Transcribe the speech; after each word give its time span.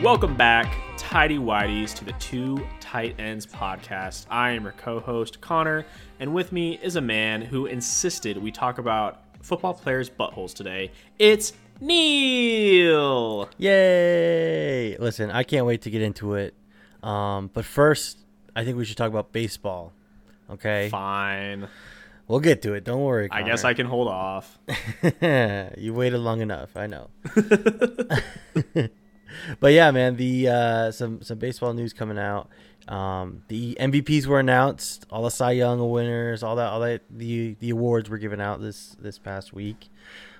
Welcome 0.00 0.36
back, 0.36 0.76
Tidy 0.96 1.38
Whiteys, 1.38 1.92
to 1.96 2.04
the 2.04 2.12
Two 2.20 2.64
Tight 2.78 3.18
Ends 3.18 3.46
podcast. 3.46 4.26
I 4.30 4.50
am 4.50 4.62
your 4.62 4.72
co 4.74 5.00
host, 5.00 5.40
Connor, 5.40 5.84
and 6.20 6.32
with 6.32 6.52
me 6.52 6.78
is 6.80 6.94
a 6.94 7.00
man 7.00 7.42
who 7.42 7.66
insisted 7.66 8.38
we 8.38 8.52
talk 8.52 8.78
about 8.78 9.24
football 9.42 9.74
players' 9.74 10.08
buttholes 10.08 10.54
today. 10.54 10.92
It's 11.18 11.52
Neil! 11.80 13.48
Yay! 13.58 14.96
Listen, 14.98 15.30
I 15.30 15.42
can't 15.42 15.66
wait 15.66 15.82
to 15.82 15.90
get 15.90 16.02
into 16.02 16.34
it. 16.34 16.54
Um, 17.02 17.50
but 17.52 17.64
first, 17.64 18.18
I 18.56 18.64
think 18.64 18.76
we 18.76 18.84
should 18.84 18.96
talk 18.96 19.08
about 19.08 19.32
baseball. 19.32 19.92
Okay, 20.50 20.88
Fine. 20.90 21.68
we'll 22.28 22.40
get 22.40 22.62
to 22.62 22.74
it. 22.74 22.84
Don't 22.84 23.02
worry. 23.02 23.28
I 23.30 23.42
guess 23.42 23.64
I 23.64 23.74
can 23.74 23.86
hold 23.86 24.08
off. 24.08 24.58
you 25.76 25.94
waited 25.94 26.18
long 26.18 26.40
enough. 26.40 26.76
I 26.76 26.86
know. 26.86 27.10
but 29.60 29.72
yeah, 29.72 29.90
man, 29.90 30.16
the 30.16 30.48
uh, 30.48 30.90
some 30.92 31.22
some 31.22 31.38
baseball 31.38 31.72
news 31.72 31.92
coming 31.92 32.18
out. 32.18 32.48
Um, 32.88 33.42
the 33.48 33.76
MVPs 33.80 34.26
were 34.26 34.38
announced. 34.38 35.06
All 35.10 35.22
the 35.22 35.30
Cy 35.30 35.52
Young 35.52 35.90
winners, 35.90 36.42
all 36.42 36.56
that, 36.56 36.68
all 36.68 36.80
that. 36.80 37.02
The 37.10 37.56
the 37.60 37.70
awards 37.70 38.10
were 38.10 38.18
given 38.18 38.40
out 38.40 38.60
this 38.60 38.96
this 39.00 39.18
past 39.18 39.52
week. 39.52 39.88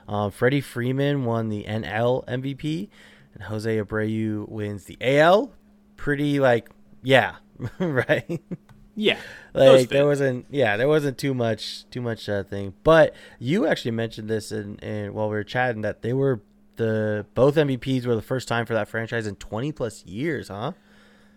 Um, 0.08 0.30
Freddie 0.30 0.60
Freeman 0.60 1.24
won 1.24 1.48
the 1.48 1.64
NL 1.64 2.26
MVP, 2.26 2.88
and 3.34 3.42
Jose 3.44 3.76
Abreu 3.78 4.48
wins 4.48 4.84
the 4.84 4.96
AL. 5.00 5.52
Pretty 5.96 6.40
like 6.40 6.68
yeah, 7.02 7.36
right. 7.78 8.40
Yeah. 8.94 9.18
like 9.54 9.88
there 9.90 10.06
wasn't 10.06 10.46
yeah 10.50 10.76
there 10.76 10.88
wasn't 10.88 11.16
too 11.18 11.32
much 11.34 11.88
too 11.90 12.00
much 12.00 12.28
uh, 12.28 12.42
thing 12.42 12.74
but 12.82 13.14
you 13.38 13.66
actually 13.66 13.90
mentioned 13.92 14.28
this 14.28 14.50
in, 14.50 14.76
in 14.78 15.14
while 15.14 15.28
we 15.28 15.36
were 15.36 15.44
chatting 15.44 15.82
that 15.82 16.02
they 16.02 16.12
were 16.12 16.42
the 16.76 17.24
both 17.34 17.54
mvps 17.54 18.04
were 18.04 18.16
the 18.16 18.22
first 18.22 18.48
time 18.48 18.66
for 18.66 18.74
that 18.74 18.88
franchise 18.88 19.26
in 19.28 19.36
20 19.36 19.70
plus 19.72 20.04
years 20.04 20.48
huh 20.48 20.72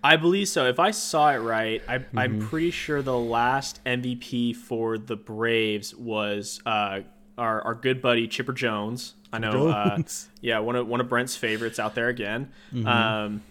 I 0.03 0.15
believe 0.15 0.47
so. 0.47 0.67
If 0.67 0.79
I 0.79 0.91
saw 0.91 1.31
it 1.33 1.37
right, 1.37 1.81
I, 1.87 2.05
I'm 2.15 2.35
Mm-hmm. 2.35 2.47
pretty 2.47 2.71
sure 2.71 3.01
the 3.01 3.17
last 3.17 3.83
MVP 3.83 4.55
for 4.55 4.97
the 4.97 5.15
Braves 5.17 5.93
was 5.95 6.61
uh, 6.65 7.01
our, 7.37 7.61
our 7.61 7.75
good 7.75 8.01
buddy 8.01 8.27
Chipper 8.27 8.53
Jones. 8.53 9.13
I 9.33 9.39
know, 9.39 9.67
uh, 9.67 10.01
yeah, 10.41 10.59
one 10.59 10.75
of 10.75 10.87
one 10.87 11.01
of 11.01 11.09
Brent's 11.09 11.35
favorites 11.35 11.79
out 11.79 11.95
there 11.95 12.07
again. 12.07 12.51
Mm-hmm. 12.73 12.87
Um, 12.87 13.41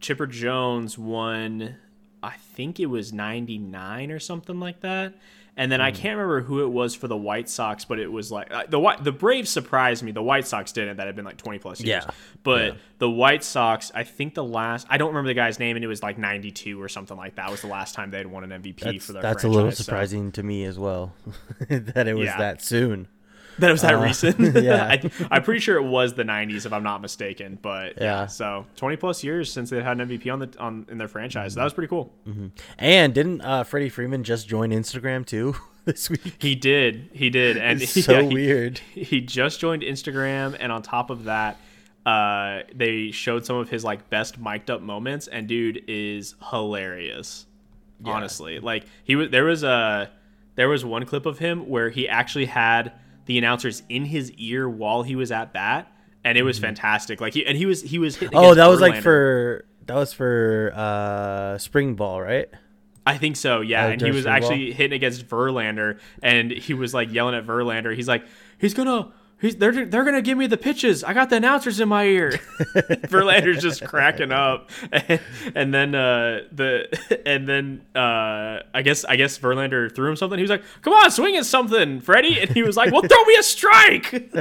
Chipper 0.00 0.26
Jones 0.26 0.96
won, 0.96 1.76
I 2.22 2.32
think 2.54 2.78
it 2.78 2.86
was 2.86 3.12
'99 3.12 4.10
or 4.12 4.18
something 4.20 4.60
like 4.60 4.80
that. 4.80 5.14
And 5.58 5.72
then 5.72 5.80
I 5.80 5.90
Mm. 5.90 5.94
can't 5.94 6.16
remember 6.18 6.42
who 6.42 6.62
it 6.64 6.68
was 6.68 6.94
for 6.94 7.08
the 7.08 7.16
White 7.16 7.48
Sox, 7.48 7.86
but 7.86 7.98
it 7.98 8.12
was 8.12 8.30
like 8.30 8.52
uh, 8.52 8.64
the 8.68 8.78
White 8.78 9.02
the 9.02 9.10
Braves 9.10 9.48
surprised 9.48 10.02
me. 10.02 10.12
The 10.12 10.22
White 10.22 10.46
Sox 10.46 10.70
didn't. 10.70 10.98
That 10.98 11.06
had 11.06 11.16
been 11.16 11.24
like 11.24 11.38
20 11.38 11.58
plus 11.60 11.80
years. 11.80 12.04
Yeah. 12.06 12.10
But 12.42 12.64
Yeah. 12.66 12.72
the 12.98 13.08
White 13.10 13.42
Sox, 13.42 13.90
I 13.94 14.04
think 14.04 14.34
the 14.34 14.44
last 14.44 14.86
I 14.90 14.98
don't 14.98 15.08
remember 15.08 15.28
the 15.28 15.34
guy's 15.34 15.58
name, 15.58 15.76
and 15.76 15.84
it 15.84 15.88
was 15.88 16.02
like 16.02 16.18
'92 16.18 16.80
or 16.80 16.88
something 16.90 17.16
like 17.16 17.36
that. 17.36 17.50
Was 17.50 17.62
the 17.62 17.68
last 17.68 17.94
time 17.94 18.10
they'd 18.10 18.26
won 18.26 18.44
an 18.44 18.62
MVP 18.62 18.80
that's, 18.80 19.06
for 19.06 19.12
their 19.14 19.22
that's 19.22 19.44
a 19.44 19.48
little 19.48 19.62
franchise, 19.62 19.78
so- 19.78 19.84
surprising 19.84 20.30
to 20.32 20.42
me 20.42 20.64
as 20.64 20.78
well 20.78 21.14
that 21.70 22.06
it 22.06 22.14
was 22.14 22.26
Yeah. 22.26 22.36
that 22.38 22.62
soon 22.62 23.08
That 23.58 23.70
it 23.70 23.72
was 23.72 23.82
that 23.82 23.94
Uh, 23.94 24.00
recent. 24.02 24.56
yeah. 24.62 24.84
I, 24.90 25.10
I'm 25.30 25.42
pretty 25.42 25.60
sure 25.60 25.76
it 25.76 25.82
was 25.84 26.14
the 26.14 26.24
'90s, 26.24 26.66
if 26.66 26.72
I'm 26.72 26.82
not 26.82 27.00
mistaken. 27.00 27.58
But 27.60 27.94
yeah. 27.96 28.02
Yeah. 28.22 28.26
so 28.26 28.66
20 28.76 28.96
plus 28.96 29.24
years 29.24 29.52
since 29.52 29.70
they 29.70 29.82
had 29.82 30.00
an 30.00 30.08
MVP 30.08 30.32
on 30.32 30.38
the 30.40 30.50
on 30.58 30.86
in 30.90 30.98
their 30.98 31.08
franchise. 31.08 31.54
So 31.54 31.60
that 31.60 31.64
was 31.64 31.72
pretty 31.74 31.88
cool. 31.88 32.12
and 32.78 33.14
didn't 33.14 33.40
uh, 33.42 33.64
freddie 33.64 33.88
freeman 33.88 34.24
just 34.24 34.46
join 34.48 34.70
instagram 34.70 35.24
too 35.26 35.54
this 35.84 36.08
week 36.10 36.36
He 36.38 36.54
did, 36.54 37.08
he 37.12 37.30
did, 37.30 37.56
and 37.56 37.80
It's 37.82 38.04
so 38.04 38.12
yeah, 38.12 38.22
he- 38.22 38.34
weird. 38.34 38.78
He 38.94 39.20
just 39.20 39.60
joined 39.60 39.82
Instagram, 39.82 40.56
and 40.58 40.70
on 40.72 40.82
top 40.82 41.10
of 41.10 41.24
that, 41.24 41.58
uh, 42.04 42.60
they 42.74 43.10
showed 43.10 43.44
some 43.46 43.56
of 43.56 43.68
his 43.70 43.82
like 43.84 44.08
best 44.10 44.38
mic'd 44.38 44.70
up 44.70 44.80
moments, 44.82 45.26
and 45.28 45.46
dude 45.48 45.82
is 45.88 46.34
hilarious. 46.50 47.46
Honestly, 48.04 48.58
like 48.60 48.84
he 49.04 49.16
was, 49.16 49.30
there 49.30 49.44
was 49.44 49.62
a 49.62 50.10
there 50.54 50.68
was 50.68 50.84
one 50.84 51.04
clip 51.06 51.24
of 51.26 51.38
him 51.38 51.68
where 51.68 51.88
he 51.90 52.06
actually 52.08 52.44
had 52.46 52.92
the 53.26 53.38
announcers 53.38 53.82
in 53.88 54.04
his 54.06 54.32
ear 54.32 54.68
while 54.68 55.02
he 55.02 55.14
was 55.16 55.30
at 55.30 55.52
bat, 55.52 55.92
and 56.24 56.36
it 56.38 56.42
was 56.42 56.58
fantastic. 56.58 57.20
Like 57.20 57.34
he 57.34 57.46
and 57.46 57.56
he 57.56 57.66
was 57.66 57.82
he 57.82 57.98
was 57.98 58.16
Mm-hmm. 58.16 58.34
oh 58.34 58.54
that 58.54 58.66
was 58.66 58.80
like 58.80 59.02
for 59.02 59.64
that 59.86 59.94
was 59.94 60.12
for 60.12 60.72
uh 60.74 61.58
spring 61.58 61.94
ball 61.94 62.20
right 62.20 62.48
I 63.08 63.18
think 63.18 63.36
so, 63.36 63.60
yeah. 63.60 63.86
Oh, 63.86 63.90
and 63.90 64.00
he 64.00 64.10
was 64.10 64.22
spring 64.22 64.40
ball? 64.40 64.50
actually 64.50 64.72
hitting 64.72 64.96
against 64.96 65.28
Verlander, 65.28 66.00
and 66.24 66.50
he 66.50 66.74
was 66.74 66.92
like 66.92 67.12
yelling 67.12 67.36
at 67.36 67.46
Verlander. 67.46 67.94
He's 67.94 68.08
like, 68.08 68.26
he's 68.58 68.74
gonna, 68.74 69.12
he's 69.40 69.56
they're 69.56 69.86
they're 69.86 70.04
gonna 70.04 70.22
give 70.22 70.36
me 70.38 70.46
the 70.46 70.56
pitches. 70.56 71.02
I 71.04 71.12
got 71.14 71.30
the 71.30 71.36
announcers 71.36 71.80
in 71.80 71.88
my 71.88 72.04
ear. 72.04 72.30
Verlander's 73.08 73.62
just 73.62 73.84
cracking 73.84 74.32
up, 74.32 74.70
and, 74.92 75.20
and 75.54 75.74
then 75.74 75.94
uh, 75.94 76.40
the 76.52 77.22
and 77.26 77.48
then 77.48 77.82
uh, 77.94 78.62
I 78.74 78.82
guess 78.82 79.04
I 79.04 79.16
guess 79.16 79.38
Verlander 79.38 79.94
threw 79.94 80.10
him 80.10 80.16
something. 80.16 80.38
He 80.38 80.42
was 80.42 80.50
like, 80.50 80.64
"Come 80.82 80.92
on, 80.92 81.10
swing 81.10 81.36
at 81.36 81.46
something, 81.46 82.00
Freddie," 82.00 82.40
and 82.40 82.50
he 82.50 82.62
was 82.62 82.76
like, 82.76 82.92
"Well, 82.92 83.02
throw 83.02 83.24
me 83.24 83.36
a 83.38 83.42
strike." 83.42 84.32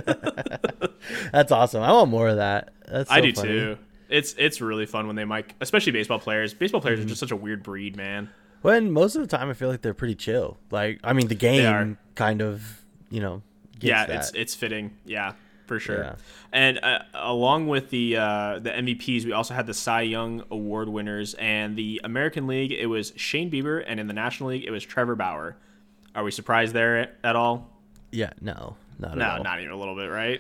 that's 1.32 1.52
awesome 1.52 1.82
i 1.84 1.92
want 1.92 2.10
more 2.10 2.28
of 2.28 2.38
that 2.38 2.74
that's 2.88 3.10
I 3.12 3.22
do 3.22 3.34
funny. 3.34 3.48
too. 3.50 3.78
It's 4.10 4.36
it's 4.38 4.62
really 4.62 4.86
fun 4.86 5.08
when 5.08 5.16
they 5.16 5.26
mic, 5.26 5.56
especially 5.62 5.92
baseball 5.92 6.20
players. 6.20 6.54
Baseball 6.54 6.80
players 6.80 7.00
Mm-hmm. 7.00 7.08
are 7.08 7.10
just 7.10 7.20
such 7.20 7.32
a 7.32 7.36
weird 7.36 7.64
breed, 7.64 7.96
man. 7.98 8.30
When 8.62 8.92
most 8.92 9.16
of 9.16 9.22
the 9.24 9.28
time, 9.28 9.50
I 9.50 9.54
feel 9.54 9.70
like 9.70 9.82
they're 9.82 9.96
pretty 9.96 10.14
chill. 10.14 10.58
Like, 10.70 11.00
I 11.04 11.14
mean, 11.14 11.28
the 11.28 11.34
game 11.36 11.98
kind 12.14 12.44
of, 12.44 12.62
you 13.10 13.20
know, 13.22 13.42
yeah, 13.80 14.06
that. 14.06 14.16
it's 14.16 14.32
it's 14.32 14.56
fitting. 14.56 14.96
Yeah, 15.06 15.34
for 15.66 15.80
sure. 15.80 16.04
Yeah. 16.04 16.16
And 16.52 16.80
uh, 16.84 17.00
along 17.14 17.68
with 17.68 17.90
the 17.90 18.18
uh, 18.18 18.60
the 18.60 18.72
MVPs, 18.72 19.26
we 19.26 19.32
also 19.32 19.54
had 19.54 19.68
the 19.68 19.74
Cy 19.74 20.02
Young 20.02 20.44
Award 20.50 20.90
winners, 20.90 21.34
and 21.36 21.76
the 21.76 22.02
American 22.04 22.48
League. 22.48 22.72
It 22.72 22.88
was 22.88 23.14
Shane 23.16 23.52
Bieber, 23.52 23.84
and 23.86 24.00
in 24.00 24.08
the 24.08 24.14
National 24.14 24.50
League, 24.50 24.64
it 24.66 24.72
was 24.72 24.84
Trevor 24.84 25.16
Bauer. 25.16 25.58
Are 26.16 26.24
we 26.24 26.32
surprised 26.32 26.74
there 26.74 27.12
at 27.24 27.36
all? 27.36 27.70
yeah, 28.12 28.32
no, 28.40 28.78
not 29.00 29.20
at 29.20 29.22
all. 29.22 29.38
No, 29.38 29.44
not 29.44 29.60
even 29.60 29.72
a 29.72 29.78
little 29.78 29.96
bit, 29.96 30.08
right? 30.08 30.40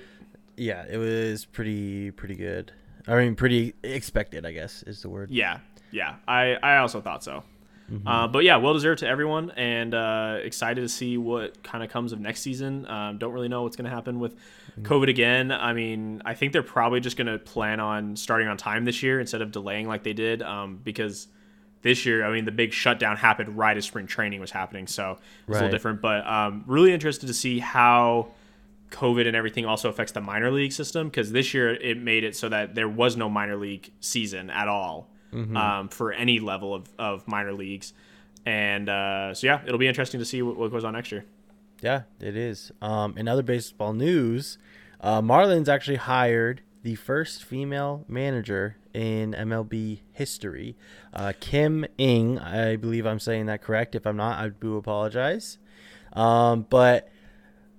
Yeah, 0.56 0.85
it 0.90 0.97
was 0.97 1.44
pretty, 1.44 2.12
pretty 2.12 2.35
good. 2.35 2.72
I 3.07 3.16
mean, 3.16 3.35
pretty 3.35 3.73
expected, 3.84 4.46
I 4.46 4.53
guess, 4.53 4.84
is 4.84 5.02
the 5.02 5.09
word. 5.09 5.29
Yeah, 5.29 5.59
yeah. 5.91 6.16
I 6.28 6.56
I 6.63 6.78
also 6.78 7.02
thought 7.02 7.23
so. 7.23 7.44
Mm-hmm. 7.91 8.07
Uh, 8.07 8.28
but 8.28 8.44
yeah, 8.44 8.57
well 8.57 8.73
deserved 8.73 9.00
to 9.00 9.07
everyone, 9.07 9.51
and 9.51 9.94
uh, 9.94 10.38
excited 10.41 10.81
to 10.81 10.90
see 10.90 11.18
what 11.18 11.62
kind 11.63 11.84
of 11.84 11.90
comes 11.90 12.12
of 12.13 12.19
next 12.19 12.41
season. 12.41 12.88
Um, 12.88 13.18
don't 13.19 13.31
really 13.31 13.47
know 13.47 13.63
what's 13.63 13.75
going 13.75 13.90
to 13.90 13.96
happen 13.96 14.19
with 14.19 14.35
Mm-hmm. 14.79 14.91
COVID 14.91 15.09
again. 15.09 15.51
I 15.51 15.73
mean, 15.73 16.22
I 16.25 16.34
think 16.34 16.51
they're 16.51 16.63
probably 16.63 17.00
just 17.00 17.16
going 17.16 17.28
to 17.28 17.40
plan 17.40 17.79
on 17.79 18.16
starting 18.16 18.47
on 18.47 18.57
time 18.57 18.84
this 18.84 19.01
year 19.01 19.19
instead 19.22 19.41
of 19.41 19.51
delaying 19.51 19.88
like 19.88 20.03
they 20.03 20.13
did, 20.13 20.41
um, 20.41 20.81
because 20.84 21.28
this 21.81 22.06
year, 22.06 22.25
I 22.25 22.31
mean, 22.34 22.44
the 22.46 22.51
big 22.51 22.73
shutdown 22.73 23.16
happened 23.16 23.57
right 23.57 23.78
as 23.78 23.85
spring 23.85 24.07
training 24.07 24.41
was 24.41 24.52
happening, 24.52 24.88
so 24.88 25.17
it's 25.47 25.50
a 25.50 25.52
little 25.53 25.69
different. 25.69 26.02
But 26.02 26.28
um, 26.28 26.63
really 26.67 26.91
interested 26.91 27.28
to 27.28 27.34
see 27.34 27.59
how 27.59 28.31
COVID 28.91 29.28
and 29.28 29.35
everything 29.35 29.66
also 29.66 29.88
affects 29.88 30.12
the 30.12 30.22
minor 30.22 30.52
league 30.52 30.73
system 30.73 31.07
because 31.07 31.31
this 31.31 31.53
year 31.53 31.73
it 31.75 31.97
made 31.97 32.23
it 32.23 32.35
so 32.35 32.50
that 32.50 32.75
there 32.75 32.90
was 32.90 33.16
no 33.16 33.29
minor 33.29 33.55
league 33.55 33.91
season 34.02 34.49
at 34.49 34.67
all 34.67 35.09
um, 35.34 35.90
for 35.90 36.14
any 36.14 36.40
level 36.40 36.74
of, 36.74 36.88
of 36.98 37.28
minor 37.28 37.54
leagues. 37.54 37.94
And 38.46 38.90
uh, 38.90 39.34
so, 39.34 39.48
yeah, 39.48 39.62
it'll 39.66 39.80
be 39.80 39.88
interesting 39.88 40.20
to 40.20 40.26
see 40.26 40.42
what, 40.42 40.56
what 40.56 40.72
goes 40.72 40.84
on 40.84 40.94
next 40.94 41.12
year. 41.12 41.26
Yeah, 41.82 42.04
it 42.20 42.38
is. 42.38 42.72
Um, 42.82 43.18
in 43.18 43.28
other 43.28 43.44
baseball 43.44 43.94
news, 43.94 44.58
uh, 45.02 45.22
Marlins 45.22 45.68
actually 45.68 45.98
hired 45.98 46.62
the 46.84 46.96
first 46.96 47.44
female 47.44 48.06
manager 48.08 48.78
in 48.94 49.34
MLB 49.34 50.00
history, 50.14 50.76
uh, 51.14 51.34
Kim 51.40 51.86
Ng. 51.98 52.40
I 52.40 52.76
believe 52.76 53.06
I'm 53.06 53.20
saying 53.20 53.48
that 53.48 53.62
correct. 53.62 53.96
If 53.96 54.06
I'm 54.06 54.16
not, 54.16 54.40
I 54.40 54.50
do 54.50 54.78
apologize. 54.78 55.58
Um, 56.14 56.66
but 56.70 57.10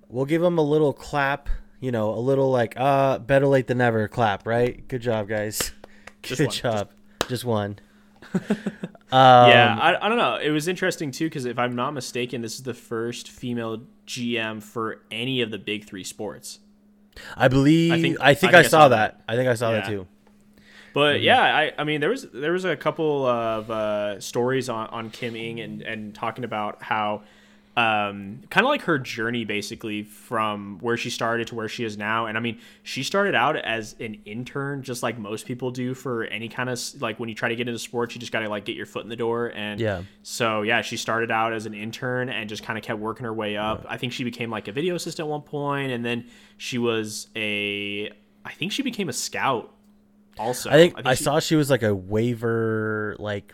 we'll 0.09 0.25
give 0.25 0.41
them 0.41 0.57
a 0.57 0.61
little 0.61 0.93
clap. 0.93 1.49
You 1.79 1.91
know, 1.91 2.09
a 2.09 2.19
little 2.19 2.51
like 2.51 2.73
uh, 2.75 3.19
better 3.19 3.47
late 3.47 3.67
than 3.67 3.79
never 3.79 4.07
clap. 4.07 4.45
Right? 4.45 4.87
Good 4.87 5.01
job, 5.01 5.27
guys. 5.27 5.71
Good 6.21 6.51
job. 6.51 6.89
Just, 7.27 7.45
one. 7.45 7.79
yeah, 8.33 8.39
Um, 9.09 9.79
I, 9.81 9.97
I 10.01 10.09
don't 10.09 10.17
know. 10.17 10.35
It 10.35 10.49
was 10.49 10.67
interesting, 10.67 11.11
too, 11.11 11.25
because 11.25 11.45
if 11.45 11.57
I'm 11.57 11.75
not 11.75 11.93
mistaken, 11.93 12.41
this 12.41 12.55
is 12.55 12.63
the 12.63 12.73
first 12.73 13.29
female 13.29 13.83
GM 14.05 14.61
for 14.61 15.01
any 15.11 15.41
of 15.41 15.51
the 15.51 15.57
big 15.57 15.85
three 15.85 16.03
sports. 16.03 16.59
I 17.35 17.47
believe. 17.47 17.91
I 17.91 18.01
think. 18.01 18.17
I 18.19 18.33
think 18.33 18.53
I 18.53 18.53
think 18.53 18.53
I 18.53 18.61
saw 18.63 18.69
saw 18.69 18.87
that. 18.89 19.21
I 19.27 19.35
think 19.35 19.49
I 19.49 19.53
saw 19.55 19.71
that 19.71 19.85
too. 19.85 20.07
But 20.93 21.21
yeah, 21.21 21.41
I, 21.41 21.73
I 21.77 21.83
mean 21.83 22.01
there 22.01 22.09
was 22.09 22.27
there 22.33 22.53
was 22.53 22.65
a 22.65 22.75
couple 22.75 23.25
of 23.25 23.69
uh, 23.69 24.19
stories 24.19 24.67
on, 24.67 24.87
on 24.87 25.09
Kim 25.11 25.35
Ng 25.35 25.59
and, 25.59 25.81
and 25.83 26.15
talking 26.15 26.43
about 26.43 26.81
how 26.81 27.21
um, 27.77 28.41
kind 28.49 28.65
of 28.65 28.69
like 28.69 28.81
her 28.81 28.97
journey 28.97 29.45
basically 29.45 30.01
from 30.01 30.79
where 30.81 30.97
she 30.97 31.11
started 31.11 31.45
to 31.47 31.55
where 31.55 31.67
she 31.69 31.83
is 31.83 31.95
now. 31.95 32.25
And 32.25 32.35
I 32.35 32.41
mean, 32.41 32.59
she 32.81 33.03
started 33.03 33.35
out 33.35 33.55
as 33.55 33.95
an 33.99 34.17
intern, 34.25 34.81
just 34.81 35.03
like 35.03 35.19
most 35.19 35.45
people 35.45 35.69
do 35.69 35.93
for 35.93 36.23
any 36.23 36.49
kind 36.49 36.69
of 36.71 36.79
like 36.99 37.19
when 37.19 37.29
you 37.29 37.35
try 37.35 37.49
to 37.49 37.55
get 37.55 37.67
into 37.67 37.77
sports, 37.77 38.15
you 38.15 38.19
just 38.19 38.31
got 38.31 38.39
to 38.39 38.49
like 38.49 38.65
get 38.65 38.75
your 38.75 38.87
foot 38.87 39.03
in 39.03 39.09
the 39.09 39.15
door. 39.15 39.51
And 39.55 39.79
Yeah. 39.79 40.01
so 40.23 40.63
yeah, 40.63 40.81
she 40.81 40.97
started 40.97 41.29
out 41.29 41.53
as 41.53 41.67
an 41.67 41.75
intern 41.75 42.29
and 42.29 42.49
just 42.49 42.63
kind 42.63 42.79
of 42.79 42.83
kept 42.83 42.99
working 42.99 43.25
her 43.25 43.33
way 43.33 43.57
up. 43.57 43.85
I 43.87 43.97
think 43.97 44.11
she 44.11 44.23
became 44.23 44.49
like 44.49 44.67
a 44.67 44.71
video 44.71 44.95
assistant 44.95 45.27
at 45.27 45.29
one 45.29 45.43
point, 45.43 45.91
and 45.91 46.03
then 46.03 46.25
she 46.57 46.79
was 46.79 47.27
a, 47.35 48.11
I 48.43 48.53
think 48.53 48.71
she 48.71 48.81
became 48.81 49.07
a 49.07 49.13
scout. 49.13 49.71
Also, 50.39 50.71
I 50.71 50.73
think 50.73 50.95
I, 51.05 51.13
she- 51.13 51.23
saw 51.23 51.39
she 51.39 51.55
was 51.55 51.69
like 51.69 51.83
a 51.83 51.93
waiver, 51.93 53.15
like 53.19 53.53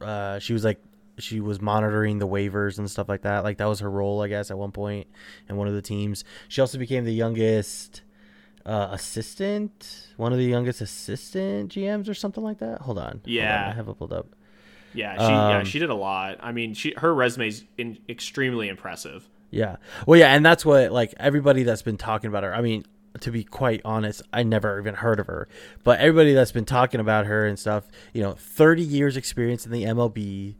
uh, 0.00 0.38
she 0.38 0.54
was 0.54 0.64
like 0.64 0.80
she 1.18 1.40
was 1.40 1.60
monitoring 1.60 2.18
the 2.18 2.26
waivers 2.26 2.78
and 2.78 2.90
stuff 2.90 3.08
like 3.08 3.22
that. 3.22 3.44
Like 3.44 3.58
that 3.58 3.66
was 3.66 3.80
her 3.80 3.90
role, 3.90 4.22
I 4.22 4.28
guess, 4.28 4.50
at 4.50 4.58
one 4.58 4.72
point 4.72 5.06
in 5.48 5.56
one 5.56 5.68
of 5.68 5.74
the 5.74 5.82
teams. 5.82 6.24
She 6.48 6.60
also 6.60 6.78
became 6.78 7.04
the 7.04 7.12
youngest 7.14 8.02
uh, 8.64 8.88
assistant, 8.92 10.08
one 10.16 10.32
of 10.32 10.38
the 10.38 10.44
youngest 10.44 10.80
assistant 10.80 11.72
GMs 11.72 12.08
or 12.08 12.14
something 12.14 12.44
like 12.44 12.58
that. 12.58 12.82
Hold 12.82 12.98
on, 12.98 13.04
Hold 13.04 13.14
on, 13.16 13.20
Yeah. 13.24 13.68
I 13.68 13.74
have 13.74 13.88
it 13.88 13.98
pulled 13.98 14.12
up. 14.12 14.28
Yeah, 14.94 15.14
she 15.14 15.32
yeah 15.32 15.58
Um, 15.58 15.64
she 15.64 15.78
did 15.78 15.90
a 15.90 15.94
lot. 15.94 16.38
I 16.40 16.52
mean, 16.52 16.74
she 16.74 16.94
her 16.96 17.14
resume's 17.14 17.64
in, 17.76 17.98
extremely 18.08 18.68
impressive. 18.68 19.28
Yeah. 19.50 19.76
Well, 20.06 20.18
yeah, 20.18 20.34
and 20.34 20.44
that's 20.44 20.64
what 20.64 20.92
like 20.92 21.14
everybody 21.18 21.62
that's 21.62 21.82
been 21.82 21.96
talking 21.96 22.28
about 22.28 22.42
her. 22.42 22.54
I 22.54 22.60
mean, 22.60 22.84
to 23.20 23.30
be 23.30 23.44
quite 23.44 23.80
honest, 23.84 24.22
I 24.32 24.42
never 24.42 24.78
even 24.78 24.94
heard 24.94 25.20
of 25.20 25.26
her, 25.26 25.48
but 25.84 26.00
everybody 26.00 26.34
that's 26.34 26.52
been 26.52 26.64
talking 26.64 27.00
about 27.00 27.26
her 27.26 27.46
and 27.46 27.58
stuff, 27.58 27.88
you 28.12 28.22
know, 28.22 28.32
30 28.32 28.82
years 28.82 29.16
experience 29.16 29.66
in 29.66 29.72
the 29.72 29.84
MLB. 29.84 30.56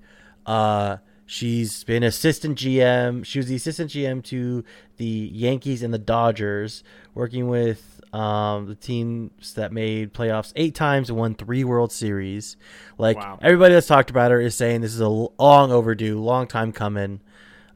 Uh 0.48 0.96
she's 1.26 1.84
been 1.84 2.02
assistant 2.02 2.58
GM. 2.58 3.24
She 3.24 3.38
was 3.38 3.46
the 3.48 3.56
assistant 3.56 3.90
GM 3.90 4.24
to 4.24 4.64
the 4.96 5.30
Yankees 5.32 5.82
and 5.82 5.92
the 5.92 5.98
Dodgers, 5.98 6.82
working 7.14 7.48
with 7.48 8.00
um, 8.14 8.66
the 8.66 8.74
teams 8.74 9.52
that 9.52 9.70
made 9.70 10.14
playoffs 10.14 10.52
eight 10.56 10.74
times 10.74 11.10
and 11.10 11.18
won 11.18 11.34
three 11.34 11.62
World 11.64 11.92
Series. 11.92 12.56
Like 12.96 13.18
Wow. 13.18 13.38
everybody 13.42 13.74
that's 13.74 13.86
talked 13.86 14.08
about 14.08 14.30
her 14.30 14.40
is 14.40 14.54
saying 14.54 14.80
this 14.80 14.94
is 14.94 15.00
a 15.00 15.08
long 15.08 15.70
overdue, 15.70 16.18
long 16.18 16.46
time 16.46 16.72
coming. 16.72 17.20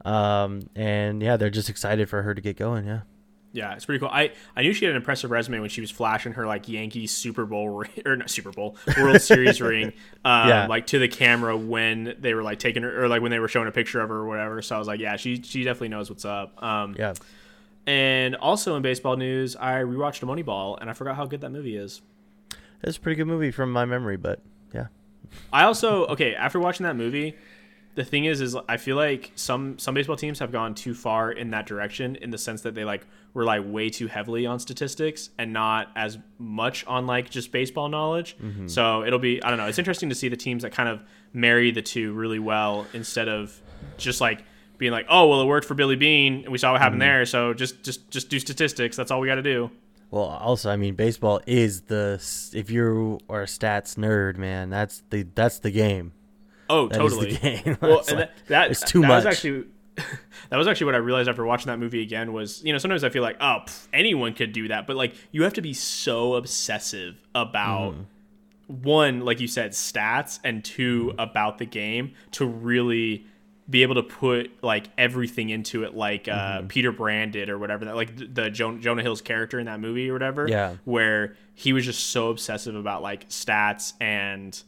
Um, 0.03 0.67
and 0.75 1.21
yeah, 1.21 1.37
they're 1.37 1.51
just 1.51 1.69
excited 1.69 2.09
for 2.09 2.23
her 2.23 2.33
to 2.33 2.41
get 2.41 2.57
going. 2.57 2.87
Yeah. 2.87 3.01
Yeah, 3.55 3.73
it's 3.75 3.85
pretty 3.85 3.99
cool. 3.99 4.09
I, 4.11 4.31
I 4.55 4.63
knew 4.63 4.73
she 4.73 4.85
had 4.85 4.91
an 4.91 4.97
impressive 4.97 5.29
resume 5.29 5.59
when 5.59 5.69
she 5.69 5.79
was 5.79 5.91
flashing 5.91 6.33
her 6.33 6.47
like 6.47 6.67
Yankees 6.67 7.11
Super 7.11 7.45
Bowl 7.45 7.69
ring, 7.77 7.91
or 8.03 8.15
not 8.15 8.29
Super 8.31 8.51
Bowl 8.51 8.75
World 8.97 9.21
Series 9.21 9.61
ring, 9.61 9.93
um, 10.25 10.49
Yeah. 10.49 10.65
like 10.67 10.87
to 10.87 10.97
the 10.99 11.07
camera 11.07 11.55
when 11.55 12.15
they 12.19 12.33
were 12.33 12.41
like 12.41 12.57
taking 12.57 12.81
her 12.81 13.03
or 13.03 13.07
like 13.07 13.21
when 13.21 13.29
they 13.29 13.37
were 13.37 13.47
showing 13.47 13.67
a 13.67 13.71
picture 13.71 14.01
of 14.01 14.09
her 14.09 14.15
or 14.15 14.27
whatever. 14.27 14.61
So 14.63 14.75
I 14.75 14.79
was 14.79 14.87
like, 14.87 14.99
yeah, 14.99 15.17
she 15.17 15.39
she 15.43 15.63
definitely 15.63 15.89
knows 15.89 16.09
what's 16.09 16.25
up. 16.25 16.61
Um, 16.63 16.95
Yeah. 16.97 17.13
And 17.85 18.35
also 18.37 18.75
in 18.75 18.81
baseball 18.81 19.17
news, 19.17 19.55
I 19.55 19.73
rewatched 19.81 20.21
Moneyball 20.25 20.77
and 20.81 20.89
I 20.89 20.93
forgot 20.93 21.15
how 21.15 21.25
good 21.25 21.41
that 21.41 21.51
movie 21.51 21.75
is. 21.75 22.01
It's 22.81 22.97
a 22.97 22.99
pretty 22.99 23.17
good 23.17 23.27
movie 23.27 23.51
from 23.51 23.71
my 23.71 23.85
memory, 23.85 24.17
but 24.17 24.41
yeah. 24.73 24.87
I 25.51 25.65
also 25.65 26.05
okay 26.07 26.33
after 26.33 26.59
watching 26.59 26.85
that 26.85 26.95
movie. 26.95 27.35
The 27.95 28.03
thing 28.03 28.25
is, 28.25 28.41
is 28.41 28.55
I 28.67 28.77
feel 28.77 28.95
like 28.95 29.31
some 29.35 29.77
some 29.77 29.93
baseball 29.93 30.15
teams 30.15 30.39
have 30.39 30.51
gone 30.51 30.73
too 30.73 30.93
far 30.93 31.31
in 31.31 31.51
that 31.51 31.67
direction 31.67 32.15
in 32.15 32.31
the 32.31 32.37
sense 32.37 32.61
that 32.61 32.73
they 32.73 32.83
like 32.83 33.05
rely 33.33 33.59
way 33.59 33.89
too 33.89 34.07
heavily 34.07 34.45
on 34.45 34.59
statistics 34.59 35.29
and 35.37 35.53
not 35.53 35.89
as 35.95 36.17
much 36.39 36.85
on 36.85 37.05
like 37.05 37.29
just 37.29 37.51
baseball 37.51 37.89
knowledge. 37.89 38.37
Mm-hmm. 38.37 38.67
So 38.67 39.03
it'll 39.03 39.19
be 39.19 39.43
I 39.43 39.49
don't 39.49 39.57
know. 39.57 39.67
It's 39.67 39.79
interesting 39.79 40.09
to 40.09 40.15
see 40.15 40.27
the 40.27 40.37
teams 40.37 40.63
that 40.63 40.71
kind 40.71 40.89
of 40.89 41.01
marry 41.33 41.71
the 41.71 41.81
two 41.81 42.13
really 42.13 42.39
well 42.39 42.87
instead 42.93 43.27
of 43.27 43.59
just 43.97 44.21
like 44.21 44.43
being 44.77 44.91
like, 44.91 45.05
oh 45.09 45.27
well, 45.27 45.41
it 45.41 45.45
worked 45.45 45.67
for 45.67 45.75
Billy 45.75 45.95
Beane 45.95 46.43
and 46.43 46.49
we 46.49 46.57
saw 46.57 46.71
what 46.71 46.81
happened 46.81 47.01
mm-hmm. 47.01 47.09
there. 47.09 47.25
So 47.25 47.53
just 47.53 47.83
just 47.83 48.09
just 48.09 48.29
do 48.29 48.39
statistics. 48.39 48.97
That's 48.97 49.11
all 49.11 49.19
we 49.19 49.27
got 49.27 49.35
to 49.35 49.43
do. 49.43 49.69
Well, 50.13 50.25
also, 50.25 50.69
I 50.69 50.75
mean, 50.75 50.93
baseball 50.93 51.41
is 51.47 51.81
the 51.81 52.21
if 52.53 52.69
you 52.69 53.19
are 53.29 53.41
a 53.41 53.45
stats 53.45 53.95
nerd, 53.95 54.37
man, 54.37 54.69
that's 54.69 55.01
the 55.09 55.23
that's 55.33 55.57
the 55.57 55.71
game. 55.71 56.13
Oh, 56.69 56.87
That 56.87 56.97
totally. 56.97 57.35
game. 57.41 57.77
Well, 57.81 57.97
like- 57.97 58.07
that, 58.07 58.31
that 58.47 58.71
it's 58.71 58.81
too 58.81 59.01
that 59.01 59.07
much. 59.07 59.25
Was 59.25 59.35
actually, 59.35 59.65
that 60.49 60.57
was 60.57 60.67
actually 60.67 60.85
what 60.85 60.95
I 60.95 60.99
realized 60.99 61.29
after 61.29 61.45
watching 61.45 61.67
that 61.67 61.79
movie 61.79 62.01
again. 62.01 62.33
Was 62.33 62.63
you 62.63 62.71
know 62.73 62.79
sometimes 62.79 63.03
I 63.03 63.09
feel 63.09 63.21
like 63.21 63.37
oh 63.39 63.59
pff, 63.65 63.87
anyone 63.93 64.33
could 64.33 64.51
do 64.53 64.67
that, 64.69 64.87
but 64.87 64.95
like 64.95 65.13
you 65.31 65.43
have 65.43 65.53
to 65.53 65.61
be 65.61 65.73
so 65.73 66.35
obsessive 66.35 67.15
about 67.35 67.93
Mm-hmm. 67.93 68.83
one, 68.83 69.19
like 69.21 69.39
you 69.39 69.47
said, 69.47 69.71
stats, 69.71 70.39
and 70.43 70.63
2 70.63 71.15
about 71.19 71.57
the 71.57 71.65
game 71.65 72.13
to 72.31 72.45
really 72.45 73.25
be 73.69 73.81
able 73.83 73.95
to 73.95 74.03
put 74.03 74.51
like 74.63 74.87
everything 74.97 75.49
into 75.49 75.83
it, 75.83 75.93
like 75.95 76.27
uh, 76.27 76.31
Mm-hmm. 76.59 76.67
Peter 76.67 76.91
Brand 76.91 77.33
did 77.33 77.49
or 77.49 77.57
whatever. 77.59 77.85
That 77.85 77.95
like 77.95 78.15
the, 78.15 78.25
the 78.25 78.49
jo- 78.49 78.77
Jonah 78.77 79.01
Hill's 79.03 79.21
character 79.21 79.59
in 79.59 79.65
that 79.67 79.79
movie 79.79 80.09
or 80.09 80.13
whatever. 80.13 80.47
Yeah. 80.47 80.75
where 80.85 81.35
he 81.55 81.71
was 81.71 81.85
just 81.85 82.07
so 82.09 82.29
obsessive 82.29 82.75
about 82.75 83.01
like 83.03 83.29
stats 83.29 83.93
and 84.01 84.59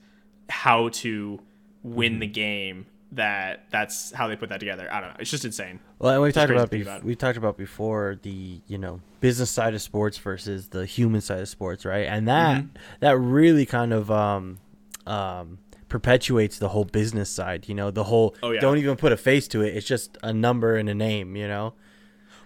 how 0.50 0.90
to 0.90 1.40
win 1.86 2.14
Mm-hmm. 2.14 2.20
the 2.20 2.28
game 2.28 2.86
that 3.12 3.66
that's 3.70 4.12
how 4.12 4.28
they 4.28 4.36
put 4.36 4.50
that 4.50 4.60
together. 4.60 4.90
I 4.92 5.00
don't 5.00 5.10
know. 5.12 5.16
It's 5.20 5.30
just 5.32 5.46
insane. 5.46 5.80
Well, 6.00 6.14
and 6.14 6.22
we 6.22 6.32
talked 6.32 6.52
about 6.52 6.70
bef- 6.72 6.82
about. 6.82 7.04
we 7.04 7.16
talked 7.16 7.38
about 7.38 7.56
before 7.58 8.18
the 8.24 8.60
you 8.68 8.78
know 8.78 9.00
business 9.22 9.50
side 9.52 9.74
of 9.74 9.82
sports 9.82 10.18
versus 10.18 10.70
the 10.70 10.86
human 10.86 11.22
side 11.22 11.40
of 11.40 11.48
sports, 11.48 11.86
right? 11.86 12.08
And 12.08 12.28
that 12.28 12.64
Mm-hmm. 12.64 12.78
that 13.02 13.18
really 13.18 13.66
kind 13.66 13.94
of 13.94 14.10
um 14.12 14.58
um 15.06 15.60
perpetuates 15.88 16.58
the 16.58 16.70
whole 16.70 16.84
business 16.86 17.30
side. 17.30 17.70
You 17.70 17.76
know, 17.76 17.92
the 17.92 18.04
whole 18.06 18.36
Oh, 18.44 18.52
yeah. 18.52 18.60
don't 18.60 18.78
even 18.80 18.98
put 18.98 19.12
a 19.12 19.18
face 19.18 19.48
to 19.50 19.62
it. 19.62 19.78
It's 19.78 19.86
just 19.88 20.18
a 20.24 20.34
number 20.34 20.76
and 20.76 20.90
a 20.90 20.96
name. 20.96 21.36
You 21.36 21.48
know. 21.48 21.74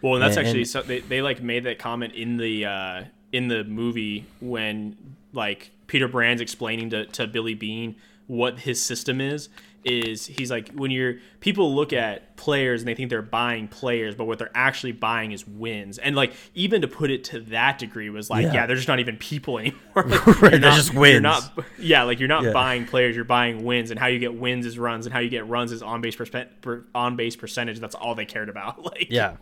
Well, 0.01 0.15
and 0.15 0.21
that's 0.23 0.37
And- 0.37 0.45
actually 0.45 0.61
and- 0.61 0.69
so 0.69 0.81
they, 0.81 0.99
they 0.99 1.21
like 1.21 1.41
made 1.41 1.63
that 1.63 1.79
comment 1.79 2.13
in 2.13 2.37
the 2.37 2.65
uh, 2.65 3.03
in 3.31 3.47
the 3.47 3.63
movie 3.63 4.25
when 4.41 4.97
like 5.33 5.71
Peter 5.87 6.07
Brand's 6.07 6.41
explaining 6.41 6.89
to, 6.91 7.05
to 7.07 7.25
Billy 7.27 7.53
Beane 7.55 7.95
what 8.29 8.59
his 8.59 8.79
system 8.81 9.19
is 9.19 9.49
is 9.85 10.25
he's 10.27 10.51
like 10.51 10.69
when 10.73 10.91
you're 10.91 11.15
people 11.39 11.73
look 11.73 11.93
at 11.93 12.35
players 12.35 12.81
and 12.81 12.87
they 12.87 12.93
think 12.93 13.09
they're 13.09 13.21
buying 13.21 13.65
players 13.67 14.13
but 14.13 14.25
what 14.25 14.37
they're 14.37 14.51
actually 14.53 14.91
buying 14.91 15.31
is 15.31 15.47
wins 15.47 15.97
and 15.97 16.15
like 16.17 16.33
even 16.53 16.81
to 16.81 16.87
put 16.87 17.09
it 17.09 17.23
to 17.23 17.39
that 17.39 17.79
degree 17.79 18.09
was 18.09 18.29
like 18.29 18.43
yeah, 18.45 18.53
Yeah. 18.53 18.65
they're 18.67 18.75
just 18.75 18.89
not 18.89 18.99
even 18.99 19.15
people 19.17 19.57
anymore 19.57 19.79
Like, 19.95 20.27
Right, 20.41 20.51
they're 20.51 20.59
not- 20.59 20.75
just 20.75 20.91
you're 20.93 21.01
wins. 21.01 21.23
not 21.23 21.53
yeah 21.79 22.03
like 22.03 22.19
you're 22.19 22.27
not 22.27 22.43
Yeah. 22.43 22.51
buying 22.51 22.85
players 22.85 23.15
you're 23.15 23.25
buying 23.25 23.63
wins 23.63 23.89
and 23.89 23.97
how 23.99 24.07
you 24.07 24.19
get 24.19 24.35
wins 24.35 24.65
is 24.65 24.77
runs 24.77 25.05
and 25.07 25.13
how 25.13 25.19
you 25.19 25.29
get 25.29 25.47
runs 25.47 25.71
is 25.71 25.81
on 25.81 26.01
base 26.01 26.15
per, 26.15 26.83
on 26.93 27.15
base 27.15 27.35
percentage 27.37 27.79
that's 27.79 27.95
all 27.95 28.13
they 28.15 28.25
cared 28.25 28.49
about 28.49 28.83
like 28.83 29.07
Yeah. 29.09 29.37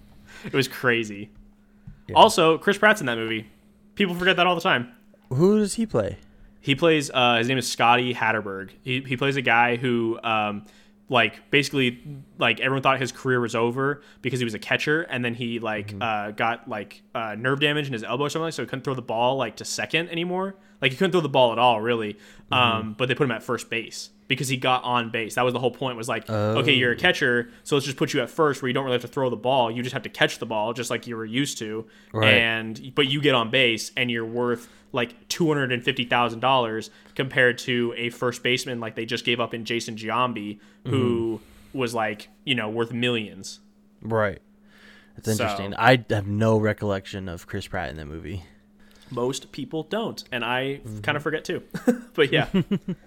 it 0.46 0.54
was 0.54 0.68
crazy. 0.68 1.30
Also, 2.16 2.58
Chris 2.58 2.78
Pratt's 2.78 3.02
in 3.02 3.08
that 3.08 3.18
movie. 3.18 3.48
People 3.96 4.16
forget 4.16 4.38
that 4.38 4.48
all 4.48 4.56
the 4.56 4.62
time. 4.62 4.94
Who 5.30 5.58
does 5.60 5.74
he 5.74 5.86
play? 5.86 6.18
He 6.62 6.76
plays. 6.76 7.10
Uh, 7.14 7.38
his 7.38 7.48
name 7.48 7.58
is 7.58 7.68
Scotty 7.68 8.14
Hatteberg. 8.14 8.72
He 8.82 9.02
he 9.02 9.18
plays 9.18 9.36
a 9.36 9.42
guy 9.42 9.76
who. 9.76 10.20
Um, 10.24 10.66
like 11.10 11.50
basically 11.52 12.04
like 12.38 12.60
everyone 12.60 12.82
thought 12.82 13.00
his 13.00 13.12
career 13.12 13.40
was 13.40 13.56
over 13.56 14.02
because 14.22 14.40
he 14.40 14.44
was 14.44 14.54
a 14.54 14.60
catcher 14.60 15.04
and 15.04 15.24
then 15.24 15.34
he 15.34 15.60
like 15.60 15.94
uh, 16.02 16.32
got 16.32 16.68
like 16.68 17.02
uh, 17.16 17.36
nerve 17.38 17.60
damage 17.60 17.88
in 17.88 17.94
his 17.94 18.04
elbow 18.04 18.26
or 18.26 18.30
something 18.30 18.52
so 18.52 18.62
he 18.62 18.68
couldn't 18.68 18.84
throw 18.84 18.94
the 18.94 19.02
ball 19.02 19.38
like 19.38 19.56
to 19.56 19.66
second 19.66 20.10
anymore 20.10 20.56
like 20.82 20.92
he 20.92 20.98
couldn't 20.98 21.12
throw 21.12 21.22
the 21.22 21.30
ball 21.30 21.54
at 21.54 21.60
all 21.60 21.80
really 21.80 22.18
um, 22.52 22.94
but 22.98 23.08
they 23.08 23.16
put 23.16 23.24
him 23.24 23.32
at 23.32 23.42
first 23.42 23.70
base 23.70 24.10
because 24.28 24.48
he 24.48 24.58
got 24.58 24.84
on 24.84 25.10
base 25.10 25.36
that 25.36 25.46
was 25.46 25.54
the 25.54 25.60
whole 25.60 25.72
point 25.72 25.98
was 25.98 26.10
like 26.10 26.30
okay 26.30 26.74
you're 26.74 26.92
a 26.92 26.96
oh. 26.96 27.00
catcher 27.00 27.50
so 27.64 27.76
let's 27.76 27.86
just 27.86 27.98
put 27.98 28.14
you 28.14 28.22
at 28.22 28.30
first 28.30 28.62
where 28.62 28.68
you 28.68 28.74
don't 28.74 28.84
really 28.84 28.96
have 28.96 29.02
to 29.02 29.08
throw 29.08 29.30
the 29.30 29.36
ball 29.36 29.72
you 29.72 29.82
just 29.82 29.94
have 29.94 30.04
to 30.04 30.10
catch 30.10 30.40
the 30.40 30.46
ball 30.46 30.74
just 30.74 30.90
like 30.90 31.08
you 31.08 31.16
were 31.16 31.26
used 31.26 31.58
to 31.58 31.86
Right. 32.14 32.34
and 32.34 32.94
but 32.96 33.08
you 33.08 33.22
get 33.22 33.36
on 33.36 33.50
base 33.50 33.92
and 33.96 34.12
you're 34.12 34.26
worth 34.26 34.68
like 34.92 35.28
two 35.28 35.48
hundred 35.48 35.72
and 35.72 35.84
fifty 35.84 36.04
thousand 36.04 36.40
dollars 36.40 36.90
compared 37.16 37.58
to 37.60 37.94
a 37.98 38.10
first 38.10 38.44
baseman 38.44 38.80
like 38.80 38.96
they 38.96 39.06
just 39.06 39.26
gave 39.26 39.40
up 39.40 39.54
in 39.54 39.66
Jason 39.66 39.96
Giambi, 39.96 40.60
who 40.86 41.40
mm-hmm. 41.40 41.78
was 41.78 41.94
like 41.94 42.30
you 42.46 42.56
know 42.56 42.70
worth 42.70 42.92
millions. 42.92 43.60
Right. 44.02 44.42
That's 45.16 45.38
So- 45.38 45.44
interesting. 45.44 45.74
I 45.76 46.04
have 46.10 46.28
no 46.28 46.58
recollection 46.58 47.28
of 47.28 47.48
Chris 47.48 47.68
Pratt 47.68 47.90
in 47.90 47.98
that 47.98 48.06
movie. 48.06 48.44
Most 49.10 49.52
people 49.54 49.84
don't, 49.84 50.22
and 50.34 50.44
I 50.44 50.82
mm-hmm. 50.84 51.00
kind 51.00 51.16
of 51.16 51.24
forget 51.24 51.46
too. 51.46 51.64
but 52.14 52.32
yeah, 52.32 52.48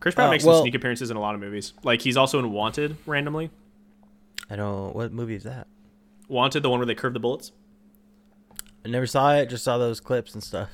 Chris 0.00 0.14
Pratt 0.14 0.28
Uh, 0.28 0.30
makes 0.32 0.44
well- 0.44 0.56
some 0.56 0.64
sneak 0.64 0.74
appearances 0.74 1.10
in 1.10 1.16
a 1.16 1.20
lot 1.20 1.34
of 1.34 1.40
movies. 1.40 1.72
Like 1.82 2.02
he's 2.02 2.16
also 2.16 2.38
in 2.38 2.50
Wanted 2.52 2.96
randomly. 3.06 3.50
I 4.48 4.56
don't. 4.56 4.94
What 4.96 5.12
movie 5.12 5.34
is 5.36 5.44
that? 5.44 5.66
Wanted, 6.28 6.62
the 6.62 6.70
one 6.70 6.78
where 6.80 6.86
they 6.86 6.94
curve 6.94 7.12
the 7.12 7.20
bullets. 7.20 7.52
I 8.84 8.88
never 8.88 9.06
saw 9.06 9.34
it. 9.34 9.46
Just 9.50 9.62
saw 9.64 9.78
those 9.78 10.00
clips 10.00 10.34
and 10.34 10.42
stuff. 10.42 10.70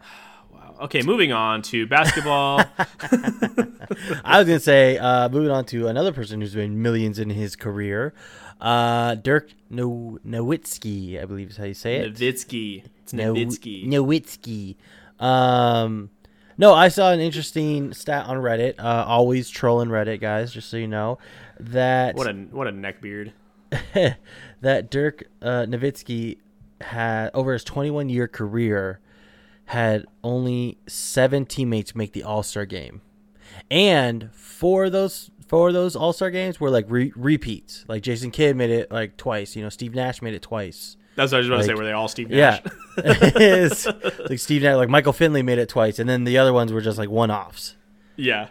Wow. 0.52 0.74
Okay, 0.82 1.02
moving 1.02 1.30
on 1.32 1.62
to 1.62 1.86
basketball. 1.86 2.60
I 2.78 4.38
was 4.38 4.46
gonna 4.46 4.60
say, 4.60 4.96
uh, 4.98 5.28
moving 5.28 5.50
on 5.50 5.64
to 5.66 5.88
another 5.88 6.12
person 6.12 6.40
who's 6.40 6.54
made 6.56 6.70
millions 6.70 7.18
in 7.18 7.30
his 7.30 7.54
career, 7.56 8.14
uh, 8.60 9.14
Dirk 9.16 9.50
no- 9.70 10.18
Nowitzki, 10.26 11.20
I 11.20 11.26
believe 11.26 11.50
is 11.50 11.56
how 11.56 11.64
you 11.64 11.74
say 11.74 11.96
it. 11.96 12.14
Nowitzki. 12.14 12.84
It's 13.02 13.12
Nowitzki. 13.12 13.86
Nowitzki. 13.86 14.76
Um, 15.24 16.10
no, 16.58 16.74
I 16.74 16.88
saw 16.88 17.12
an 17.12 17.20
interesting 17.20 17.92
stat 17.94 18.26
on 18.26 18.36
Reddit. 18.38 18.74
Uh, 18.78 19.04
always 19.06 19.48
trolling 19.48 19.88
Reddit, 19.88 20.20
guys. 20.20 20.52
Just 20.52 20.68
so 20.68 20.76
you 20.76 20.88
know 20.88 21.18
that. 21.60 22.16
What 22.16 22.28
a 22.28 22.32
what 22.32 22.66
a 22.66 22.72
neckbeard. 22.72 23.32
that 24.60 24.90
Dirk 24.90 25.24
uh, 25.40 25.66
Nowitzki 25.66 26.38
had 26.80 27.30
over 27.32 27.52
his 27.52 27.64
21 27.64 28.08
year 28.08 28.26
career 28.26 29.00
had 29.66 30.06
only 30.24 30.78
seven 30.86 31.44
teammates 31.46 31.94
make 31.94 32.12
the 32.12 32.24
All 32.24 32.42
Star 32.42 32.66
game, 32.66 33.02
and 33.70 34.30
for 34.32 34.90
those 34.90 35.30
for 35.46 35.72
those 35.72 35.94
All 35.94 36.12
Star 36.12 36.30
games 36.30 36.58
were 36.58 36.70
like 36.70 36.86
re- 36.88 37.12
repeats. 37.14 37.84
Like 37.86 38.02
Jason 38.02 38.30
Kidd 38.30 38.56
made 38.56 38.70
it 38.70 38.90
like 38.90 39.16
twice. 39.16 39.54
You 39.54 39.62
know, 39.62 39.68
Steve 39.68 39.94
Nash 39.94 40.20
made 40.22 40.34
it 40.34 40.42
twice. 40.42 40.96
That's 41.18 41.32
what 41.32 41.38
I 41.38 41.40
was 41.40 41.48
about 41.48 41.56
to 41.58 41.62
say. 41.64 41.68
Like- 41.72 41.78
Were 41.78 41.84
they 41.84 41.92
all 41.92 42.08
Steve 42.08 42.30
Nash? 42.30 42.62
Yeah, 42.96 43.04
It's 43.04 43.86
like 44.30 44.38
Steve 44.38 44.62
Nash, 44.62 44.76
like 44.76 44.88
Michael 44.88 45.12
Finley 45.12 45.42
made 45.42 45.58
it 45.58 45.68
twice, 45.68 45.98
and 45.98 46.08
then 46.08 46.24
the 46.24 46.38
other 46.38 46.52
ones 46.52 46.72
were 46.72 46.80
just 46.80 46.96
like 46.98 47.10
one 47.10 47.30
offs. 47.30 47.76
yeah. 48.16 48.48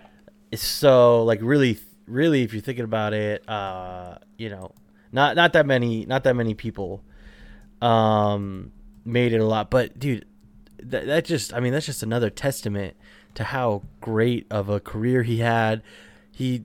so 0.53 1.23
like 1.23 1.39
really 1.41 1.79
really 2.07 2.43
if 2.43 2.53
you're 2.53 2.61
thinking 2.61 2.85
about 2.85 3.11
it 3.13 3.43
uh 3.49 4.15
you 4.37 4.49
know 4.49 4.71
not 5.11 5.35
not 5.35 5.51
that 5.51 5.65
many 5.65 6.05
not 6.05 6.23
that 6.23 6.35
many 6.37 6.53
people 6.53 7.03
um 7.81 8.71
made 9.05 9.33
it 9.33 9.39
a 9.39 9.45
lot 9.45 9.69
but 9.69 9.97
dude 9.99 10.25
that, 10.81 11.05
that 11.05 11.25
just 11.25 11.53
i 11.53 11.59
mean 11.59 11.73
that's 11.73 11.85
just 11.85 12.03
another 12.03 12.29
testament 12.29 12.95
to 13.35 13.43
how 13.43 13.83
great 14.01 14.47
of 14.49 14.69
a 14.69 14.79
career 14.79 15.23
he 15.23 15.39
had 15.39 15.81
he 16.31 16.63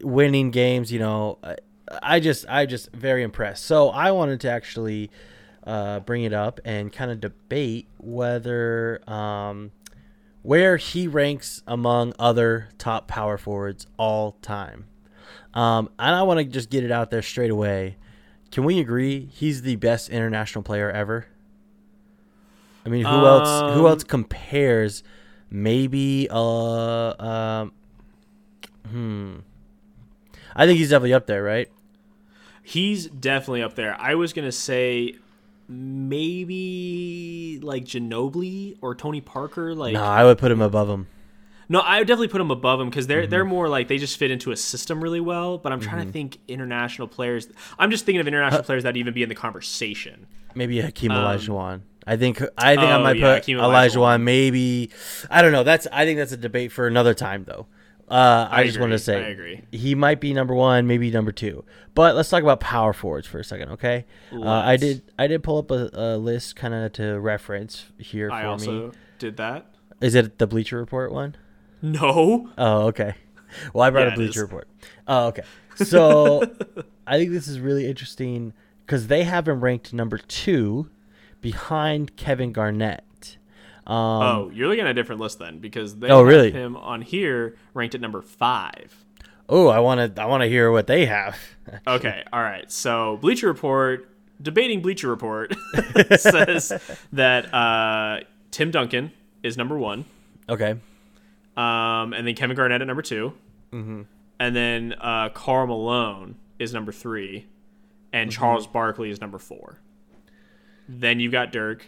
winning 0.00 0.50
games 0.52 0.92
you 0.92 0.98
know 1.00 1.38
I 2.02 2.20
just 2.20 2.46
i 2.48 2.66
just 2.66 2.92
very 2.92 3.22
impressed 3.22 3.64
so 3.64 3.90
i 3.90 4.10
wanted 4.12 4.40
to 4.42 4.50
actually 4.50 5.10
uh 5.64 6.00
bring 6.00 6.24
it 6.24 6.32
up 6.32 6.60
and 6.64 6.92
kind 6.92 7.10
of 7.10 7.20
debate 7.20 7.88
whether 7.98 9.00
um 9.10 9.70
where 10.42 10.76
he 10.76 11.08
ranks 11.08 11.62
among 11.66 12.12
other 12.18 12.68
top 12.76 13.08
power 13.08 13.38
forwards 13.38 13.86
all 13.96 14.32
time. 14.42 14.84
Um, 15.54 15.88
and 15.98 16.14
I 16.14 16.22
want 16.22 16.38
to 16.38 16.44
just 16.44 16.68
get 16.68 16.84
it 16.84 16.90
out 16.90 17.10
there 17.10 17.22
straight 17.22 17.50
away. 17.50 17.96
Can 18.50 18.64
we 18.64 18.78
agree 18.78 19.28
he's 19.32 19.62
the 19.62 19.76
best 19.76 20.10
international 20.10 20.62
player 20.62 20.90
ever? 20.90 21.26
I 22.84 22.90
mean, 22.90 23.04
who 23.06 23.26
else? 23.26 23.48
Who 23.74 23.80
Um, 23.80 23.86
else 23.86 24.04
compares? 24.04 25.02
Maybe. 25.50 26.28
Uh. 26.30 27.14
Um. 27.24 27.72
Hmm. 28.90 29.36
I 30.54 30.66
think 30.66 30.78
he's 30.78 30.90
definitely 30.90 31.14
up 31.14 31.26
there, 31.26 31.42
right? 31.42 31.70
He's 32.62 33.06
definitely 33.06 33.62
up 33.62 33.74
there. 33.74 33.96
I 33.98 34.14
was 34.14 34.32
gonna 34.34 34.52
say 34.52 35.14
maybe 35.68 37.60
like 37.62 37.84
Ginobili 37.84 38.76
or 38.80 38.94
Tony 38.94 39.20
Parker. 39.20 39.74
Like 39.74 39.94
No, 39.94 40.02
I 40.02 40.24
would 40.24 40.38
put 40.38 40.50
him 40.50 40.60
above 40.62 40.88
him. 40.88 41.06
No, 41.68 41.80
I 41.80 41.98
would 41.98 42.06
definitely 42.06 42.28
put 42.28 42.38
them 42.38 42.50
above 42.50 42.78
them 42.78 42.90
because 42.90 43.06
they're 43.06 43.22
Mm-hmm. 43.22 43.30
they're 43.30 43.44
more 43.44 43.68
like 43.68 43.88
they 43.88 43.96
just 43.98 44.18
fit 44.18 44.30
into 44.30 44.50
a 44.52 44.56
system 44.56 45.02
really 45.02 45.20
well. 45.20 45.56
But 45.58 45.72
I'm 45.72 45.80
trying 45.80 46.06
to 46.06 46.12
think 46.12 46.38
international 46.46 47.08
players. 47.08 47.48
I'm 47.78 47.90
just 47.90 48.04
thinking 48.04 48.20
of 48.20 48.28
international 48.28 48.62
players 48.62 48.82
that 48.82 48.96
even 48.96 49.14
be 49.14 49.22
in 49.22 49.28
the 49.28 49.34
conversation. 49.34 50.26
Maybe 50.54 50.80
Hakeem 50.80 51.10
Olajuwon. 51.10 51.80
I 52.06 52.16
think 52.18 52.42
I 52.58 52.76
think 52.76 52.80
I 52.88 52.92
Um, 52.92 53.00
oh, 53.00 53.04
might 53.04 53.16
yeah, 53.16 53.34
put 53.34 53.34
Hakeem. 53.40 53.58
Olajuwon. 53.58 54.22
Maybe 54.22 54.90
I 55.30 55.40
don't 55.40 55.52
know. 55.52 55.62
That's 55.64 55.86
I 55.90 56.04
think 56.04 56.18
that's 56.18 56.32
a 56.32 56.36
debate 56.36 56.70
for 56.70 56.86
another 56.86 57.14
time 57.14 57.44
though. 57.44 57.66
Uh, 58.08 58.48
I, 58.50 58.60
I 58.60 58.66
just 58.66 58.78
want 58.78 58.92
to 58.92 58.98
say 58.98 59.16
I 59.16 59.28
agree. 59.28 59.62
he 59.72 59.94
might 59.94 60.20
be 60.20 60.34
number 60.34 60.54
one, 60.54 60.86
maybe 60.86 61.10
number 61.10 61.32
two. 61.32 61.64
But 61.94 62.14
let's 62.16 62.28
talk 62.28 62.42
about 62.42 62.60
power 62.60 62.92
forwards 62.92 63.26
for 63.26 63.38
a 63.38 63.44
second, 63.44 63.70
okay? 63.70 64.04
Uh, 64.32 64.46
I 64.46 64.76
did 64.76 65.02
I 65.18 65.26
did 65.26 65.42
pull 65.42 65.58
up 65.58 65.70
a, 65.70 65.88
a 65.92 66.16
list 66.18 66.54
kind 66.56 66.74
of 66.74 66.92
to 66.94 67.18
reference 67.18 67.86
here 67.98 68.28
for 68.28 68.34
I 68.34 68.44
also 68.44 68.88
me. 68.88 68.92
did 69.18 69.36
that. 69.38 69.66
Is 70.00 70.14
it 70.14 70.38
the 70.38 70.46
Bleacher 70.46 70.76
Report 70.78 71.12
one? 71.12 71.36
No, 71.82 72.50
Oh, 72.58 72.86
okay. 72.88 73.14
Well, 73.72 73.84
I 73.84 73.90
brought 73.90 74.08
Yeah, 74.08 74.12
a 74.14 74.16
Bleacher. 74.16 74.42
Report. 74.42 74.66
Oh, 75.06 75.26
okay. 75.28 75.42
So 75.76 76.42
I 77.06 77.18
think 77.18 77.30
this 77.30 77.46
is 77.46 77.60
really 77.60 77.86
interesting 77.86 78.52
because 78.84 79.06
they 79.06 79.22
have 79.22 79.46
him 79.48 79.62
ranked 79.62 79.92
number 79.92 80.18
two 80.18 80.90
behind 81.40 82.16
Kevin 82.16 82.52
Garnett. 82.52 83.04
Um, 83.86 83.94
oh, 83.96 84.50
you're 84.54 84.68
looking 84.68 84.84
at 84.84 84.90
a 84.90 84.94
different 84.94 85.20
list 85.20 85.38
then 85.38 85.58
because 85.58 85.96
they 85.98 86.08
Oh, 86.08 86.18
have 86.18 86.26
really? 86.26 86.50
him 86.50 86.76
on 86.76 87.02
here 87.02 87.56
ranked 87.74 87.94
at 87.94 88.00
number 88.00 88.22
five. 88.22 89.04
oh, 89.48 89.68
I 89.68 89.78
want 89.80 90.14
to 90.16 90.22
I 90.22 90.24
want 90.26 90.42
to 90.42 90.48
hear 90.48 90.70
what 90.70 90.86
they 90.86 91.06
have. 91.06 91.36
Okay, 91.86 92.22
all 92.32 92.42
right. 92.42 92.70
So 92.70 93.16
Bleacher 93.22 93.46
Report, 93.46 94.06
debating 94.40 94.82
Bleacher 94.82 95.08
Report, 95.08 95.54
says 96.18 96.72
that 97.12 97.52
uh, 97.54 98.20
Tim 98.50 98.70
Duncan 98.70 99.12
is 99.42 99.56
number 99.56 99.78
one. 99.78 100.04
Okay. 100.48 100.72
Um, 101.56 102.12
and 102.12 102.26
then 102.26 102.34
Kevin 102.34 102.54
Garnett 102.56 102.82
at 102.82 102.86
number 102.86 103.00
2 103.02 103.32
mm-hmm. 103.72 104.02
and 104.40 104.56
then 104.56 104.94
uh, 105.00 105.28
Karl 105.30 105.66
Malone 105.68 106.34
is 106.58 106.74
number 106.74 106.92
three, 106.92 107.46
and 108.12 108.28
Mm-hmm. 108.30 108.38
Charles 108.40 108.66
Barkley 108.66 109.08
is 109.10 109.20
number 109.22 109.38
four. 109.38 109.78
Then 110.88 111.18
you've 111.20 111.32
got 111.32 111.50
Dirk. 111.52 111.86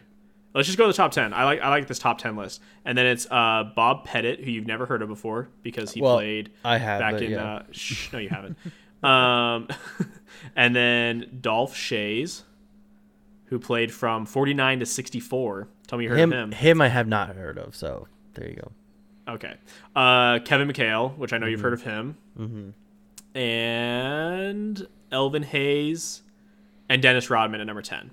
Let's 0.56 0.66
just 0.66 0.78
go 0.78 0.84
to 0.84 0.88
the 0.88 0.96
top 0.96 1.12
ten. 1.12 1.32
I 1.32 1.44
like 1.44 1.60
I 1.60 1.68
like 1.68 1.86
this 1.86 1.98
top 1.98 2.18
ten 2.18 2.34
list, 2.34 2.60
and 2.84 2.96
then 2.98 3.06
it's 3.06 3.26
uh, 3.30 3.64
Bob 3.76 4.04
Pettit, 4.04 4.40
who 4.42 4.50
you've 4.50 4.66
never 4.66 4.86
heard 4.86 5.02
of 5.02 5.08
before 5.08 5.48
because 5.62 5.92
he 5.92 6.00
Well, 6.00 6.16
played 6.16 6.50
I 6.64 6.78
have, 6.78 6.98
back 7.00 7.12
but 7.12 7.22
in. 7.22 7.30
yeah. 7.32 7.44
Uh, 7.56 7.62
shh, 7.70 8.12
no, 8.12 8.18
you 8.18 8.28
haven't. 8.30 8.56
um, 9.04 9.68
and 10.56 10.74
then 10.74 11.38
Dolph 11.40 11.74
Schayes, 11.76 12.42
who 13.46 13.58
played 13.58 13.92
from 13.92 14.24
forty 14.26 14.54
nine 14.54 14.80
to 14.80 14.86
sixty 14.86 15.20
four. 15.20 15.68
Tell 15.86 15.98
me 15.98 16.04
you 16.06 16.10
heard 16.10 16.18
Him, 16.18 16.32
of 16.32 16.38
him. 16.38 16.52
him 16.52 16.80
I 16.80 16.88
have 16.88 17.06
not 17.06 17.36
heard 17.36 17.58
of. 17.58 17.76
So 17.76 18.08
there 18.34 18.48
you 18.48 18.56
go. 18.56 18.72
Okay. 19.34 19.54
Uh, 19.94 20.38
Kevin 20.44 20.68
McHale, 20.68 21.16
which 21.18 21.32
I 21.32 21.38
know 21.38 21.44
Mm-hmm. 21.46 21.50
you've 21.52 21.60
heard 21.60 21.72
of 21.74 21.82
him. 21.82 22.16
Mm-hmm. 22.38 23.38
And 23.38 24.86
Elvin 25.12 25.42
Hayes 25.44 26.22
and 26.88 27.02
Dennis 27.02 27.28
Rodman 27.30 27.60
at 27.60 27.66
number 27.66 27.82
10. 27.82 28.10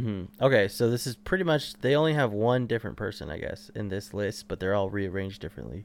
Hmm 0.00 0.24
Okay, 0.40 0.68
so 0.68 0.90
this 0.90 1.06
is 1.06 1.16
pretty 1.16 1.44
much 1.44 1.74
they 1.74 1.94
only 1.94 2.14
have 2.14 2.32
one 2.32 2.66
different 2.66 2.96
person, 2.96 3.30
I 3.30 3.38
guess, 3.38 3.70
in 3.74 3.88
this 3.88 4.12
list, 4.14 4.48
but 4.48 4.60
they're 4.60 4.74
all 4.74 4.90
rearranged 4.90 5.40
differently. 5.40 5.84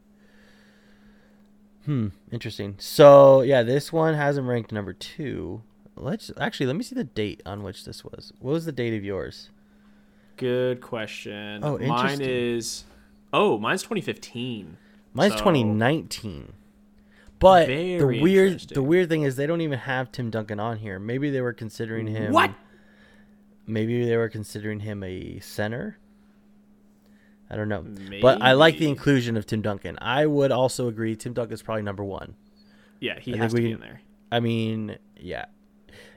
Hmm, 1.86 2.10
interesting. 2.32 2.76
So 2.78 3.42
yeah, 3.42 3.64
this 3.64 3.92
one 3.92 4.14
has 4.14 4.38
him 4.38 4.48
ranked 4.50 4.72
number 4.72 4.94
two. 4.94 5.62
Let's 5.96 6.32
actually 6.40 6.68
let 6.68 6.76
me 6.76 6.84
see 6.84 6.96
the 6.96 7.04
date 7.04 7.42
on 7.46 7.64
which 7.64 7.86
this 7.86 8.04
was. 8.04 8.32
What 8.40 8.52
was 8.54 8.66
the 8.66 8.72
date 8.72 8.94
of 8.96 9.04
yours? 9.04 9.50
Good 10.38 10.82
question. 10.82 11.62
Oh, 11.64 11.78
Mine 11.78 12.22
is. 12.22 12.86
Oh, 13.34 13.58
mine's 13.58 13.82
2015. 13.84 14.78
Mine's 15.14 15.34
So- 15.34 15.40
2019. 15.40 16.54
But 17.40 17.68
Very 17.68 17.98
the 17.98 18.22
weird 18.22 18.60
the 18.72 18.84
weird 18.84 19.08
thing 19.08 19.22
is 19.24 19.38
they 19.38 19.48
don't 19.48 19.62
even 19.62 19.80
have 19.80 20.12
Tim 20.12 20.30
Duncan 20.30 20.60
on 20.60 20.78
here. 20.78 21.00
Maybe 21.00 21.30
they 21.30 21.40
were 21.40 21.54
considering 21.54 22.08
him 22.08 22.34
What? 22.34 22.52
Maybe 23.70 24.06
they 24.06 24.18
were 24.18 24.30
considering 24.30 24.82
him 24.82 25.04
a 25.04 25.40
center. 25.40 25.98
I 27.50 27.56
don't 27.56 27.70
know. 27.70 27.86
But 28.22 28.42
I 28.42 28.54
like 28.54 28.78
the 28.78 28.88
inclusion 28.88 29.36
of 29.38 29.46
Tim 29.46 29.62
Duncan. 29.62 29.98
I 30.02 30.26
would 30.26 30.52
also 30.52 30.88
agree 30.88 31.16
Tim 31.16 31.34
Duncan's 31.34 31.62
probably 31.62 31.82
number 31.84 32.04
1. 32.04 32.36
Yeah, 33.00 33.20
he 33.20 33.34
I 33.34 33.38
has 33.38 33.54
to 33.54 33.56
we 33.62 33.68
be 33.68 33.72
in 33.72 33.80
there. 33.80 34.02
I 34.32 34.40
mean, 34.40 34.98
yeah. 35.18 35.46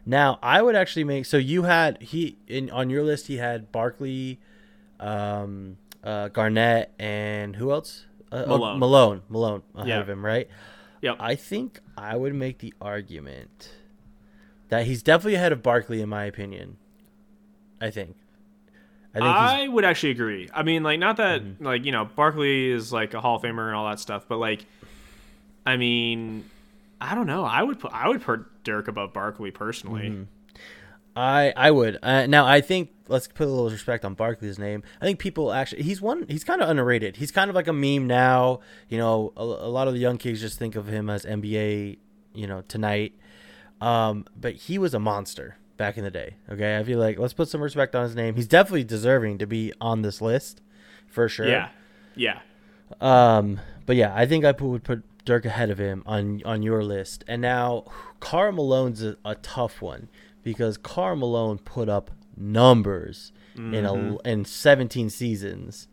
Now, 0.04 0.38
I 0.42 0.60
would 0.60 0.74
actually 0.74 1.04
make 1.04 1.26
so 1.26 1.36
you 1.36 1.62
had 1.62 2.02
he 2.02 2.36
in 2.48 2.70
on 2.70 2.90
your 2.90 3.02
list 3.04 3.28
he 3.28 3.36
had 3.36 3.70
Barkley, 3.70 4.40
um, 4.98 5.76
uh, 6.02 6.28
Garnett, 6.28 6.92
and 6.98 7.54
who 7.56 7.70
else? 7.70 8.04
Uh, 8.32 8.44
oh, 8.46 8.58
Malone. 8.58 8.78
Malone. 8.80 9.22
Malone 9.28 9.62
ahead 9.76 9.88
Yeah. 9.88 10.00
of 10.00 10.08
him, 10.08 10.24
right? 10.24 10.48
Yep. 11.02 11.16
I 11.20 11.34
think 11.34 11.80
I 11.96 12.16
would 12.16 12.34
make 12.34 12.58
the 12.58 12.74
argument 12.80 13.70
that 14.68 14.86
he's 14.86 15.02
definitely 15.02 15.34
ahead 15.36 15.52
of 15.52 15.62
Barkley 15.62 16.00
in 16.02 16.08
my 16.08 16.24
opinion. 16.24 16.76
I 17.82 17.90
think. 17.90 18.16
I 19.14 19.18
think 19.18 19.26
I, 19.26 19.68
would 19.68 19.84
actually 19.84 20.12
agree. 20.12 20.48
I 20.54 20.62
mean, 20.62 20.82
like, 20.82 20.98
not 20.98 21.18
that, 21.18 21.42
Mm-hmm. 21.42 21.64
like, 21.66 21.84
you 21.84 21.92
know, 21.92 22.06
Barkley 22.06 22.70
is 22.70 22.92
like 22.92 23.12
a 23.12 23.20
Hall 23.20 23.36
of 23.36 23.42
Famer 23.42 23.66
and 23.66 23.76
all 23.76 23.86
that 23.90 24.00
stuff, 24.00 24.24
but 24.26 24.38
like, 24.38 24.64
I 25.66 25.76
mean, 25.76 26.48
I 27.00 27.14
don't 27.14 27.26
know. 27.26 27.44
I 27.44 27.62
would 27.62 27.78
put 27.78 27.92
I 27.92 28.08
would 28.08 28.22
put 28.22 28.64
Dirk 28.64 28.88
above 28.88 29.12
Barkley 29.12 29.50
personally. 29.50 30.08
Mm-hmm. 30.08 30.22
I 31.14 31.52
I 31.56 31.70
would. 31.70 31.98
Uh, 32.02 32.26
now 32.26 32.46
I 32.46 32.60
think 32.60 32.90
let's 33.08 33.28
put 33.28 33.46
a 33.46 33.50
little 33.50 33.68
respect 33.70 34.04
on 34.04 34.14
Barkley's 34.14 34.58
name. 34.58 34.82
I 35.00 35.04
think 35.04 35.18
people 35.18 35.52
actually 35.52 35.82
he's 35.82 36.00
one 36.00 36.24
he's 36.28 36.44
kind 36.44 36.62
of 36.62 36.68
underrated. 36.70 37.16
He's 37.16 37.30
kind 37.30 37.50
of 37.50 37.54
like 37.56 37.68
a 37.68 37.72
meme 37.72 38.06
now. 38.06 38.60
You 38.88 38.98
know, 38.98 39.32
a, 39.36 39.42
a 39.42 39.70
lot 39.70 39.88
of 39.88 39.94
the 39.94 40.00
young 40.00 40.16
kids 40.16 40.40
just 40.40 40.58
think 40.58 40.74
of 40.74 40.86
him 40.86 41.10
as 41.10 41.24
NBA, 41.24 41.98
you 42.34 42.46
know, 42.46 42.62
tonight. 42.62 43.14
Um, 43.80 44.24
but 44.36 44.54
he 44.54 44.78
was 44.78 44.94
a 44.94 45.00
monster 45.00 45.56
back 45.82 45.98
in 45.98 46.04
the 46.04 46.10
day. 46.12 46.36
Okay, 46.48 46.78
I 46.78 46.84
feel 46.84 47.00
like 47.00 47.18
let's 47.18 47.32
put 47.34 47.48
some 47.48 47.60
respect 47.60 47.96
on 47.96 48.04
his 48.04 48.14
name. 48.14 48.36
He's 48.36 48.46
definitely 48.46 48.84
deserving 48.84 49.38
to 49.38 49.46
be 49.46 49.72
on 49.80 50.02
this 50.02 50.20
list 50.20 50.60
for 51.08 51.28
sure. 51.28 51.48
Yeah, 51.48 51.68
yeah. 52.14 52.38
Um, 53.00 53.60
but 53.86 53.96
yeah, 53.96 54.12
I 54.14 54.26
think 54.26 54.44
I 54.44 54.52
put, 54.52 54.68
would 54.68 54.84
put 54.84 55.02
Dirk 55.24 55.44
ahead 55.44 55.70
of 55.70 55.78
him 55.78 56.02
on 56.06 56.40
on 56.44 56.62
your 56.62 56.82
list. 56.84 57.24
And 57.26 57.42
now, 57.42 57.84
Karl 58.20 58.52
Malone's 58.52 59.02
a, 59.02 59.16
a 59.24 59.34
tough 59.36 59.82
one 59.82 60.08
because 60.44 60.76
Karl 60.76 61.16
Malone 61.16 61.58
put 61.58 61.88
up 61.88 62.10
numbers 62.36 63.32
in 63.56 63.84
a 63.84 64.18
in 64.26 64.44
17 64.44 65.10
seasons. 65.10 65.88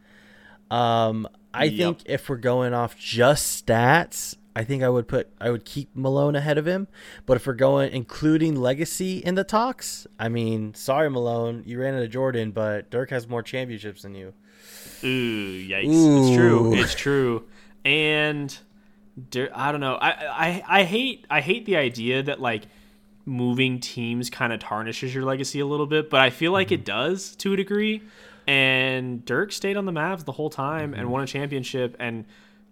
Um, 0.72 1.27
I 1.53 1.63
Yep. 1.65 1.77
think 1.77 2.01
if 2.05 2.29
we're 2.29 2.38
going 2.38 2.74
off 2.74 2.96
just 2.98 3.65
stats, 3.65 4.36
I 4.60 4.66
think 4.66 4.84
I 4.84 4.89
would 4.89 5.08
put 5.08 5.30
I 5.39 5.51
would 5.51 5.63
keep 5.63 5.96
Malone 5.96 6.36
ahead 6.36 6.58
of 6.58 6.68
him. 6.68 6.89
But 7.25 7.38
if 7.38 7.48
we're 7.48 7.54
going 7.54 7.94
including 7.94 8.58
legacy 8.58 9.20
in 9.20 9.36
the 9.36 9.46
talks, 9.46 10.06
I 10.20 10.28
mean, 10.28 10.74
sorry 10.74 11.10
Malone, 11.10 11.63
you 11.66 11.80
ran 11.80 11.94
into 11.94 12.10
Jordan, 12.10 12.51
but 12.51 12.89
Dirk 12.89 13.10
has 13.12 13.25
more 13.25 13.42
championships 13.42 14.01
than 14.01 14.16
you. 14.16 14.34
Ooh, 15.01 15.66
yikes! 15.66 15.86
It's 15.86 16.36
true. 16.36 16.74
It's 16.74 16.94
true. 16.94 17.46
And 17.86 18.58
Dir- 19.30 19.50
I 19.56 19.72
don't 19.72 19.80
know. 19.80 19.96
I, 19.96 20.10
I 20.10 20.63
I 20.68 20.84
hate 20.84 21.25
I 21.30 21.39
hate 21.39 21.66
the 21.66 21.78
idea 21.78 22.22
that 22.24 22.42
like 22.42 22.63
moving 23.25 23.80
teams 23.80 24.30
kind 24.30 24.51
of 24.51 24.60
tarnishes 24.60 25.16
your 25.16 25.24
legacy 25.24 25.62
a 25.62 25.66
little 25.66 25.88
bit, 25.88 26.10
but 26.10 26.20
I 26.20 26.32
feel 26.32 26.51
like 26.51 26.74
it 26.74 26.80
mm-hmm. 26.80 26.98
does 27.13 27.34
to 27.38 27.54
a 27.54 27.56
degree. 27.56 28.04
And 28.46 29.24
Dirk 29.24 29.54
stayed 29.54 29.78
on 29.78 29.86
the 29.86 29.94
Mavs 29.94 30.25
the 30.25 30.34
whole 30.34 30.50
time 30.50 30.94
and 30.94 31.04
mm-hmm. 31.04 31.12
won 31.12 31.24
a 31.24 31.28
championship 31.28 31.96
and 31.98 32.25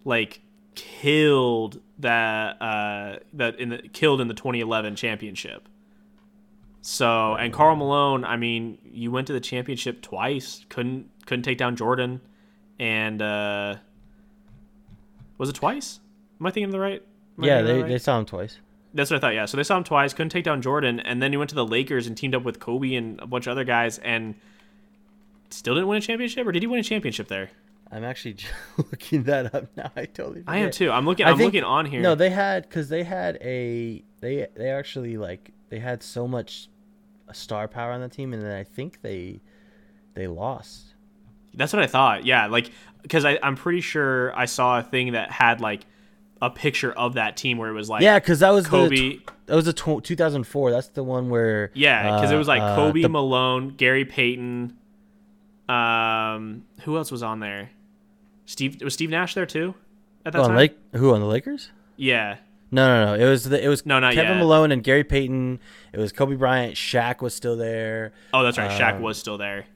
like 0.04 0.42
killed 0.78 1.80
that 1.98 2.62
uh 2.62 3.16
that 3.32 3.58
in 3.58 3.70
the 3.70 3.78
killed 3.92 4.20
in 4.20 4.28
the 4.28 4.34
2011 4.34 4.94
championship. 4.94 5.68
So 6.80 7.34
and 7.34 7.52
Karl 7.52 7.74
Malone, 7.74 8.24
I 8.24 8.36
mean, 8.36 8.78
you 8.84 9.10
went 9.10 9.26
to 9.26 9.32
the 9.32 9.40
championship 9.40 10.02
twice, 10.02 10.64
couldn't 10.68 11.10
couldn't 11.26 11.42
take 11.42 11.58
down 11.58 11.74
Jordan, 11.74 12.20
and 12.78 13.20
uh 13.20 13.76
was 15.36 15.48
it 15.48 15.56
twice? 15.56 15.98
Am 16.40 16.46
I 16.46 16.50
thinking 16.50 16.66
of 16.66 16.72
the 16.72 16.80
right? 16.80 17.02
am 17.38 17.44
Yeah, 17.44 17.62
they, 17.62 17.82
right? 17.82 17.88
they 17.88 17.98
saw 17.98 18.18
him 18.18 18.24
twice. 18.24 18.58
That's 18.94 19.10
what 19.10 19.16
I 19.16 19.20
thought. 19.20 19.34
Yeah, 19.34 19.46
so 19.46 19.56
they 19.56 19.64
saw 19.64 19.76
him 19.76 19.84
twice, 19.84 20.14
couldn't 20.14 20.30
take 20.30 20.44
down 20.44 20.62
Jordan, 20.62 21.00
and 21.00 21.20
then 21.20 21.32
he 21.32 21.36
went 21.36 21.50
to 21.50 21.56
the 21.56 21.66
Lakers 21.66 22.06
and 22.06 22.16
teamed 22.16 22.34
up 22.36 22.44
with 22.44 22.60
Kobe 22.60 22.94
and 22.94 23.20
a 23.20 23.26
bunch 23.26 23.46
of 23.46 23.50
other 23.50 23.64
guys, 23.64 23.98
and 23.98 24.36
still 25.50 25.74
didn't 25.74 25.88
win 25.88 25.98
a 25.98 26.00
championship, 26.00 26.46
or 26.46 26.52
did 26.52 26.62
he 26.62 26.66
win 26.68 26.78
a 26.78 26.84
championship 26.84 27.28
there? 27.28 27.50
I'm 27.90 28.04
actually 28.04 28.36
looking 28.76 29.24
that 29.24 29.54
up 29.54 29.66
now. 29.76 29.90
I 29.96 30.04
totally. 30.04 30.42
I 30.46 30.58
am 30.58 30.70
too. 30.70 30.90
I'm 30.90 31.06
looking. 31.06 31.26
I'm 31.26 31.36
think- 31.36 31.54
looking 31.54 31.64
on 31.64 31.86
here. 31.86 32.00
No, 32.00 32.14
they 32.14 32.30
had 32.30 32.62
because 32.68 32.88
they 32.88 33.02
had 33.02 33.36
a 33.36 34.02
they 34.20 34.46
they 34.54 34.70
actually 34.70 35.16
like 35.16 35.52
they 35.70 35.78
had 35.78 36.02
so 36.02 36.28
much 36.28 36.68
star 37.32 37.68
power 37.68 37.92
on 37.92 38.00
the 38.00 38.08
team, 38.08 38.32
and 38.32 38.42
then 38.42 38.52
I 38.52 38.64
think 38.64 39.00
they 39.02 39.40
they 40.14 40.26
lost. 40.26 40.94
That's 41.54 41.72
what 41.72 41.82
I 41.82 41.86
thought. 41.86 42.24
Yeah, 42.26 42.46
like 42.46 42.70
because 43.02 43.24
I'm 43.24 43.56
pretty 43.56 43.80
sure 43.80 44.36
I 44.36 44.44
saw 44.44 44.78
a 44.78 44.82
thing 44.82 45.12
that 45.12 45.30
had 45.30 45.60
like 45.60 45.86
a 46.40 46.50
picture 46.50 46.92
of 46.92 47.14
that 47.14 47.36
team 47.36 47.58
where 47.58 47.68
it 47.70 47.72
was 47.74 47.88
like 47.88 48.02
Yeah, 48.02 48.18
because 48.18 48.40
that 48.40 48.50
was 48.50 48.66
Kobe. 48.66 48.94
the 48.94 49.20
that 49.46 49.56
was 49.56 49.64
the 49.64 49.72
tw- 49.72 50.04
2004. 50.04 50.70
That's 50.70 50.88
the 50.88 51.02
one 51.02 51.30
where 51.30 51.70
Yeah, 51.74 52.14
because 52.16 52.30
it 52.30 52.36
was 52.36 52.46
like 52.48 52.60
uh, 52.60 52.66
uh, 52.66 52.76
Kobe, 52.76 53.02
the- 53.02 53.08
Malone, 53.08 53.70
Gary 53.70 54.04
Payton. 54.04 54.76
Um, 55.68 56.64
who 56.82 56.96
else 56.96 57.10
was 57.10 57.22
on 57.22 57.40
there? 57.40 57.70
Steve 58.48 58.80
was 58.82 58.94
Steve 58.94 59.10
Nash 59.10 59.34
there 59.34 59.46
too 59.46 59.74
at 60.24 60.32
that 60.32 60.40
oh, 60.40 60.46
time. 60.48 60.56
Lake 60.56 60.76
who 60.94 61.12
on 61.12 61.20
the 61.20 61.26
Lakers? 61.26 61.70
yeah, 61.96 62.38
No, 62.70 62.86
no, 62.88 63.16
no. 63.16 63.26
It 63.26 63.28
was 63.28 63.44
the 63.44 63.62
it 63.62 63.68
was 63.68 63.84
No, 63.84 64.00
not 64.00 64.14
Kevin 64.14 64.32
yet. 64.32 64.38
Malone 64.38 64.72
and 64.72 64.82
Gary 64.82 65.04
Payton. 65.04 65.60
It 65.92 65.98
was 65.98 66.12
Kobe 66.12 66.34
Bryant. 66.34 66.74
Shaq 66.74 67.20
was 67.20 67.34
still 67.34 67.56
there. 67.56 68.12
oh 68.32 68.42
that's 68.42 68.56
right. 68.58 68.70
Shaq 68.70 68.96
Um, 68.96 69.02
was 69.02 69.18
still 69.18 69.36
there. 69.38 69.66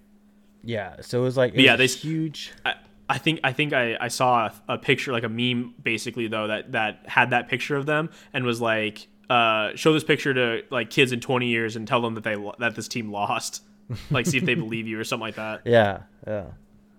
Yeah, 0.64 0.97
so 1.00 1.21
it 1.21 1.25
was 1.25 1.37
like 1.37 1.55
it 1.55 1.61
yeah, 1.61 1.76
was 1.76 1.95
they 1.95 2.00
huge. 2.00 2.52
I, 2.64 2.75
I 3.09 3.19
think 3.19 3.41
I 3.45 3.52
think 3.52 3.73
I, 3.75 3.97
I 4.00 4.09
saw 4.09 4.47
a, 4.69 4.75
a 4.75 4.79
picture 4.79 5.12
like 5.12 5.25
a 5.25 5.29
meme 5.29 5.75
basically 5.83 6.29
though 6.29 6.47
that 6.47 6.73
that 6.73 7.02
had 7.07 7.31
that 7.31 7.49
picture 7.49 7.76
of 7.76 7.85
them 7.85 8.09
and 8.33 8.45
was 8.45 8.61
like 8.61 9.07
uh, 9.29 9.71
show 9.75 9.93
this 9.93 10.05
picture 10.05 10.33
to 10.33 10.62
like 10.71 10.88
kids 10.91 11.12
in 11.12 11.21
20 11.21 11.47
years 11.49 11.76
and 11.76 11.87
tell 11.87 12.00
them 12.00 12.14
that 12.14 12.25
they 12.25 12.37
that 12.59 12.75
this 12.75 12.88
team 12.88 13.11
lost 13.11 13.62
like 14.11 14.25
see 14.26 14.38
if 14.38 14.45
they 14.45 14.55
believe 14.55 14.87
you 14.87 14.99
or 14.99 15.05
something 15.05 15.26
like 15.26 15.35
that 15.37 15.62
Yeah, 15.64 16.02
yeah. 16.26 16.45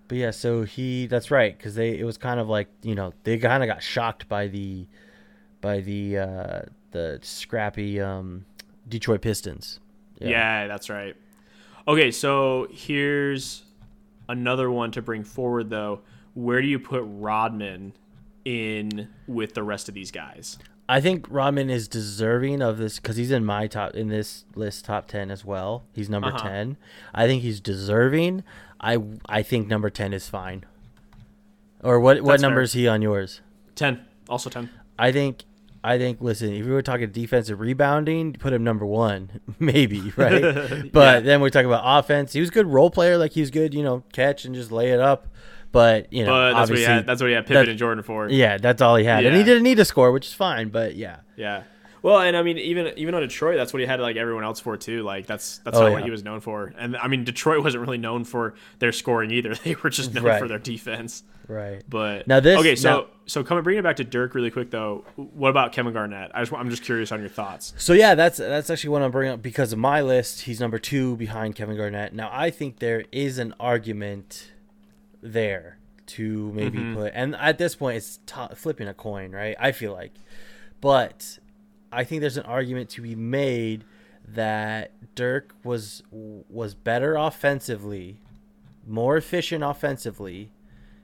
But 0.08 0.18
yeah, 0.18 0.32
so 0.32 0.64
he 0.64 1.08
that's 1.08 1.32
right 1.32 1.58
because 1.58 1.76
they 1.76 1.98
it 1.98 2.04
was 2.04 2.18
kind 2.18 2.40
of 2.40 2.48
like 2.50 2.68
you 2.82 2.94
know 2.96 3.14
they 3.24 3.38
kind 3.38 3.64
of 3.64 3.68
got 3.68 3.82
shocked 3.82 4.28
by 4.28 4.48
the 4.48 4.86
by 5.62 5.80
the 5.80 6.18
uh 6.18 6.62
the 6.92 7.20
scrappy 7.24 8.00
um 8.00 8.46
Detroit 8.88 9.22
Pistons. 9.22 9.80
yeah. 10.20 10.68
that's 10.68 10.90
right 10.90 11.16
okay 11.88 12.12
so 12.12 12.68
here's 12.72 13.64
another 14.30 14.70
one 14.70 14.92
to 14.92 15.02
bring 15.02 15.24
forward 15.24 15.70
though 15.70 16.02
where 16.34 16.62
do 16.62 16.68
you 16.68 16.80
put 16.80 17.02
Rodman 17.06 17.94
in 18.46 19.08
with 19.28 19.54
the 19.54 19.64
rest 19.64 19.88
of 19.90 19.96
these 19.96 20.12
guys 20.12 20.58
I 20.90 21.00
think 21.00 21.26
Rodman 21.30 21.70
is 21.70 21.88
deserving 21.88 22.62
of 22.62 22.78
this 22.78 22.98
because 23.00 23.16
he's 23.16 23.32
in 23.32 23.46
my 23.46 23.68
top 23.68 23.96
in 23.96 24.10
this 24.10 24.44
list 24.54 24.84
top 24.84 25.08
ten 25.08 25.32
as 25.32 25.46
well. 25.46 25.86
He's 25.94 26.10
number 26.10 26.28
Uh-huh. 26.28 26.40
ten. 26.50 26.78
I 27.16 27.26
think 27.26 27.42
he's 27.42 27.62
deserving. 27.62 28.44
I 28.84 28.98
I 29.28 29.42
think 29.42 29.68
number 29.68 29.90
ten 29.90 30.14
is 30.14 30.28
fine. 30.30 30.66
Or 31.84 32.00
what 32.00 32.22
what 32.22 32.32
That's 32.34 32.42
number 32.42 32.58
fair. 32.58 32.64
is 32.64 32.74
he 32.74 32.88
on 32.88 33.02
yours? 33.02 33.42
10 33.76 34.06
also 34.30 34.50
10 34.50 34.70
I 35.00 35.12
think 35.12 35.44
I 35.84 35.98
think 35.98 36.22
listen, 36.22 36.54
if 36.54 36.66
we 36.66 36.72
were 36.72 36.82
talking 36.82 37.10
defensive 37.12 37.60
rebounding, 37.60 38.34
put 38.34 38.54
him 38.54 38.64
number 38.64 38.86
one, 38.86 39.42
maybe, 39.60 40.14
right? 40.18 40.92
But 40.92 41.26
then 41.26 41.42
we're 41.42 41.50
talking 41.50 41.66
about 41.68 41.82
offense. 41.84 42.32
He 42.34 42.40
was 42.40 42.50
a 42.50 42.54
good 42.54 42.68
role 42.68 42.90
player, 42.90 43.18
like 43.18 43.32
he 43.34 43.42
was 43.42 43.52
good, 43.52 43.74
you 43.74 43.84
know, 43.84 44.04
catch 44.14 44.46
and 44.46 44.54
just 44.56 44.72
lay 44.72 44.92
it 44.92 45.00
up. 45.00 45.28
But 45.74 46.14
you 46.14 46.24
know, 46.24 46.32
but 46.32 46.54
that's 46.54 46.70
what 46.70 46.78
he 46.80 46.86
had 46.86 47.06
that's 47.08 47.20
what 47.22 47.28
he 47.30 47.34
had 47.34 47.46
Pippen 47.48 47.64
that- 47.66 47.70
and 47.70 47.80
Jordan 47.80 48.04
for 48.04 48.30
yeah, 48.30 48.58
that's 48.58 48.82
all 48.82 48.96
he 48.96 49.06
had, 49.06 49.26
and 49.26 49.36
he 49.36 49.44
didn't 49.44 49.64
need 49.64 49.76
to 49.78 49.86
score, 49.86 50.12
which 50.12 50.28
is 50.28 50.34
fine. 50.34 50.70
But 50.70 50.96
yeah, 50.96 51.18
Yeah. 51.36 51.64
Well, 52.04 52.20
and 52.20 52.36
I 52.38 52.44
mean, 52.44 52.58
even 52.60 52.92
even 52.98 53.16
on 53.16 53.22
Detroit, 53.22 53.56
that's 53.58 53.74
what 53.74 53.80
he 53.80 53.86
had 53.88 54.00
like 54.02 54.18
everyone 54.18 54.44
else 54.44 54.60
for 54.60 54.76
too. 54.78 55.02
Like 55.04 55.26
that's 55.26 55.60
that's 55.60 55.78
Oh, 55.78 55.84
not 55.84 55.92
what 55.94 56.04
he 56.04 56.12
was 56.12 56.22
known 56.24 56.42
for. 56.42 56.74
And 56.78 56.96
I 56.98 57.08
mean, 57.08 57.24
Detroit 57.24 57.64
wasn't 57.64 57.82
really 57.82 57.98
known 57.98 58.26
for 58.26 58.54
their 58.80 58.92
scoring 58.92 59.32
either. 59.32 59.56
They 59.64 59.76
were 59.76 59.90
just 59.90 60.14
known 60.14 60.26
Right. 60.26 60.38
for 60.40 60.48
their 60.50 60.60
defense. 60.60 61.24
right. 61.48 61.82
But 61.90 62.28
Now 62.28 62.40
this- 62.42 62.60
okay, 62.60 62.76
so 62.76 62.90
now- 62.90 63.06
so 63.26 63.42
coming 63.44 63.64
bringing 63.64 63.80
it 63.80 63.84
back 63.84 63.96
to 63.96 64.04
Dirk 64.04 64.36
really 64.36 64.52
quick 64.52 64.70
though. 64.70 65.06
What 65.16 65.48
about 65.50 65.72
Kevin 65.72 65.94
Garnett? 65.94 66.32
I 66.36 66.42
just 66.42 66.52
I'm 66.52 66.70
just 66.70 66.84
curious 66.84 67.10
on 67.14 67.22
your 67.22 67.30
thoughts. 67.30 67.74
So 67.78 67.94
yeah, 67.94 68.16
that's 68.16 68.38
that's 68.38 68.70
actually 68.70 68.90
what 68.90 69.02
I'm 69.02 69.12
bringing 69.12 69.34
up 69.36 69.42
because 69.42 69.72
of 69.72 69.80
my 69.80 70.02
list. 70.02 70.42
He's 70.42 70.60
number 70.60 70.80
two 70.80 71.16
behind 71.16 71.56
Kevin 71.56 71.78
Garnett. 71.78 72.14
Now 72.14 72.30
I 72.34 72.50
think 72.50 72.80
there 72.80 73.06
is 73.14 73.38
an 73.38 73.54
argument 73.62 74.52
there 75.22 75.78
to 76.06 76.52
maybe 76.54 76.80
Mhm. 76.80 76.96
put, 76.96 77.12
and 77.16 77.34
at 77.38 77.58
this 77.58 77.76
point 77.76 77.96
it's 77.96 78.20
to 78.26 78.50
flipping 78.56 78.90
a 78.90 78.94
coin, 78.94 79.32
right? 79.32 79.56
I 79.58 79.72
feel 79.72 79.94
like, 79.94 80.12
but 80.82 81.40
I 81.94 82.04
think 82.04 82.22
there's 82.22 82.38
an 82.38 82.46
argument 82.46 82.90
to 82.92 83.02
be 83.02 83.16
made 83.16 83.84
that 84.28 84.92
Dirk 85.16 85.54
was 85.64 86.04
was 86.12 86.74
better 86.74 87.16
offensively, 87.16 88.20
more 88.88 89.18
efficient 89.18 89.64
offensively. 89.64 90.52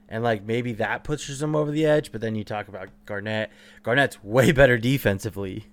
And 0.08 0.24
like 0.24 0.44
maybe 0.44 0.72
that 0.74 1.04
pushes 1.04 1.40
him 1.40 1.54
over 1.54 1.70
the 1.70 1.86
edge, 1.86 2.10
but 2.10 2.20
then 2.20 2.34
you 2.34 2.42
talk 2.42 2.66
about 2.66 2.88
Garnett. 3.06 3.50
Garnett's 3.84 4.22
way 4.24 4.50
better 4.52 4.76
defensively. 4.76 5.66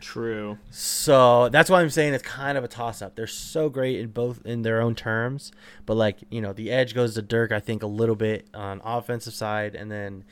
True. 0.00 0.58
So 0.70 1.48
that's 1.48 1.70
why 1.70 1.80
I'm 1.80 1.90
saying 1.90 2.12
it's 2.14 2.24
kind 2.24 2.58
of 2.58 2.64
a 2.64 2.68
toss 2.68 3.02
up. 3.02 3.14
They're 3.14 3.26
so 3.28 3.68
great 3.68 4.00
in 4.00 4.08
both 4.08 4.44
in 4.44 4.62
their 4.62 4.80
own 4.80 4.94
terms, 4.94 5.52
but 5.86 5.96
like 5.96 6.18
you 6.30 6.40
know, 6.40 6.52
the 6.52 6.70
edge 6.70 6.94
goes 6.94 7.14
to 7.14 7.22
Dirk. 7.22 7.52
I 7.52 7.60
think 7.60 7.82
a 7.82 7.86
little 7.86 8.16
bit 8.16 8.48
on 8.52 8.80
offensive 8.84 9.32
side, 9.32 9.74
and 9.74 9.90
then 9.90 10.24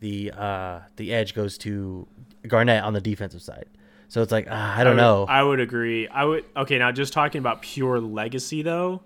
the 0.00 0.30
uh 0.30 0.80
the 0.96 1.12
edge 1.12 1.34
goes 1.34 1.58
to 1.58 2.06
Garnett 2.46 2.84
on 2.84 2.92
the 2.92 3.00
defensive 3.00 3.42
side. 3.42 3.66
So 4.08 4.22
it's 4.22 4.32
like 4.32 4.46
ah, 4.50 4.76
I 4.78 4.84
don't 4.84 4.96
would- 4.96 5.02
know. 5.02 5.26
I 5.28 5.42
would 5.42 5.60
agree. 5.60 6.08
I 6.08 6.24
would. 6.24 6.44
Okay, 6.56 6.78
now 6.78 6.92
just 6.92 7.12
talking 7.12 7.38
about 7.40 7.62
pure 7.62 8.00
legacy 8.00 8.62
though. 8.62 9.02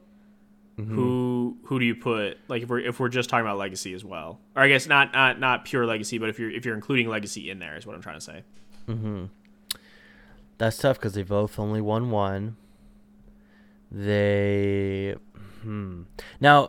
Mm-hmm. 0.78 0.94
Who 0.94 1.56
who 1.64 1.78
do 1.78 1.84
you 1.84 1.94
put 1.94 2.38
like 2.48 2.62
if 2.62 2.68
we're 2.68 2.80
if 2.80 2.98
we're 3.00 3.08
just 3.08 3.28
talking 3.28 3.44
about 3.44 3.58
legacy 3.58 3.92
as 3.92 4.04
well, 4.04 4.40
or 4.56 4.62
I 4.62 4.68
guess 4.68 4.86
not 4.86 5.12
not 5.12 5.38
not 5.38 5.64
pure 5.64 5.84
legacy, 5.86 6.18
but 6.18 6.28
if 6.28 6.38
you're 6.38 6.50
if 6.50 6.64
you're 6.64 6.74
including 6.74 7.08
legacy 7.08 7.50
in 7.50 7.58
there 7.58 7.76
is 7.76 7.86
what 7.86 7.94
I'm 7.96 8.02
trying 8.02 8.16
to 8.16 8.20
say. 8.20 8.44
Mm-hmm. 8.88 9.24
That's 10.58 10.76
tough 10.78 10.98
because 10.98 11.14
they 11.14 11.22
both 11.22 11.58
only 11.58 11.80
won 11.80 12.10
one. 12.10 12.56
They, 13.90 15.16
hmm. 15.62 16.02
Now, 16.40 16.68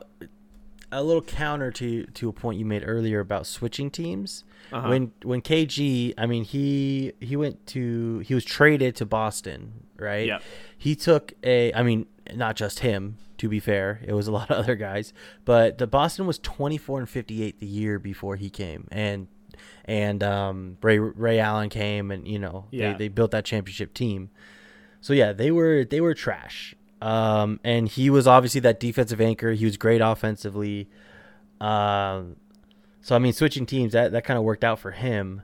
a 0.91 1.03
little 1.03 1.21
counter 1.21 1.71
to 1.71 2.05
to 2.05 2.29
a 2.29 2.33
point 2.33 2.59
you 2.59 2.65
made 2.65 2.83
earlier 2.85 3.19
about 3.19 3.47
switching 3.47 3.89
teams. 3.89 4.43
Uh-huh. 4.71 4.89
When 4.89 5.11
when 5.23 5.41
KG, 5.41 6.13
I 6.17 6.25
mean 6.25 6.43
he 6.43 7.13
he 7.19 7.35
went 7.35 7.65
to 7.67 8.19
he 8.19 8.33
was 8.33 8.45
traded 8.45 8.95
to 8.97 9.05
Boston, 9.05 9.85
right? 9.97 10.27
Yep. 10.27 10.43
He 10.77 10.95
took 10.95 11.33
a, 11.43 11.73
I 11.73 11.83
mean 11.83 12.05
not 12.33 12.55
just 12.55 12.79
him. 12.79 13.17
To 13.37 13.49
be 13.49 13.59
fair, 13.59 14.01
it 14.05 14.13
was 14.13 14.27
a 14.27 14.31
lot 14.39 14.51
of 14.51 14.57
other 14.57 14.75
guys, 14.75 15.13
but 15.45 15.79
the 15.79 15.87
Boston 15.87 16.27
was 16.27 16.37
24 16.39 16.99
and 16.99 17.09
58 17.09 17.59
the 17.59 17.65
year 17.65 17.97
before 17.97 18.35
he 18.35 18.49
came, 18.51 18.87
and 18.91 19.27
and 19.85 20.21
um, 20.23 20.77
Ray 20.81 20.99
Ray 20.99 21.39
Allen 21.39 21.69
came, 21.69 22.11
and 22.11 22.27
you 22.27 22.37
know 22.37 22.67
Yeah. 22.69 22.91
they, 22.93 22.97
they 22.99 23.07
built 23.07 23.31
that 23.31 23.45
championship 23.45 23.93
team. 23.95 24.29
So 25.01 25.13
yeah, 25.13 25.33
they 25.33 25.49
were 25.49 25.83
they 25.83 25.99
were 26.01 26.13
trash. 26.13 26.75
Um, 27.01 27.59
and 27.63 27.87
he 27.87 28.09
was 28.09 28.27
obviously 28.27 28.61
that 28.61 28.79
defensive 28.79 29.19
anchor. 29.19 29.51
He 29.51 29.65
was 29.65 29.77
great 29.77 30.01
offensively. 30.01 30.87
Um, 31.59 32.35
so 33.01 33.15
I 33.15 33.19
mean, 33.19 33.33
switching 33.33 33.65
teams 33.65 33.93
that 33.93 34.11
that 34.11 34.23
kind 34.23 34.37
of 34.37 34.43
worked 34.43 34.63
out 34.63 34.79
for 34.79 34.91
him. 34.91 35.41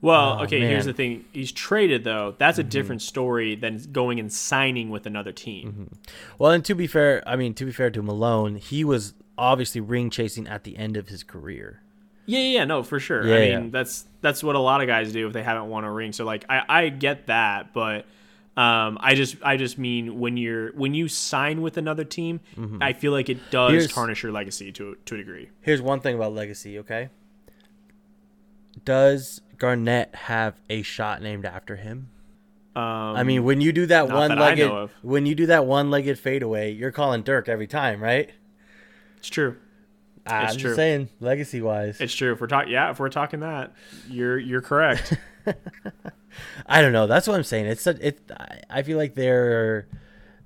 Well, 0.00 0.38
Oh, 0.40 0.44
okay, 0.44 0.60
here's 0.60 0.84
the 0.84 0.92
thing. 0.92 1.24
He's 1.32 1.50
traded 1.50 2.04
though. 2.04 2.34
That's 2.36 2.58
a 2.58 2.62
different 2.62 3.00
story 3.00 3.54
than 3.54 3.78
going 3.90 4.20
and 4.20 4.30
signing 4.32 4.90
with 4.90 5.06
another 5.06 5.32
team. 5.32 5.90
Well, 6.38 6.50
and 6.50 6.64
to 6.66 6.74
be 6.74 6.86
fair, 6.86 7.22
I 7.26 7.36
mean 7.36 7.54
to 7.54 7.64
be 7.64 7.72
fair 7.72 7.90
to 7.90 8.02
Malone, 8.02 8.56
he 8.56 8.84
was 8.84 9.14
obviously 9.38 9.80
ring 9.80 10.10
chasing 10.10 10.46
at 10.46 10.64
the 10.64 10.76
end 10.76 10.96
of 10.96 11.08
his 11.08 11.22
career. 11.22 11.80
Yeah, 12.26 12.38
yeah, 12.40 12.58
yeah, 12.60 12.64
no, 12.64 12.82
for 12.82 12.98
sure. 13.00 13.26
Yeah, 13.26 13.34
I 13.34 13.38
yeah. 13.44 13.60
mean, 13.60 13.70
that's 13.70 14.04
that's 14.22 14.42
what 14.42 14.56
a 14.56 14.58
lot 14.58 14.80
of 14.80 14.86
guys 14.86 15.12
do 15.12 15.26
if 15.26 15.32
they 15.32 15.42
haven't 15.42 15.68
won 15.68 15.84
a 15.84 15.92
ring. 15.92 16.12
So 16.12 16.24
like, 16.24 16.44
I 16.48 16.62
I 16.68 16.88
get 16.90 17.26
that, 17.26 17.72
but 17.74 18.06
um, 18.56 18.98
I 19.00 19.14
just 19.14 19.36
I 19.42 19.56
just 19.56 19.78
mean 19.78 20.18
when 20.20 20.36
you're 20.36 20.72
when 20.72 20.94
you 20.94 21.08
sign 21.08 21.60
with 21.62 21.76
another 21.76 22.04
team, 22.04 22.40
I 22.80 22.92
feel 22.92 23.12
like 23.12 23.28
it 23.28 23.38
does 23.50 23.68
Mm-hmm. 23.70 23.72
Here's- 23.78 23.92
tarnish 23.92 24.22
your 24.22 24.32
legacy 24.32 24.70
to 24.72 24.96
to 25.06 25.14
a 25.14 25.18
degree. 25.18 25.50
Here's 25.60 25.82
one 25.82 26.00
thing 26.00 26.14
about 26.14 26.32
legacy, 26.34 26.78
okay? 26.80 27.10
Does 28.84 29.40
Garnett 29.58 30.14
have 30.14 30.60
a 30.68 30.82
shot 30.82 31.22
named 31.22 31.44
after 31.44 31.76
him? 31.76 32.10
Um, 32.76 32.82
I 32.82 33.22
mean, 33.22 33.44
when 33.44 33.60
you 33.60 33.72
do 33.72 33.86
that 33.86 34.08
not 34.08 34.28
that 34.28 34.38
I 34.38 34.48
one-legged 34.50 34.90
when 35.02 35.26
you 35.26 35.34
do 35.36 35.46
that 35.46 35.64
one-legged 35.64 36.18
fadeaway, 36.18 36.72
you're 36.72 36.90
calling 36.90 37.22
Dirk 37.22 37.48
every 37.48 37.68
time, 37.68 38.02
right? 38.02 38.30
it's 39.18 39.28
true. 39.28 39.56
I'm 40.26 40.48
true. 40.54 40.58
just 40.62 40.76
saying, 40.76 41.08
legacy-wise. 41.20 42.00
It's 42.00 42.14
true. 42.14 42.32
If 42.32 42.40
we're 42.40 42.46
talking, 42.46 42.72
yeah, 42.72 42.90
if 42.90 42.98
we're 42.98 43.10
talking 43.10 43.40
that, 43.40 43.72
you're 44.08 44.38
you're 44.38 44.60
correct. 44.62 45.16
I 46.66 46.80
don't 46.82 46.92
know. 46.92 47.06
That's 47.06 47.26
what 47.26 47.36
I'm 47.36 47.44
saying. 47.44 47.66
It's 47.66 47.86
a, 47.86 48.06
it. 48.06 48.20
I- 48.30 48.60
I 48.70 48.82
feel 48.82 48.98
like 48.98 49.14
they're 49.14 49.86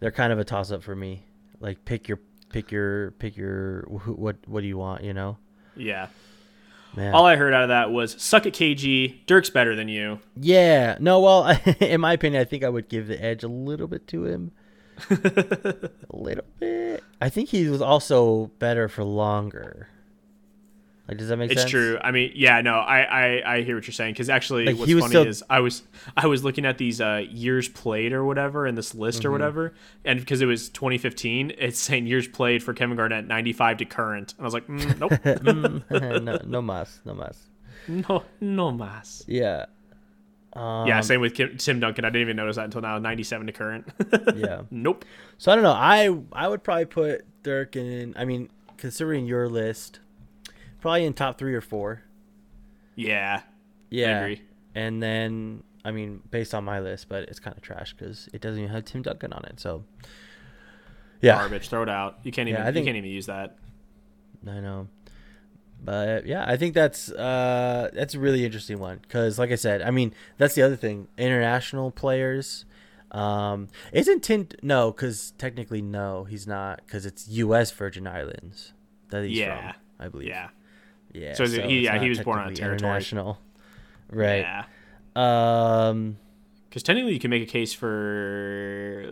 they're 0.01 0.11
kind 0.13 0.33
of 0.33 0.39
a 0.39 0.45
toss 0.45 0.71
up 0.71 0.83
for 0.83 0.95
me. 0.95 1.25
Like 1.61 1.85
pick 1.85 2.09
your 2.09 2.19
pick 2.51 2.71
your 2.71 3.13
pick 3.13 3.37
your 3.37 3.83
wh- 3.83 4.19
what 4.19 4.37
what 4.47 4.61
do 4.61 4.67
you 4.67 4.77
want? 4.77 5.03
You 5.05 5.15
know, 5.15 5.39
yeah. 5.77 6.09
man. 6.95 7.15
All 7.15 7.25
I 7.25 7.37
heard 7.37 7.55
out 7.55 7.63
of 7.63 7.69
that 7.71 7.91
was 7.91 8.21
suck 8.23 8.45
at 8.47 8.53
KG. 8.53 9.25
Dirk's 9.27 9.51
better 9.51 9.75
than 9.75 9.89
you. 9.89 10.19
yeah. 10.37 10.97
No. 11.01 11.21
Well, 11.21 11.59
in 11.81 12.01
my 12.03 12.13
opinion, 12.13 12.41
I 12.43 12.45
think 12.45 12.65
I 12.65 12.69
would 12.69 12.89
give 12.89 13.07
the 13.07 13.23
edge 13.23 13.43
a 13.43 13.49
little 13.49 13.87
bit 13.89 14.07
to 14.09 14.25
him. 14.27 14.53
a 15.11 15.91
little 16.13 16.45
bit. 16.59 17.03
I 17.21 17.29
think 17.29 17.49
he 17.51 17.69
was 17.69 17.81
also 17.81 18.47
better 18.59 18.89
for 18.89 19.05
longer. 19.05 19.89
Like, 21.09 21.17
does 21.17 21.29
that 21.29 21.39
make 21.39 21.51
It's 21.51 21.63
sense? 21.63 21.65
It's 21.65 21.71
true. 21.71 21.99
I 22.03 22.11
mean, 22.11 22.33
yeah, 22.35 22.61
no, 22.61 22.75
I 22.75 23.01
I, 23.01 23.55
I 23.57 23.63
hear 23.63 23.77
what 23.77 23.87
you're 23.87 23.93
saying 23.95 24.13
because 24.13 24.29
actually, 24.29 24.67
Like, 24.67 24.77
what's 24.79 24.93
funny 24.93 25.07
still- 25.09 25.27
is 25.27 25.43
I 25.49 25.61
was 25.61 25.83
I 26.17 26.27
was 26.27 26.45
looking 26.45 26.67
at 26.67 26.77
these 26.77 27.01
uh, 27.01 27.23
years 27.31 27.67
played 27.69 28.13
or 28.13 28.25
whatever 28.25 28.67
in 28.67 28.75
this 28.75 28.95
list 28.95 29.21
Mm-hmm. 29.21 29.29
or 29.29 29.31
whatever, 29.33 29.75
and 30.05 30.21
because 30.21 30.43
it 30.43 30.47
was 30.47 30.69
2015, 30.69 31.53
it's 31.57 31.79
saying 31.79 32.07
years 32.07 32.29
played 32.29 32.63
for 32.63 32.75
Kevin 32.75 32.95
Garnett 32.97 33.27
95 33.27 33.79
to 33.79 33.85
current, 33.87 34.35
and 34.37 34.43
I 34.43 34.45
was 34.45 34.53
like, 34.55 34.67
mm, 34.67 34.99
nope, 34.99 35.11
Mm, 35.23 36.23
no, 36.25 36.39
no 36.47 36.61
mas, 36.63 37.01
no 37.07 37.15
mas. 37.15 37.39
no, 37.89 38.25
no 38.43 38.71
mas. 38.71 39.25
Yeah. 39.27 39.65
Um, 40.55 40.87
yeah, 40.89 41.01
same 41.03 41.21
with 41.21 41.35
Kim, 41.35 41.57
Tim 41.59 41.79
Duncan. 41.81 42.05
I 42.05 42.09
didn't 42.09 42.23
even 42.23 42.37
notice 42.37 42.57
that 42.57 42.65
until 42.65 42.81
now. 42.81 42.99
97 42.99 43.47
to 43.47 43.53
current. 43.53 43.87
Yeah. 44.37 44.63
nope. 44.71 45.05
So 45.37 45.53
I 45.53 45.55
don't 45.55 45.63
know. 45.65 45.73
I 45.73 46.15
I 46.33 46.49
would 46.49 46.63
probably 46.65 46.87
put 46.87 47.25
Dirk 47.43 47.77
in. 47.77 48.15
I 48.17 48.25
mean, 48.25 48.49
considering 48.79 49.27
your 49.27 49.49
list, 49.49 50.01
probably 50.81 51.05
in 51.05 51.13
top 51.15 51.39
three 51.39 51.55
or 51.55 51.61
four. 51.61 52.03
Yeah, 52.95 53.43
Yeah. 53.91 54.21
agree. 54.21 54.43
And 54.75 55.03
then 55.03 55.63
I 55.85 55.91
mean, 55.93 56.21
based 56.31 56.55
on 56.55 56.65
my 56.65 56.81
list, 56.81 57.09
but 57.09 57.25
it's 57.29 57.39
kind 57.39 57.57
of 57.57 57.63
trash 57.63 57.95
because 57.95 58.29
it 58.35 58.41
doesn't 58.41 58.59
even 58.61 58.73
have 58.73 58.85
Tim 58.85 59.03
Duncan 59.03 59.33
on 59.33 59.45
it. 59.45 59.59
So 59.61 59.85
yeah, 61.21 61.37
garbage. 61.39 61.69
Throw 61.69 61.83
it 61.83 61.89
out. 61.89 62.19
You 62.23 62.33
can't 62.33 62.49
Yeah, 62.49 62.57
even. 62.57 62.67
I 62.67 62.73
think- 62.73 62.87
you 62.87 62.93
can't 62.93 62.97
even 62.99 63.11
use 63.11 63.27
that. 63.27 63.57
I 64.47 64.61
know. 64.61 64.89
But 65.83 66.27
yeah, 66.27 66.45
I 66.47 66.57
think 66.57 66.75
that's 66.75 67.11
uh 67.11 67.91
that's 67.93 68.15
a 68.15 68.19
really 68.19 68.45
interesting 68.45 68.79
one 68.81 68.99
because, 68.99 69.39
like 69.39 69.53
I 69.53 69.55
said, 69.55 69.81
I 69.83 69.91
mean 69.93 70.13
that's 70.37 70.55
the 70.55 70.63
other 70.63 70.75
thing. 70.77 71.07
International 71.17 71.91
players, 71.93 72.65
um, 73.13 73.69
isn't 73.93 74.25
Tim? 74.25 74.49
No, 74.63 74.91
because 74.91 75.33
technically 75.39 75.81
no, 75.81 76.25
he's 76.25 76.47
not 76.49 76.81
because 76.85 77.07
it's 77.07 77.29
U.S. 77.29 77.71
Virgin 77.71 78.07
Islands 78.09 78.73
that 79.11 79.25
he's 79.25 79.39
Yeah. 79.39 79.73
from, 79.73 79.81
I 80.01 80.09
believe. 80.09 80.29
Yeah. 80.29 80.49
Yeah. 81.13 81.35
So 81.35 81.45
it- 81.45 81.65
he- 81.67 81.81
yeah, 81.81 81.99
he 82.01 82.09
was 82.09 82.21
born 82.21 82.39
on 82.39 82.53
a 82.53 82.55
territory. 82.55 82.91
International. 82.91 83.39
Right. 84.11 84.41
Yeah. 84.41 84.65
Um. 85.17 86.19
Because 86.69 86.83
technically, 86.83 87.15
you 87.15 87.19
can 87.19 87.31
make 87.31 87.43
a 87.43 87.47
case 87.47 87.73
for 87.73 89.11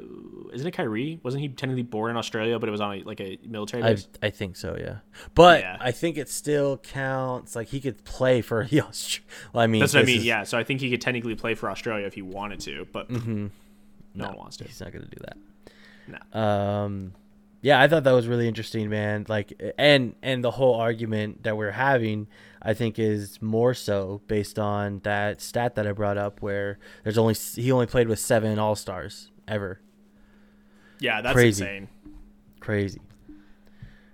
isn't 0.52 0.66
it 0.66 0.72
Kyrie? 0.72 1.20
Wasn't 1.22 1.40
he 1.40 1.48
technically 1.48 1.82
born 1.84 2.10
in 2.10 2.16
Australia, 2.18 2.58
but 2.58 2.68
it 2.68 2.72
was 2.72 2.82
on 2.82 2.98
a, 2.98 3.02
like 3.02 3.18
a 3.20 3.38
military 3.46 3.82
I 3.82 3.94
base? 3.94 4.08
I 4.22 4.28
think 4.30 4.56
so. 4.56 4.76
Yeah. 4.78 4.96
But 5.34 5.60
Yeah. 5.60 5.76
I 5.80 5.90
think 5.90 6.18
it 6.18 6.28
still 6.28 6.76
counts. 6.76 7.56
Like 7.56 7.68
he 7.68 7.80
could 7.80 8.04
play 8.04 8.42
for 8.42 8.64
the 8.70 8.82
Aust- 8.82 9.20
Well, 9.54 9.62
I 9.62 9.66
mean, 9.68 9.80
That's 9.80 9.94
what 9.94 10.02
I 10.02 10.06
mean. 10.06 10.18
is- 10.18 10.24
Yeah, 10.26 10.42
so 10.44 10.58
I 10.58 10.64
think 10.64 10.80
he 10.82 10.90
could 10.90 11.00
technically 11.00 11.34
play 11.34 11.54
for 11.54 11.70
Australia 11.70 12.06
if 12.06 12.12
he 12.14 12.20
wanted 12.22 12.60
to, 12.60 12.86
but 12.92 13.08
Mm-hmm. 13.08 13.46
no, 14.14 14.26
one 14.26 14.36
wants 14.36 14.58
to. 14.58 14.64
He's 14.64 14.80
not 14.80 14.92
gonna 14.92 15.06
do 15.06 15.18
that. 15.22 15.36
No. 16.34 16.40
Um, 16.40 17.12
yeah, 17.66 17.80
I 17.82 17.88
thought 17.88 18.04
that 18.04 18.12
was 18.12 18.28
really 18.28 18.46
interesting, 18.46 18.88
man. 18.88 19.26
Like, 19.28 19.60
and 19.76 20.14
and 20.22 20.44
the 20.44 20.52
whole 20.52 20.76
argument 20.76 21.42
that 21.42 21.56
we're 21.56 21.72
having, 21.72 22.28
I 22.62 22.74
think, 22.74 22.96
is 22.96 23.42
more 23.42 23.74
so 23.74 24.20
based 24.28 24.56
on 24.56 25.00
that 25.02 25.40
stat 25.40 25.74
that 25.74 25.84
I 25.84 25.90
brought 25.90 26.16
up, 26.16 26.40
where 26.42 26.78
there's 27.02 27.18
only 27.18 27.34
he 27.34 27.72
only 27.72 27.86
played 27.86 28.06
with 28.06 28.20
seven 28.20 28.56
All 28.60 28.76
Stars 28.76 29.32
ever. 29.48 29.80
Yeah, 31.00 31.20
that's 31.22 31.34
Crazy. 31.34 31.64
insane. 31.64 31.88
Crazy. 32.60 33.00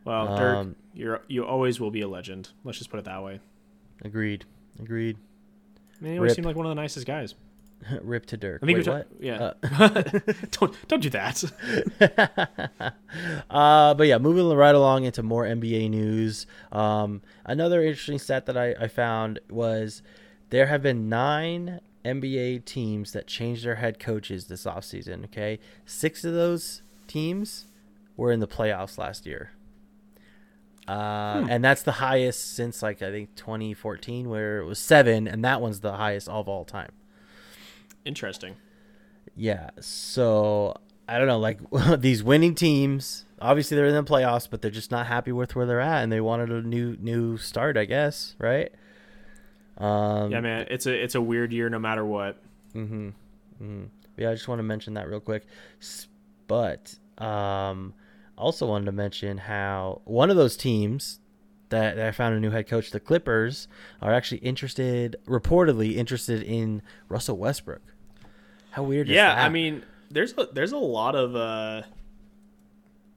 Well, 0.07 0.35
Dirk, 0.35 0.57
Um, 0.57 0.77
you're 0.95 1.21
you 1.29 1.45
always 1.45 1.79
will 1.79 1.91
be 1.91 2.01
a 2.01 2.09
legend. 2.09 2.49
Let's 2.65 2.79
just 2.79 2.89
put 2.89 3.01
it 3.01 3.05
that 3.05 3.23
way. 3.23 3.41
Agreed. 4.03 4.47
Agreed. 4.81 5.19
I 6.01 6.05
mean, 6.05 6.13
he 6.15 6.19
always 6.19 6.31
Rip. 6.31 6.37
seemed 6.37 6.47
like 6.47 6.57
one 6.57 6.65
of 6.65 6.71
the 6.71 6.81
nicest 6.81 7.07
guys. 7.07 7.35
Rip 8.03 8.27
to 8.27 8.37
Dirk. 8.37 8.61
I 8.63 8.67
think 8.67 8.79
Wait, 8.79 8.87
you're 8.87 8.95
what? 8.95 9.11
ta- 9.11 9.17
yeah. 9.21 9.53
Uh, 9.63 10.33
don't 10.51 10.89
don't 10.89 11.03
do 11.03 11.11
that. 11.11 11.45
uh, 13.51 13.95
but 13.95 14.07
yeah, 14.07 14.19
moving 14.19 14.49
right 14.57 14.75
along 14.75 15.05
into 15.05 15.23
more 15.23 15.45
NBA 15.45 15.91
news. 15.91 16.47
Um, 16.71 17.23
another 17.45 17.83
interesting 17.83 18.19
stat 18.19 18.47
that 18.47 18.57
I, 18.57 18.75
I 18.81 18.89
found 18.89 19.41
was 19.51 20.03
there 20.51 20.67
have 20.67 20.83
been 20.83 21.09
nine 21.09 21.81
NBA 22.05 22.65
teams 22.65 23.13
that 23.13 23.27
changed 23.27 23.65
their 23.65 23.77
head 23.77 23.99
coaches 23.99 24.47
this 24.47 24.65
offseason. 24.65 25.25
Okay, 25.25 25.59
six 25.87 26.25
of 26.25 26.35
those 26.35 26.83
teams 27.07 27.67
were 28.17 28.33
in 28.33 28.41
the 28.41 28.49
playoffs 28.49 28.99
last 28.99 29.27
year. 29.27 29.53
Uh, 30.89 31.47
And 31.49 31.65
that's 31.65 31.83
the 31.83 31.93
highest 31.93 32.55
since 32.55 32.83
like 32.83 33.03
I 33.03 33.11
think 33.11 33.35
2014, 33.37 34.29
where 34.29 34.59
it 34.59 34.65
was 34.67 34.79
seven, 34.79 35.29
and 35.29 35.45
that 35.45 35.61
one's 35.61 35.81
the 35.81 35.93
highest 35.97 36.29
of 36.29 36.49
all 36.49 36.65
time. 36.65 36.91
Interesting. 38.05 38.57
Yeah. 39.37 39.71
So 39.81 40.77
I 41.09 41.19
don't 41.19 41.27
know, 41.27 41.39
like 41.39 41.59
these 41.99 42.23
winning 42.23 42.55
teams. 42.55 43.25
Obviously, 43.41 43.77
they're 43.77 43.87
in 43.87 43.95
the 43.95 44.05
playoffs, 44.05 44.49
but 44.49 44.63
they're 44.63 44.71
just 44.71 44.91
not 44.91 45.07
happy 45.07 45.33
with 45.33 45.57
where 45.57 45.67
they're 45.67 45.81
at, 45.81 46.03
and 46.03 46.13
they 46.13 46.21
wanted 46.21 46.51
a 46.51 46.63
new 46.63 46.97
new 47.01 47.37
start, 47.37 47.77
I 47.77 47.85
guess, 47.87 48.37
right? 48.39 48.73
Um, 49.79 50.31
Yeah, 50.31 50.41
man, 50.41 50.67
it's 50.71 50.87
a 50.87 50.93
it's 50.95 51.15
a 51.15 51.21
weird 51.21 51.53
year 51.53 51.69
no 51.69 51.79
matter 51.79 52.05
what. 52.05 52.37
Mm-hmm. 52.75 53.11
hmm 53.59 53.85
Yeah, 54.17 54.31
I 54.31 54.35
just 54.35 54.47
want 54.49 54.61
to 54.61 54.63
mention 54.63 54.95
that 54.95 55.09
real 55.09 55.21
quick. 55.21 55.45
But 56.47 56.95
um, 57.19 57.95
also 58.39 58.67
wanted 58.67 58.87
to 58.87 58.93
mention 58.93 59.39
how 59.39 60.03
one 60.05 60.31
of 60.31 60.37
those 60.37 60.57
teams 60.57 61.19
that, 61.71 61.97
that 61.97 62.07
I 62.07 62.13
found 62.13 62.35
a 62.35 62.41
new 62.41 62.51
head 62.51 62.69
coach, 62.69 62.91
the 62.91 63.01
Clippers, 63.01 63.67
are 64.01 64.13
actually 64.13 64.39
interested, 64.39 65.17
reportedly 65.27 65.97
interested 65.97 66.43
in 66.43 66.83
Russell 67.09 67.39
Westbrook. 67.39 67.83
How 68.73 68.83
weird 68.83 69.09
is 69.09 69.15
Yeah. 69.15 69.33
I 69.43 69.49
mean, 69.49 69.83
there's 70.11 70.35
a, 70.37 70.47
there's 70.53 70.73
a 70.73 70.77
lot 70.79 71.15
of 71.15 71.35
uh, 71.37 71.83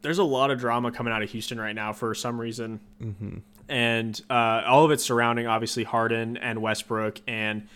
there's 0.02 0.20
a 0.20 0.24
lot 0.24 0.52
of 0.52 0.60
drama 0.60 0.91
coming 0.91 1.12
out 1.12 1.24
of 1.24 1.30
Houston 1.32 1.60
right 1.60 1.74
now 1.76 1.91
for 1.94 2.13
some 2.13 2.39
reason, 2.39 2.80
Mhm. 3.02 3.41
and 3.68 4.22
uh, 4.30 4.62
all 4.68 4.86
of 4.86 4.91
it 4.91 5.02
surrounding 5.02 5.48
obviously 5.48 5.84
Harden 5.84 6.38
and 6.38 6.62
Westbrook. 6.62 7.20
And 7.28 7.68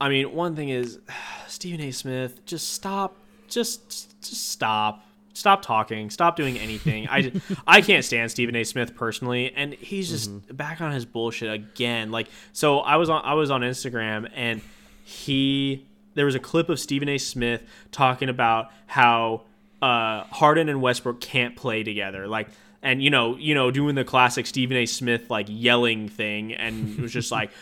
I 0.00 0.08
mean, 0.08 0.32
one 0.32 0.54
thing 0.56 0.68
is 0.68 0.98
Stephen 1.48 1.80
A. 1.80 1.90
Smith, 1.90 2.44
just 2.46 2.72
stop, 2.72 3.16
just 3.48 3.90
just 4.22 4.48
stop. 4.50 5.04
Stop 5.36 5.62
talking. 5.62 6.10
Stop 6.10 6.36
doing 6.36 6.56
anything. 6.60 7.08
I, 7.10 7.32
I 7.66 7.80
can't 7.80 8.04
stand 8.04 8.30
Stephen 8.30 8.54
A. 8.54 8.62
Smith 8.62 8.94
personally, 8.94 9.52
and 9.56 9.74
he's 9.74 10.08
just 10.08 10.56
back 10.56 10.80
on 10.80 10.92
his 10.92 11.04
bullshit 11.04 11.52
again. 11.52 12.12
Like, 12.12 12.28
so 12.52 12.78
I 12.78 12.94
was 12.96 13.10
on 13.10 13.20
I 13.24 13.34
was 13.34 13.50
on 13.50 13.62
Instagram, 13.62 14.30
and 14.32 14.60
he 15.02 15.84
there 16.14 16.26
was 16.26 16.34
a 16.34 16.40
clip 16.40 16.68
of 16.68 16.78
Stephen 16.80 17.08
A. 17.08 17.18
Smith 17.18 17.62
talking 17.92 18.28
about 18.28 18.70
how 18.86 19.42
uh, 19.82 20.24
Harden 20.24 20.68
and 20.68 20.80
Westbrook 20.80 21.20
can't 21.20 21.56
play 21.56 21.82
together. 21.82 22.26
Like, 22.26 22.48
and 22.82 23.02
you 23.02 23.10
know, 23.10 23.36
you 23.36 23.54
know, 23.54 23.70
doing 23.70 23.94
the 23.94 24.04
classic 24.04 24.46
Stephen 24.46 24.76
A. 24.76 24.86
Smith 24.86 25.30
like 25.30 25.46
yelling 25.48 26.08
thing, 26.08 26.52
and 26.52 26.98
it 26.98 27.02
was 27.02 27.12
just 27.12 27.30
like. 27.30 27.50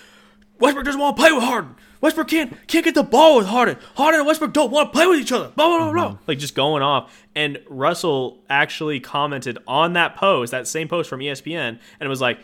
Westbrook 0.60 0.84
doesn't 0.84 1.00
want 1.00 1.16
to 1.16 1.20
play 1.20 1.32
with 1.32 1.42
Harden. 1.42 1.74
Westbrook 2.00 2.28
can't 2.28 2.68
can't 2.68 2.84
get 2.84 2.94
the 2.94 3.02
ball 3.02 3.36
with 3.36 3.46
Harden. 3.46 3.76
Harden 3.96 4.20
and 4.20 4.26
Westbrook 4.28 4.52
don't 4.52 4.70
want 4.70 4.92
to 4.92 4.96
play 4.96 5.08
with 5.08 5.18
each 5.18 5.32
other. 5.32 5.48
Blah 5.48 5.66
blah 5.66 5.78
blah 5.78 5.92
blah. 5.92 6.18
Like 6.28 6.38
just 6.38 6.54
going 6.54 6.84
off. 6.84 7.26
And 7.34 7.58
Russell 7.68 8.38
actually 8.48 9.00
commented 9.00 9.58
on 9.66 9.94
that 9.94 10.14
post, 10.14 10.52
that 10.52 10.68
same 10.68 10.86
post 10.86 11.10
from 11.10 11.18
ESPN, 11.18 11.56
and 11.68 11.80
it 12.00 12.08
was 12.08 12.20
like, 12.20 12.38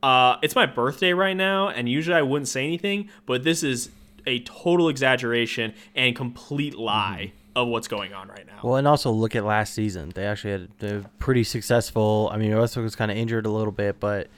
uh, 0.00 0.36
"It's 0.42 0.54
my 0.54 0.66
birthday 0.66 1.12
right 1.12 1.36
now, 1.36 1.70
and 1.70 1.88
usually 1.88 2.16
I 2.16 2.22
wouldn't 2.22 2.46
say 2.46 2.64
anything, 2.64 3.10
but 3.26 3.42
this 3.42 3.64
is 3.64 3.90
a 4.26 4.40
total 4.40 4.88
exaggeration 4.88 5.74
and 5.94 6.14
complete 6.16 6.74
lie 6.76 7.32
of 7.56 7.68
what's 7.68 7.88
going 7.88 8.12
on 8.12 8.28
right 8.28 8.46
now." 8.46 8.60
Well, 8.62 8.76
and 8.76 8.86
also 8.88 9.10
look 9.10 9.34
at 9.36 9.44
last 9.44 9.74
season. 9.74 10.10
They 10.14 10.24
actually 10.26 10.52
had 10.52 10.68
they're 10.78 11.02
pretty 11.18 11.44
successful. 11.44 12.28
I 12.32 12.36
mean, 12.38 12.56
Westbrook 12.56 12.84
was 12.84 12.96
kind 12.96 13.10
of 13.10 13.16
injured 13.16 13.46
a 13.46 13.50
little 13.50 13.72
bit, 13.72 13.98
but 14.00 14.28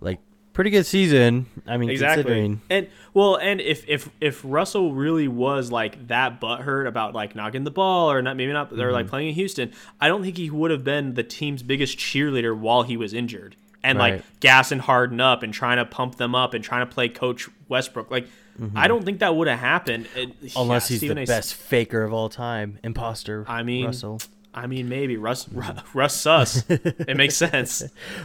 like 0.00 0.18
pretty 0.52 0.70
good 0.70 0.84
season. 0.84 1.46
I 1.66 1.76
mean, 1.76 1.88
Exactly. 1.90 2.22
considering 2.24 2.60
And 2.68 2.88
well, 3.14 3.36
and 3.36 3.60
if 3.60 3.88
if 3.88 4.10
if 4.20 4.42
Russell 4.44 4.92
really 4.94 5.28
was 5.28 5.70
like 5.72 6.08
that 6.08 6.40
butthurt 6.40 6.86
about 6.86 7.14
like 7.14 7.34
knocking 7.34 7.64
the 7.64 7.70
ball 7.70 8.10
or 8.10 8.20
not, 8.20 8.36
maybe 8.36 8.52
not, 8.52 8.68
they're 8.76 8.86
Mm-hmm. 8.88 8.94
like 8.94 9.06
playing 9.08 9.28
in 9.28 9.34
Houston. 9.34 9.72
I 10.00 10.08
don't 10.08 10.22
think 10.22 10.36
he 10.36 10.50
would 10.50 10.70
have 10.70 10.84
been 10.84 11.14
the 11.14 11.22
team's 11.22 11.62
biggest 11.62 11.98
cheerleader 11.98 12.56
while 12.56 12.82
he 12.82 12.96
was 12.96 13.14
injured 13.14 13.56
and 13.82 13.98
Right. 13.98 14.14
like 14.16 14.24
gassing 14.40 14.80
Harden 14.80 15.20
up 15.20 15.42
and 15.42 15.54
trying 15.54 15.78
to 15.78 15.84
pump 15.86 16.16
them 16.16 16.34
up 16.34 16.52
and 16.52 16.62
trying 16.62 16.86
to 16.86 16.92
play 16.92 17.08
Coach 17.08 17.48
Westbrook. 17.68 18.10
Like, 18.10 18.28
I 18.74 18.88
don't 18.88 19.04
think 19.04 19.20
that 19.20 19.34
would 19.34 19.48
have 19.48 19.58
happened 19.58 20.06
Mm-hmm. 20.14 20.58
unless 20.58 20.90
yeah, 20.90 20.94
he's 20.94 20.98
Stephen 21.00 21.16
the 21.16 21.22
A. 21.22 21.26
best 21.26 21.54
faker 21.54 22.02
of 22.02 22.12
all 22.12 22.28
time, 22.28 22.78
imposter. 22.84 23.44
I 23.48 23.62
mean, 23.62 23.86
Russell. 23.86 24.20
I 24.52 24.66
mean, 24.66 24.88
maybe 24.88 25.16
Russ 25.16 25.48
Ru- 25.48 25.62
Russ 25.94 26.14
Sus. 26.14 26.64
it 26.68 27.16
makes 27.16 27.36
sense. 27.48 27.84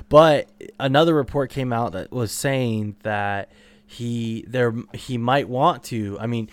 But 0.10 0.50
another 0.80 1.14
report 1.14 1.52
came 1.52 1.72
out 1.72 1.92
that 1.94 2.12
was 2.12 2.32
saying 2.32 2.96
that 3.04 3.50
he 3.86 4.44
there 4.48 4.74
he 4.94 5.18
might 5.18 5.48
want 5.48 5.84
to. 5.86 6.18
I 6.20 6.26
mean, 6.28 6.50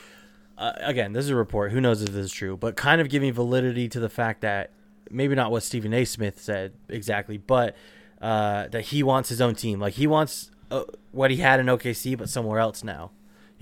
uh, 0.59 0.73
again, 0.77 1.13
this 1.15 1.25
is 1.25 1.31
a 1.31 1.37
report. 1.37 1.73
Who 1.73 1.81
knows 1.81 2.03
if 2.03 2.09
this 2.11 2.27
is 2.27 2.33
true? 2.33 2.57
But 2.57 2.77
kind 2.77 3.01
of 3.01 3.09
giving 3.09 3.33
validity 3.33 3.89
to 3.89 3.99
the 4.01 4.11
fact 4.11 4.43
that 4.43 4.71
maybe 5.11 5.35
not 5.35 5.51
what 5.51 5.63
Stephen 5.63 5.93
A. 5.95 6.05
Smith 6.05 6.41
said 6.41 6.73
exactly, 6.89 7.39
but 7.39 7.75
uh, 8.21 8.69
that 8.69 8.83
he 8.83 9.03
wants 9.03 9.29
his 9.31 9.41
own 9.41 9.55
team. 9.55 9.81
Like 9.81 9.95
he 9.95 10.07
wants 10.07 10.51
uh, 10.71 10.85
what 11.13 11.31
he 11.31 11.39
had 11.39 11.59
in 11.61 11.67
OKC, 11.67 12.17
but 12.19 12.29
somewhere 12.29 12.59
else 12.61 12.85
now. 12.85 13.11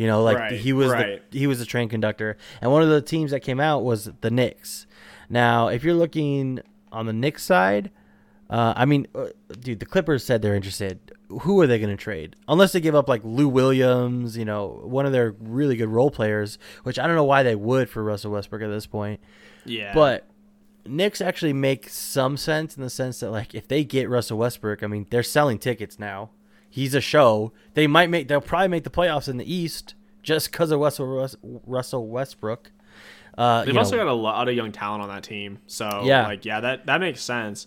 You 0.00 0.06
know, 0.06 0.22
like 0.22 0.38
Right, 0.38 0.52
he 0.52 0.72
was 0.72 0.90
right. 0.90 1.30
the 1.30 1.38
he 1.38 1.46
was 1.46 1.58
the 1.58 1.66
train 1.66 1.90
conductor, 1.90 2.38
and 2.62 2.72
one 2.72 2.82
of 2.82 2.88
the 2.88 3.02
teams 3.02 3.32
that 3.32 3.40
came 3.40 3.60
out 3.60 3.84
was 3.84 4.10
the 4.22 4.30
Knicks. 4.30 4.86
Now, 5.28 5.68
if 5.68 5.84
you're 5.84 5.92
looking 5.92 6.60
on 6.90 7.04
the 7.04 7.12
Knicks 7.12 7.42
side, 7.42 7.90
uh, 8.48 8.72
I 8.74 8.86
mean, 8.86 9.08
uh, 9.14 9.26
dude, 9.60 9.78
the 9.78 9.84
Clippers 9.84 10.24
said 10.24 10.40
they're 10.40 10.54
interested. 10.54 11.12
Who 11.42 11.60
are 11.60 11.66
they 11.66 11.78
going 11.78 11.94
to 11.94 12.02
trade? 12.02 12.34
Unless 12.48 12.72
they 12.72 12.80
give 12.80 12.94
up 12.94 13.10
like 13.10 13.20
Lou 13.24 13.46
Williams, 13.46 14.38
you 14.38 14.46
know, 14.46 14.80
one 14.84 15.04
of 15.04 15.12
their 15.12 15.32
really 15.38 15.76
good 15.76 15.90
role 15.90 16.10
players, 16.10 16.58
which 16.82 16.98
I 16.98 17.06
don't 17.06 17.14
know 17.14 17.24
why 17.24 17.42
they 17.42 17.54
would 17.54 17.90
for 17.90 18.02
Russell 18.02 18.32
Westbrook 18.32 18.62
at 18.62 18.68
this 18.68 18.86
point. 18.86 19.20
Yeah, 19.66 19.92
But 19.92 20.26
Knicks 20.86 21.20
actually 21.20 21.52
make 21.52 21.90
some 21.90 22.38
sense 22.38 22.74
in 22.74 22.82
the 22.82 22.88
sense 22.88 23.20
that 23.20 23.30
like 23.30 23.54
if 23.54 23.68
they 23.68 23.84
get 23.84 24.08
Russell 24.08 24.38
Westbrook, 24.38 24.82
I 24.82 24.86
mean, 24.86 25.06
they're 25.10 25.22
selling 25.22 25.58
tickets 25.58 25.98
now. 25.98 26.30
He's 26.70 26.94
a 26.94 27.00
show. 27.00 27.52
They 27.74 27.87
might 27.87 28.09
make. 28.09 28.28
They'll 28.28 28.40
probably 28.40 28.68
make 28.68 28.85
the 28.85 28.90
playoffs 28.90 29.28
in 29.28 29.37
the 29.37 29.52
East 29.52 29.94
just 30.22 30.50
because 30.52 30.70
of 30.70 30.78
Russell 30.80 31.28
Russell 31.66 32.06
Westbrook. 32.06 32.70
Uh, 33.37 33.64
They've 33.64 33.76
also 33.76 33.96
know, 33.96 34.04
got 34.04 34.11
a 34.11 34.12
lot 34.14 34.48
of 34.48 34.54
young 34.54 34.70
talent 34.72 35.02
on 35.02 35.09
that 35.09 35.22
team, 35.24 35.59
so 35.66 36.02
Yeah. 36.04 36.26
like 36.26 36.44
yeah, 36.44 36.61
that 36.61 36.87
that 36.87 37.00
makes 37.00 37.22
sense. 37.22 37.66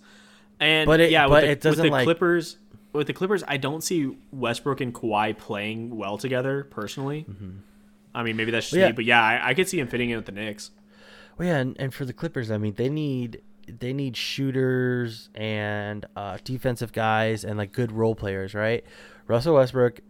And 0.59 0.85
But 0.87 0.99
it- 1.01 1.11
yeah, 1.11 1.25
but 1.27 1.31
with 1.31 1.41
the, 1.43 1.49
it 1.51 1.61
doesn't, 1.61 1.81
with 1.83 1.89
the 1.89 1.91
like- 1.91 2.03
Clippers. 2.05 2.57
With 2.93 3.07
the 3.07 3.13
Clippers, 3.13 3.43
I 3.47 3.57
don't 3.57 3.83
see 3.83 4.15
Westbrook 4.31 4.79
and 4.79 4.93
Kawhi 4.93 5.35
playing 5.35 5.97
well 5.97 6.15
together 6.19 6.65
personally. 6.69 7.25
I 8.13 8.21
mean, 8.21 8.35
maybe 8.37 8.51
that's 8.51 8.67
just 8.69 8.73
Mm-hmm. 8.75 8.79
Well, 8.81 8.85
yeah. 8.85 8.91
me, 8.91 8.95
but 8.95 9.05
yeah, 9.05 9.21
I, 9.23 9.49
I 9.49 9.53
could 9.55 9.67
see 9.67 9.79
him 9.79 9.87
fitting 9.87 10.11
in 10.11 10.17
with 10.17 10.27
the 10.27 10.31
Knicks. 10.31 10.69
Well, 11.39 11.47
yeah, 11.47 11.57
and, 11.57 11.75
and 11.79 11.91
for 11.91 12.05
the 12.05 12.13
Clippers, 12.13 12.51
I 12.51 12.59
mean, 12.59 12.75
they 12.75 12.89
need 12.89 13.41
they 13.67 13.93
need 13.93 14.15
shooters 14.17 15.29
and 15.35 16.05
uh, 16.15 16.37
defensive 16.43 16.91
guys 16.91 17.43
and 17.43 17.57
like 17.57 17.71
good 17.71 17.91
role 17.91 18.15
players, 18.15 18.53
right? 18.53 18.83
Russell 19.27 19.55
Westbrook, 19.55 20.01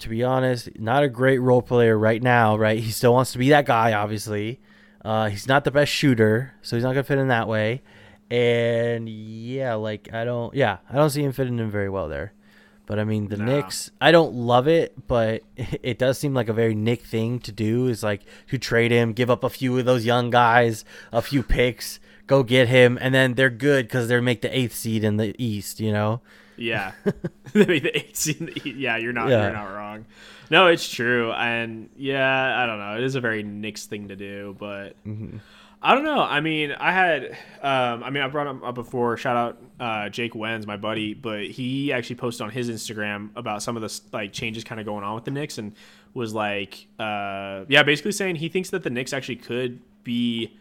to 0.00 0.08
be 0.08 0.22
honest, 0.22 0.68
not 0.78 1.02
a 1.02 1.08
great 1.08 1.38
role 1.38 1.62
player 1.62 1.98
right 1.98 2.22
now, 2.22 2.56
right? 2.56 2.78
He 2.78 2.90
still 2.90 3.12
wants 3.12 3.32
to 3.32 3.38
be 3.38 3.50
that 3.50 3.66
guy, 3.66 3.92
obviously. 3.92 4.60
Uh, 5.04 5.28
he's 5.28 5.48
not 5.48 5.64
the 5.64 5.70
best 5.70 5.90
shooter, 5.90 6.54
so 6.62 6.76
he's 6.76 6.84
not 6.84 6.90
gonna 6.90 7.02
fit 7.04 7.18
in 7.18 7.28
that 7.28 7.48
way. 7.48 7.82
And 8.30 9.08
yeah, 9.08 9.74
like 9.74 10.08
I 10.12 10.24
don't, 10.24 10.54
yeah, 10.54 10.78
I 10.88 10.94
don't 10.96 11.10
see 11.10 11.22
him 11.22 11.32
fitting 11.32 11.58
in 11.58 11.70
very 11.70 11.88
well 11.90 12.08
there. 12.08 12.32
But 12.86 12.98
I 12.98 13.04
mean, 13.04 13.28
the 13.28 13.36
Nah. 13.36 13.44
Knicks, 13.44 13.90
I 14.00 14.10
don't 14.10 14.34
love 14.34 14.66
it, 14.68 15.06
but 15.06 15.42
it 15.56 15.98
does 15.98 16.18
seem 16.18 16.34
like 16.34 16.48
a 16.48 16.52
very 16.52 16.74
Nick 16.74 17.02
thing 17.02 17.38
to 17.40 17.52
do 17.52 17.86
is 17.86 18.02
like 18.02 18.22
to 18.48 18.58
trade 18.58 18.90
him, 18.90 19.12
give 19.12 19.30
up 19.30 19.44
a 19.44 19.50
few 19.50 19.78
of 19.78 19.84
those 19.84 20.04
young 20.04 20.30
guys, 20.30 20.84
a 21.12 21.22
few 21.22 21.42
picks, 21.42 22.00
go 22.26 22.42
get 22.42 22.68
him, 22.68 22.98
and 23.00 23.14
then 23.14 23.34
they're 23.34 23.50
good 23.50 23.86
because 23.86 24.08
they 24.08 24.20
make 24.20 24.42
the 24.42 24.56
eighth 24.56 24.74
seed 24.74 25.04
in 25.04 25.16
the 25.16 25.34
East, 25.42 25.80
you 25.80 25.92
know? 25.92 26.20
Yeah, 26.56 26.92
they 27.52 27.66
make 27.66 27.82
the 27.82 27.96
eight 27.96 28.16
seed. 28.16 28.40
in 28.40 28.46
the 28.46 28.56
East. 28.56 28.76
Yeah, 28.78 28.96
you're 28.96 29.12
not 29.12 29.28
Yeah. 29.28 29.44
you're 29.44 29.52
not 29.52 29.72
wrong. 29.74 30.06
No, 30.50 30.66
it's 30.66 30.88
true, 30.88 31.32
and 31.32 31.88
yeah, 31.96 32.62
I 32.62 32.66
don't 32.66 32.78
know. 32.78 32.96
It 32.96 33.02
is 33.04 33.14
a 33.14 33.20
very 33.20 33.42
Knicks 33.42 33.86
thing 33.86 34.08
to 34.08 34.16
do, 34.16 34.54
but 34.58 34.94
Mm-hmm. 35.06 35.38
I 35.84 35.96
don't 35.96 36.04
know. 36.04 36.20
I 36.22 36.38
mean, 36.40 36.70
I 36.70 36.92
had, 36.92 37.36
um, 37.60 38.04
I 38.04 38.10
mean, 38.10 38.22
I 38.22 38.28
brought 38.28 38.46
him 38.46 38.62
up 38.62 38.76
before. 38.76 39.16
Shout 39.16 39.36
out 39.36 39.58
uh, 39.80 40.08
Jake 40.10 40.32
Wenz, 40.32 40.64
my 40.64 40.76
buddy, 40.76 41.12
but 41.12 41.42
he 41.42 41.92
actually 41.92 42.14
posted 42.14 42.44
on 42.44 42.50
his 42.50 42.70
Instagram 42.70 43.30
about 43.34 43.64
some 43.64 43.74
of 43.76 43.82
the 43.82 44.00
like 44.12 44.32
changes 44.32 44.62
kind 44.62 44.78
of 44.80 44.86
going 44.86 45.02
on 45.02 45.16
with 45.16 45.24
the 45.24 45.32
Knicks, 45.32 45.58
and 45.58 45.72
was 46.14 46.34
like, 46.34 46.86
uh, 47.00 47.64
yeah, 47.66 47.82
basically 47.82 48.12
saying 48.12 48.36
he 48.36 48.48
thinks 48.48 48.70
that 48.70 48.84
the 48.84 48.90
Knicks 48.90 49.12
actually 49.12 49.34
could 49.36 49.80
be 50.04 50.56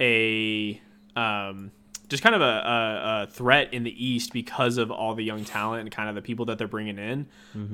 a 0.00 0.80
um, 1.14 1.70
just 2.08 2.22
kind 2.22 2.34
of 2.34 2.40
a, 2.40 2.44
a, 2.44 3.22
a 3.22 3.26
threat 3.30 3.74
in 3.74 3.82
the 3.82 4.04
East 4.04 4.32
because 4.32 4.78
of 4.78 4.90
all 4.90 5.14
the 5.14 5.24
young 5.24 5.44
talent 5.44 5.80
and 5.82 5.90
kind 5.90 6.08
of 6.08 6.14
the 6.14 6.22
people 6.22 6.46
that 6.46 6.58
they're 6.58 6.68
bringing 6.68 6.98
in. 6.98 7.26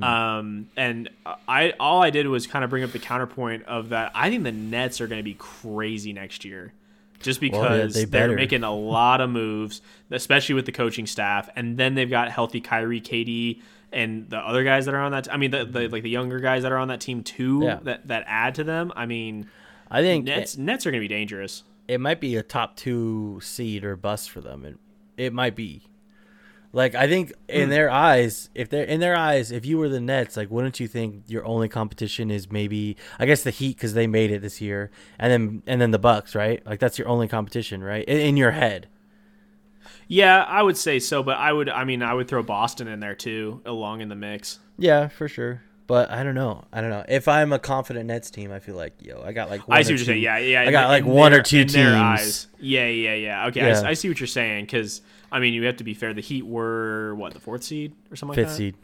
Um, 0.03 0.69
and 0.75 1.09
I 1.47 1.73
all 1.79 2.01
I 2.01 2.09
did 2.09 2.27
was 2.27 2.47
kind 2.47 2.63
of 2.63 2.69
bring 2.69 2.83
up 2.83 2.91
the 2.91 2.99
counterpoint 2.99 3.65
of 3.65 3.89
that. 3.89 4.11
I 4.15 4.29
think 4.29 4.43
the 4.43 4.51
Nets 4.51 5.01
are 5.01 5.07
going 5.07 5.19
to 5.19 5.23
be 5.23 5.35
crazy 5.35 6.13
next 6.13 6.45
year. 6.45 6.73
Just 7.19 7.41
Well, 7.41 7.51
because 7.51 7.93
they 7.93 8.05
they 8.05 8.21
are 8.21 8.35
making 8.35 8.63
a 8.63 8.73
lot 8.73 9.21
of 9.21 9.29
moves, 9.29 9.81
especially 10.11 10.55
with 10.55 10.65
the 10.65 10.73
coaching 10.73 11.07
staff, 11.07 11.49
and 11.55 11.77
then 11.77 11.95
they've 11.95 12.09
got 12.09 12.29
healthy 12.29 12.59
Kyrie, 12.59 12.99
KD, 12.99 13.61
and 13.93 14.29
the 14.29 14.37
other 14.37 14.63
guys 14.65 14.85
that 14.85 14.93
are 14.93 14.99
on 14.99 15.13
that. 15.13 15.33
I 15.33 15.37
mean, 15.37 15.51
the, 15.51 15.63
the 15.63 15.87
like 15.87 16.03
the 16.03 16.09
younger 16.09 16.39
guys 16.39 16.63
that 16.63 16.71
are 16.73 16.77
on 16.77 16.89
that 16.89 16.99
team 16.99 17.23
too. 17.23 17.61
Yeah. 17.63 17.79
That 17.83 18.07
that 18.07 18.25
add 18.27 18.55
to 18.55 18.65
them. 18.65 18.91
I 18.95 19.05
mean, 19.05 19.47
I 19.89 20.01
think 20.01 20.25
Nets 20.25 20.57
Nets 20.57 20.85
are 20.85 20.91
going 20.91 21.01
to 21.01 21.07
be 21.07 21.13
dangerous. 21.13 21.63
It 21.87 21.99
might 21.99 22.19
be 22.19 22.35
a 22.35 22.43
top 22.43 22.75
two 22.75 23.39
seed 23.41 23.83
or 23.83 23.95
bust 23.95 24.29
for 24.29 24.41
them. 24.41 24.65
It, 24.65 24.77
it 25.17 25.33
might 25.33 25.55
be. 25.55 25.83
Like 26.75 26.95
I 26.95 27.07
think 27.07 27.31
in 27.47 27.65
hmm. 27.65 27.69
their 27.69 27.89
eyes, 27.91 28.49
if 28.55 28.67
they're 28.67 28.83
in 28.83 28.99
their 28.99 29.15
eyes, 29.15 29.51
if 29.51 29.63
you 29.63 29.77
were 29.77 29.89
the 29.89 30.01
Nets, 30.01 30.35
like 30.35 30.49
wouldn't 30.49 30.79
you 30.79 30.87
think 30.87 31.23
your 31.27 31.45
only 31.45 31.69
competition 31.69 32.31
is 32.31 32.51
maybe 32.51 32.97
I 33.19 33.27
guess 33.27 33.43
the 33.43 33.51
Heat 33.51 33.77
because 33.77 33.93
they 33.93 34.07
made 34.07 34.31
it 34.31 34.41
this 34.41 34.59
year, 34.59 34.89
and 35.19 35.31
then 35.31 35.63
and 35.67 35.79
then 35.79 35.91
the 35.91 35.99
Bucks, 35.99 36.33
right? 36.33 36.65
Like 36.65 36.79
that's 36.79 36.97
your 36.97 37.07
only 37.07 37.27
competition, 37.27 37.83
right? 37.83 38.03
In, 38.05 38.19
in 38.19 38.37
your 38.37 38.51
head. 38.51 38.87
Yeah, 40.07 40.43
I 40.43 40.63
would 40.63 40.77
say 40.77 40.99
so, 40.99 41.21
but 41.21 41.37
I 41.37 41.53
would. 41.53 41.69
I 41.69 41.83
mean, 41.83 42.01
I 42.01 42.13
would 42.13 42.27
throw 42.27 42.41
Boston 42.41 42.87
in 42.87 42.99
there 42.99 43.15
too, 43.15 43.61
along 43.65 44.01
in 44.01 44.09
the 44.09 44.15
mix. 44.15 44.59
Yeah, 44.77 45.09
for 45.09 45.27
sure. 45.27 45.61
But 45.85 46.09
I 46.09 46.23
don't 46.23 46.35
know. 46.35 46.63
I 46.71 46.79
don't 46.81 46.89
know. 46.89 47.03
If 47.09 47.27
I'm 47.27 47.51
a 47.51 47.59
confident 47.59 48.05
Nets 48.07 48.31
team, 48.31 48.51
I 48.51 48.59
feel 48.59 48.75
like 48.75 48.93
yo, 49.01 49.21
I 49.21 49.33
got 49.33 49.49
like. 49.49 49.67
One 49.67 49.77
I 49.77 49.81
or 49.81 49.83
see 49.83 49.93
what 49.93 49.97
you're 49.99 50.05
two- 50.05 50.05
saying. 50.05 50.21
Yeah, 50.23 50.37
yeah. 50.37 50.61
I 50.61 50.71
got 50.71 50.87
like 50.87 51.05
one 51.05 51.31
their- 51.31 51.41
or 51.41 51.43
two 51.43 51.65
teams. 51.65 51.75
eyes. 51.75 52.47
Yeah, 52.59 52.87
yeah, 52.87 53.13
yeah. 53.15 53.47
Okay, 53.47 53.67
Yeah. 53.67 53.81
I, 53.85 53.93
see 53.93 54.07
what 54.07 54.19
you're 54.19 54.27
saying 54.27 54.65
because 54.65 55.01
I 55.31 55.39
mean, 55.39 55.53
you 55.53 55.63
have 55.65 55.77
to 55.77 55.83
be 55.83 55.93
fair. 55.93 56.13
The 56.13 56.21
Heat 56.21 56.45
were 56.45 57.13
what 57.15 57.33
the 57.33 57.39
fourth 57.39 57.63
seed 57.63 57.93
or 58.11 58.15
something 58.15 58.37
like 58.37 58.45
Fifth 58.45 58.53
that. 58.53 58.57
seed. 58.57 58.75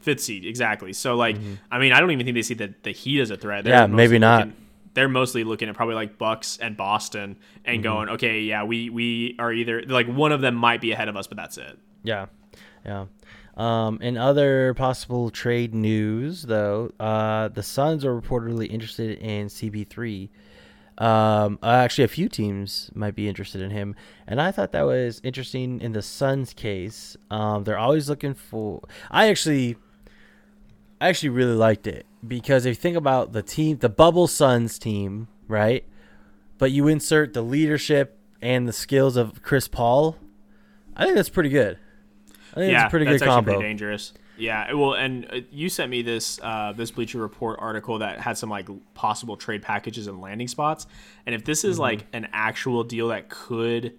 Fifth 0.00 0.20
seed, 0.20 0.44
exactly. 0.46 0.92
So 0.92 1.14
like, 1.16 1.36
mm-hmm. 1.36 1.54
I 1.70 1.78
mean, 1.78 1.92
I 1.92 2.00
don't 2.00 2.10
even 2.10 2.24
think 2.24 2.34
they 2.36 2.42
see 2.42 2.54
the 2.54 2.72
the 2.82 2.92
Heat 2.92 3.20
as 3.20 3.30
a 3.30 3.36
threat. 3.36 3.64
They're 3.64 3.74
Yeah, 3.74 3.86
maybe 3.86 4.18
not. 4.18 4.46
looking- 4.46 4.62
they're 4.94 5.08
mostly 5.10 5.44
looking 5.44 5.68
at 5.68 5.74
probably 5.74 5.94
like 5.94 6.16
Bucks 6.16 6.56
and 6.56 6.74
Boston 6.74 7.36
and 7.66 7.76
mm-hmm. 7.76 7.82
going, 7.82 8.08
okay, 8.10 8.40
yeah, 8.40 8.62
we 8.64 8.88
we 8.88 9.36
are 9.38 9.52
either 9.52 9.82
like 9.82 10.06
one 10.06 10.32
of 10.32 10.40
them 10.40 10.54
might 10.54 10.80
be 10.80 10.92
ahead 10.92 11.08
of 11.08 11.16
us, 11.18 11.26
but 11.26 11.36
that's 11.36 11.58
it. 11.58 11.78
Yeah, 12.02 12.26
yeah. 12.82 13.04
Um, 13.56 13.98
in 14.02 14.18
other 14.18 14.74
possible 14.74 15.30
trade 15.30 15.74
news, 15.74 16.42
though, 16.42 16.92
uh, 17.00 17.48
the 17.48 17.62
Suns 17.62 18.04
are 18.04 18.20
reportedly 18.20 18.70
interested 18.70 19.18
in 19.18 19.46
CP3. 19.46 20.28
Um, 20.98 21.58
uh, 21.62 21.66
actually, 21.66 22.04
a 22.04 22.08
few 22.08 22.28
teams 22.28 22.90
might 22.94 23.14
be 23.14 23.28
interested 23.28 23.60
in 23.60 23.70
him, 23.70 23.94
and 24.26 24.40
I 24.40 24.50
thought 24.50 24.72
that 24.72 24.86
was 24.86 25.20
interesting 25.24 25.80
in 25.80 25.92
the 25.92 26.02
Suns' 26.02 26.52
case. 26.52 27.16
Um, 27.30 27.64
they're 27.64 27.78
always 27.78 28.08
looking 28.08 28.34
for. 28.34 28.82
I 29.10 29.28
actually, 29.28 29.76
I 31.00 31.08
actually 31.08 31.30
really 31.30 31.54
liked 31.54 31.86
it 31.86 32.06
because 32.26 32.66
if 32.66 32.70
you 32.70 32.80
think 32.80 32.96
about 32.96 33.32
the 33.32 33.42
team, 33.42 33.78
the 33.78 33.88
Bubble 33.88 34.26
Suns 34.26 34.78
team, 34.78 35.28
right? 35.48 35.84
But 36.58 36.72
you 36.72 36.88
insert 36.88 37.34
the 37.34 37.42
leadership 37.42 38.18
and 38.40 38.66
the 38.66 38.72
skills 38.72 39.16
of 39.16 39.42
Chris 39.42 39.68
Paul. 39.68 40.16
I 40.94 41.04
think 41.04 41.16
that's 41.16 41.28
pretty 41.28 41.50
good. 41.50 41.78
I 42.56 42.60
think 42.60 42.72
yeah, 42.72 42.84
it's 42.84 42.88
a 42.88 42.90
pretty 42.90 43.04
good 43.06 43.20
combo. 43.20 43.52
pretty 43.52 43.68
dangerous. 43.68 44.12
Yeah, 44.38 44.72
well, 44.74 44.94
and 44.94 45.26
uh, 45.32 45.40
you 45.50 45.68
sent 45.68 45.90
me 45.90 46.02
this 46.02 46.40
uh, 46.42 46.72
this 46.72 46.90
Bleacher 46.90 47.18
Report 47.18 47.58
article 47.60 47.98
that 48.00 48.18
had 48.20 48.36
some 48.38 48.50
like 48.50 48.68
possible 48.94 49.36
trade 49.36 49.62
packages 49.62 50.06
and 50.08 50.20
landing 50.20 50.48
spots, 50.48 50.86
and 51.26 51.34
if 51.34 51.44
this 51.44 51.64
is 51.64 51.76
Mm-hmm. 51.76 51.82
like 51.82 52.06
an 52.12 52.28
actual 52.32 52.82
deal 52.84 53.08
that 53.08 53.28
could 53.28 53.94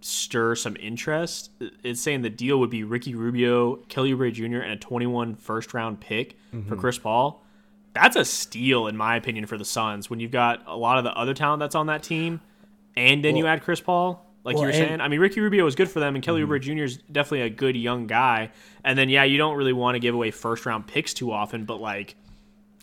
stir 0.00 0.54
some 0.56 0.76
interest, 0.80 1.50
it's 1.84 2.00
saying 2.00 2.22
the 2.22 2.30
deal 2.30 2.58
would 2.58 2.70
be 2.70 2.82
Ricky 2.84 3.14
Rubio, 3.14 3.76
Kelly 3.88 4.12
Oubre 4.12 4.32
Jr., 4.32 4.58
and 4.58 4.72
a 4.72 4.76
21 4.76 5.36
first 5.36 5.74
round 5.74 6.00
pick 6.00 6.36
Mm-hmm. 6.52 6.68
for 6.68 6.76
Chris 6.76 6.98
Paul. 6.98 7.42
That's 7.94 8.16
a 8.16 8.24
steal, 8.24 8.86
in 8.88 8.96
my 8.96 9.16
opinion, 9.16 9.46
for 9.46 9.56
the 9.58 9.64
Suns 9.64 10.08
when 10.10 10.18
you've 10.18 10.30
got 10.30 10.62
a 10.66 10.76
lot 10.76 10.98
of 10.98 11.04
the 11.04 11.12
other 11.14 11.34
talent 11.34 11.60
that's 11.60 11.74
on 11.74 11.86
that 11.86 12.02
team, 12.02 12.40
and 12.96 13.24
then 13.24 13.36
you 13.36 13.46
add 13.46 13.62
Chris 13.62 13.80
Paul. 13.80 14.26
Like 14.44 14.54
Well, 14.56 14.64
you 14.64 14.66
were 14.68 14.72
saying. 14.72 15.00
I 15.00 15.08
mean, 15.08 15.20
Ricky 15.20 15.40
Rubio 15.40 15.64
was 15.64 15.74
good 15.74 15.90
for 15.90 16.00
them, 16.00 16.14
and 16.14 16.22
Kelly 16.24 16.42
Oubre 16.42 16.60
Jr. 16.60 16.84
is 16.84 16.96
definitely 16.98 17.42
a 17.42 17.50
good 17.50 17.76
young 17.76 18.06
guy. 18.06 18.50
And 18.84 18.98
then 18.98 19.08
yeah, 19.08 19.24
you 19.24 19.38
don't 19.38 19.56
really 19.56 19.72
want 19.72 19.94
to 19.94 20.00
give 20.00 20.14
away 20.14 20.30
first 20.30 20.66
round 20.66 20.86
picks 20.86 21.14
too 21.14 21.30
often, 21.32 21.64
but 21.64 21.80
like, 21.80 22.16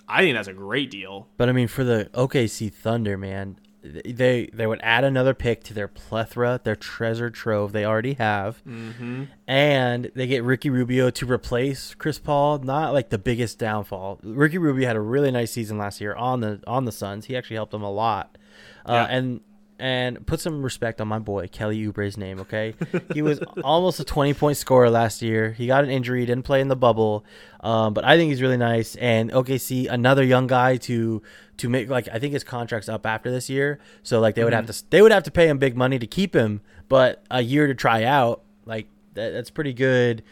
I 0.08 0.22
think 0.22 0.36
that's 0.36 0.48
a 0.48 0.54
great 0.54 0.90
deal. 0.90 1.28
But 1.38 1.50
I 1.50 1.52
mean, 1.52 1.68
for 1.68 1.84
the 1.84 2.10
OKC 2.14 2.72
Thunder, 2.74 3.18
man, 3.18 3.58
they 3.82 4.50
they 4.54 4.68
would 4.68 4.80
add 4.84 5.04
another 5.04 5.34
pick 5.34 5.64
to 5.66 5.74
their 5.74 5.88
plethora, 5.88 6.60
their 6.64 6.76
treasure 6.76 7.30
trove 7.30 7.72
they 7.74 7.86
already 7.86 8.14
have, 8.14 8.62
Mm-hmm. 8.66 9.24
and 9.48 10.12
they 10.16 10.28
get 10.28 10.44
Ricky 10.44 10.70
Rubio 10.70 11.10
to 11.12 11.26
replace 11.32 11.94
Chris 11.96 12.20
Paul. 12.20 12.60
Not 12.60 12.94
like 12.94 13.10
the 13.10 13.18
biggest 13.18 13.58
downfall. 13.60 14.20
Ricky 14.24 14.58
Rubio 14.58 14.88
had 14.88 14.96
a 14.96 15.02
really 15.02 15.32
nice 15.32 15.52
season 15.52 15.78
last 15.78 16.02
year 16.02 16.14
on 16.16 16.40
the 16.42 16.62
on 16.68 16.86
the 16.86 16.92
Suns. 16.92 17.26
He 17.26 17.38
actually 17.38 17.56
helped 17.58 17.72
them 17.72 17.84
a 17.84 17.92
lot, 17.92 18.38
uh, 18.86 18.94
Yeah. 19.10 19.16
and 19.18 19.42
and 19.80 20.26
put 20.28 20.40
some 20.40 20.62
respect 20.62 21.00
on 21.02 21.08
my 21.08 21.20
boy 21.20 21.48
Kelly 21.48 21.84
Oubre's 21.86 22.18
name. 22.18 22.40
Okay, 22.42 22.74
he 23.14 23.22
was 23.22 23.40
almost 23.64 24.00
a 24.00 24.04
twenty 24.04 24.34
point 24.34 24.58
scorer 24.58 24.90
last 24.90 25.22
year. 25.22 25.52
He 25.52 25.68
got 25.68 25.84
an 25.84 25.90
injury, 25.90 26.26
didn't 26.26 26.44
play 26.46 26.62
in 26.62 26.68
the 26.68 26.76
bubble, 26.76 27.26
um, 27.62 27.94
but 27.94 28.04
I 28.06 28.18
think 28.18 28.30
he's 28.30 28.42
really 28.42 28.58
nice. 28.58 28.96
And 28.96 29.32
OKC, 29.32 29.88
another 29.90 30.24
young 30.24 30.48
guy 30.48 30.78
to 30.78 31.22
to 31.58 31.70
make 31.70 31.90
like 31.90 32.08
I 32.12 32.20
think 32.20 32.34
his 32.34 32.44
contract's 32.44 32.90
up 32.90 33.06
after 33.06 33.32
this 33.32 33.50
year, 33.50 33.80
so 34.04 34.20
like 34.20 34.36
they 34.36 34.44
would 34.44 34.54
have 34.54 34.68
to 34.68 34.84
they 34.90 35.02
would 35.02 35.12
have 35.12 35.24
to 35.24 35.32
pay 35.32 35.48
him 35.48 35.58
big 35.58 35.76
money 35.76 35.98
to 36.00 36.08
keep 36.08 36.36
him, 36.36 36.62
but 36.88 37.24
a 37.32 37.42
year 37.42 37.68
to 37.68 37.74
try 37.76 38.04
out, 38.04 38.42
like 38.66 38.88
that, 39.16 39.32
that's 39.32 39.50
pretty 39.50 39.74
good. 39.74 40.24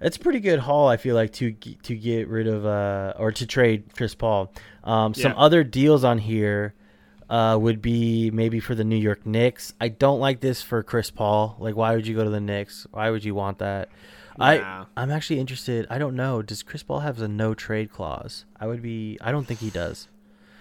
That's 0.00 0.16
a 0.16 0.20
pretty 0.20 0.40
good 0.40 0.58
haul, 0.58 0.88
I 0.88 0.96
feel 0.98 1.14
like, 1.14 1.32
to 1.34 1.52
to 1.52 1.94
get 1.96 2.28
rid 2.28 2.46
of 2.46 2.66
uh 2.66 3.14
or 3.16 3.32
to 3.32 3.46
trade 3.46 3.84
Chris 3.96 4.14
Paul. 4.14 4.52
Um, 4.82 5.14
some 5.14 5.32
Yeah. 5.32 5.38
other 5.38 5.64
deals 5.64 6.04
on 6.04 6.18
here 6.18 6.74
uh, 7.30 7.56
would 7.60 7.80
be 7.82 8.30
maybe 8.30 8.60
for 8.60 8.74
the 8.74 8.84
New 8.84 8.96
York 8.96 9.24
Knicks. 9.26 9.72
I 9.80 9.88
don't 9.88 10.20
like 10.20 10.40
this 10.40 10.62
for 10.62 10.82
Chris 10.82 11.10
Paul. 11.10 11.56
Like, 11.58 11.74
why 11.76 11.94
would 11.94 12.06
you 12.06 12.14
go 12.14 12.24
to 12.24 12.30
the 12.30 12.40
Knicks? 12.40 12.86
Why 12.90 13.10
would 13.10 13.24
you 13.24 13.34
want 13.34 13.58
that? 13.58 13.88
Nah. 14.38 14.44
I 14.46 14.86
I'm 14.96 15.10
actually 15.10 15.40
interested. 15.40 15.86
I 15.90 15.98
don't 15.98 16.16
know. 16.16 16.42
Does 16.42 16.62
Chris 16.62 16.82
Paul 16.82 17.00
have 17.00 17.20
a 17.20 17.28
no 17.28 17.54
trade 17.54 17.90
clause? 17.92 18.44
I 18.60 18.66
would 18.66 18.82
be. 18.82 19.16
I 19.20 19.30
don't 19.32 19.46
think 19.46 19.60
he 19.60 19.70
does. 19.70 20.08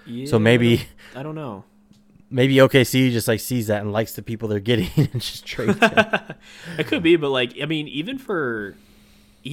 Yeah, 0.05 0.27
So 0.27 0.37
maybe- 0.39 0.73
I 0.73 0.77
don't, 0.77 1.19
I 1.19 1.23
don't 1.23 1.35
know. 1.35 1.63
Maybe 2.29 2.55
OKC 2.55 3.11
just 3.11 3.27
like 3.27 3.39
sees 3.39 3.67
that 3.67 3.81
and 3.83 3.91
likes 3.91 4.13
the 4.13 4.23
people 4.23 4.47
they're 4.47 4.59
getting 4.59 4.89
and 5.13 5.21
just 5.21 5.45
trades 5.45 5.77
them. 5.77 6.19
it 6.79 6.87
could 6.87 7.03
be, 7.03 7.15
but 7.15 7.29
like 7.29 7.53
I 7.61 7.65
mean, 7.67 7.87
even 7.87 8.17
for, 8.17 8.75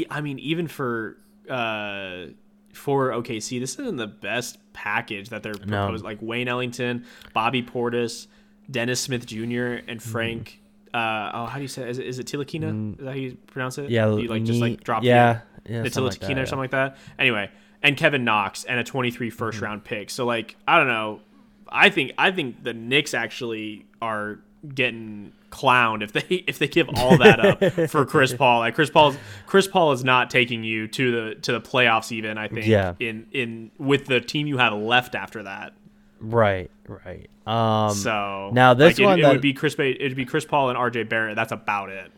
I 0.08 0.22
mean, 0.22 0.38
even 0.38 0.66
for 0.66 1.18
uh 1.48 2.26
for 2.72 3.10
OKC, 3.10 3.60
this 3.60 3.78
isn't 3.78 3.96
the 3.96 4.06
best 4.06 4.58
package 4.72 5.28
that 5.30 5.42
they're 5.42 5.54
No. 5.54 5.86
proposing. 5.86 6.04
Like 6.04 6.18
Wayne 6.20 6.48
Ellington, 6.48 7.04
Bobby 7.34 7.62
Portis, 7.62 8.26
Dennis 8.70 9.00
Smith 9.00 9.26
Jr., 9.26 9.36
Mm-hmm. 9.36 9.90
and 9.90 10.02
Frank. 10.02 10.60
Uh, 10.92 11.30
oh, 11.34 11.46
how 11.46 11.56
do 11.56 11.62
you 11.62 11.68
say? 11.68 11.82
It? 11.82 11.90
Is 11.90 11.98
it, 11.98 12.06
is 12.06 12.18
it 12.18 12.26
Tilakina? 12.26 12.92
Is 12.98 13.04
that 13.04 13.10
how 13.10 13.16
you 13.16 13.36
pronounce 13.46 13.78
it? 13.78 13.86
Mm. 13.86 13.90
yeah, 13.90 14.08
you 14.16 14.28
like 14.28 14.42
just 14.44 14.60
like 14.60 14.82
drop 14.82 15.02
Yeah, 15.04 15.40
the, 15.64 15.72
yeah, 15.72 15.82
the 15.82 15.90
something 15.90 16.10
like 16.10 16.18
Tilakina 16.20 16.26
that, 16.26 16.36
or 16.36 16.38
yeah. 16.40 16.44
something 16.46 16.58
like 16.58 16.70
that. 16.72 16.96
Anyway, 17.18 17.50
and 17.82 17.96
Kevin 17.96 18.24
Knox 18.24 18.64
and 18.64 18.80
a 18.80 18.84
23 18.84 19.30
1st 19.30 19.36
Mm-hmm. 19.36 19.64
round 19.64 19.84
pick. 19.84 20.10
So 20.10 20.24
like 20.26 20.56
I 20.66 20.76
don't 20.78 20.88
know. 20.88 21.20
I 21.68 21.90
think 21.90 22.12
I 22.18 22.32
think 22.32 22.64
the 22.64 22.74
Knicks 22.74 23.14
actually 23.14 23.86
are 24.02 24.40
getting 24.74 25.32
clowned 25.50 26.02
if 26.02 26.12
they 26.12 26.36
if 26.46 26.58
they 26.58 26.68
give 26.68 26.88
all 26.96 27.18
that 27.18 27.40
up 27.40 27.62
for 27.90 28.04
Chris 28.06 28.32
Paul. 28.32 28.60
Like 28.60 28.74
Chris 28.74 28.90
Paul's 28.90 29.16
Chris 29.46 29.66
Paul 29.66 29.92
is 29.92 30.04
not 30.04 30.30
taking 30.30 30.64
you 30.64 30.88
to 30.88 31.10
the 31.10 31.34
to 31.42 31.52
the 31.52 31.60
playoffs 31.60 32.12
even, 32.12 32.38
I 32.38 32.48
think. 32.48 32.66
Yeah. 32.66 32.94
In 33.00 33.26
in 33.32 33.70
with 33.78 34.06
the 34.06 34.20
team 34.20 34.46
you 34.46 34.58
have 34.58 34.72
left 34.74 35.14
after 35.14 35.42
that. 35.42 35.74
Right, 36.20 36.70
right. 36.86 37.30
Um, 37.46 37.94
So 37.94 38.50
now 38.52 38.74
this 38.74 38.98
like, 38.98 39.04
one 39.06 39.18
it, 39.18 39.22
that- 39.22 39.32
would 39.32 39.40
be 39.40 39.52
Chris 39.52 39.74
it'd 39.78 40.16
be 40.16 40.24
Chris 40.26 40.44
Paul 40.44 40.70
and 40.70 40.78
RJ 40.78 41.08
Barrett. 41.08 41.36
That's 41.36 41.52
about 41.52 41.88
it. 41.90 42.10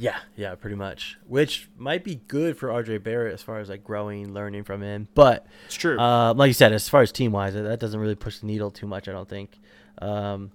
Yeah, 0.00 0.16
yeah, 0.36 0.54
pretty 0.54 0.76
much. 0.76 1.18
Which 1.26 1.68
might 1.76 2.04
be 2.04 2.20
good 2.28 2.56
for 2.56 2.68
RJ 2.68 3.02
Barrett 3.02 3.34
as 3.34 3.42
far 3.42 3.58
as 3.58 3.68
like 3.68 3.82
growing, 3.82 4.32
learning 4.32 4.62
from 4.62 4.80
him. 4.80 5.08
But 5.16 5.44
It's 5.66 5.74
true. 5.74 5.98
uh, 5.98 6.34
like 6.34 6.46
you 6.48 6.52
said, 6.54 6.72
as 6.72 6.88
far 6.88 7.02
as 7.02 7.10
team 7.10 7.32
wise, 7.32 7.54
that 7.54 7.80
doesn't 7.80 7.98
really 7.98 8.14
push 8.14 8.38
the 8.38 8.46
needle 8.46 8.70
too 8.70 8.86
much. 8.86 9.08
I 9.08 9.12
don't 9.12 9.28
think. 9.28 9.58
Um, 10.00 10.52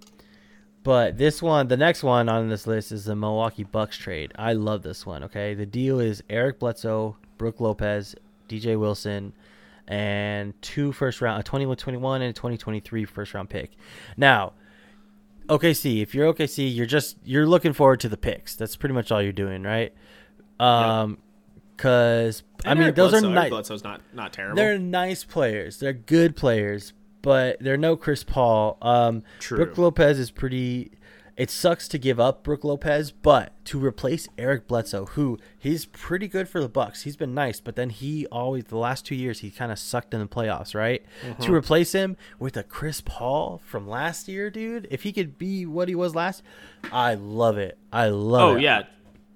but 0.83 1.17
this 1.17 1.41
one, 1.41 1.67
the 1.67 1.77
next 1.77 2.03
one 2.03 2.29
on 2.29 2.49
this 2.49 2.67
list 2.67 2.91
is 2.91 3.05
the 3.05 3.15
Milwaukee 3.15 3.63
Bucks 3.63 3.97
trade. 3.97 4.33
I 4.35 4.53
love 4.53 4.83
this 4.83 5.05
one. 5.05 5.23
Okay, 5.23 5.53
the 5.53 5.65
deal 5.65 5.99
is 5.99 6.23
Eric 6.29 6.59
Bledsoe, 6.59 7.17
Brook 7.37 7.61
Lopez, 7.61 8.15
DJ 8.49 8.77
Wilson, 8.77 9.33
and 9.87 10.59
two 10.61 10.91
first 10.91 11.21
round, 11.21 11.39
a 11.41 11.49
21-21 11.49 12.15
and 12.15 12.23
a 12.25 12.33
2023 12.33 13.05
first 13.05 13.33
round 13.33 13.49
pick. 13.49 13.71
Now, 14.17 14.53
OKC, 15.47 16.01
if 16.01 16.13
you're 16.15 16.33
OKC, 16.33 16.73
you're 16.73 16.85
just 16.85 17.17
you're 17.23 17.47
looking 17.47 17.73
forward 17.73 17.99
to 18.01 18.09
the 18.09 18.17
picks. 18.17 18.55
That's 18.55 18.75
pretty 18.75 18.93
much 18.95 19.11
all 19.11 19.21
you're 19.21 19.31
doing, 19.31 19.63
right? 19.63 19.93
Um, 20.59 21.17
cause 21.77 22.43
I 22.65 22.73
mean 22.73 22.83
Eric 22.83 22.95
those 22.95 23.11
Bledsoe, 23.11 23.29
are 23.29 23.33
nice. 23.33 23.49
Bledsoe's 23.49 23.83
not 23.83 24.01
not 24.13 24.33
terrible. 24.33 24.55
They're 24.55 24.79
nice 24.79 25.23
players. 25.23 25.79
They're 25.79 25.93
good 25.93 26.35
players, 26.35 26.93
but 27.23 27.57
they're 27.59 27.77
no 27.77 27.95
Chris 27.95 28.23
Paul. 28.23 28.77
Um, 28.83 29.23
True. 29.39 29.57
Brook 29.57 29.77
Lopez 29.79 30.19
is 30.19 30.29
pretty. 30.29 30.91
It 31.35 31.49
sucks 31.49 31.87
to 31.87 31.97
give 31.97 32.19
up 32.19 32.43
Brook 32.43 32.63
Lopez, 32.63 33.09
but 33.11 33.53
to 33.65 33.83
replace 33.83 34.27
Eric 34.37 34.67
Bledsoe, 34.67 35.07
who 35.07 35.39
he's 35.57 35.85
pretty 35.87 36.27
good 36.27 36.47
for 36.47 36.61
the 36.61 36.69
Bucks. 36.69 37.01
He's 37.01 37.15
been 37.17 37.33
nice, 37.33 37.59
but 37.59 37.75
then 37.75 37.89
he 37.89 38.27
always 38.27 38.65
the 38.65 38.77
last 38.77 39.03
two 39.03 39.15
years 39.15 39.39
he 39.39 39.49
kind 39.49 39.71
of 39.71 39.79
sucked 39.79 40.13
in 40.13 40.19
the 40.19 40.27
playoffs, 40.27 40.75
right? 40.75 41.03
Mm-hmm. 41.25 41.41
To 41.41 41.51
replace 41.55 41.93
him 41.93 42.17
with 42.37 42.55
a 42.55 42.61
Chris 42.61 43.01
Paul 43.01 43.59
from 43.65 43.87
last 43.87 44.27
year, 44.27 44.51
dude. 44.51 44.87
If 44.91 45.01
he 45.01 45.11
could 45.11 45.39
be 45.39 45.65
what 45.65 45.87
he 45.89 45.95
was 45.95 46.13
last, 46.13 46.43
I 46.91 47.15
love 47.15 47.57
it. 47.57 47.79
I 47.91 48.09
love 48.09 48.41
Oh 48.51 48.55
it. 48.57 48.61
yeah, 48.61 48.83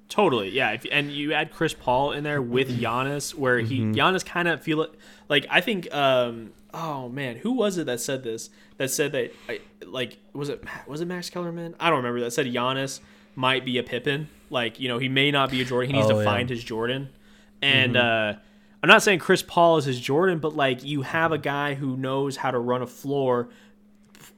totally. 0.08 0.50
Yeah, 0.50 0.74
if, 0.74 0.86
and 0.92 1.12
you 1.12 1.34
add 1.34 1.52
Chris 1.52 1.74
Paul 1.74 2.12
in 2.12 2.24
there 2.24 2.44
with 2.44 2.80
Giannis, 2.80 3.34
where 3.34 3.58
he 3.60 3.80
Mm-hmm. 3.80 3.94
Giannis 3.94 4.24
kind 4.24 4.48
of 4.48 4.62
feel 4.62 4.84
it. 4.84 4.92
Like 5.30 5.48
I 5.50 5.62
think, 5.62 5.92
um, 5.92 6.52
oh 6.78 7.10
man, 7.10 7.38
who 7.38 7.52
was 7.54 7.78
it 7.78 7.86
that 7.88 8.00
said 8.00 8.24
this? 8.24 8.50
That 8.78 8.90
said 8.92 9.12
that, 9.14 9.34
I, 9.50 9.60
like, 9.86 10.18
was 10.34 10.50
it 10.50 10.64
was 10.88 11.02
it 11.02 11.06
Max 11.06 11.30
Kellerman? 11.30 11.76
I 11.80 11.90
don't 11.90 11.98
remember. 11.98 12.20
That 12.22 12.32
said 12.32 12.46
Giannis 12.46 13.00
might 13.36 13.66
be 13.66 13.78
a 13.78 13.84
Pippin. 13.84 14.30
Like 14.50 14.80
you 14.80 14.88
know, 14.88 14.98
he 15.00 15.10
may 15.10 15.32
not 15.32 15.50
be 15.52 15.62
a 15.62 15.66
Jordan. 15.66 15.90
He 15.92 15.98
needs 15.98 16.06
Oh, 16.06 16.10
to 16.12 16.16
yeah. 16.18 16.22
Mm-hmm. 16.22 16.30
find 16.36 16.50
his 16.50 16.64
Jordan. 16.64 17.10
And 17.62 17.98
uh, 17.98 18.34
I'm 18.84 18.88
not 18.88 19.02
saying 19.02 19.20
Chris 19.20 19.42
Paul 19.42 19.78
is 19.78 19.86
his 19.86 20.00
Jordan, 20.00 20.38
but 20.40 20.56
like 20.56 20.84
you 20.84 21.02
have 21.02 21.32
a 21.32 21.38
guy 21.40 21.74
who 21.74 21.98
knows 21.98 22.38
how 22.38 22.52
to 22.52 22.60
run 22.60 22.82
a 22.84 22.88
floor, 22.88 23.50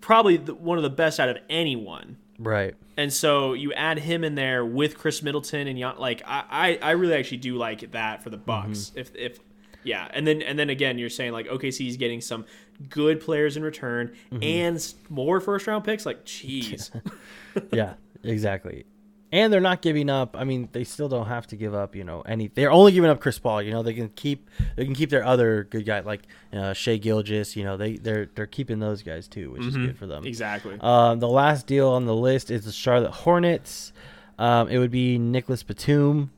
probably 0.01 0.37
the, 0.37 0.53
one 0.55 0.77
of 0.77 0.83
the 0.83 0.89
best 0.89 1.19
out 1.19 1.29
of 1.29 1.37
anyone. 1.49 2.17
Right. 2.37 2.75
And 2.95 3.11
so 3.11 3.53
you 3.53 3.73
add 3.73 3.99
him 3.99 4.23
in 4.23 4.35
there 4.35 4.65
with 4.65 4.97
Khris 4.97 5.21
Middleton 5.21 5.67
and 5.67 5.77
Jan- 5.77 5.97
like 5.97 6.21
I, 6.25 6.77
I, 6.81 6.89
I 6.89 6.91
really 6.91 7.13
actually 7.15 7.37
do 7.37 7.55
like 7.57 7.91
that 7.91 8.23
for 8.23 8.29
the 8.29 8.37
Bucks. 8.37 8.91
If 8.95 9.13
if 9.15 9.39
yeah, 9.83 10.07
and 10.13 10.25
then 10.27 10.41
and 10.41 10.57
then 10.59 10.69
again 10.69 10.97
you're 10.97 11.09
saying 11.09 11.31
like 11.31 11.47
OKC 11.47 11.87
is 11.87 11.97
getting 11.97 12.21
some 12.21 12.45
good 12.89 13.19
players 13.21 13.57
in 13.57 13.63
return 13.63 14.13
and 14.41 14.93
more 15.09 15.39
first 15.39 15.67
round 15.67 15.83
picks. 15.83 16.05
Like 16.05 16.25
jeez, 16.25 16.89
yeah, 17.71 17.93
exactly. 18.23 18.85
And 19.31 19.53
they're 19.53 19.61
not 19.61 19.83
giving 19.83 20.09
up. 20.09 20.35
I 20.35 20.43
mean, 20.43 20.69
they 20.71 20.83
still 20.83 21.07
don't 21.07 21.27
have 21.27 21.45
to 21.47 21.55
give 21.55 21.75
up. 21.75 21.95
You 21.95 22.03
know, 22.03 22.21
any. 22.21 22.47
They're 22.47 22.71
only 22.71 22.91
giving 22.93 23.11
up 23.11 23.19
Chris 23.19 23.37
Paul. 23.37 23.61
You 23.61 23.69
know, 23.71 23.83
they 23.83 23.93
can 23.93 24.09
keep. 24.09 24.49
They 24.75 24.85
can 24.85 24.95
keep 24.95 25.11
their 25.11 25.23
other 25.23 25.65
good 25.65 25.85
guy 25.85 25.99
like 25.99 26.23
uh, 26.51 26.73
Shai 26.73 26.97
Gilgeous. 26.97 27.55
You 27.55 27.63
know, 27.63 27.77
they 27.77 27.97
they're 27.97 28.27
they're 28.33 28.47
keeping 28.47 28.79
those 28.79 29.03
guys 29.03 29.27
too, 29.27 29.51
which 29.51 29.65
is 29.65 29.77
good 29.77 29.95
for 29.99 30.07
them. 30.07 30.25
exactly. 30.25 30.77
Um, 30.81 31.19
the 31.19 31.27
last 31.27 31.67
deal 31.67 31.89
on 31.89 32.05
the 32.05 32.15
list 32.15 32.49
is 32.49 32.65
the 32.65 32.71
Charlotte 32.71 33.11
Hornets. 33.11 33.93
Um, 34.39 34.67
it 34.67 34.79
would 34.79 34.89
be 34.89 35.19
Nicholas 35.19 35.61
Batum. 35.61 36.31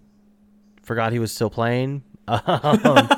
Forgot 0.84 1.14
he 1.14 1.20
was 1.20 1.32
still 1.32 1.50
playing. 1.50 2.04
Um, 2.28 3.10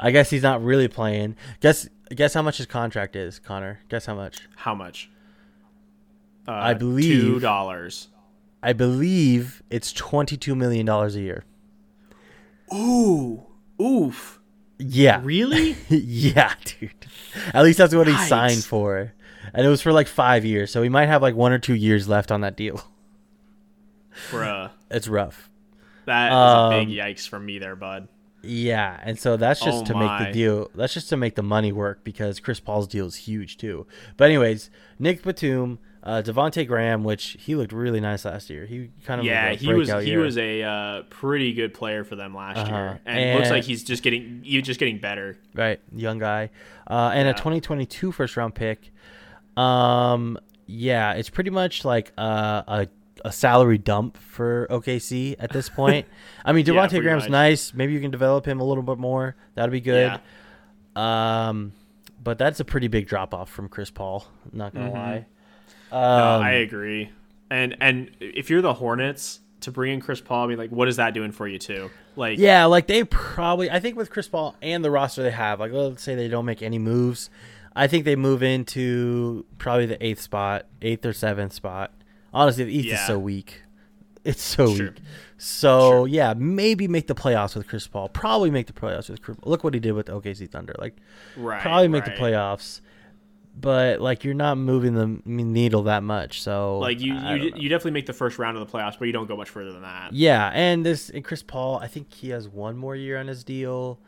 I 0.00 0.10
guess 0.10 0.30
he's 0.30 0.42
not 0.42 0.62
really 0.62 0.88
playing. 0.88 1.36
Guess 1.60 1.88
guess 2.14 2.34
how 2.34 2.42
much 2.42 2.58
his 2.58 2.66
contract 2.66 3.16
is, 3.16 3.38
Connor. 3.38 3.80
Guess 3.88 4.06
how 4.06 4.14
much. 4.14 4.40
How 4.56 4.74
much? 4.74 5.10
Uh, 6.46 6.52
I 6.52 6.74
believe- 6.74 7.20
two 7.22 7.40
dollars. 7.40 8.08
I 8.62 8.72
believe 8.72 9.62
it's 9.70 9.92
twenty 9.92 10.36
two 10.36 10.54
million 10.54 10.86
dollars 10.86 11.16
a 11.16 11.20
year. 11.20 11.44
Ooh, 12.72 13.42
oof. 13.80 14.40
Yeah, 14.78 15.20
Really? 15.22 15.76
yeah, 15.88 16.54
dude. 16.64 16.90
At 17.52 17.62
least 17.62 17.78
that's 17.78 17.94
what 17.94 18.06
he 18.08 18.12
Yikes. 18.14 18.28
signed 18.28 18.64
for, 18.64 19.12
and 19.52 19.64
it 19.64 19.68
was 19.68 19.80
for 19.80 19.92
like 19.92 20.08
five 20.08 20.44
years. 20.44 20.70
So 20.72 20.82
he 20.82 20.88
might 20.88 21.06
have 21.06 21.22
like 21.22 21.34
one 21.36 21.52
or 21.52 21.58
two 21.58 21.74
years 21.74 22.08
left 22.08 22.32
on 22.32 22.40
that 22.40 22.56
deal. 22.56 22.82
Bruh, 24.30 24.70
It's 24.90 25.06
rough. 25.08 25.48
that 26.06 26.28
is 26.32 26.34
Um, 26.36 26.72
a 26.72 26.84
big 26.84 26.88
yikes 26.88 27.28
from 27.28 27.46
me 27.46 27.58
there, 27.58 27.76
bud. 27.76 28.08
Yeah, 28.44 29.00
and 29.02 29.18
so 29.18 29.36
that's 29.36 29.60
just 29.60 29.82
Oh 29.82 29.84
to 29.86 29.94
make 29.98 30.18
the 30.26 30.32
deal. 30.32 30.70
That's 30.74 30.94
just 30.94 31.08
to 31.10 31.16
make 31.16 31.34
the 31.34 31.42
money 31.42 31.72
work 31.72 32.04
because 32.04 32.40
Chris 32.40 32.60
Paul's 32.60 32.86
deal 32.86 33.06
is 33.06 33.16
huge 33.16 33.56
too. 33.56 33.86
But 34.16 34.26
anyways, 34.26 34.70
Nick 34.98 35.22
Batum, 35.22 35.78
uh, 36.02 36.22
Devonte 36.24 36.66
Graham, 36.66 37.02
which 37.04 37.36
he 37.40 37.54
looked 37.54 37.72
really 37.72 38.00
nice 38.00 38.24
last 38.24 38.50
year. 38.50 38.66
He 38.66 38.90
kind 39.06 39.20
of 39.20 39.26
Yeah, 39.26 39.52
he 39.54 39.72
was 39.72 39.88
he 39.90 40.10
year. 40.10 40.20
was 40.20 40.36
a 40.36 40.62
uh, 40.62 41.02
pretty 41.10 41.52
good 41.54 41.72
player 41.74 42.04
for 42.04 42.16
them 42.16 42.34
last 42.34 42.58
Uh-huh. 42.58 42.74
year, 42.76 43.00
and, 43.06 43.18
it 43.18 43.36
looks 43.36 43.50
like 43.50 43.64
he's 43.64 43.82
just 43.84 44.02
getting 44.02 44.40
he's 44.44 44.62
just 44.62 44.78
getting 44.80 44.98
better. 44.98 45.36
right 45.54 45.80
young 45.94 46.18
guy, 46.18 46.50
uh, 46.88 47.10
and 47.14 47.28
a 47.28 47.32
2022 47.32 48.12
first 48.12 48.36
round 48.36 48.54
pick. 48.54 48.92
Um, 49.56 50.38
Yeah, 50.66 51.12
it's 51.12 51.28
pretty 51.30 51.50
much 51.50 51.84
like 51.84 52.12
uh, 52.16 52.62
a 52.66 52.88
a 53.24 53.32
salary 53.32 53.78
dump 53.78 54.16
for 54.18 54.66
OKC 54.70 55.34
at 55.38 55.50
this 55.50 55.68
point. 55.68 56.06
I 56.44 56.52
mean, 56.52 56.64
Yeah, 56.66 56.72
Devontae 56.74 56.88
pretty 56.90 57.00
Graham's 57.02 57.22
much. 57.24 57.30
nice. 57.30 57.74
Maybe 57.74 57.92
you 57.94 58.00
can 58.00 58.10
develop 58.10 58.46
him 58.46 58.60
a 58.60 58.64
little 58.64 58.82
bit 58.82 58.98
more. 58.98 59.34
That'd 59.54 59.72
be 59.72 59.80
good. 59.80 60.20
Yeah. 60.96 61.48
Um, 61.48 61.72
but 62.22 62.38
that's 62.38 62.60
a 62.60 62.64
pretty 62.64 62.88
big 62.88 63.06
drop 63.06 63.34
off 63.34 63.50
from 63.50 63.68
Chris 63.68 63.90
Paul. 63.90 64.26
Not 64.52 64.74
gonna 64.74 64.92
lie. 64.92 65.26
No, 65.92 65.98
Um, 65.98 66.42
I 66.42 66.52
agree. 66.52 67.10
And 67.50 67.76
and 67.80 68.10
if 68.20 68.50
you're 68.50 68.62
the 68.62 68.74
Hornets 68.74 69.40
to 69.60 69.70
bring 69.70 69.92
in 69.94 70.00
Chris 70.00 70.20
Paul, 70.20 70.44
I 70.44 70.48
mean, 70.48 70.58
like, 70.58 70.70
what 70.70 70.88
is 70.88 70.96
that 70.96 71.14
doing 71.14 71.32
for 71.32 71.46
you 71.48 71.58
too? 71.58 71.90
Like, 72.16 72.38
Yeah, 72.38 72.64
like 72.66 72.86
they 72.86 73.04
probably. 73.04 73.70
I 73.70 73.80
think 73.80 73.96
with 73.96 74.10
Chris 74.10 74.28
Paul 74.28 74.56
and 74.62 74.84
the 74.84 74.90
roster 74.90 75.22
they 75.22 75.30
have, 75.30 75.60
like 75.60 75.72
let's 75.72 76.02
say 76.02 76.14
they 76.14 76.28
don't 76.28 76.44
make 76.46 76.62
any 76.62 76.78
moves, 76.78 77.28
I 77.76 77.86
think 77.86 78.04
they 78.04 78.16
move 78.16 78.42
into 78.42 79.44
probably 79.58 79.86
the 79.86 80.04
eighth 80.04 80.20
spot, 80.20 80.66
eighth 80.82 81.04
or 81.04 81.12
seventh 81.12 81.52
spot. 81.52 81.92
Honestly, 82.34 82.64
the 82.64 82.76
East 82.76 82.88
is 82.88 83.06
so 83.06 83.18
weak. 83.18 83.62
It's 84.24 84.42
so 84.42 84.74
Sure. 84.74 84.86
weak. 84.86 84.96
So 85.36 85.90
Sure. 85.90 86.06
yeah, 86.08 86.34
maybe 86.36 86.88
make 86.88 87.06
the 87.08 87.14
playoffs 87.14 87.54
with 87.54 87.68
Chris 87.68 87.86
Paul. 87.86 88.08
Probably 88.08 88.50
make 88.50 88.66
the 88.66 88.72
playoffs 88.72 89.10
with 89.10 89.20
Chris. 89.20 89.36
Look 89.44 89.62
what 89.64 89.74
he 89.74 89.80
did 89.80 89.92
with 89.92 90.06
the 90.06 90.12
OKC 90.14 90.46
Thunder. 90.50 90.74
Like 90.78 90.96
right, 91.36 91.60
probably 91.60 91.88
make 91.88 92.06
right. 92.06 92.16
the 92.16 92.22
playoffs. 92.22 92.80
But 93.60 94.00
like 94.00 94.24
you're 94.24 94.34
not 94.34 94.56
moving 94.58 94.94
the 94.94 95.20
needle 95.26 95.84
that 95.84 96.02
much. 96.02 96.42
So 96.42 96.78
Like 96.78 97.00
you, 97.00 97.14
you, 97.14 97.52
you 97.54 97.68
definitely 97.68 97.92
make 97.92 98.06
the 98.06 98.12
first 98.12 98.38
round 98.38 98.56
of 98.56 98.66
the 98.68 98.78
playoffs, 98.78 98.98
but 98.98 99.04
you 99.04 99.12
don't 99.12 99.28
go 99.28 99.36
much 99.36 99.50
further 99.50 99.72
than 99.72 99.82
that. 99.82 100.12
Yeah, 100.12 100.50
and 100.54 100.84
this 100.84 101.08
and 101.10 101.24
Chris 101.24 101.42
Paul, 101.42 101.78
I 101.78 101.86
think 101.86 102.12
he 102.12 102.30
has 102.30 102.48
one 102.48 102.76
more 102.76 102.96
year 102.96 103.18
on 103.18 103.28
his 103.28 103.44
deal, 103.44 104.00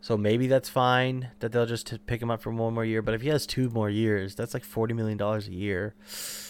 so 0.00 0.16
maybe 0.16 0.46
that's 0.46 0.68
fine 0.68 1.30
that 1.40 1.52
they'll 1.52 1.66
just 1.66 1.92
pick 2.06 2.20
him 2.22 2.30
up 2.30 2.40
for 2.42 2.50
one 2.52 2.74
more 2.74 2.84
year. 2.84 3.02
But 3.02 3.14
if 3.14 3.22
he 3.22 3.28
has 3.28 3.46
two 3.46 3.68
more 3.70 3.90
years, 3.90 4.34
that's 4.34 4.54
like 4.54 4.64
forty 4.64 4.94
million 4.94 5.18
dollars 5.18 5.46
a 5.48 5.52
year. 5.52 5.94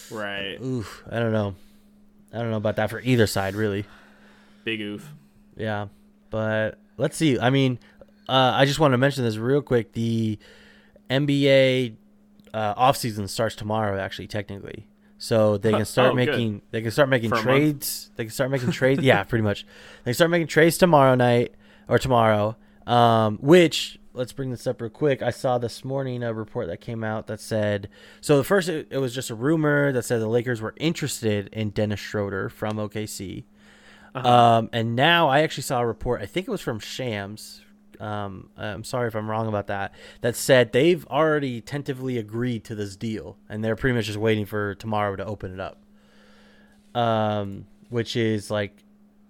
Right, 0.09 0.57
Oof, 0.61 1.03
I 1.09 1.19
don't 1.19 1.31
know. 1.31 1.55
I 2.33 2.37
don't 2.39 2.49
know 2.51 2.57
about 2.57 2.75
that 2.77 2.89
for 2.89 2.99
either 3.01 3.27
side, 3.27 3.55
really. 3.55 3.85
big 4.63 4.79
oof. 4.81 5.13
Yeah, 5.57 5.87
but 6.29 6.79
let's 6.97 7.17
see. 7.17 7.37
I 7.39 7.49
mean, 7.49 7.77
uh, 8.29 8.53
I 8.55 8.65
just 8.65 8.79
want 8.79 8.93
to 8.93 8.97
mention 8.97 9.23
this 9.25 9.37
real 9.37 9.61
quick. 9.61 9.93
The 9.93 10.37
NBA 11.09 11.95
uh, 12.53 12.75
offseason 12.75 13.27
starts 13.29 13.55
tomorrow, 13.55 13.99
actually, 13.99 14.27
technically. 14.27 14.87
So 15.17 15.57
they 15.57 15.71
can 15.71 15.85
start 15.85 16.11
Oh, 16.13 16.15
good. 16.15 16.27
making 16.27 16.61
they 16.71 16.81
can 16.81 16.91
start 16.91 17.09
making 17.09 17.29
For 17.31 17.37
trades. 17.37 18.11
They 18.15 18.23
can 18.25 18.31
start 18.31 18.49
making 18.51 18.71
trades. 18.71 19.01
yeah, 19.03 19.23
pretty 19.23 19.43
much. 19.43 19.65
They 20.03 20.11
can 20.11 20.15
start 20.15 20.31
making 20.31 20.47
trades 20.47 20.77
tomorrow 20.77 21.15
night 21.15 21.53
or 21.87 21.99
tomorrow. 21.99 22.55
Um, 22.87 23.37
which 23.37 23.99
let's 24.13 24.33
bring 24.33 24.51
this 24.51 24.67
up 24.67 24.81
real 24.81 24.89
quick. 24.89 25.21
I 25.21 25.29
saw 25.29 25.57
this 25.57 25.85
morning 25.85 26.23
a 26.23 26.33
report 26.33 26.67
that 26.67 26.81
came 26.81 27.03
out 27.03 27.27
that 27.27 27.39
said 27.39 27.89
so. 28.19 28.37
The 28.37 28.43
first 28.43 28.69
it, 28.69 28.87
it 28.89 28.97
was 28.97 29.13
just 29.13 29.29
a 29.29 29.35
rumor 29.35 29.91
that 29.91 30.03
said 30.03 30.19
the 30.19 30.27
Lakers 30.27 30.61
were 30.61 30.73
interested 30.77 31.47
in 31.53 31.69
Dennis 31.69 31.99
Schroeder 31.99 32.49
from 32.49 32.77
OKC. 32.77 33.43
Uh-huh. 34.13 34.27
Um, 34.27 34.69
and 34.73 34.95
now 34.95 35.29
I 35.29 35.41
actually 35.41 35.63
saw 35.63 35.79
a 35.79 35.85
report. 35.85 36.21
I 36.21 36.25
think 36.25 36.47
it 36.47 36.51
was 36.51 36.61
from 36.61 36.79
Shams. 36.79 37.61
Um, 37.99 38.49
I'm 38.57 38.83
sorry 38.83 39.07
if 39.07 39.15
I'm 39.15 39.29
wrong 39.29 39.47
about 39.47 39.67
that. 39.67 39.93
That 40.21 40.35
said 40.35 40.71
they've 40.73 41.05
already 41.07 41.61
tentatively 41.61 42.17
agreed 42.17 42.63
to 42.65 42.75
this 42.75 42.95
deal, 42.95 43.37
and 43.47 43.63
they're 43.63 43.75
pretty 43.75 43.95
much 43.95 44.07
just 44.07 44.17
waiting 44.17 44.45
for 44.45 44.75
tomorrow 44.75 45.15
to 45.15 45.25
open 45.25 45.53
it 45.53 45.59
up. 45.59 45.83
Um, 46.93 47.67
which 47.89 48.15
is 48.15 48.49
like 48.49 48.83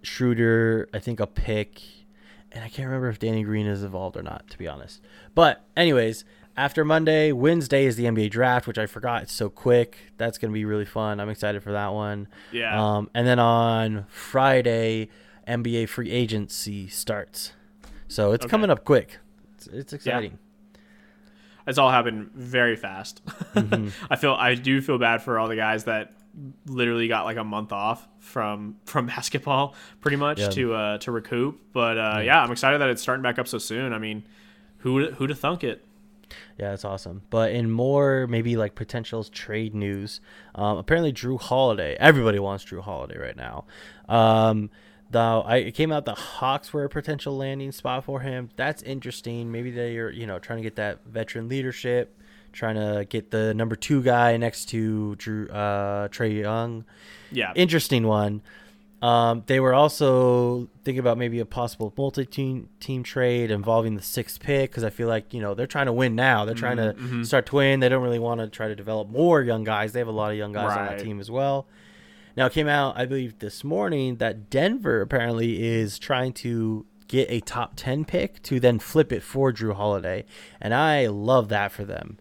Schroeder, 0.04 0.88
I 0.93 0.99
think 0.99 1.20
a 1.20 1.28
pick, 1.28 1.82
and 2.52 2.64
I 2.64 2.70
can't 2.70 2.88
remember 2.88 3.10
if 3.10 3.20
Danny 3.20 3.43
Green 3.43 3.66
is 3.68 3.84
involved 3.84 4.18
or 4.18 4.24
not, 4.24 4.49
to 4.49 4.58
be 4.58 4.68
honest. 4.68 5.02
But 5.36 5.64
anyways, 5.78 6.26
after 6.58 6.84
Monday, 6.84 7.32
Wednesday 7.32 7.86
is 7.86 7.95
the 7.95 8.06
NBA 8.06 8.30
draft, 8.30 8.68
which 8.68 8.78
I 8.78 8.86
forgot. 8.86 9.24
It's 9.24 9.34
so 9.34 9.49
quick. 9.49 9.97
That's 10.18 10.38
gonna 10.38 10.54
be 10.54 10.66
really 10.66 10.86
fun. 10.86 11.20
I'm 11.20 11.30
excited 11.30 11.64
for 11.64 11.72
that 11.72 11.93
one. 11.93 12.28
Yeah. 12.52 12.80
Um, 12.95 13.10
and 13.14 13.26
then 13.26 13.39
on 13.39 14.06
Friday, 14.10 15.10
NBA 15.47 15.88
free 15.89 16.12
agency 16.12 16.88
starts. 16.88 17.54
So 18.08 18.34
it's 18.34 18.43
Okay. 18.45 18.52
coming 18.52 18.70
up 18.70 18.84
quick. 18.84 19.20
It's, 19.56 19.68
it's 19.68 19.93
exciting. 19.93 20.38
It's 21.68 21.78
all 21.78 21.91
happened 21.91 22.32
very 22.34 22.76
fast. 22.76 23.22
Mm-hmm. 23.56 23.89
I 24.10 24.16
feel 24.16 24.34
I 24.34 24.56
do 24.56 24.82
feel 24.82 24.97
bad 24.97 25.22
for 25.22 25.38
all 25.39 25.47
the 25.47 25.56
guys 25.56 25.84
that 25.86 26.12
literally 26.65 27.07
got 27.07 27.25
like 27.25 27.38
a 27.38 27.43
month 27.43 27.71
off 27.71 28.07
from 28.19 28.77
from 28.86 29.05
basketball, 29.07 29.75
pretty 29.99 30.17
much 30.17 30.39
Yeah. 30.39 30.49
to 30.49 30.73
uh, 30.73 30.97
to 30.99 31.11
recoup. 31.11 31.59
But 31.73 31.97
uh, 31.97 32.21
yeah, 32.23 32.41
I'm 32.43 32.51
excited 32.51 32.79
that 32.82 32.89
it's 32.89 33.01
starting 33.01 33.23
back 33.23 33.39
up 33.39 33.47
so 33.47 33.57
soon. 33.57 33.93
I 33.93 33.97
mean, 33.97 34.23
who 34.79 35.11
who 35.11 35.27
to 35.27 35.36
thunk 35.36 35.63
it? 35.63 35.86
Yeah, 36.57 36.69
that's 36.69 36.86
awesome. 36.86 37.23
But 37.29 37.51
in 37.51 37.69
more 37.69 38.25
maybe 38.27 38.55
like 38.55 38.73
potential 38.75 39.23
trade 39.25 39.75
news, 39.75 40.21
um, 40.55 40.77
apparently 40.77 41.11
Jrue 41.11 41.39
Holiday. 41.41 41.97
Everybody 41.99 42.39
wants 42.39 42.63
Jrue 42.63 42.82
Holiday 42.82 43.17
right 43.17 43.36
now. 43.36 43.65
Um, 44.07 44.69
though 45.09 45.41
I 45.41 45.57
it 45.57 45.71
came 45.73 45.91
out 45.91 46.05
the 46.05 46.13
Hawks 46.15 46.71
were 46.71 46.86
a 46.86 46.89
potential 46.89 47.36
landing 47.36 47.73
spot 47.73 48.05
for 48.05 48.21
him. 48.21 48.49
That's 48.55 48.82
interesting. 48.84 49.51
Maybe 49.51 49.71
they 49.71 49.97
are 49.97 50.09
you 50.09 50.25
know 50.25 50.39
trying 50.39 50.57
to 50.59 50.63
get 50.63 50.77
that 50.77 51.05
veteran 51.05 51.49
leadership, 51.49 52.17
trying 52.52 52.76
to 52.76 53.06
get 53.06 53.32
the 53.32 53.54
number 53.54 53.76
two 53.76 54.02
guy 54.02 54.38
next 54.38 54.66
to 54.70 55.16
Drew 55.16 55.47
uh, 55.49 56.08
Trae 56.10 56.41
Young. 56.41 56.86
Yeah, 57.32 57.54
Interesting 57.56 58.06
one. 58.08 58.41
Um, 59.02 59.41
they 59.47 59.60
were 59.60 59.74
also 59.74 60.68
thinking 60.84 60.99
about 60.99 61.18
maybe 61.18 61.39
a 61.39 61.45
possible 61.45 61.91
multi-team 61.97 62.70
team 62.80 63.02
trade 63.02 63.49
involving 63.49 63.95
the 63.95 64.02
sixth 64.04 64.39
pick 64.39 64.70
because 64.70 64.84
I 64.84 64.91
feel 64.91 65.08
like 65.08 65.34
you 65.34 65.41
know 65.41 65.56
they're 65.56 65.66
trying 65.66 65.88
to 65.88 65.93
win 65.93 66.14
now. 66.16 66.45
They're 66.45 66.54
trying 66.54 66.78
to 66.78 67.26
start 67.26 67.47
to 67.47 67.56
win. 67.56 67.80
They 67.80 67.89
don't 67.89 68.04
really 68.04 68.20
want 68.20 68.41
to 68.41 68.47
try 68.47 68.68
to 68.68 68.76
develop 68.76 69.10
more 69.10 69.41
young 69.41 69.64
guys. 69.64 69.93
They 69.93 69.99
have 69.99 70.08
a 70.08 70.12
lot 70.12 70.32
of 70.32 70.38
young 70.38 70.52
guys 70.54 70.78
on 70.78 70.86
that 70.86 70.99
team 71.04 71.20
as 71.20 71.32
well. 71.32 71.66
Now 72.38 72.45
it 72.45 72.54
came 72.54 72.68
out, 72.68 72.95
I 72.95 73.06
believe, 73.08 73.39
this 73.39 73.64
morning 73.64 74.18
that 74.18 74.52
Denver 74.52 75.02
apparently 75.02 75.64
is 75.64 75.97
trying 75.97 76.34
to 76.34 76.86
get 77.08 77.30
a 77.32 77.39
top 77.41 77.74
ten 77.76 78.06
pick 78.06 78.41
to 78.43 78.60
then 78.60 78.78
flip 78.78 79.12
it 79.12 79.24
for 79.24 79.52
Jrue 79.52 79.74
Holiday, 79.76 80.26
and 80.62 80.76
I 80.76 81.08
love 81.08 81.49
that 81.49 81.72
for 81.72 81.86
them. 81.86 82.20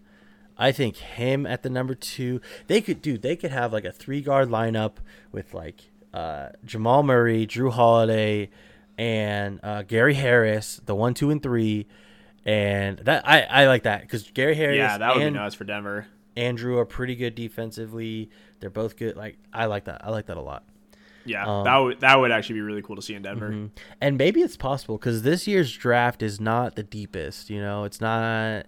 I 0.61 0.73
think 0.73 0.97
him 0.97 1.47
at 1.47 1.63
the 1.63 1.71
number 1.71 1.95
two, 1.95 2.41
they 2.67 2.83
could 2.83 3.01
do. 3.01 3.17
They 3.17 3.35
could 3.35 3.51
have 3.51 3.73
like 3.73 3.87
a 3.87 3.93
three 3.93 4.21
guard 4.21 4.51
lineup 4.51 4.97
with 5.33 5.55
like 5.55 5.91
uh, 6.13 6.51
Jamal 6.65 7.03
Murray, 7.03 7.47
Jrue 7.47 7.73
Holiday, 7.73 8.51
and 8.99 9.59
uh, 9.63 9.83
Gary 9.83 10.15
Harris, 10.15 10.79
the 10.85 10.95
one, 10.95 11.15
two, 11.15 11.31
and 11.31 11.43
three, 11.43 11.87
and 12.45 12.99
that 12.99 13.27
I, 13.27 13.41
I 13.43 13.67
like 13.69 13.85
that 13.85 14.03
because 14.03 14.31
Gary 14.31 14.55
Harris 14.55 14.77
yeah, 14.77 14.99
that 14.99 15.15
would 15.15 15.23
and 15.23 15.35
be 15.35 15.41
nuts 15.41 15.55
for 15.55 15.65
Denver. 15.65 16.07
Andrew 16.37 16.79
are 16.79 16.85
pretty 16.85 17.17
good 17.17 17.35
defensively. 17.35 18.31
They're 18.61 18.71
both 18.71 18.97
good. 18.97 19.17
Like 19.17 19.39
I 19.53 19.65
like 19.65 19.85
that. 19.85 20.05
I 20.05 20.11
like 20.11 20.27
that 20.27 20.37
a 20.37 20.43
lot. 20.43 20.65
Yeah, 21.25 21.47
Um, 21.47 21.65
that 21.65 21.77
would 21.79 22.01
that 22.01 22.19
would 22.19 22.33
actually 22.33 22.57
be 22.57 22.61
really 22.63 22.83
cool 22.83 22.97
to 22.97 23.03
see 23.03 23.15
in 23.15 23.23
Denver. 23.23 23.51
Mhm. 23.51 23.71
And 24.01 24.19
maybe 24.19 24.43
it's 24.43 24.57
possible 24.57 24.99
because 24.99 25.23
this 25.23 25.47
year's 25.47 25.75
draft 25.75 26.23
is 26.23 26.41
not 26.41 26.77
the 26.77 26.83
deepest. 26.83 27.51
You 27.51 27.61
know, 27.61 27.85
it's 27.85 28.01
not 28.01 28.67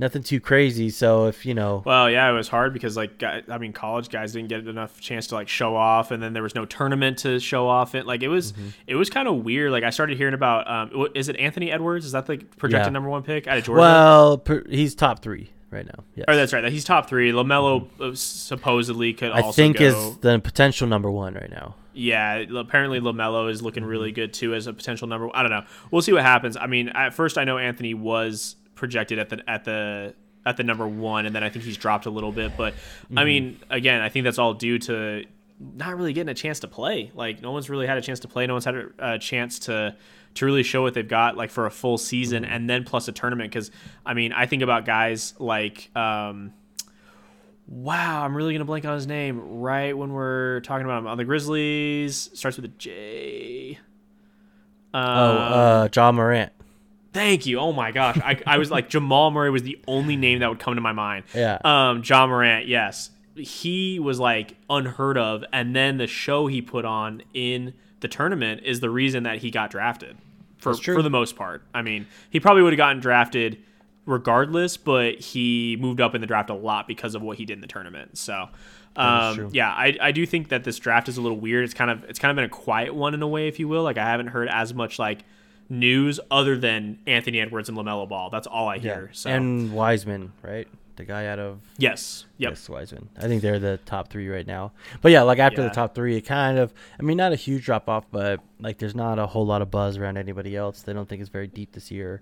nothing 0.00 0.22
too 0.24 0.40
crazy. 0.40 0.90
So 0.90 1.26
if 1.26 1.46
you 1.46 1.54
know, 1.54 1.82
Well, 1.86 2.10
yeah, 2.10 2.28
it 2.28 2.32
was 2.32 2.48
hard 2.48 2.72
because 2.72 2.96
like 2.96 3.22
I 3.22 3.58
mean, 3.58 3.72
college 3.72 4.08
guys 4.08 4.32
didn't 4.32 4.48
get 4.48 4.66
enough 4.66 5.00
chance 5.00 5.28
to 5.28 5.34
like 5.36 5.48
show 5.48 5.76
off, 5.76 6.10
and 6.10 6.20
then 6.22 6.32
there 6.32 6.42
was 6.42 6.54
no 6.56 6.64
tournament 6.66 7.18
to 7.18 7.38
show 7.38 7.68
off 7.68 7.94
it. 7.94 8.06
Like 8.06 8.22
it 8.22 8.28
was, 8.28 8.52
Mm-hmm. 8.52 8.68
it 8.88 8.94
was 8.96 9.08
kind 9.10 9.28
of 9.28 9.44
weird. 9.44 9.70
Like 9.70 9.84
I 9.84 9.90
started 9.90 10.16
hearing 10.16 10.34
about, 10.34 10.68
um, 10.68 11.06
is 11.14 11.28
it 11.28 11.36
Anthony 11.36 11.70
Edwards? 11.70 12.04
Is 12.06 12.12
that 12.12 12.26
the 12.26 12.38
projected 12.56 12.88
Yeah. 12.88 12.92
number 12.94 13.08
one 13.10 13.22
pick 13.22 13.46
out 13.46 13.58
of 13.58 13.64
Georgia? 13.64 13.80
well, 13.80 14.38
per, 14.38 14.64
he's 14.68 14.94
top 14.96 15.22
three 15.22 15.50
right 15.70 15.86
now. 15.86 16.02
Yes. 16.16 16.24
oh, 16.26 16.34
that's 16.34 16.52
right. 16.52 16.64
He's 16.72 16.84
top 16.84 17.08
three. 17.08 17.30
LaMelo 17.30 17.86
uh, 18.00 18.14
supposedly 18.14 19.12
could 19.12 19.30
Mm-hmm. 19.30 19.38
I 19.38 19.42
also 19.42 19.62
think 19.62 19.78
go. 19.78 19.84
is 19.84 20.16
the 20.18 20.38
potential 20.40 20.86
number 20.88 21.10
one 21.10 21.34
right 21.34 21.50
now. 21.50 21.76
Yeah, 21.92 22.44
apparently 22.56 23.00
LaMelo 23.00 23.50
is 23.50 23.62
looking 23.62 23.82
Mm-hmm. 23.82 23.90
really 23.90 24.12
good 24.12 24.32
too 24.32 24.54
as 24.54 24.66
a 24.66 24.72
potential 24.72 25.06
number. 25.08 25.28
I 25.34 25.42
don't 25.42 25.50
know. 25.50 25.64
We'll 25.90 26.02
see 26.02 26.12
what 26.12 26.22
happens. 26.22 26.56
I 26.56 26.66
mean, 26.66 26.88
at 26.88 27.14
first 27.14 27.36
I 27.38 27.44
know 27.44 27.58
Anthony 27.58 27.94
was 27.94 28.56
projected 28.80 29.20
at 29.20 29.28
the 29.28 29.48
at 29.48 29.64
the 29.64 30.14
at 30.44 30.56
the 30.56 30.64
number 30.64 30.88
one, 30.88 31.26
and 31.26 31.34
then 31.36 31.44
I 31.44 31.50
think 31.50 31.64
he's 31.64 31.76
dropped 31.76 32.06
a 32.06 32.10
little 32.10 32.32
bit. 32.32 32.56
But 32.56 32.74
Mm-hmm. 32.74 33.18
I 33.18 33.24
mean, 33.24 33.60
again, 33.70 34.00
I 34.00 34.08
think 34.08 34.24
that's 34.24 34.38
all 34.38 34.54
due 34.54 34.78
to 34.80 35.24
not 35.60 35.96
really 35.96 36.12
getting 36.14 36.30
a 36.30 36.34
chance 36.34 36.60
to 36.60 36.68
play. 36.68 37.12
Like 37.14 37.42
no 37.42 37.52
one's 37.52 37.70
really 37.70 37.86
had 37.86 37.98
a 37.98 38.00
chance 38.02 38.18
to 38.20 38.28
play. 38.28 38.46
No 38.48 38.54
one's 38.54 38.64
had 38.64 38.74
a, 38.74 38.86
a 39.14 39.18
chance 39.18 39.58
to 39.60 39.94
to 40.34 40.46
really 40.46 40.62
show 40.62 40.80
what 40.82 40.94
they've 40.94 41.06
got 41.06 41.36
like 41.36 41.50
for 41.50 41.66
a 41.66 41.70
full 41.70 41.98
season, 41.98 42.42
Mm-hmm. 42.42 42.52
and 42.52 42.70
then 42.70 42.84
plus 42.84 43.06
a 43.08 43.12
tournament. 43.12 43.50
Because 43.52 43.70
I 44.04 44.14
mean, 44.14 44.32
I 44.32 44.46
think 44.46 44.62
about 44.62 44.84
guys 44.84 45.34
like. 45.38 45.94
Um, 45.96 46.54
Wow, 47.72 48.24
I'm 48.24 48.36
really 48.36 48.52
gonna 48.52 48.64
blank 48.64 48.84
on 48.84 48.94
his 48.94 49.06
name 49.06 49.60
right 49.60 49.96
when 49.96 50.12
we're 50.12 50.58
talking 50.62 50.84
about 50.84 50.98
him 50.98 51.06
on 51.06 51.16
the 51.18 51.24
Grizzlies. 51.24 52.28
Starts 52.34 52.56
with 52.56 52.64
a 52.64 52.68
J. 52.76 53.78
Um, 54.92 55.04
oh, 55.04 55.36
uh, 55.38 55.88
Ja 55.94 56.10
Morant. 56.10 56.50
Thank 57.12 57.46
you. 57.46 57.58
Oh 57.58 57.72
my 57.72 57.90
gosh, 57.90 58.18
I, 58.18 58.40
I 58.46 58.58
was 58.58 58.70
like 58.70 58.88
Jamal 58.88 59.30
Murray 59.30 59.50
was 59.50 59.62
the 59.64 59.78
only 59.88 60.16
name 60.16 60.38
that 60.40 60.48
would 60.48 60.60
come 60.60 60.74
to 60.76 60.80
my 60.80 60.92
mind. 60.92 61.24
Yeah. 61.34 61.58
Um, 61.64 62.02
Ja 62.04 62.26
Morant, 62.26 62.68
yes, 62.68 63.10
he 63.36 63.98
was 63.98 64.20
like 64.20 64.54
unheard 64.68 65.18
of, 65.18 65.44
and 65.52 65.74
then 65.74 65.96
the 65.96 66.06
show 66.06 66.46
he 66.46 66.62
put 66.62 66.84
on 66.84 67.22
in 67.34 67.74
the 68.00 68.08
tournament 68.08 68.62
is 68.64 68.80
the 68.80 68.90
reason 68.90 69.24
that 69.24 69.38
he 69.38 69.50
got 69.50 69.70
drafted. 69.70 70.16
For 70.58 70.74
for 70.74 71.02
the 71.02 71.10
most 71.10 71.36
part, 71.36 71.62
I 71.74 71.82
mean, 71.82 72.06
he 72.28 72.38
probably 72.38 72.62
would 72.62 72.72
have 72.74 72.78
gotten 72.78 73.00
drafted 73.00 73.58
regardless, 74.06 74.76
but 74.76 75.18
he 75.20 75.76
moved 75.80 76.00
up 76.00 76.14
in 76.14 76.20
the 76.20 76.26
draft 76.26 76.50
a 76.50 76.54
lot 76.54 76.86
because 76.86 77.14
of 77.14 77.22
what 77.22 77.38
he 77.38 77.44
did 77.44 77.54
in 77.54 77.60
the 77.60 77.66
tournament. 77.66 78.18
So, 78.18 78.48
That 78.94 79.30
is 79.30 79.36
true. 79.36 79.46
um, 79.46 79.50
yeah, 79.54 79.70
I, 79.70 79.96
I 80.00 80.12
do 80.12 80.26
think 80.26 80.48
that 80.48 80.64
this 80.64 80.78
draft 80.78 81.08
is 81.08 81.16
a 81.16 81.22
little 81.22 81.38
weird. 81.38 81.64
It's 81.64 81.74
kind 81.74 81.90
of 81.90 82.04
it's 82.04 82.18
kind 82.18 82.30
of 82.30 82.36
been 82.36 82.44
a 82.44 82.48
quiet 82.48 82.94
one 82.94 83.14
in 83.14 83.22
a 83.22 83.28
way, 83.28 83.48
if 83.48 83.58
you 83.58 83.68
will. 83.68 83.82
Like 83.82 83.98
I 83.98 84.04
haven't 84.04 84.28
heard 84.28 84.48
as 84.48 84.74
much 84.74 84.98
like 84.98 85.24
news 85.70 86.20
other 86.30 86.58
than 86.58 86.98
Anthony 87.06 87.40
Edwards 87.40 87.68
and 87.68 87.78
LaMelo 87.78 88.08
Ball. 88.08 88.28
That's 88.28 88.46
all 88.46 88.68
I 88.68 88.78
hear. 88.78 89.08
So 89.12 89.30
And 89.30 89.72
Wiseman, 89.72 90.32
right? 90.42 90.68
The 90.96 91.04
guy 91.06 91.26
out 91.28 91.38
of 91.38 91.60
yes, 91.78 92.26
yep, 92.36 92.50
yes, 92.50 92.68
Wiseman. 92.68 93.08
I 93.16 93.22
think 93.22 93.40
they're 93.40 93.58
the 93.58 93.78
top 93.86 94.08
three 94.10 94.28
right 94.28 94.46
now. 94.46 94.72
But 95.00 95.12
yeah, 95.12 95.22
like 95.22 95.38
after 95.38 95.62
Yeah. 95.62 95.68
the 95.68 95.74
top 95.74 95.94
three, 95.94 96.16
it 96.16 96.22
kind 96.22 96.58
of. 96.58 96.74
I 96.98 97.02
mean, 97.02 97.16
not 97.16 97.32
a 97.32 97.36
huge 97.36 97.64
drop 97.64 97.88
off, 97.88 98.04
but 98.10 98.40
like 98.58 98.76
there's 98.76 98.94
not 98.94 99.18
a 99.18 99.26
whole 99.26 99.46
lot 99.46 99.62
of 99.62 99.70
buzz 99.70 99.96
around 99.96 100.18
anybody 100.18 100.54
else. 100.56 100.82
They 100.82 100.92
don't 100.92 101.08
think 101.08 101.20
it's 101.22 101.30
very 101.30 101.46
deep 101.46 101.72
this 101.72 101.90
year. 101.90 102.20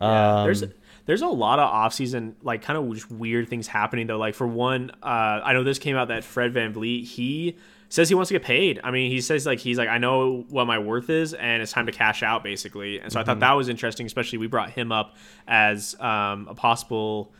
Yeah, 0.00 0.38
um, 0.40 0.44
there's 0.46 0.64
there's 1.06 1.22
a 1.22 1.28
lot 1.28 1.60
of 1.60 1.70
offseason 1.72 2.34
like 2.42 2.62
kind 2.62 2.76
of 2.76 2.92
just 2.92 3.08
weird 3.10 3.48
things 3.48 3.68
happening 3.68 4.08
though. 4.08 4.18
Like 4.18 4.34
for 4.34 4.48
one, 4.48 4.90
uh, 5.00 5.06
I 5.44 5.52
know 5.52 5.62
this 5.62 5.78
came 5.78 5.94
out 5.94 6.08
that 6.08 6.24
Fred 6.24 6.52
VanVleet 6.52 7.04
he 7.04 7.56
says 7.88 8.08
he 8.08 8.14
wants 8.14 8.28
to 8.28 8.34
get 8.34 8.42
paid. 8.42 8.80
I 8.84 8.90
mean, 8.90 9.10
he 9.10 9.20
says 9.20 9.46
like 9.46 9.58
he's 9.60 9.78
like 9.78 9.88
I 9.88 9.98
know 9.98 10.44
what 10.50 10.66
my 10.66 10.78
worth 10.78 11.10
is 11.10 11.34
and 11.34 11.62
it's 11.62 11.72
time 11.72 11.86
to 11.86 11.92
cash 11.92 12.22
out 12.22 12.42
basically. 12.44 13.00
And 13.00 13.12
so 13.12 13.20
I 13.20 13.24
thought 13.24 13.40
that 13.40 13.52
was 13.52 13.68
interesting. 13.68 14.06
Especially 14.06 14.38
we 14.38 14.46
brought 14.46 14.70
him 14.70 14.92
up 14.92 15.16
as 15.46 15.98
um, 16.00 16.48
a 16.48 16.54
possible. 16.54 17.32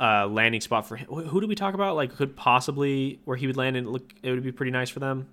Uh, 0.00 0.28
landing 0.28 0.60
spot 0.60 0.86
for 0.86 0.94
him. 0.94 1.08
Who 1.08 1.40
did 1.40 1.48
we 1.48 1.56
talk 1.56 1.74
about? 1.74 1.96
Like, 1.96 2.14
could 2.14 2.36
possibly 2.36 3.18
where 3.24 3.36
he 3.36 3.48
would 3.48 3.56
land 3.56 3.76
and 3.76 3.88
look, 3.88 4.14
it 4.22 4.30
would 4.30 4.44
be 4.44 4.52
pretty 4.52 4.70
nice 4.70 4.88
for 4.88 5.00
them. 5.00 5.26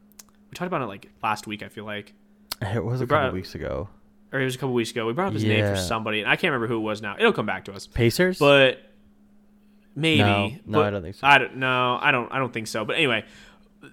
We 0.49 0.55
talked 0.55 0.65
about 0.65 0.81
it 0.81 0.87
like 0.87 1.07
last 1.21 1.45
week. 1.45 1.61
I 1.61 1.67
feel 1.67 1.85
like, 1.85 2.13
it 2.59 2.83
was 2.83 2.99
a 2.99 3.05
couple 3.05 3.27
up- 3.27 3.33
weeks 3.33 3.53
ago. 3.53 3.89
or 4.33 4.39
it 4.41 4.45
was 4.45 4.55
a 4.55 4.57
couple 4.57 4.73
weeks 4.73 4.89
ago. 4.89 5.05
We 5.05 5.13
brought 5.13 5.27
up 5.27 5.33
his 5.33 5.43
name 5.43 5.63
for 5.67 5.75
somebody, 5.79 6.21
and 6.21 6.27
I 6.27 6.35
can't 6.35 6.51
remember 6.51 6.65
who 6.65 6.77
it 6.77 6.83
was 6.83 6.99
now. 6.99 7.15
It'll 7.15 7.31
come 7.31 7.45
back 7.45 7.65
to 7.65 7.73
us 7.73 7.85
Pacers, 7.85 8.39
but 8.39 8.79
maybe. 9.95 10.19
No, 10.19 10.51
no, 10.65 10.81
I 10.81 10.89
don't 10.89 11.03
think 11.03 11.15
so. 11.15 11.27
I 11.27 11.37
don't. 11.37 11.57
No, 11.57 11.99
I 12.01 12.09
don't. 12.09 12.31
I 12.31 12.39
don't 12.39 12.51
think 12.51 12.65
so. 12.65 12.85
But 12.85 12.95
anyway, 12.95 13.23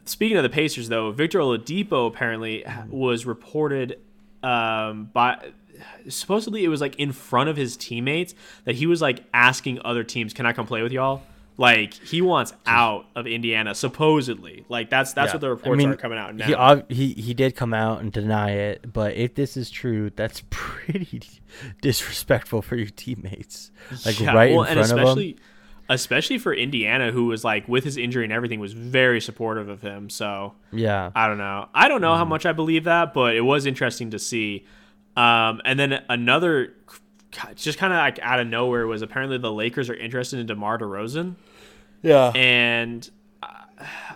speaking 0.04 0.36
of 0.36 0.42
the 0.42 0.48
Pacers, 0.50 0.88
though, 0.88 1.10
Victor 1.12 1.38
Oladipo 1.38 2.06
apparently 2.06 2.64
was 2.88 3.26
reported 3.26 3.98
um, 4.42 5.10
by. 5.12 5.52
Supposedly, 6.08 6.64
it 6.64 6.68
was 6.68 6.80
like 6.80 6.94
in 6.96 7.12
front 7.12 7.48
of 7.48 7.56
his 7.56 7.76
teammates 7.76 8.34
that 8.64 8.76
he 8.76 8.86
was 8.86 9.00
like 9.02 9.24
asking 9.34 9.80
other 9.84 10.04
teams, 10.04 10.32
"Can 10.32 10.46
I 10.46 10.52
come 10.52 10.66
play 10.66 10.82
with 10.82 10.92
y'all?" 10.92 11.22
Like 11.58 11.94
he 11.94 12.22
wants 12.22 12.54
out 12.66 13.06
of 13.14 13.26
Indiana. 13.26 13.74
Supposedly, 13.74 14.64
like 14.68 14.90
that's 14.90 15.12
that's 15.12 15.28
Yeah. 15.30 15.34
what 15.34 15.40
the 15.40 15.46
I 15.48 15.50
reports 15.50 15.78
mean, 15.78 15.90
are 15.90 15.96
coming 15.96 16.18
out 16.18 16.34
now. 16.34 16.76
He, 16.88 16.94
he 16.94 17.12
he 17.22 17.34
did 17.34 17.56
come 17.56 17.74
out 17.74 18.00
and 18.00 18.12
deny 18.12 18.52
it, 18.52 18.92
but 18.92 19.14
if 19.16 19.34
this 19.34 19.56
is 19.56 19.70
true, 19.70 20.10
that's 20.14 20.42
pretty 20.50 21.20
disrespectful 21.80 22.62
for 22.62 22.76
your 22.76 22.88
teammates. 22.88 23.70
Like 24.06 24.18
Yeah, 24.20 24.32
right 24.34 24.54
well, 24.54 24.64
in 24.64 24.74
front 24.74 24.92
of 24.92 25.16
them. 25.16 25.34
Especially 25.92 26.38
for 26.38 26.52
Indiana, 26.54 27.12
who 27.12 27.26
was 27.26 27.44
like 27.44 27.68
with 27.68 27.84
his 27.84 27.96
injury 27.96 28.24
and 28.24 28.32
everything, 28.32 28.58
was 28.60 28.72
very 28.72 29.20
supportive 29.20 29.68
of 29.68 29.80
him. 29.82 30.10
So 30.10 30.54
Yeah, 30.72 31.10
I 31.14 31.26
don't 31.28 31.38
know. 31.38 31.68
I 31.74 31.88
don't 31.88 32.00
know 32.00 32.10
Mm-hmm. 32.10 32.18
how 32.18 32.24
much 32.24 32.46
I 32.46 32.52
believe 32.52 32.84
that, 32.84 33.14
but 33.14 33.34
it 33.36 33.42
was 33.42 33.66
interesting 33.66 34.10
to 34.10 34.18
see. 34.18 34.66
Um, 35.16 35.60
and 35.64 35.78
then 35.78 36.02
another, 36.08 36.74
just 37.56 37.78
kind 37.78 37.92
of 37.92 37.98
like 37.98 38.18
out 38.20 38.40
of 38.40 38.46
nowhere, 38.46 38.86
was 38.86 39.02
apparently 39.02 39.38
the 39.38 39.52
Lakers 39.52 39.88
are 39.90 39.94
interested 39.94 40.38
in 40.40 40.46
DeMar 40.46 40.78
DeRozan. 40.78 41.36
yeah. 42.02 42.32
And 42.34 43.08
uh, 43.42 43.48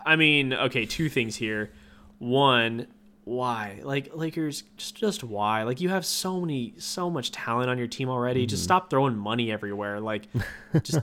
I 0.05 0.17
mean, 0.17 0.53
okay, 0.55 0.87
two 0.87 1.09
things 1.09 1.37
here. 1.37 1.71
One, 2.19 2.87
why? 3.27 3.81
Like 3.83 4.15
Lakers, 4.15 4.63
just 4.77 4.95
just 4.95 5.25
why? 5.25 5.65
Like 5.65 5.81
you 5.81 5.89
have 5.89 6.07
so 6.07 6.41
many, 6.41 6.75
so 6.79 7.11
much 7.11 7.33
talent 7.33 7.69
on 7.69 7.77
your 7.77 7.89
team 7.89 8.09
already. 8.09 8.47
Just 8.47 8.63
stop 8.63 8.89
throwing 8.89 9.17
money 9.17 9.51
everywhere. 9.51 9.99
Like, 9.99 10.29
just 10.85 11.01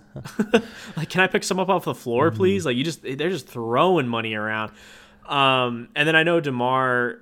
like, 0.96 1.10
can 1.10 1.20
I 1.20 1.28
pick 1.28 1.44
some 1.44 1.60
up 1.60 1.68
off 1.68 1.84
the 1.84 1.94
floor, 1.94 2.32
please? 2.32 2.66
Like 2.66 2.78
you 2.78 2.86
just 2.86 3.02
they're 3.04 3.30
just 3.30 3.46
throwing 3.48 4.08
money 4.08 4.36
around. 4.36 4.72
Um, 5.28 5.90
and 5.98 6.08
then 6.08 6.16
I 6.16 6.24
know 6.24 6.40
DeMar. 6.40 7.20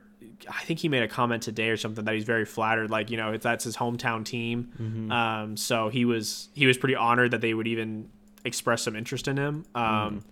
I 0.47 0.63
think 0.65 0.79
he 0.79 0.87
made 0.87 1.01
a 1.01 1.07
comment 1.07 1.41
today 1.41 1.69
or 1.69 1.77
something 1.77 2.05
that 2.05 2.13
he's 2.13 2.23
very 2.23 2.45
flattered. 2.45 2.91
Like 2.91 3.09
you 3.09 3.17
know, 3.17 3.33
if 3.33 3.41
that's 3.41 3.63
his 3.63 3.75
hometown 3.75 4.23
team. 4.23 5.09
Um, 5.11 5.57
so 5.57 5.89
he 5.89 6.05
was 6.05 6.49
he 6.53 6.67
was 6.67 6.77
pretty 6.77 6.95
honored 6.95 7.31
that 7.31 7.41
they 7.41 7.55
would 7.55 7.67
even 7.67 8.07
express 8.45 8.83
some 8.83 8.95
interest 8.95 9.27
in 9.27 9.37
him. 9.37 9.65
Um, 9.73 10.23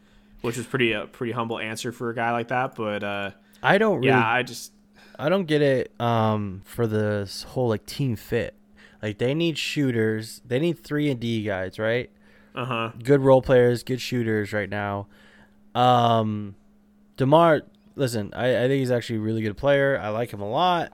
which 0.41 0.57
was 0.57 0.67
pretty 0.67 0.91
a 0.91 1.07
pretty 1.07 1.33
humble 1.33 1.57
answer 1.57 1.91
for 1.91 2.11
a 2.11 2.15
guy 2.15 2.31
like 2.31 2.49
that. 2.49 2.75
But 2.75 3.03
uh, 3.03 3.31
I 3.61 3.77
don't 3.77 3.97
really 3.97 4.07
yeah, 4.09 4.27
I 4.27 4.43
just 4.43 4.71
I 5.17 5.29
don't 5.29 5.45
get 5.45 5.61
it 5.61 5.91
um 5.99 6.61
for 6.65 6.87
this 6.87 7.43
whole 7.43 7.69
like 7.69 7.85
team 7.85 8.15
fit. 8.15 8.55
Like 9.01 9.17
they 9.17 9.33
need 9.33 9.57
shooters. 9.57 10.41
They 10.45 10.59
need 10.59 10.83
3 10.83 11.11
and 11.11 11.19
D 11.19 11.43
guys, 11.43 11.79
right? 11.79 12.09
uh 12.55 12.65
huh. 12.65 12.91
Good 13.03 13.21
role 13.21 13.41
players, 13.41 13.83
good 13.83 14.01
shooters 14.01 14.53
right 14.53 14.69
now. 14.69 15.07
Um 15.75 16.55
DeMar, 17.17 17.61
listen, 17.95 18.33
I, 18.33 18.63
I 18.63 18.67
think 18.67 18.79
he's 18.79 18.91
actually 18.91 19.17
a 19.17 19.21
really 19.21 19.41
good 19.41 19.57
player. 19.57 19.99
I 20.01 20.09
like 20.09 20.31
him 20.31 20.41
a 20.41 20.49
lot. 20.49 20.93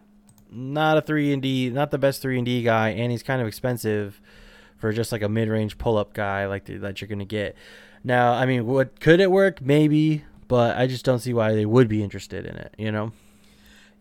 Not 0.51 0.97
a 0.97 1.01
3 1.01 1.34
and 1.34 1.41
D, 1.41 1.70
not 1.70 1.91
the 1.91 1.97
best 1.97 2.22
3 2.22 2.38
and 2.38 2.45
D 2.45 2.63
guy 2.63 2.89
and 2.89 3.11
he's 3.11 3.24
kind 3.24 3.41
of 3.41 3.47
expensive 3.47 4.22
for 4.78 4.91
just 4.91 5.11
like 5.11 5.22
a 5.22 5.30
mid-range 5.30 5.78
pull-up 5.78 6.13
guy 6.13 6.45
like 6.47 6.66
the, 6.66 6.78
that 6.78 6.99
you're 7.01 7.07
going 7.07 7.20
to 7.20 7.26
get. 7.26 7.55
Now, 8.03 8.34
I 8.34 8.45
mean, 8.45 8.66
what 8.68 8.99
could 8.99 9.20
it 9.20 9.32
work? 9.32 9.61
Maybe, 9.61 10.26
but 10.48 10.78
I 10.78 10.88
just 10.88 11.06
don't 11.06 11.20
see 11.20 11.34
why 11.34 11.54
they 11.54 11.66
would 11.66 11.88
be 11.88 12.04
interested 12.04 12.46
in 12.46 12.56
it, 12.56 12.74
you 12.78 12.91
know? 12.91 13.12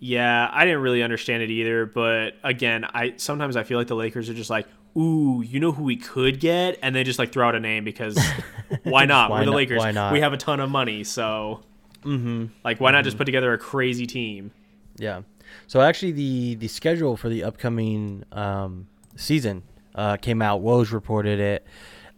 Yeah, 0.00 0.50
I 0.52 0.64
didn't 0.64 0.80
really 0.82 1.02
understand 1.02 1.42
it 1.42 1.50
either. 1.50 1.86
But 1.86 2.34
again, 2.42 2.84
I 2.84 3.14
sometimes 3.16 3.56
I 3.56 3.62
feel 3.62 3.78
like 3.78 3.86
the 3.86 3.94
Lakers 3.96 4.28
are 4.28 4.34
just 4.34 4.50
like, 4.50 4.66
ooh, 4.96 5.42
you 5.46 5.60
know 5.60 5.72
who 5.72 5.82
we 5.84 5.96
could 5.96 6.40
get, 6.40 6.78
and 6.82 6.94
they 6.94 7.04
just 7.04 7.18
like 7.18 7.32
throw 7.32 7.48
out 7.48 7.54
a 7.54 7.60
name 7.60 7.84
because 7.84 8.18
why 8.82 9.06
not? 9.06 9.30
Why 9.30 9.40
We're 9.40 9.44
the 9.46 9.50
not- 9.52 9.56
Lakers. 9.56 9.78
why 9.78 9.92
not? 9.92 10.12
We 10.12 10.20
have 10.20 10.32
a 10.32 10.36
ton 10.36 10.60
of 10.60 10.68
money, 10.70 11.04
so 11.04 11.62
Mhm. 12.04 12.50
like, 12.64 12.80
why 12.80 12.90
not 12.90 13.04
just 13.04 13.16
put 13.16 13.24
together 13.24 13.52
a 13.54 13.58
crazy 13.58 14.06
team? 14.06 14.50
Yeah. 14.96 15.22
So 15.68 15.80
actually, 15.80 16.12
the 16.12 16.54
the 16.56 16.68
schedule 16.68 17.16
for 17.16 17.28
the 17.30 17.44
upcoming 17.44 18.24
um, 18.32 18.88
season 19.16 19.62
uh, 19.94 20.16
came 20.18 20.42
out. 20.42 20.60
Woj 20.60 20.92
reported 20.92 21.38
it, 21.40 21.66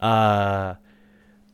uh, 0.00 0.74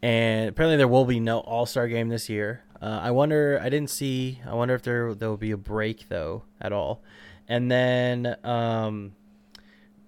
and 0.03 0.49
apparently 0.49 0.77
there 0.77 0.89
will 0.89 1.05
be 1.05 1.21
no 1.21 1.41
All 1.41 1.67
Star 1.67 1.89
game 1.89 2.09
this 2.09 2.29
year. 2.29 2.65
Uh, 2.81 3.01
I 3.03 3.11
wonder. 3.13 3.61
I 3.63 3.69
didn't 3.69 3.91
see. 3.91 4.41
I 4.47 4.55
wonder 4.55 4.75
if 4.75 4.83
there 4.83 5.15
there 5.15 5.29
will 5.29 5.37
be 5.37 5.53
a 5.53 5.57
break 5.57 6.09
though 6.09 6.43
at 6.61 6.73
all. 6.73 7.03
And 7.49 7.71
then 7.71 8.37
um, 8.45 9.13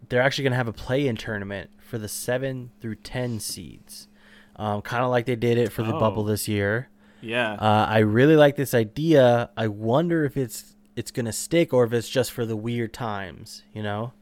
they're 0.09 0.23
actually 0.23 0.45
gonna 0.45 0.57
have 0.57 0.69
a 0.69 0.73
play-in 0.73 1.17
tournament 1.17 1.71
for 1.79 1.99
the 1.99 2.09
seven 2.09 2.71
through 2.81 2.97
ten 2.97 3.39
seeds, 3.41 4.09
um, 4.57 4.83
kind 4.83 5.05
of 5.05 5.11
like 5.11 5.27
they 5.27 5.37
did 5.37 5.59
it 5.59 5.71
for 5.73 5.83
the 5.83 5.95
Oh. 5.95 6.01
bubble 6.01 6.25
this 6.25 6.49
year. 6.49 6.89
Yeah. 7.21 7.53
Uh, 7.55 7.87
I 7.89 7.99
really 7.99 8.37
like 8.37 8.57
this 8.57 8.75
idea. 8.75 9.51
I 9.57 9.69
wonder 9.69 10.25
if 10.25 10.37
it's 10.37 10.75
it's 10.97 11.11
gonna 11.11 11.33
stick 11.33 11.73
or 11.73 11.85
if 11.85 11.93
it's 11.93 12.09
just 12.09 12.33
for 12.33 12.45
the 12.47 12.57
weird 12.57 12.93
times. 12.93 13.63
You 13.73 13.83
know? 13.83 14.13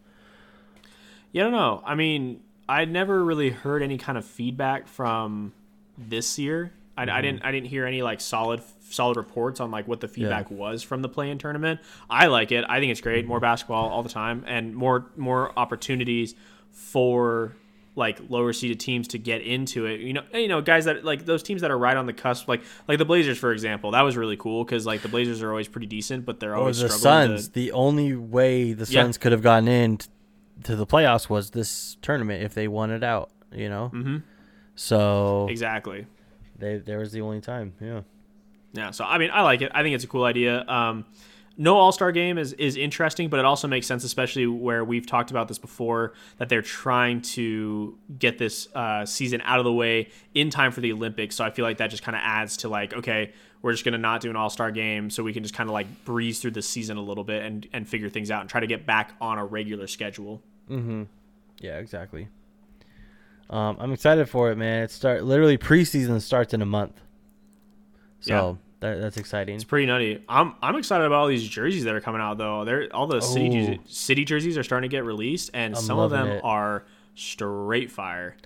Yeah, 1.33 1.43
I 1.43 1.45
don't 1.45 1.53
know. 1.53 1.83
I 1.87 1.95
mean, 1.95 2.41
I 2.69 2.85
never 2.85 3.25
really 3.25 3.51
heard 3.51 3.83
any 3.83 3.97
kind 3.99 4.19
of 4.19 4.25
feedback 4.25 4.87
from 4.87 5.53
this 5.99 6.39
year. 6.39 6.73
I, 6.97 7.05
I 7.05 7.21
didn't. 7.23 7.43
I 7.45 7.51
didn't 7.53 7.69
hear 7.69 7.87
any 7.87 8.03
like 8.03 8.21
solid, 8.21 8.61
solid 8.91 9.17
reports 9.17 9.61
on 9.61 9.71
like 9.71 9.89
what 9.89 10.01
the 10.01 10.09
feedback 10.09 10.51
was 10.51 10.83
from 10.83 11.01
the 11.01 11.09
play-in 11.09 11.39
tournament. 11.39 11.81
I 12.11 12.27
like 12.27 12.53
it. 12.53 12.65
I 12.69 12.81
think 12.81 12.93
it's 12.93 13.01
great. 13.01 13.27
More 13.27 13.41
basketball 13.41 13.89
all 13.89 14.03
the 14.03 14.11
time, 14.11 14.45
and 14.47 14.75
more 14.77 15.07
more 15.17 15.59
opportunities 15.59 16.35
for 16.71 17.55
like 17.95 18.19
lower 18.31 18.53
seeded 18.55 18.81
teams 18.81 19.09
to 19.09 19.19
get 19.19 19.43
into 19.43 19.85
it. 19.87 20.01
You 20.01 20.15
know, 20.15 20.23
you 20.35 20.49
know, 20.49 20.61
guys 20.63 20.85
that 20.87 21.05
like 21.05 21.25
those 21.27 21.43
teams 21.43 21.61
that 21.63 21.71
are 21.71 21.79
right 21.79 21.97
on 21.97 22.07
the 22.07 22.13
cusp, 22.13 22.49
like 22.49 22.63
like 22.89 22.99
the 22.99 23.05
Blazers, 23.05 23.39
for 23.39 23.53
example. 23.53 23.91
That 23.93 24.03
was 24.03 24.17
really 24.17 24.37
cool 24.37 24.65
because 24.65 24.85
like 24.87 25.01
the 25.03 25.09
Blazers 25.09 25.43
are 25.43 25.51
always 25.51 25.69
pretty 25.69 25.87
decent, 25.87 26.25
but 26.27 26.41
they're 26.41 26.53
Or 26.53 26.57
always 26.57 26.81
the 26.81 26.89
struggling 26.89 27.37
Suns. 27.39 27.49
to- 27.49 27.55
The 27.55 27.73
only 27.73 28.15
way 28.17 28.73
the 28.75 28.91
Yeah. 28.91 29.03
Suns 29.03 29.19
could 29.19 29.33
have 29.33 29.43
gotten 29.43 29.69
in 29.69 29.97
t- 29.99 30.09
to 30.65 30.77
the 30.77 30.87
playoffs 30.87 31.29
was 31.31 31.51
this 31.51 31.97
tournament 32.03 32.43
if 32.43 32.55
they 32.55 32.69
won 32.69 32.91
it 32.91 33.03
out. 33.05 33.31
You 33.55 33.69
know? 33.69 33.91
Mhm. 33.95 34.23
So 34.75 35.47
exactly. 35.51 36.07
they 36.59 36.79
there 36.79 36.99
was 36.99 37.13
the 37.13 37.21
only 37.21 37.41
time. 37.41 37.75
Yeah. 37.81 38.03
Yeah, 38.75 38.91
so 38.91 39.05
I 39.05 39.19
mean, 39.19 39.31
I 39.33 39.43
like 39.43 39.61
it. 39.63 39.71
I 39.75 39.83
think 39.83 39.95
it's 39.95 40.05
a 40.05 40.09
cool 40.09 40.25
idea. 40.25 40.65
Um, 40.67 41.05
no 41.57 41.77
All 41.77 41.93
Star 41.93 42.13
game 42.13 42.39
is 42.39 42.55
is 42.55 42.77
interesting, 42.77 43.29
but 43.29 43.39
it 43.39 43.45
also 43.45 43.69
makes 43.69 43.87
sense, 43.87 44.05
especially 44.05 44.47
where 44.47 44.85
we've 44.85 45.07
talked 45.07 45.31
about 45.31 45.49
this 45.49 45.59
before, 45.59 46.15
that 46.39 46.49
they're 46.49 46.63
trying 46.63 47.21
to 47.23 47.99
get 48.19 48.39
this 48.39 48.69
uh, 48.75 49.05
season 49.05 49.43
out 49.45 49.59
of 49.59 49.65
the 49.65 49.73
way 49.73 50.09
in 50.35 50.51
time 50.51 50.73
for 50.73 50.81
the 50.81 50.93
Olympics. 50.93 51.37
So 51.37 51.45
I 51.45 51.51
feel 51.51 51.65
like 51.65 51.79
that 51.79 51.89
just 51.89 52.03
kind 52.03 52.17
of 52.17 52.23
adds 52.25 52.57
to 52.59 52.69
like, 52.69 52.95
okay, 52.95 53.33
we're 53.61 53.73
just 53.73 53.85
gonna 53.85 53.99
not 53.99 54.23
do 54.23 54.31
an 54.31 54.37
All 54.37 54.51
Star 54.51 54.71
game, 54.71 55.11
so 55.11 55.23
we 55.23 55.33
can 55.35 55.43
just 55.43 55.55
kind 55.55 55.69
of 55.69 55.75
like 55.75 56.05
breeze 56.05 56.41
through 56.41 56.53
the 56.53 56.63
season 56.63 56.97
a 56.97 57.03
little 57.03 57.25
bit 57.25 57.45
and 57.45 57.69
and 57.73 57.87
figure 57.87 58.09
things 58.09 58.31
out 58.31 58.41
and 58.41 58.49
try 58.49 58.61
to 58.61 58.67
get 58.67 58.87
back 58.87 59.15
on 59.21 59.39
a 59.39 59.45
regular 59.45 59.87
schedule. 59.87 60.43
Mm-hmm. 60.71 61.03
Yeah. 61.61 61.79
Exactly. 61.79 62.29
Um, 63.53 63.77
I'm 63.79 63.93
excited 63.93 64.29
for 64.29 64.51
it, 64.51 64.57
man. 64.57 64.83
It 64.85 64.91
start 64.91 65.25
literally 65.25 65.59
preseason 65.59 66.21
starts 66.23 66.55
in 66.55 66.63
a 66.63 66.67
month. 66.67 66.99
So 68.21 68.59
that, 68.81 69.01
that's 69.01 69.17
exciting. 69.17 69.55
It's 69.57 69.65
pretty 69.65 69.87
nutty. 69.87 70.23
I'm 70.29 70.55
I'm 70.63 70.77
excited 70.77 71.05
about 71.05 71.17
all 71.21 71.27
these 71.29 71.47
jerseys 71.47 71.85
that 71.85 71.95
are 71.95 72.01
coming 72.01 72.21
out 72.21 72.39
though. 72.39 72.65
They're 72.65 72.89
all 72.95 73.07
the 73.07 73.21
city 73.21 73.49
Oh. 73.49 73.53
jerseys- 73.53 73.79
city 73.97 74.25
jerseys 74.25 74.59
are 74.59 74.63
starting 74.63 74.89
to 74.89 74.95
get 74.97 75.05
released, 75.05 75.51
and 75.55 75.75
I'm 75.77 75.83
some 75.83 75.99
of 75.99 76.11
them 76.11 76.29
it. 76.29 76.41
are 76.45 76.85
straight 77.15 77.91
fire. 77.91 78.37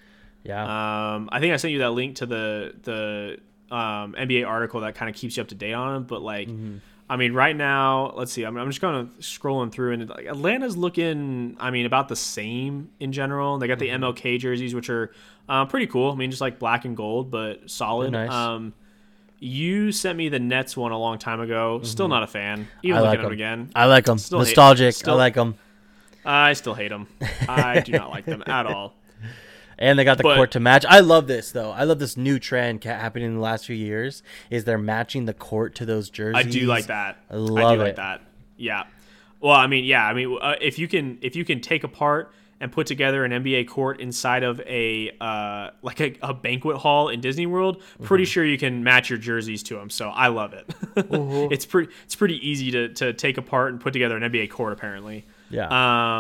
Yeah. 0.44 1.14
Um, 1.14 1.28
I 1.32 1.40
think 1.40 1.52
I 1.52 1.57
sent 1.57 1.72
you 1.72 1.78
that 1.80 1.90
link 1.90 2.16
to 2.16 2.26
the 2.26 2.74
the 2.82 3.38
um, 3.74 4.14
NBA 4.18 4.46
article 4.46 4.80
that 4.80 4.94
kind 4.94 5.09
of 5.11 5.16
keeps 5.16 5.36
you 5.36 5.42
up 5.42 5.48
to 5.48 5.54
date 5.54 5.72
on 5.74 5.94
them. 5.94 6.02
But 6.04 6.22
like, 6.22 6.48
Mm-hmm. 6.48 6.76
I 7.09 7.16
mean, 7.16 7.32
right 7.34 7.54
now, 7.54 8.12
let's 8.16 8.32
see. 8.32 8.42
I'm, 8.42 8.57
I'm 8.57 8.68
just 8.68 8.80
kind 8.80 8.96
of 8.96 9.09
scrolling 9.20 9.70
through, 9.70 9.92
and 9.92 10.09
like 10.09 10.26
Atlanta's 10.26 10.76
looking. 10.76 11.57
I 11.61 11.70
mean, 11.70 11.86
about 11.86 12.09
the 12.09 12.16
same 12.16 12.90
in 12.98 13.12
general. 13.12 13.59
They 13.59 13.68
got 13.68 13.78
the 13.78 13.88
Mm-hmm. 13.90 14.02
MLK 14.04 14.38
jerseys, 14.40 14.74
which 14.74 14.90
are 14.90 15.12
uh, 15.48 15.66
pretty 15.66 15.86
cool. 15.86 16.11
I 16.11 16.16
mean, 16.16 16.30
just 16.30 16.40
like 16.40 16.59
black 16.59 16.84
and 16.84 16.96
gold, 16.96 17.30
but 17.30 17.70
solid. 17.70 18.11
Nice. 18.11 18.30
Um, 18.32 18.72
you 19.38 19.92
sent 19.92 20.16
me 20.18 20.28
the 20.30 20.38
Nets 20.40 20.76
one 20.76 20.90
a 20.92 20.98
long 20.98 21.18
time 21.18 21.40
ago. 21.40 21.80
Still 21.84 22.09
not 22.09 22.22
a 22.22 22.26
fan. 22.26 22.66
Even 22.82 22.96
Mm-hmm. 22.96 23.07
I 23.07 23.09
looking 23.09 23.09
like 23.09 23.16
them. 23.18 23.22
them 23.22 23.26
'em. 23.26 23.32
again, 23.32 23.70
I 23.76 23.84
like 23.86 24.04
them. 24.07 24.18
still 24.18 24.38
Nostalgic. 24.40 24.94
still- 24.94 25.14
I 25.14 25.16
like 25.16 25.34
them. 25.34 25.54
I 26.24 26.54
still 26.54 26.74
hate 26.74 26.88
them. 26.88 27.07
I 27.48 27.80
do 27.80 27.92
not 27.92 28.11
like 28.11 28.24
them 28.24 28.42
at 28.48 28.66
all. 28.66 28.94
And 29.79 29.99
they 29.99 30.05
got 30.05 30.16
the 30.16 30.22
But- 30.22 30.37
court 30.37 30.51
to 30.53 30.61
match. 30.61 30.85
I 30.89 31.01
love 31.01 31.27
this 31.27 31.53
though. 31.53 31.70
I 31.70 31.85
love 31.85 31.99
this 31.99 32.16
new 32.16 32.39
trend 32.39 32.83
happening 32.85 33.29
in 33.29 33.35
the 33.35 33.41
last 33.41 33.66
few 33.66 33.77
years. 33.77 34.22
Is 34.51 34.64
they're 34.64 34.79
matching 34.79 35.27
the 35.27 35.35
court 35.35 35.74
to 35.77 35.85
those 35.87 36.09
jerseys. 36.11 36.47
I 36.47 36.49
do 36.49 36.66
like 36.66 36.87
that. 36.87 37.18
I 37.31 37.35
I 37.35 37.37
love 37.37 37.79
do 37.79 37.85
like 37.85 37.97
that. 37.97 38.22
Yeah. 38.57 38.85
Well, 39.41 39.55
I 39.55 39.66
mean, 39.66 39.85
yeah. 39.85 40.07
I 40.07 40.14
mean, 40.14 40.39
uh, 40.41 40.55
if 40.61 40.79
you 40.79 40.89
can, 40.89 41.18
if 41.20 41.37
you 41.37 41.45
can 41.45 41.61
take 41.61 41.85
apart 41.85 42.33
and 42.59 42.72
put 42.72 42.87
together 42.87 43.22
an 43.22 43.33
NBA 43.33 43.68
court 43.68 44.01
inside 44.01 44.43
of 44.43 44.61
a 44.61 45.14
uh, 45.20 45.70
like 45.83 46.01
a, 46.01 46.16
a 46.22 46.33
banquet 46.33 46.79
hall 46.79 47.11
in 47.11 47.20
Disney 47.20 47.45
World, 47.45 47.83
pretty 48.03 48.24
Mm-hmm. 48.24 48.29
sure 48.31 48.45
you 48.47 48.57
can 48.57 48.83
match 48.83 49.11
your 49.11 49.18
jerseys 49.18 49.62
to 49.64 49.74
them. 49.74 49.91
So 49.91 50.09
I 50.09 50.29
love 50.29 50.55
it. 50.55 50.64
it's 51.53 51.66
pretty. 51.66 51.93
It's 52.07 52.14
pretty 52.16 52.37
easy 52.49 52.70
to 52.70 52.89
to 52.95 53.12
take 53.12 53.37
apart 53.37 53.72
and 53.72 53.81
put 53.81 53.93
together 53.93 54.16
an 54.16 54.22
NBA 54.33 54.49
court. 54.49 54.72
Apparently. 54.72 55.27
Yeah. 55.51 55.68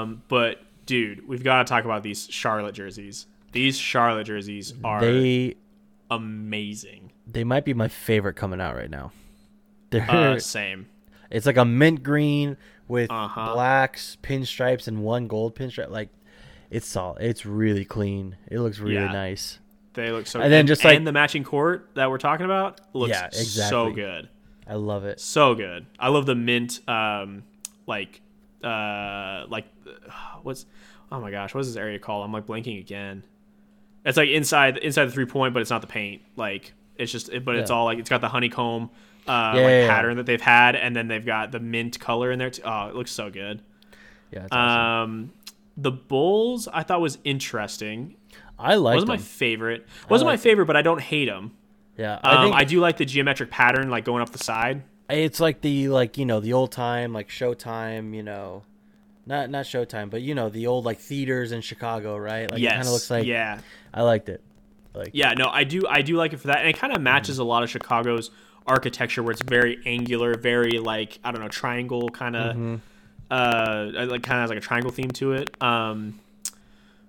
Um. 0.02 0.22
But 0.28 0.60
dude, 0.84 1.26
we've 1.26 1.42
got 1.42 1.58
to 1.58 1.64
talk 1.64 1.86
about 1.86 2.02
these 2.02 2.28
Charlotte 2.30 2.74
jerseys. 2.74 3.24
These 3.56 3.78
Charlotte 3.78 4.24
jerseys 4.24 4.72
are 4.84 5.00
they 5.00 5.56
amazing. 6.10 7.12
they 7.26 7.44
might 7.44 7.64
be 7.64 7.74
my 7.74 7.88
favorite 7.88 8.34
coming 8.34 8.60
out 8.60 8.74
right 8.76 8.90
now. 8.90 9.12
They're 9.90 10.08
Uh, 10.08 10.38
same. 10.38 10.86
it's 11.30 11.46
like 11.46 11.56
a 11.56 11.64
mint 11.64 12.02
green 12.02 12.56
with 12.88 13.10
Uh-huh. 13.10 13.52
blacks, 13.54 14.16
pinstripes, 14.22 14.86
and 14.88 15.02
one 15.02 15.26
gold 15.26 15.54
pinstripe. 15.56 15.90
Like 15.90 16.10
it's 16.70 16.86
solid. 16.86 17.22
It's 17.22 17.44
really 17.46 17.84
clean. 17.84 18.36
It 18.48 18.60
looks 18.60 18.78
really 18.78 18.94
Yeah. 18.94 19.12
nice. 19.12 19.58
They 19.94 20.10
look 20.10 20.26
so. 20.26 20.38
Good. 20.38 20.44
And 20.44 20.52
then 20.52 20.66
just 20.66 20.84
like- 20.84 20.96
and 20.96 21.06
the 21.06 21.12
matching 21.12 21.42
court 21.44 21.90
that 21.94 22.10
we're 22.10 22.18
talking 22.18 22.44
about 22.44 22.80
looks 22.92 23.10
Yeah, 23.10 23.30
so 23.30 23.90
good, 23.90 24.28
I 24.66 24.74
love 24.74 25.04
it. 25.04 25.18
so 25.20 25.54
good. 25.54 25.86
I 25.98 26.08
love 26.08 26.26
the 26.26 26.34
mint, 26.34 26.80
um, 26.88 27.44
like, 27.86 28.20
uh, 28.62 29.46
like, 29.48 29.64
what's, 30.42 30.66
oh 31.10 31.20
my 31.20 31.30
gosh, 31.30 31.54
what's 31.54 31.68
this 31.68 31.76
area 31.76 31.98
called? 31.98 32.24
I'm 32.24 32.32
like 32.32 32.46
blanking 32.46 32.78
again. 32.78 33.22
It's 34.06 34.16
like 34.16 34.30
inside 34.30 34.78
inside 34.78 35.04
the 35.06 35.12
three 35.12 35.26
point, 35.26 35.52
but 35.52 35.60
it's 35.60 35.70
not 35.70 35.82
the 35.82 35.86
paint. 35.86 36.22
Like 36.36 36.72
it's 36.96 37.12
just, 37.12 37.28
it, 37.28 37.44
but 37.44 37.56
it's 37.56 37.70
all 37.70 37.84
like 37.84 37.98
it's 37.98 38.08
got 38.08 38.22
the 38.22 38.28
honeycomb, 38.28 38.88
uh, 39.26 39.52
Yeah, 39.56 39.60
like 39.62 39.70
yeah, 39.70 39.80
yeah. 39.82 39.88
pattern 39.88 40.16
that 40.16 40.24
they've 40.26 40.40
had, 40.40 40.76
and 40.76 40.96
then 40.96 41.08
they've 41.08 41.26
got 41.26 41.52
the 41.52 41.60
mint 41.60 42.00
color 42.00 42.30
in 42.32 42.38
there. 42.38 42.48
Too. 42.50 42.62
Oh, 42.64 42.86
it 42.88 42.94
looks 42.94 43.10
so 43.10 43.28
good. 43.30 43.60
Yeah, 44.30 44.44
it's 44.44 44.52
awesome. 44.52 45.02
Um, 45.12 45.32
the 45.76 45.90
Bulls 45.92 46.68
I 46.72 46.82
thought 46.84 47.00
was 47.02 47.18
interesting. 47.24 48.16
I 48.58 48.76
like 48.76 48.94
wasn't 48.94 49.08
them. 49.08 49.16
my 49.18 49.22
favorite. 49.22 49.86
Wasn't 50.08 50.26
my 50.26 50.38
favorite, 50.38 50.64
but 50.66 50.76
I 50.76 50.82
don't 50.82 51.00
hate 51.02 51.26
them. 51.26 51.52
yeah, 51.98 52.18
Um, 52.24 52.44
think 52.44 52.54
I 52.56 52.64
do 52.64 52.80
like 52.80 52.96
the 52.96 53.04
geometric 53.04 53.50
pattern, 53.50 53.90
like 53.90 54.04
going 54.06 54.22
up 54.22 54.30
the 54.30 54.38
side. 54.38 54.82
it's 55.10 55.40
like 55.40 55.60
the 55.60 55.88
like 55.90 56.16
you 56.16 56.24
know 56.24 56.40
the 56.40 56.52
old 56.54 56.72
time 56.72 57.12
like 57.12 57.28
Showtime. 57.28 58.14
You 58.14 58.22
know, 58.22 58.62
not 59.26 59.50
not 59.50 59.64
Showtime, 59.66 60.08
but 60.10 60.22
you 60.22 60.34
know 60.34 60.48
the 60.48 60.66
old 60.68 60.84
like 60.84 60.98
theaters 61.00 61.52
in 61.52 61.60
Chicago, 61.60 62.16
right? 62.16 62.50
Like 62.50 62.60
yes, 62.60 62.72
it 62.72 62.74
kind 62.76 62.86
of 62.86 62.92
looks 62.92 63.10
like. 63.10 63.26
yeah, 63.26 63.60
I 63.92 64.02
liked 64.02 64.28
it. 64.28 64.40
Like 64.94 65.10
yeah. 65.12 65.32
No, 65.32 65.48
I 65.48 65.64
do. 65.64 65.82
I 65.88 66.02
do 66.02 66.16
like 66.16 66.32
it 66.32 66.38
for 66.38 66.46
that, 66.48 66.60
and 66.60 66.68
it 66.68 66.78
kind 66.78 66.94
of 66.94 67.02
matches 67.02 67.38
a 67.38 67.44
lot 67.44 67.62
of 67.62 67.70
Chicago's 67.70 68.30
architecture, 68.66 69.22
where 69.22 69.32
it's 69.32 69.42
very 69.42 69.78
angular, 69.84 70.34
very 70.36 70.78
like 70.78 71.18
I 71.24 71.32
don't 71.32 71.40
know, 71.42 71.48
triangle 71.48 72.08
kind 72.08 72.34
of, 72.36 72.56
Mm-hmm. 72.56 72.76
uh, 73.30 74.06
like 74.06 74.22
kind 74.22 74.38
of 74.38 74.42
has 74.42 74.50
like 74.50 74.58
a 74.58 74.62
triangle 74.62 74.90
theme 74.90 75.10
to 75.12 75.32
it. 75.32 75.50
Um, 75.62 76.18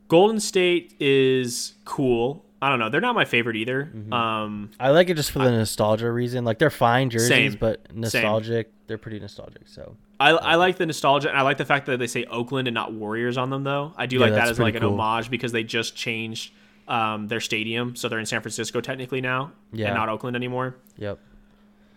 Golden 0.07 0.39
State 0.39 0.95
is 0.99 1.73
cool. 1.85 2.43
I 2.61 2.69
don't 2.69 2.79
know. 2.79 2.89
They're 2.89 3.01
not 3.01 3.13
my 3.15 3.25
favorite 3.25 3.55
either. 3.55 3.85
Mm-hmm. 3.85 4.11
Um, 4.13 4.71
I 4.79 4.89
like 4.89 5.09
it 5.09 5.13
just 5.15 5.29
for 5.31 5.39
the 5.39 5.51
nostalgia 5.51 6.11
reason. 6.11 6.43
Like 6.43 6.57
they're 6.57 6.69
fine 6.71 7.09
jerseys, 7.11 7.27
Same. 7.29 7.57
but 7.59 7.95
nostalgic. 7.95 8.71
They're 8.87 8.97
pretty 8.97 9.19
nostalgic. 9.19 9.63
So 9.67 9.95
I, 10.19 10.31
I 10.31 10.55
like 10.55 10.77
the 10.77 10.85
nostalgia, 10.87 11.29
and 11.29 11.37
I 11.37 11.41
like 11.43 11.57
the 11.57 11.65
fact 11.65 11.85
that 11.85 11.97
they 11.99 12.07
say 12.07 12.23
Oakland 12.25 12.67
and 12.67 12.73
not 12.73 12.93
Warriors 12.93 13.37
on 13.37 13.49
them, 13.51 13.63
though. 13.63 13.93
I 13.95 14.05
do 14.07 14.15
Yeah, 14.17 14.21
like 14.23 14.33
that 14.33 14.47
as 14.47 14.57
like 14.59 14.73
an 14.75 14.81
cool. 14.81 14.99
homage 14.99 15.29
because 15.29 15.51
they 15.51 15.63
just 15.63 15.95
changed 15.95 16.51
um, 16.87 17.27
their 17.27 17.41
stadium, 17.41 17.95
so 17.95 18.09
they're 18.09 18.17
in 18.17 18.25
San 18.25 18.41
Francisco 18.41 18.81
technically 18.81 19.21
now, 19.21 19.51
Yeah. 19.71 19.87
and 19.87 19.95
not 19.95 20.09
Oakland 20.09 20.35
anymore. 20.35 20.77
yep. 20.97 21.19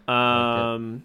Um, 0.09 1.05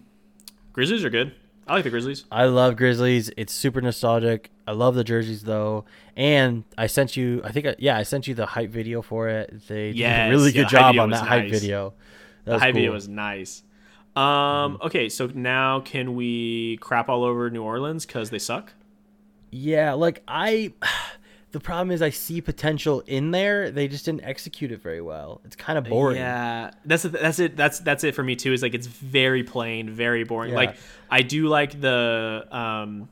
Grizzlies 0.72 1.04
are 1.04 1.10
good. 1.10 1.34
I 1.66 1.74
like 1.74 1.84
the 1.84 1.90
Grizzlies. 1.90 2.24
I 2.30 2.44
love 2.46 2.76
Grizzlies. 2.76 3.30
It's 3.36 3.52
super 3.52 3.80
nostalgic. 3.80 4.50
I 4.66 4.72
love 4.72 4.94
the 4.94 5.04
jerseys 5.04 5.42
though, 5.42 5.84
and 6.16 6.64
I 6.76 6.88
sent 6.88 7.16
you. 7.16 7.40
I 7.44 7.52
think 7.52 7.66
I, 7.66 7.76
yeah, 7.78 7.96
I 7.96 8.02
sent 8.02 8.26
you 8.26 8.34
the 8.34 8.46
hype 8.46 8.70
video 8.70 9.00
for 9.00 9.28
it. 9.28 9.66
They 9.68 9.92
did 9.92 10.02
a 10.02 10.28
really 10.28 10.50
yeah, 10.50 10.62
good 10.62 10.68
job 10.68 10.98
on 10.98 11.10
that 11.10 11.26
hype 11.26 11.50
video. 11.50 11.94
That 12.44 12.52
The 12.52 12.58
hype 12.58 12.60
cool. 12.60 12.66
Mm-hmm. 12.68 12.74
video 12.76 12.92
was 12.92 13.08
nice. 13.08 13.62
Um, 14.16 14.78
okay, 14.82 15.08
so 15.08 15.26
now 15.26 15.80
can 15.80 16.14
we 16.14 16.78
crap 16.78 17.08
all 17.08 17.22
over 17.22 17.50
New 17.50 17.62
Orleans 17.62 18.06
because 18.06 18.30
they 18.30 18.38
suck? 18.38 18.72
Yeah, 19.50 19.92
like 19.92 20.22
I. 20.26 20.72
The 21.52 21.60
problem 21.60 21.90
is 21.90 22.02
I 22.02 22.10
see 22.10 22.42
potential 22.42 23.02
in 23.06 23.30
there. 23.30 23.70
They 23.70 23.88
just 23.88 24.04
didn't 24.04 24.24
execute 24.24 24.72
it 24.72 24.82
very 24.82 25.00
well. 25.00 25.40
It's 25.46 25.56
kind 25.56 25.78
of 25.78 25.84
boring. 25.84 26.18
Yeah, 26.18 26.72
that's 26.84 27.04
that's 27.04 27.38
it. 27.38 27.56
That's 27.56 27.78
that's 27.78 28.04
it 28.04 28.14
for 28.14 28.22
me 28.22 28.36
too. 28.36 28.52
Is 28.52 28.60
like 28.60 28.74
it's 28.74 28.88
very 28.88 29.42
plain, 29.42 29.88
very 29.88 30.24
boring. 30.24 30.50
Yeah. 30.50 30.56
Like 30.56 30.76
I 31.10 31.22
do 31.22 31.46
like 31.46 31.80
the 31.80 32.46
um, 32.50 33.08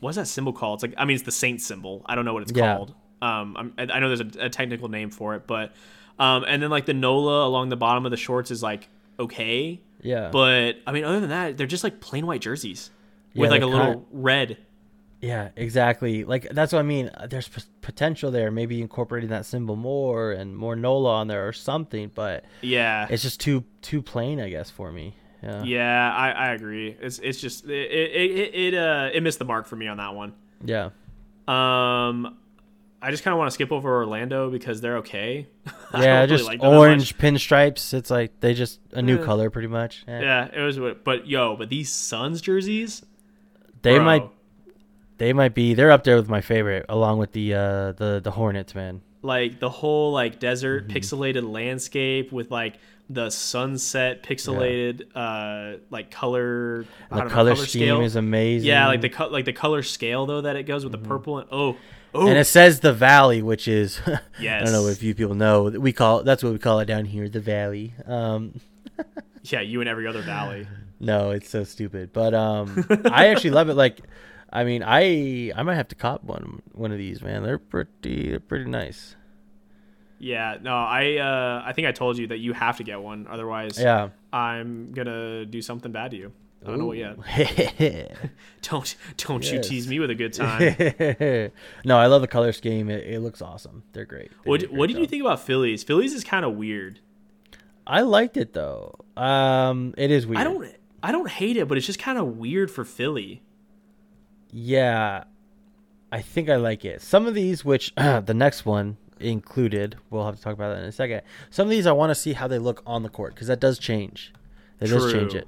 what's 0.00 0.16
that 0.16 0.26
symbol 0.26 0.52
called? 0.52 0.76
It's 0.78 0.82
like 0.82 0.94
I 0.98 1.04
mean 1.04 1.14
it's 1.14 1.24
the 1.24 1.32
saint 1.32 1.60
symbol. 1.60 2.02
I 2.06 2.14
don't 2.14 2.24
know 2.24 2.34
what 2.34 2.42
it's 2.42 2.52
Yeah. 2.54 2.74
called. 2.76 2.94
Um, 3.22 3.56
I'm, 3.56 3.74
I 3.78 3.82
I 3.96 4.00
know 4.00 4.08
there's 4.14 4.36
a, 4.36 4.46
a 4.46 4.50
technical 4.50 4.88
name 4.88 5.10
for 5.10 5.34
it, 5.34 5.46
but 5.46 5.74
um, 6.18 6.44
and 6.48 6.62
then 6.62 6.70
like 6.70 6.86
the 6.86 6.94
Nola 6.94 7.46
along 7.46 7.68
the 7.68 7.76
bottom 7.76 8.04
of 8.04 8.10
the 8.10 8.16
shorts 8.16 8.50
is 8.50 8.62
like 8.62 8.88
okay, 9.18 9.80
Yeah. 10.02 10.30
but 10.32 10.76
I 10.86 10.92
mean 10.92 11.04
other 11.04 11.20
than 11.20 11.28
that, 11.30 11.56
they're 11.56 11.66
just 11.66 11.84
like 11.84 12.00
plain 12.00 12.26
white 12.26 12.40
jerseys 12.40 12.90
Yeah, 13.34 13.42
with 13.42 13.50
like 13.50 13.62
a 13.62 13.66
little 13.66 13.86
kind- 13.94 14.04
red. 14.10 14.56
Yeah, 15.20 15.50
exactly. 15.54 16.24
Like 16.24 16.48
that's 16.50 16.72
what 16.72 16.78
I 16.78 16.82
mean. 16.82 17.10
There's 17.28 17.46
p- 17.48 17.60
potential 17.82 18.30
there, 18.30 18.50
maybe 18.50 18.80
incorporating 18.80 19.28
that 19.28 19.44
symbol 19.44 19.76
more 19.76 20.32
and 20.32 20.56
more 20.56 20.74
Nola 20.74 21.16
on 21.16 21.26
there 21.28 21.46
or 21.46 21.52
something. 21.52 22.10
But 22.14 22.46
Yeah, 22.62 23.06
it's 23.10 23.22
just 23.22 23.38
too 23.38 23.64
too 23.82 24.00
plain, 24.00 24.40
I 24.40 24.48
guess, 24.48 24.70
for 24.70 24.90
me. 24.90 25.14
Yeah. 25.42 25.62
yeah, 25.62 26.14
I, 26.14 26.30
I 26.30 26.48
agree. 26.52 26.96
It's 27.00 27.18
it's 27.18 27.40
just 27.40 27.64
it 27.64 27.70
it, 27.70 28.30
it 28.30 28.54
it 28.54 28.74
uh 28.74 29.08
it 29.12 29.22
missed 29.22 29.38
the 29.38 29.44
mark 29.46 29.66
for 29.66 29.76
me 29.76 29.86
on 29.88 29.96
that 29.96 30.14
one. 30.14 30.34
Yeah. 30.64 30.90
Um, 31.48 32.36
I 33.02 33.10
just 33.10 33.22
kind 33.24 33.32
of 33.32 33.38
want 33.38 33.48
to 33.50 33.54
skip 33.54 33.72
over 33.72 33.90
Orlando 33.96 34.50
because 34.50 34.80
they're 34.80 34.98
okay. 34.98 35.46
Yeah, 35.92 36.00
don't 36.00 36.04
really 36.04 36.26
just 36.28 36.44
like 36.44 36.62
orange 36.62 37.18
pinstripes. 37.18 37.92
It's 37.94 38.10
like 38.10 38.38
they 38.38 38.54
just 38.54 38.78
a 38.92 39.02
new 39.02 39.18
Eh. 39.20 39.24
color, 39.24 39.50
pretty 39.50 39.66
much. 39.66 40.04
Much. 40.06 40.22
Yeah, 40.22 40.48
it 40.52 40.60
was. 40.60 40.78
But 41.02 41.26
yo, 41.26 41.56
but 41.56 41.68
these 41.68 41.90
Suns 41.90 42.40
jerseys, 42.40 43.04
They 43.82 43.96
bro, 43.96 44.04
might 44.04 44.30
they 45.18 45.32
might 45.32 45.52
be 45.54 45.74
they're 45.74 45.90
up 45.90 46.04
there 46.04 46.14
with 46.16 46.28
my 46.28 46.40
favorite, 46.42 46.86
along 46.88 47.18
with 47.18 47.32
the 47.32 47.54
uh 47.54 47.92
the 47.92 48.20
the 48.22 48.30
Hornets, 48.30 48.72
man. 48.74 49.00
like 49.22 49.58
the 49.58 49.68
whole 49.70 50.12
like 50.12 50.38
desert 50.38 50.86
Mm-hmm. 50.86 50.96
pixelated 50.96 51.50
landscape 51.50 52.30
with 52.30 52.52
like 52.52 52.76
the 53.12 53.28
sunset 53.28 54.22
pixelated 54.22 55.02
uh 55.16 55.78
like 55.90 56.12
color 56.12 56.84
The 57.10 57.16
don't 57.16 57.26
know, 57.28 57.34
color, 57.34 57.56
scheme 57.56 57.66
scale. 57.82 58.00
is 58.02 58.14
amazing. 58.14 58.68
yeah 58.68 58.86
like 58.86 59.00
the 59.00 59.08
co- 59.08 59.26
like 59.28 59.44
the 59.46 59.52
color 59.52 59.82
scale 59.82 60.26
though 60.26 60.42
that 60.42 60.54
it 60.54 60.62
goes 60.62 60.84
with 60.84 60.92
the 60.92 60.98
purple 60.98 61.38
and 61.38 61.48
oh 61.50 61.70
oh 61.70 61.76
Mm-hmm. 62.12 62.26
and 62.28 62.38
it 62.38 62.44
says 62.46 62.80
the 62.80 62.92
valley, 62.92 63.40
which 63.40 63.68
is 63.68 64.00
yes. 64.40 64.62
I 64.62 64.64
don't 64.64 64.72
know 64.72 64.88
if 64.88 65.00
you 65.02 65.14
people 65.14 65.34
know 65.36 65.64
we 65.64 65.92
call 65.92 66.22
that's 66.24 66.42
what 66.42 66.52
we 66.52 66.58
call 66.58 66.80
it 66.80 66.86
down 66.86 67.04
here, 67.04 67.28
the 67.28 67.38
valley. 67.40 67.94
Um, 68.06 68.60
yeah 69.44 69.60
you 69.60 69.80
and 69.80 69.88
every 69.88 70.06
other 70.06 70.22
valley 70.22 70.66
no, 71.02 71.30
it's 71.30 71.48
so 71.48 71.64
stupid, 71.64 72.12
but 72.12 72.34
um, 72.34 72.84
I 73.06 73.28
actually 73.28 73.50
love 73.52 73.70
it. 73.70 73.74
Like, 73.74 74.00
I 74.52 74.64
mean, 74.64 74.82
I 74.84 75.50
I 75.56 75.62
might 75.62 75.76
have 75.76 75.88
to 75.88 75.94
cop 75.94 76.22
one 76.24 76.60
one 76.72 76.92
of 76.92 76.98
these, 76.98 77.22
man. 77.22 77.42
They're 77.42 77.58
pretty 77.58 78.28
they're 78.30 78.38
pretty 78.40 78.66
nice. 78.66 79.16
Yeah 80.20 80.58
no 80.60 80.76
I 80.76 81.16
uh 81.16 81.62
I 81.64 81.72
think 81.72 81.88
I 81.88 81.92
told 81.92 82.18
you 82.18 82.28
that 82.28 82.38
you 82.38 82.52
have 82.52 82.76
to 82.76 82.84
get 82.84 83.00
one 83.02 83.26
otherwise 83.28 83.78
Yeah. 83.80 84.10
I'm 84.32 84.92
gonna 84.92 85.44
do 85.46 85.60
something 85.60 85.90
bad 85.90 86.12
to 86.12 86.16
you. 86.16 86.32
I 86.62 86.68
don't 86.68 86.78
know 86.78 86.86
what 86.86 86.98
yet. 86.98 87.16
Don't 88.62 88.94
don't 89.16 89.50
you 89.50 89.62
tease 89.62 89.88
me 89.88 89.98
with 89.98 90.10
a 90.10 90.14
good 90.14 90.34
time. 90.34 90.60
no, 91.86 91.96
I 91.96 92.06
love 92.06 92.20
the 92.20 92.28
color 92.28 92.52
scheme. 92.52 92.90
It, 92.90 93.06
it 93.06 93.20
looks 93.20 93.40
awesome. 93.40 93.82
They're 93.94 94.04
great. 94.04 94.30
They 94.44 94.50
what 94.50 94.60
did 94.60 94.68
a 94.68 94.72
what 94.74 94.86
great 94.88 94.94
did 94.94 95.00
you 95.00 95.06
think 95.06 95.22
about 95.22 95.40
Phillies? 95.40 95.82
Phillies 95.82 96.12
is 96.12 96.22
kind 96.22 96.44
of 96.44 96.56
weird. 96.56 97.00
I 97.86 98.02
liked 98.02 98.36
it 98.36 98.52
though. 98.52 98.94
Um, 99.16 99.94
it 99.96 100.10
is 100.10 100.26
weird. 100.26 100.38
I 100.38 100.44
don't 100.44 100.70
I 101.02 101.12
don't 101.12 101.30
hate 101.30 101.56
it, 101.56 101.66
but 101.66 101.78
it's 101.78 101.86
just 101.86 101.98
kind 101.98 102.18
of 102.18 102.36
weird 102.36 102.70
for 102.70 102.84
Philly. 102.84 103.42
Yeah. 104.52 105.24
I 106.12 106.20
think 106.20 106.50
I 106.50 106.56
like 106.56 106.84
it. 106.84 107.00
Some 107.00 107.26
of 107.26 107.34
these, 107.34 107.64
which 107.64 107.94
the 107.96 108.34
next 108.34 108.66
one 108.66 108.98
included, 109.20 109.96
we'll 110.10 110.24
have 110.24 110.36
to 110.36 110.42
talk 110.42 110.54
about 110.54 110.74
that 110.74 110.82
in 110.82 110.88
a 110.88 110.92
second. 110.92 111.22
Some 111.50 111.66
of 111.66 111.70
these 111.70 111.86
I 111.86 111.92
want 111.92 112.10
to 112.10 112.14
see 112.14 112.32
how 112.32 112.48
they 112.48 112.58
look 112.58 112.82
on 112.86 113.02
the 113.02 113.08
court 113.08 113.34
because 113.34 113.48
that 113.48 113.60
does 113.60 113.78
change. 113.78 114.32
That 114.78 114.88
does 114.88 115.12
change 115.12 115.34
it. 115.34 115.46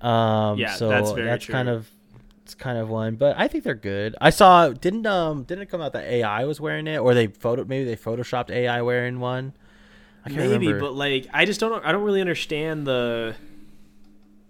Um, 0.00 0.58
Yeah, 0.58 0.74
so 0.74 0.88
that's 0.88 1.44
true. 1.44 1.52
kind 1.52 1.68
of 1.68 1.90
it's 2.42 2.54
kind 2.54 2.78
of 2.78 2.88
one, 2.88 3.16
but 3.16 3.34
I 3.36 3.48
think 3.48 3.64
they're 3.64 3.74
good. 3.74 4.14
I 4.20 4.30
saw 4.30 4.68
didn't 4.68 5.06
um 5.06 5.42
didn't 5.44 5.62
it 5.62 5.66
come 5.70 5.80
out 5.80 5.92
that 5.94 6.04
AI 6.04 6.44
was 6.44 6.60
wearing 6.60 6.86
it 6.86 6.98
or 6.98 7.12
they 7.14 7.26
photo 7.26 7.64
maybe 7.64 7.84
they 7.84 7.96
photoshopped 7.96 8.50
AI 8.50 8.82
wearing 8.82 9.18
one. 9.18 9.52
Maybe, 10.28 10.66
remember. 10.68 10.80
but 10.80 10.94
like 10.94 11.28
I 11.32 11.44
just 11.44 11.60
don't. 11.60 11.84
I 11.84 11.92
don't 11.92 12.02
really 12.02 12.20
understand 12.20 12.86
the 12.86 13.36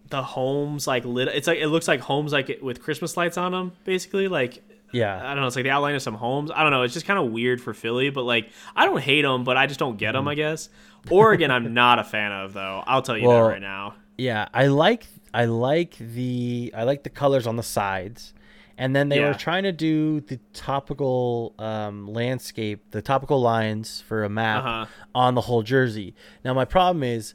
the 0.08 0.22
homes 0.22 0.86
like 0.86 1.04
lit. 1.04 1.28
It's 1.28 1.46
like 1.46 1.58
it 1.58 1.68
looks 1.68 1.86
like 1.88 2.00
homes 2.00 2.32
like 2.32 2.48
it, 2.50 2.62
with 2.62 2.82
Christmas 2.82 3.16
lights 3.16 3.36
on 3.36 3.52
them, 3.52 3.72
basically. 3.84 4.28
Like 4.28 4.62
yeah, 4.92 5.16
I 5.22 5.34
don't 5.34 5.40
know. 5.42 5.46
It's 5.46 5.56
like 5.56 5.64
the 5.64 5.70
outline 5.70 5.94
of 5.94 6.02
some 6.02 6.14
homes. 6.14 6.50
I 6.54 6.62
don't 6.62 6.70
know. 6.72 6.82
It's 6.82 6.94
just 6.94 7.06
kind 7.06 7.18
of 7.18 7.30
weird 7.32 7.60
for 7.60 7.74
Philly, 7.74 8.10
but 8.10 8.22
like 8.24 8.50
I 8.74 8.84
don't 8.84 9.00
hate 9.00 9.22
them, 9.22 9.44
but 9.44 9.56
I 9.56 9.66
just 9.66 9.78
don't 9.80 9.96
get 9.96 10.08
Mm-hmm. 10.14 10.16
them. 10.24 10.28
I 10.28 10.34
guess. 10.34 10.68
Oregon, 11.10 11.50
I'm 11.50 11.72
not 11.74 11.98
a 11.98 12.04
fan 12.04 12.32
of 12.32 12.52
though. 12.52 12.82
I'll 12.86 13.02
tell 13.02 13.16
you 13.16 13.28
Well, 13.28 13.44
that 13.44 13.50
right 13.52 13.60
now. 13.62 13.94
Yeah, 14.18 14.48
I 14.54 14.66
like 14.68 15.06
I 15.34 15.44
like 15.44 15.96
the 15.98 16.72
I 16.76 16.84
like 16.84 17.02
the 17.04 17.10
colors 17.10 17.46
on 17.46 17.56
the 17.56 17.62
sides. 17.62 18.32
And 18.78 18.94
then 18.94 19.08
they 19.08 19.20
Yeah. 19.20 19.28
were 19.28 19.34
trying 19.34 19.62
to 19.62 19.72
do 19.72 20.20
the 20.20 20.38
topical 20.52 21.54
um, 21.58 22.06
landscape, 22.06 22.90
the 22.90 23.00
topical 23.00 23.40
lines 23.40 24.02
for 24.06 24.22
a 24.24 24.28
map 24.28 24.64
Uh-huh. 24.64 24.86
on 25.14 25.34
the 25.34 25.40
whole 25.42 25.62
jersey. 25.62 26.14
Now 26.44 26.52
my 26.54 26.64
problem 26.66 27.02
is 27.02 27.34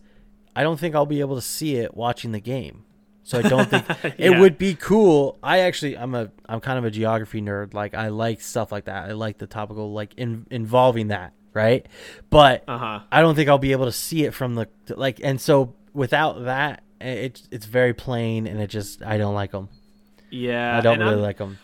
I 0.56 0.62
don't 0.64 0.80
think 0.80 0.94
I'll 0.94 1.06
be 1.08 1.20
able 1.20 1.36
to 1.36 1.42
see 1.42 1.78
it 1.78 1.96
watching 1.98 2.32
the 2.32 2.40
game. 2.42 2.84
So 3.24 3.40
I 3.40 3.42
don't 3.44 3.70
think 3.70 3.86
it 4.20 4.40
would 4.40 4.58
be 4.58 4.74
cool. 4.76 5.38
I 5.44 5.60
actually 5.60 5.98
I'm 5.98 6.16
a 6.16 6.32
I'm 6.50 6.60
kind 6.60 6.78
of 6.80 6.86
a 6.86 6.92
geography 6.92 7.42
nerd. 7.42 7.74
Like 7.74 7.94
I 7.94 8.08
like 8.10 8.42
stuff 8.42 8.72
like 8.72 8.86
that. 8.86 9.10
I 9.10 9.14
like 9.14 9.38
the 9.38 9.48
topical 9.48 9.94
like 9.94 10.14
in, 10.16 10.46
involving 10.50 11.10
that, 11.10 11.34
right? 11.54 11.86
But 12.30 12.64
Uh 12.68 12.78
huh. 12.78 13.00
I 13.12 13.22
don't 13.22 13.36
think 13.36 13.48
I'll 13.50 13.58
be 13.58 13.72
able 13.74 13.86
to 13.86 13.92
see 13.92 14.24
it 14.26 14.34
from 14.34 14.56
the 14.56 14.68
like, 14.90 15.20
and 15.24 15.40
so 15.40 15.74
without 15.94 16.46
that, 16.46 16.84
it 17.00 17.42
it's 17.52 17.66
very 17.66 17.94
plain, 17.94 18.48
and 18.48 18.60
it 18.62 18.68
just 18.68 19.04
I 19.04 19.18
don't 19.18 19.36
like 19.36 19.52
them. 19.52 19.70
Yeah. 20.30 20.78
I 20.78 20.82
don't 20.82 21.00
really 21.00 21.12
I'm- 21.14 21.22
like 21.22 21.38
them. 21.38 21.58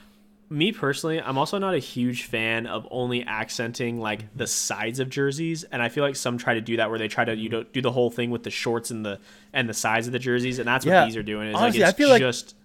Me 0.49 0.71
personally, 0.71 1.21
I'm 1.21 1.37
also 1.37 1.57
not 1.57 1.73
a 1.73 1.79
huge 1.79 2.23
fan 2.23 2.67
of 2.67 2.87
only 2.89 3.25
accenting 3.25 3.99
like 3.99 4.25
the 4.35 4.47
sides 4.47 4.99
of 4.99 5.09
jerseys, 5.09 5.63
and 5.65 5.81
I 5.81 5.89
feel 5.89 6.03
like 6.03 6.15
some 6.15 6.37
try 6.37 6.53
to 6.53 6.61
do 6.61 6.77
that 6.77 6.89
where 6.89 6.97
they 6.99 7.07
try 7.07 7.25
to 7.25 7.35
you 7.35 7.49
know 7.49 7.63
do 7.63 7.81
the 7.81 7.91
whole 7.91 8.09
thing 8.09 8.29
with 8.31 8.43
the 8.43 8.49
shorts 8.51 8.89
and 8.91 9.05
the 9.05 9.19
and 9.53 9.67
the 9.67 9.73
sides 9.73 10.07
of 10.07 10.13
the 10.13 10.19
jerseys, 10.19 10.59
and 10.59 10.67
that's 10.67 10.85
what 10.85 10.91
Yeah. 10.93 11.05
these 11.05 11.17
are 11.17 11.23
doing. 11.23 11.49
Is 11.49 11.55
Honestly, 11.55 11.79
like 11.81 11.87
I 11.87 11.89
it's 11.89 11.97
feel 11.97 12.09
like- 12.09 12.19
just 12.21 12.55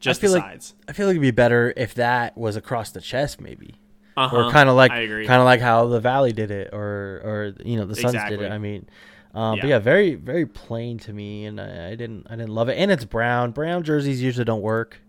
just 0.00 0.20
feel 0.20 0.32
like- 0.32 0.42
sides. 0.42 0.74
I 0.88 0.92
feel 0.92 1.06
like 1.06 1.12
it'd 1.14 1.22
be 1.22 1.30
better 1.30 1.72
if 1.76 1.94
that 1.94 2.36
was 2.36 2.56
across 2.56 2.90
the 2.90 3.00
chest, 3.02 3.40
maybe, 3.40 3.74
Uh-huh. 4.16 4.46
or 4.46 4.50
kind 4.50 4.68
of 4.68 4.74
like 4.74 4.90
kind 4.90 5.30
of 5.30 5.44
like 5.44 5.60
how 5.60 5.86
the 5.86 6.00
Valley 6.00 6.32
did 6.32 6.50
it, 6.50 6.70
or 6.72 7.20
or 7.22 7.54
you 7.64 7.76
know 7.76 7.84
the 7.84 7.94
Suns 7.96 8.16
did 8.28 8.40
it. 8.42 8.50
I 8.50 8.58
mean. 8.58 8.86
Um, 9.32 9.60
But 9.60 9.68
Yeah. 9.68 9.74
yeah, 9.76 9.78
very 9.78 10.16
very 10.16 10.44
plain 10.46 10.98
to 11.00 11.12
me, 11.12 11.44
and 11.46 11.60
I, 11.60 11.90
I 11.90 11.94
didn't 11.94 12.26
I 12.28 12.34
didn't 12.34 12.50
love 12.50 12.68
it. 12.68 12.74
And 12.76 12.90
it's 12.90 13.04
brown. 13.04 13.52
Brown 13.52 13.84
jerseys 13.84 14.20
usually 14.20 14.44
don't 14.44 14.62
work. 14.62 15.00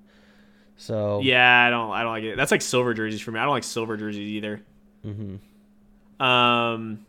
So 0.81 1.19
yeah, 1.21 1.65
I 1.67 1.69
don't 1.69 1.91
I 1.91 2.01
don't 2.01 2.11
like 2.11 2.23
it. 2.23 2.35
That's 2.35 2.49
like 2.51 2.63
silver 2.63 2.95
jerseys 2.95 3.21
for 3.21 3.31
me. 3.31 3.39
I 3.39 3.43
don't 3.43 3.53
like 3.53 3.63
silver 3.63 3.97
jerseys 3.97 4.27
either. 4.29 4.61
hmm 5.03 5.35
Um, 6.19 7.05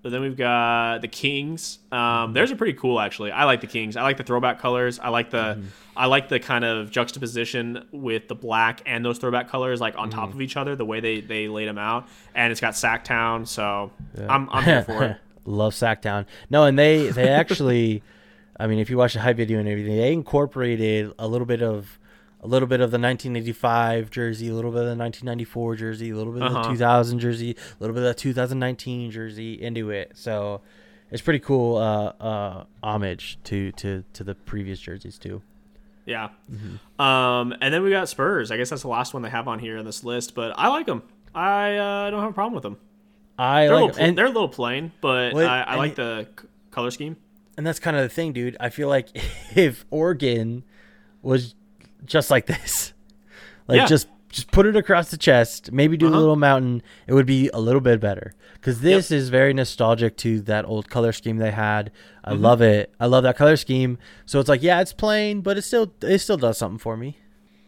but 0.00 0.12
then 0.12 0.22
we've 0.22 0.36
got 0.36 1.02
the 1.02 1.08
Kings. 1.08 1.78
Um, 1.92 2.32
theirs 2.32 2.50
are 2.50 2.56
pretty 2.56 2.72
cool 2.72 3.00
actually. 3.00 3.32
I 3.32 3.44
like 3.44 3.60
the 3.60 3.66
Kings. 3.66 3.98
I 3.98 4.02
like 4.02 4.16
the 4.16 4.22
throwback 4.22 4.60
colors. 4.60 4.98
I 4.98 5.10
like 5.10 5.28
the 5.28 5.62
I 5.94 6.06
like 6.06 6.30
the 6.30 6.40
kind 6.40 6.64
of 6.64 6.90
juxtaposition 6.90 7.86
with 7.92 8.28
the 8.28 8.34
black 8.34 8.80
and 8.86 9.04
those 9.04 9.18
throwback 9.18 9.50
colors 9.50 9.78
like 9.78 9.98
on 9.98 10.08
top 10.08 10.32
of 10.32 10.40
each 10.40 10.56
other. 10.56 10.74
The 10.74 10.86
way 10.86 11.00
they 11.00 11.20
they 11.20 11.48
laid 11.48 11.68
them 11.68 11.78
out, 11.78 12.08
and 12.34 12.50
it's 12.50 12.62
got 12.62 12.72
Sactown. 12.72 13.46
So 13.46 13.90
I'm 14.26 14.48
I'm 14.50 14.64
here 14.64 14.82
for 14.84 15.04
it. 15.04 15.16
Love 15.44 15.74
Sactown. 15.74 16.24
No, 16.48 16.64
and 16.64 16.78
they 16.78 17.08
they 17.10 17.28
actually, 17.42 18.02
I 18.58 18.66
mean, 18.68 18.78
if 18.78 18.88
you 18.88 18.96
watch 18.96 19.12
the 19.12 19.20
hype 19.20 19.36
video 19.36 19.58
and 19.58 19.68
everything, 19.68 19.98
they 19.98 20.14
incorporated 20.14 21.12
a 21.18 21.28
little 21.28 21.46
bit 21.46 21.60
of 21.62 21.98
a 22.44 22.46
little 22.46 22.68
bit 22.68 22.80
of 22.80 22.90
the 22.90 22.98
1985 22.98 24.10
jersey, 24.10 24.48
a 24.50 24.54
little 24.54 24.70
bit 24.70 24.82
of 24.82 24.86
the 24.86 24.96
1994 24.96 25.76
jersey, 25.76 26.10
a 26.10 26.14
little 26.16 26.32
bit 26.32 26.42
of 26.42 26.52
Uh-huh. 26.52 26.62
the 26.64 26.68
2000 26.68 27.18
jersey, 27.18 27.50
a 27.52 27.82
little 27.82 27.94
bit 27.94 28.02
of 28.02 28.08
the 28.08 28.14
2019 28.14 29.10
jersey 29.10 29.54
into 29.60 29.90
it. 29.90 30.12
So 30.14 30.60
it's 31.10 31.22
pretty 31.22 31.38
cool 31.40 31.76
uh, 31.76 32.12
uh, 32.22 32.64
homage 32.82 33.38
to 33.44 33.72
to 33.72 34.04
to 34.12 34.22
the 34.24 34.34
previous 34.34 34.78
jerseys 34.78 35.18
too. 35.18 35.42
Yeah. 36.06 36.28
Mm-hmm. 36.52 37.00
Um, 37.00 37.54
and 37.62 37.72
then 37.72 37.82
we 37.82 37.88
got 37.90 38.08
Spurs. 38.10 38.50
I 38.50 38.58
guess 38.58 38.68
that's 38.70 38.82
the 38.82 38.88
last 38.88 39.14
one 39.14 39.22
they 39.22 39.30
have 39.30 39.48
on 39.48 39.58
here 39.58 39.78
in 39.78 39.86
this 39.86 40.04
list, 40.04 40.34
but 40.34 40.52
I 40.58 40.68
like 40.68 40.84
them. 40.86 41.02
I 41.34 41.76
uh, 41.76 42.10
don't 42.10 42.20
have 42.20 42.30
a 42.30 42.34
problem 42.34 42.52
with 42.54 42.62
them. 42.62 42.76
I 43.38 43.64
They're, 43.64 43.72
a 43.72 43.74
like 43.80 43.86
little, 43.92 44.04
and 44.06 44.18
they're 44.18 44.26
a 44.26 44.30
little 44.30 44.48
plain, 44.50 44.92
but 45.00 45.32
Well, 45.32 45.48
I, 45.48 45.62
I 45.62 45.74
like 45.76 45.92
it- 45.92 45.96
the 45.96 46.28
c- 46.40 46.48
color 46.70 46.90
scheme. 46.90 47.16
and 47.56 47.66
that's 47.66 47.80
kind 47.80 47.96
of 47.96 48.02
the 48.02 48.08
thing, 48.10 48.32
dude. 48.34 48.56
I 48.60 48.68
feel 48.68 48.88
like 48.88 49.08
if 49.56 49.84
Oregon 49.90 50.62
was 51.22 51.54
just 52.06 52.30
like 52.30 52.46
this, 52.46 52.92
like 53.68 53.76
Yeah. 53.78 53.86
just 53.86 54.08
just 54.30 54.50
put 54.50 54.66
it 54.66 54.74
across 54.74 55.12
the 55.12 55.16
chest, 55.16 55.70
maybe 55.70 55.96
do 55.96 56.06
the 56.06 56.12
Uh-huh. 56.12 56.18
little 56.20 56.34
mountain, 56.36 56.82
it 57.06 57.14
would 57.14 57.24
be 57.26 57.48
a 57.54 57.60
little 57.60 57.80
bit 57.80 58.00
better. 58.00 58.34
Because 58.54 58.80
this 58.80 59.12
is 59.12 59.28
very 59.28 59.54
nostalgic 59.54 60.16
to 60.18 60.40
that 60.40 60.64
old 60.64 60.90
color 60.90 61.12
scheme 61.12 61.36
they 61.36 61.52
had. 61.52 61.92
I 62.24 62.32
Mm-hmm. 62.32 62.42
love 62.42 62.60
it. 62.60 62.92
I 62.98 63.06
love 63.06 63.22
that 63.22 63.36
color 63.36 63.56
scheme. 63.56 63.96
So 64.26 64.40
it's 64.40 64.48
like, 64.48 64.60
yeah, 64.60 64.80
it's 64.80 64.92
plain, 64.92 65.40
but 65.40 65.56
it 65.56 65.62
still 65.62 65.92
it 66.02 66.18
still 66.18 66.36
does 66.36 66.58
something 66.58 66.78
for 66.78 66.96
me. 66.96 67.16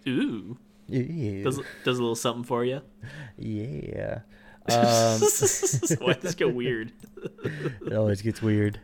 Ooh, 0.09 0.57
Yeah. 0.89 1.45
does 1.45 1.61
does 1.85 1.99
a 1.99 2.03
little 2.03 2.17
something 2.17 2.43
for 2.45 2.65
you. 2.65 2.81
yeah. 3.39 4.21
Um, 4.69 4.75
Why 6.01 6.15
does 6.15 6.23
this 6.23 6.35
get 6.35 6.53
weird? 6.53 6.91
it 7.87 7.93
always 7.93 8.21
gets 8.21 8.43
weird. 8.43 8.81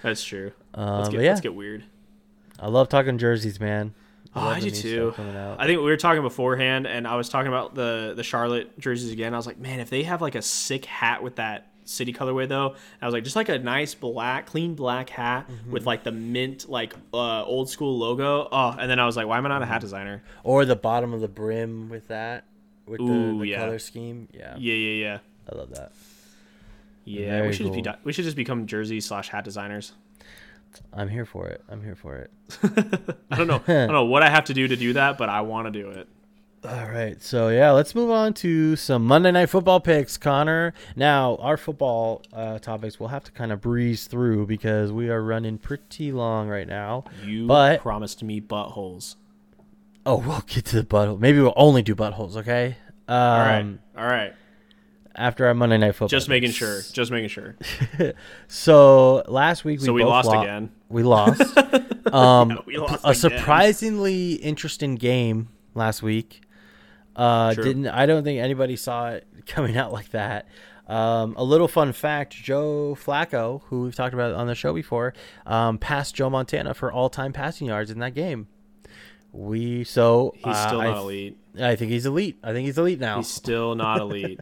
That's 0.00 0.24
true. 0.24 0.52
Um, 0.72 0.96
Let's 1.00 1.08
get 1.10 1.20
yeah, 1.20 1.28
let's 1.28 1.40
get 1.42 1.54
weird. 1.54 1.84
I 2.58 2.68
love 2.68 2.88
talking 2.88 3.18
jerseys, 3.18 3.60
man. 3.60 3.92
Oh, 4.36 4.48
I 4.48 4.60
do 4.60 4.70
too. 4.70 5.10
stuff 5.10 5.16
coming 5.16 5.36
out. 5.36 5.60
I 5.60 5.66
think 5.66 5.78
we 5.78 5.84
were 5.86 5.96
talking 5.96 6.22
beforehand, 6.22 6.86
and 6.86 7.06
I 7.08 7.16
was 7.16 7.28
talking 7.28 7.48
about 7.48 7.74
the 7.74 8.12
the 8.16 8.22
Charlotte 8.22 8.78
jerseys 8.78 9.10
again. 9.12 9.34
I 9.34 9.36
was 9.36 9.46
like, 9.46 9.58
man, 9.58 9.80
if 9.80 9.90
they 9.90 10.02
have 10.04 10.20
like 10.22 10.34
a 10.34 10.42
sick 10.42 10.84
hat 10.84 11.22
with 11.22 11.36
that 11.36 11.66
city 11.84 12.12
colorway 12.12 12.48
though, 12.48 12.74
I 13.00 13.06
was 13.06 13.14
like, 13.14 13.22
just 13.24 13.36
like 13.36 13.48
a 13.48 13.58
nice 13.58 13.94
black, 13.94 14.46
clean 14.46 14.74
black 14.74 15.08
hat 15.08 15.48
Mm-hmm. 15.48 15.70
with 15.70 15.86
like 15.86 16.02
the 16.04 16.10
mint 16.12 16.68
like 16.68 16.94
uh, 17.14 17.44
old 17.44 17.70
school 17.70 17.96
logo. 17.96 18.48
Oh, 18.50 18.76
and 18.78 18.90
then 18.90 18.98
I 18.98 19.06
was 19.06 19.16
like, 19.16 19.26
why 19.26 19.38
am 19.38 19.46
I 19.46 19.48
not 19.50 19.62
a 19.62 19.64
Mm-hmm. 19.64 19.72
hat 19.72 19.80
designer? 19.82 20.22
Or 20.44 20.64
the 20.64 20.76
bottom 20.76 21.12
of 21.14 21.20
the 21.20 21.28
brim 21.28 21.88
with 21.88 22.08
that, 22.08 22.44
with 22.86 23.00
Ooh, 23.00 23.34
the, 23.34 23.38
the 23.40 23.46
yeah. 23.46 23.58
color 23.60 23.78
scheme. 23.78 24.28
Yeah, 24.32 24.56
Yeah, 24.58 24.74
yeah, 24.74 25.04
yeah, 25.04 25.18
I 25.52 25.56
love 25.56 25.70
that. 25.70 25.92
yeah. 27.04 27.30
Very 27.30 27.46
we 27.48 27.52
should 27.54 27.72
just 27.72 27.84
be 27.84 27.90
we 28.04 28.12
should 28.12 28.24
just 28.24 28.36
become 28.36 28.66
jersey 28.66 29.00
slash 29.00 29.28
hat 29.28 29.44
designers. 29.44 29.92
I'm 30.92 31.08
here 31.08 31.24
for 31.24 31.46
it. 31.48 31.62
I'm 31.68 31.82
here 31.82 31.94
for 31.94 32.16
it. 32.16 32.30
I 33.30 33.36
don't 33.36 33.46
know. 33.46 33.62
I 33.66 33.72
don't 33.86 33.92
know 33.92 34.04
what 34.04 34.22
I 34.22 34.30
have 34.30 34.44
to 34.44 34.54
do 34.54 34.66
to 34.68 34.76
do 34.76 34.92
that, 34.94 35.18
but 35.18 35.28
I 35.28 35.40
want 35.42 35.66
to 35.66 35.70
do 35.82 35.90
it. 35.90 36.08
All 36.64 36.88
right, 36.88 37.22
so 37.22 37.48
yeah, 37.48 37.70
let's 37.70 37.94
move 37.94 38.10
on 38.10 38.34
to 38.34 38.74
some 38.74 39.04
Monday 39.04 39.30
Night 39.30 39.46
Football 39.46 39.78
picks, 39.78 40.16
Connor. 40.16 40.72
Now, 40.96 41.36
our 41.36 41.56
football 41.56 42.22
uh, 42.32 42.58
topics 42.58 42.98
we'll 42.98 43.10
have 43.10 43.22
to 43.24 43.30
kind 43.32 43.52
of 43.52 43.60
breeze 43.60 44.06
through 44.08 44.46
because 44.46 44.90
we 44.90 45.08
are 45.08 45.22
running 45.22 45.58
pretty 45.58 46.10
long 46.10 46.48
right 46.48 46.66
now. 46.66 47.04
You 47.24 47.46
But- 47.46 47.82
promised 47.82 48.22
me 48.24 48.40
buttholes. 48.40 49.14
Oh, 50.04 50.16
we'll 50.18 50.40
get 50.46 50.64
to 50.66 50.76
the 50.82 50.86
butthole. 50.86 51.20
Maybe 51.20 51.40
we'll 51.40 51.52
only 51.56 51.82
do 51.82 51.94
buttholes, 51.94 52.36
okay? 52.36 52.76
Um, 53.06 53.14
All 53.16 53.38
right, 53.38 53.78
all 53.98 54.06
right. 54.06 54.34
After 55.16 55.46
our 55.46 55.54
Monday 55.54 55.78
Night 55.78 55.92
Football. 55.92 56.08
Just 56.08 56.28
making 56.28 56.50
sure. 56.50 56.80
Just 56.92 57.10
making 57.10 57.30
sure. 57.30 57.56
So 58.48 59.24
last 59.28 59.64
week 59.64 59.80
we 59.80 59.86
So 59.86 59.92
we 59.92 60.04
lost 60.04 60.28
lo- 60.28 60.42
again. 60.42 60.70
We 60.88 61.02
lost. 61.02 61.40
um, 62.12 62.50
Yeah, 62.50 62.56
we 62.66 62.76
lost 62.78 63.04
a 63.04 63.08
again. 63.08 63.14
surprisingly 63.38 64.34
interesting 64.34 64.94
game 64.96 65.48
last 65.74 66.02
week. 66.02 66.42
Uh, 67.14 67.54
True. 67.54 67.64
didn't 67.64 67.86
I 67.88 68.04
don't 68.06 68.24
think 68.24 68.40
anybody 68.40 68.76
saw 68.76 69.10
it 69.12 69.26
coming 69.46 69.76
out 69.76 69.92
like 69.92 70.10
that. 70.10 70.46
Um, 70.86 71.34
a 71.36 71.42
little 71.42 71.66
fun 71.66 71.92
fact: 71.92 72.34
Joe 72.34 72.94
Flacco, 73.00 73.62
who 73.64 73.82
we've 73.82 73.94
talked 73.94 74.14
about 74.14 74.34
on 74.34 74.46
the 74.46 74.54
show 74.54 74.72
before, 74.72 75.14
um, 75.46 75.78
passed 75.78 76.14
Joe 76.14 76.30
Montana 76.30 76.74
for 76.74 76.92
all-time 76.92 77.32
passing 77.32 77.66
yards 77.68 77.90
in 77.90 77.98
that 78.00 78.14
game. 78.14 78.46
We 79.32 79.82
so 79.84 80.32
He's 80.36 80.46
uh, 80.54 80.66
still 80.68 80.80
I 80.80 80.84
not 80.88 80.92
th- 80.94 81.02
elite. 81.02 81.38
I 81.58 81.74
think 81.74 81.90
he's 81.90 82.06
elite. 82.06 82.38
I 82.44 82.52
think 82.52 82.66
he's 82.66 82.78
elite 82.78 83.00
now. 83.00 83.16
He's 83.16 83.28
still 83.28 83.74
not 83.74 83.98
elite. 84.00 84.40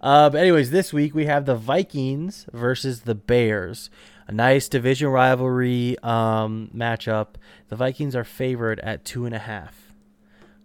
Uh, 0.00 0.30
but 0.30 0.38
anyways, 0.40 0.70
this 0.70 0.92
week 0.92 1.14
we 1.14 1.26
have 1.26 1.44
the 1.46 1.54
Vikings 1.56 2.46
versus 2.52 3.02
the 3.02 3.14
Bears. 3.14 3.90
A 4.26 4.32
nice 4.32 4.68
division 4.68 5.08
rivalry 5.08 5.96
um, 6.02 6.70
matchup. 6.74 7.36
The 7.68 7.76
Vikings 7.76 8.14
are 8.14 8.24
favored 8.24 8.78
at 8.80 9.04
two 9.04 9.24
and 9.24 9.34
a 9.34 9.38
half. 9.38 9.92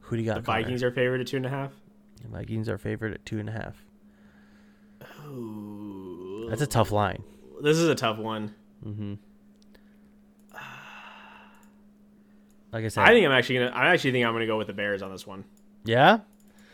Who 0.01 0.17
do 0.17 0.21
you 0.21 0.27
got? 0.27 0.35
The 0.35 0.41
Connor? 0.41 0.61
Vikings 0.63 0.83
are 0.83 0.91
favored 0.91 1.21
at 1.21 1.27
two 1.27 1.37
and 1.37 1.45
a 1.45 1.49
half. 1.49 1.71
The 2.21 2.27
Vikings 2.27 2.67
are 2.69 2.77
favored 2.77 3.13
at 3.13 3.25
two 3.25 3.39
and 3.39 3.49
a 3.49 3.53
half. 3.53 3.85
Ooh. 5.25 6.47
That's 6.49 6.61
a 6.61 6.67
tough 6.67 6.91
line. 6.91 7.23
This 7.61 7.77
is 7.77 7.87
a 7.87 7.95
tough 7.95 8.17
one. 8.17 8.53
hmm 8.83 9.13
Like 12.71 12.85
I 12.85 12.87
said, 12.87 13.03
I 13.03 13.09
think 13.09 13.25
I'm 13.25 13.31
actually 13.31 13.59
gonna. 13.59 13.71
I 13.71 13.93
actually 13.93 14.11
think 14.11 14.25
I'm 14.25 14.33
gonna 14.33 14.47
go 14.47 14.57
with 14.57 14.67
the 14.67 14.73
Bears 14.73 15.01
on 15.01 15.11
this 15.11 15.27
one. 15.27 15.45
Yeah, 15.85 16.19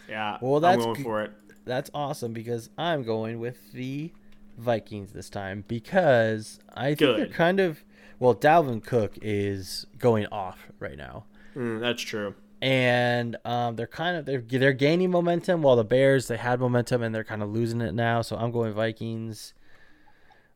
Yeah. 0.07 0.37
Well, 0.41 0.59
that's 0.61 0.77
I'm 0.83 0.93
going 0.93 1.03
for 1.03 1.21
it. 1.23 1.33
That's 1.69 1.89
awesome 1.93 2.33
because 2.33 2.69
I'm 2.77 3.03
going 3.03 3.39
with 3.39 3.71
the 3.71 4.11
Vikings 4.57 5.13
this 5.13 5.29
time 5.29 5.63
because 5.67 6.59
I 6.75 6.95
think 6.95 6.99
they're 7.17 7.27
kind 7.27 7.59
of 7.61 7.83
well. 8.19 8.35
Dalvin 8.35 8.83
Cook 8.83 9.17
is 9.21 9.85
going 9.97 10.25
off 10.27 10.67
right 10.79 10.97
now. 10.97 11.23
Mm, 11.55 11.79
that's 11.79 12.01
true. 12.01 12.35
and 12.61 13.37
um, 13.45 13.75
they're 13.77 13.87
kind 13.87 14.17
of 14.17 14.25
they're 14.25 14.41
they're 14.41 14.73
gaining 14.73 15.11
momentum 15.11 15.61
while 15.61 15.77
the 15.77 15.83
Bears 15.85 16.27
they 16.27 16.35
had 16.37 16.59
momentum 16.59 17.01
and 17.01 17.15
they're 17.15 17.23
kind 17.23 17.41
of 17.41 17.49
losing 17.49 17.79
it 17.81 17.93
now. 17.93 18.21
So 18.21 18.35
I'm 18.35 18.51
going 18.51 18.73
Vikings. 18.73 19.53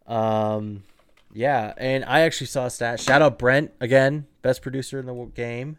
Um, 0.08 0.84
yeah, 1.34 1.74
and 1.78 2.04
I 2.06 2.22
actually 2.22 2.48
saw 2.48 2.66
a 2.66 2.70
stat. 2.70 3.00
Shout 3.00 3.22
out 3.22 3.40
Brent 3.40 3.72
again, 3.80 4.28
best 4.42 4.62
producer 4.62 5.00
in 5.00 5.06
the 5.06 5.14
game. 5.34 5.78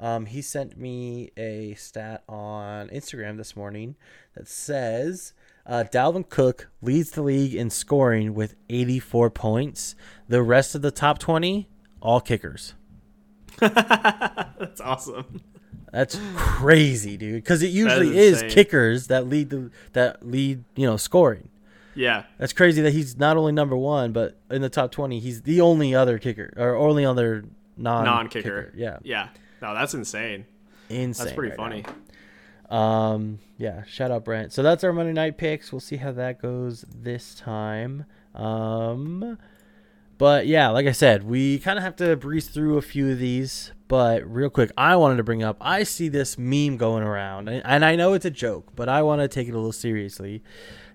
Um, 0.00 0.26
he 0.26 0.42
sent 0.42 0.78
me 0.78 1.32
a 1.36 1.74
stat 1.74 2.22
on 2.28 2.88
Instagram 2.88 3.36
this 3.36 3.56
morning 3.56 3.96
that 4.36 4.46
says 4.46 5.32
uh, 5.66 5.84
Dalvin 5.92 6.28
Cook 6.28 6.68
leads 6.80 7.10
the 7.10 7.22
league 7.22 7.54
in 7.54 7.68
scoring 7.68 8.32
with 8.34 8.54
84 8.70 9.30
points. 9.30 9.96
The 10.28 10.42
rest 10.42 10.74
of 10.74 10.82
the 10.82 10.90
top 10.92 11.18
20, 11.18 11.68
all 12.00 12.20
kickers. 12.20 12.74
That's 13.58 14.80
awesome. 14.80 15.42
That's 15.92 16.20
crazy, 16.36 17.16
dude. 17.16 17.42
Because 17.42 17.62
it 17.62 17.68
usually 17.70 18.16
is 18.16 18.42
is 18.42 18.54
kickers 18.54 19.06
that 19.08 19.26
lead 19.26 19.50
the 19.50 19.70
that 19.94 20.24
lead 20.26 20.64
you 20.76 20.86
know 20.86 20.96
scoring. 20.96 21.48
Yeah. 21.94 22.24
That's 22.38 22.52
crazy 22.52 22.82
that 22.82 22.92
he's 22.92 23.16
not 23.16 23.36
only 23.36 23.52
number 23.52 23.76
one, 23.76 24.12
but 24.12 24.38
in 24.50 24.62
the 24.62 24.68
top 24.68 24.92
twenty, 24.92 25.18
he's 25.18 25.42
the 25.42 25.60
only 25.60 25.94
other 25.94 26.18
kicker 26.18 26.52
or 26.56 26.76
only 26.76 27.04
other 27.04 27.44
non 27.76 28.04
Non-kicker. 28.04 28.72
Yeah, 28.76 28.98
Yeah. 29.02 29.28
No, 29.60 29.74
that's 29.74 29.94
insane. 29.94 30.46
insane. 30.88 31.24
That's 31.24 31.34
pretty 31.36 31.50
right 31.50 31.56
funny. 31.56 31.84
now. 32.70 32.76
Um, 32.76 33.38
yeah. 33.56 33.84
Shout 33.84 34.10
out 34.10 34.24
Brent. 34.24 34.52
So 34.52 34.62
that's 34.62 34.84
our 34.84 34.92
Monday 34.92 35.12
night 35.12 35.38
picks. 35.38 35.72
We'll 35.72 35.80
see 35.80 35.96
how 35.96 36.12
that 36.12 36.40
goes 36.40 36.84
this 36.94 37.34
time. 37.34 38.04
Um, 38.34 39.38
but 40.18 40.46
yeah, 40.46 40.68
like 40.68 40.86
I 40.86 40.92
said, 40.92 41.24
we 41.24 41.58
kind 41.60 41.78
of 41.78 41.84
have 41.84 41.96
to 41.96 42.16
breeze 42.16 42.48
through 42.48 42.76
a 42.76 42.82
few 42.82 43.10
of 43.10 43.18
these. 43.18 43.72
But 43.86 44.30
real 44.30 44.50
quick, 44.50 44.70
I 44.76 44.96
wanted 44.96 45.16
to 45.16 45.22
bring 45.22 45.42
up. 45.42 45.56
I 45.60 45.82
see 45.82 46.08
this 46.08 46.36
meme 46.36 46.76
going 46.76 47.02
around, 47.02 47.48
and, 47.48 47.64
and 47.64 47.84
I 47.84 47.96
know 47.96 48.12
it's 48.12 48.26
a 48.26 48.30
joke, 48.30 48.72
but 48.76 48.86
I 48.88 49.02
want 49.02 49.22
to 49.22 49.28
take 49.28 49.48
it 49.48 49.52
a 49.52 49.56
little 49.56 49.72
seriously. 49.72 50.42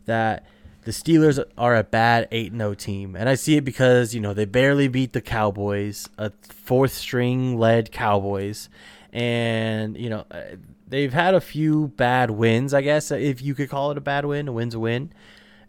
That 0.06 0.46
the 0.86 0.92
Steelers 0.92 1.44
are 1.58 1.76
a 1.76 1.84
bad 1.84 2.28
eight 2.32 2.52
and 2.52 2.62
zero 2.62 2.74
team, 2.74 3.16
and 3.16 3.30
I 3.30 3.36
see 3.36 3.58
it 3.58 3.64
because 3.64 4.14
you 4.14 4.22
know 4.22 4.34
they 4.34 4.46
barely 4.46 4.88
beat 4.88 5.14
the 5.14 5.22
Cowboys, 5.22 6.10
a 6.18 6.32
fourth 6.50 6.94
string 6.94 7.58
led 7.58 7.92
Cowboys, 7.92 8.70
and 9.12 9.98
you 9.98 10.10
know 10.10 10.26
uh, 10.32 10.42
they've 10.88 11.14
had 11.14 11.34
a 11.36 11.42
few 11.42 11.88
bad 11.90 12.32
wins. 12.32 12.74
I 12.74 12.82
guess 12.82 13.12
if 13.12 13.42
you 13.42 13.56
could 13.56 13.70
call 13.70 13.92
it 13.92 13.98
a 13.98 14.02
bad 14.02 14.26
win, 14.26 14.48
a 14.48 14.52
win's 14.52 14.76
a 14.76 14.80
win. 14.80 15.12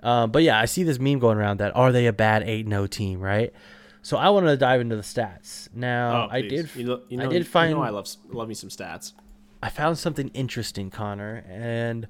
Um, 0.03 0.31
but 0.31 0.43
yeah, 0.43 0.59
I 0.59 0.67
see 0.67 0.83
this 0.83 0.99
meme 0.99 1.19
going 1.19 1.39
around 1.39 1.61
that 1.61 1.75
are 1.75 1.91
they 1.91 2.07
a 2.07 2.13
bad 2.13 2.43
eight 2.43 2.67
no 2.67 2.87
team, 2.87 3.21
right? 3.21 3.53
So 4.03 4.19
I 4.19 4.29
wanted 4.29 4.49
to 4.49 4.57
dive 4.59 4.83
into 4.83 4.97
the 4.97 5.03
stats. 5.03 5.69
Now 5.75 6.27
Oh, 6.27 6.29
I 6.31 6.43
did, 6.43 6.69
You 6.75 6.85
know, 6.85 7.01
you 7.09 7.17
know, 7.17 7.25
I 7.25 7.29
did 7.29 7.47
find 7.47 7.71
You 7.71 7.77
know 7.77 7.83
I 7.83 7.89
love 7.89 8.07
love 8.29 8.49
me 8.49 8.55
some 8.55 8.69
stats. 8.69 9.15
I 9.63 9.71
found 9.71 9.97
something 9.97 10.29
interesting, 10.35 10.91
Connor. 10.91 11.43
And 11.49 12.07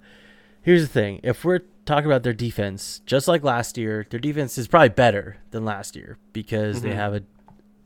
here's 0.65 0.83
the 0.83 0.89
thing: 0.89 1.21
if 1.23 1.45
we're 1.45 1.61
talking 1.87 2.07
about 2.07 2.23
their 2.25 2.33
defense, 2.33 3.01
just 3.07 3.29
like 3.29 3.45
last 3.45 3.79
year, 3.79 4.07
their 4.11 4.19
defense 4.19 4.59
is 4.59 4.67
probably 4.67 4.89
better 4.89 5.37
than 5.53 5.65
last 5.65 5.95
year 5.95 6.19
because 6.33 6.83
they 6.83 6.91
Mhm. 6.91 6.95
have 6.97 7.15
a, 7.15 7.23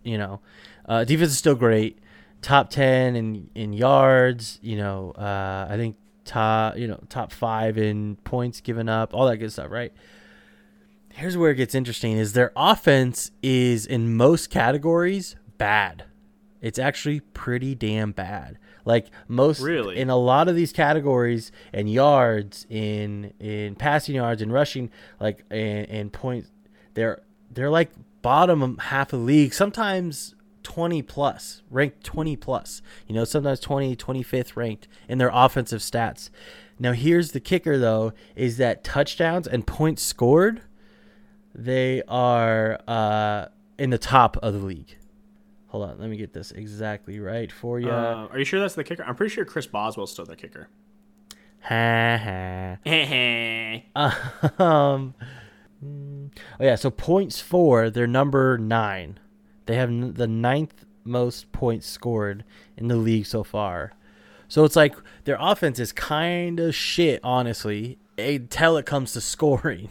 you 0.05 0.17
know, 0.17 0.41
uh, 0.89 1.05
defense 1.05 1.33
is 1.33 1.39
still 1.39 1.55
great, 1.57 1.99
top 2.41 2.71
ten 2.71 3.15
in 3.17 3.51
in 3.55 3.73
yards. 3.73 4.59
You 4.63 4.77
know, 4.79 5.11
uh, 5.19 5.67
I 5.69 5.77
think 5.77 5.97
top 6.25 6.77
you 6.79 6.87
know 6.89 7.01
top 7.09 7.33
five 7.33 7.77
in 7.79 8.17
points 8.25 8.61
given 8.61 8.89
up, 8.89 9.13
all 9.15 9.27
that 9.27 9.37
good 9.39 9.53
stuff, 9.53 9.71
right? 9.71 9.93
Here's 11.13 11.37
where 11.37 11.51
it 11.51 11.57
gets 11.57 11.75
interesting: 11.75 12.13
is 12.17 12.33
their 12.35 12.53
offense 12.57 13.31
is 13.43 13.85
in 13.87 14.15
most 14.15 14.51
categories 14.51 15.37
bad. 15.59 16.05
It's 16.61 16.79
actually 16.79 17.21
pretty 17.21 17.75
damn 17.75 18.13
bad. 18.13 18.59
Like 18.89 19.07
most 19.29 19.61
Really? 19.61 19.99
in 19.99 20.09
a 20.09 20.17
lot 20.17 20.49
of 20.49 20.57
these 20.57 20.73
categories 20.73 21.53
and 21.75 21.93
yards 21.93 22.67
in 22.71 23.35
in 23.39 23.75
passing 23.75 24.15
yards 24.15 24.41
and 24.41 24.51
rushing 24.51 24.91
like 25.21 25.45
and, 25.51 25.87
and 25.91 26.13
points 26.13 26.51
they're 26.95 27.21
they're 27.51 27.69
like 27.69 27.91
bottom 28.23 28.79
half 28.79 29.13
of 29.13 29.21
the 29.21 29.25
league 29.27 29.53
sometimes 29.53 30.35
20 30.63 31.03
plus 31.03 31.63
ranked 31.71 32.03
20 32.03 32.35
plus 32.37 32.81
you 33.07 33.15
know 33.15 33.25
sometimes 33.25 33.61
20 33.61 33.95
25th 33.95 34.57
ranked 34.57 34.89
in 35.07 35.19
their 35.19 35.31
offensive 35.35 35.81
stats 35.83 36.31
now 36.79 36.93
here's 36.93 37.33
the 37.33 37.41
kicker 37.41 37.77
though 37.77 38.13
is 38.37 38.57
that 38.57 38.83
touchdowns 38.85 39.47
and 39.47 39.67
points 39.67 40.03
scored 40.03 40.63
they 41.55 42.03
are 42.09 42.79
uh 42.89 43.47
in 43.79 43.91
the 43.91 43.99
top 43.99 44.37
of 44.39 44.55
the 44.55 44.61
league 44.61 44.97
hold 45.69 45.89
on 45.89 45.99
let 45.99 46.11
me 46.11 46.17
get 46.17 46.33
this 46.33 46.51
exactly 46.53 47.19
right 47.21 47.51
for 47.53 47.79
you 47.81 47.91
Uh, 47.91 48.27
are 48.31 48.39
you 48.39 48.45
sure 48.45 48.61
that's 48.61 48.75
the 48.75 48.85
kicker? 48.85 49.05
I'm 49.05 49.15
pretty 49.15 49.33
sure 49.35 49.45
Chris 49.45 49.67
Boswell's 49.67 50.13
still 50.13 50.25
the 50.27 50.37
kicker. 50.37 50.69
Ha 51.63 52.17
ha. 52.19 52.77
Um, 54.59 55.15
oh 55.85 56.31
yeah, 56.65 56.75
so 56.77 56.91
points 56.91 57.41
for 57.41 57.91
they're 57.91 58.07
number 58.07 58.59
nine. 58.59 59.19
They 59.67 59.77
have 59.77 59.89
n- 59.91 60.15
the 60.15 60.27
ninth 60.27 60.85
most 61.05 61.53
points 61.53 61.87
scored 61.89 62.45
in 62.77 62.89
the 62.89 62.97
league 62.97 63.27
so 63.27 63.45
far. 63.45 63.93
So 64.49 64.65
it's 64.65 64.77
like 64.77 64.95
their 65.25 65.37
offense 65.41 65.79
is 65.79 65.93
kind 65.93 66.59
of 66.61 66.75
shit, 66.75 67.21
honestly, 67.23 67.99
until 68.17 68.77
it 68.77 68.87
comes 68.87 69.13
to 69.13 69.21
scoring, 69.35 69.91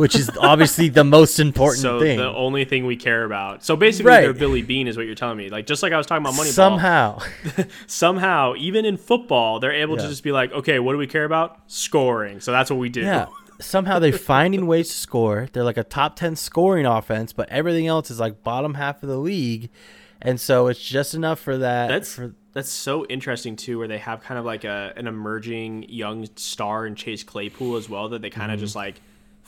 which 0.00 0.14
is 0.14 0.30
obviously 0.40 0.88
the 0.88 1.04
most 1.04 1.38
important 1.38 1.82
so 1.82 2.00
thing. 2.00 2.16
the 2.16 2.32
only 2.34 2.64
thing 2.64 2.86
we 2.86 2.96
care 2.96 3.22
about. 3.22 3.62
So 3.62 3.76
basically, 3.76 4.08
Right. 4.08 4.20
they're 4.22 4.32
Billy 4.32 4.62
Beane, 4.62 4.88
is 4.88 4.96
what 4.96 5.04
you're 5.04 5.14
telling 5.14 5.36
me. 5.36 5.50
Like 5.50 5.66
just 5.66 5.82
like 5.82 5.92
I 5.92 5.98
was 5.98 6.06
talking 6.06 6.24
about 6.24 6.32
Moneyball. 6.34 6.52
Somehow, 6.52 7.18
somehow, 7.86 8.54
even 8.56 8.86
in 8.86 8.96
football, 8.96 9.60
they're 9.60 9.74
able 9.74 9.96
Yeah. 9.96 10.04
to 10.04 10.08
just 10.08 10.22
be 10.22 10.32
like, 10.32 10.52
okay, 10.52 10.78
what 10.78 10.92
do 10.92 10.98
we 10.98 11.06
care 11.06 11.26
about? 11.26 11.58
Scoring. 11.66 12.40
So 12.40 12.50
that's 12.50 12.70
what 12.70 12.78
we 12.78 12.88
do. 12.88 13.02
yeah. 13.02 13.26
Somehow 13.60 13.98
they're 13.98 14.12
finding 14.34 14.66
ways 14.66 14.88
to 14.88 14.94
score. 14.94 15.48
They're 15.52 15.64
like 15.64 15.76
a 15.76 15.84
top 15.84 16.16
10 16.16 16.34
scoring 16.34 16.86
offense, 16.86 17.34
but 17.34 17.50
everything 17.50 17.86
else 17.86 18.10
is 18.10 18.18
like 18.18 18.42
bottom 18.42 18.74
half 18.74 19.02
of 19.02 19.10
the 19.10 19.18
league. 19.18 19.68
And 20.22 20.40
so 20.40 20.68
it's 20.68 20.82
just 20.82 21.12
enough 21.12 21.40
for 21.40 21.58
that. 21.58 21.88
That's 21.88 22.14
for, 22.14 22.34
that's 22.54 22.70
so 22.70 23.04
interesting 23.06 23.54
too, 23.54 23.78
where 23.78 23.88
they 23.88 23.98
have 23.98 24.22
kind 24.22 24.38
of 24.38 24.46
like 24.46 24.64
a 24.64 24.94
an 24.96 25.06
emerging 25.06 25.90
young 25.90 26.26
star 26.36 26.86
in 26.86 26.94
Chase 26.94 27.22
Claypool 27.22 27.76
as 27.76 27.88
well 27.88 28.08
that 28.08 28.22
they 28.22 28.30
kind 28.30 28.50
of 28.50 28.56
mm-hmm. 28.56 28.64
just 28.64 28.74
like 28.74 29.00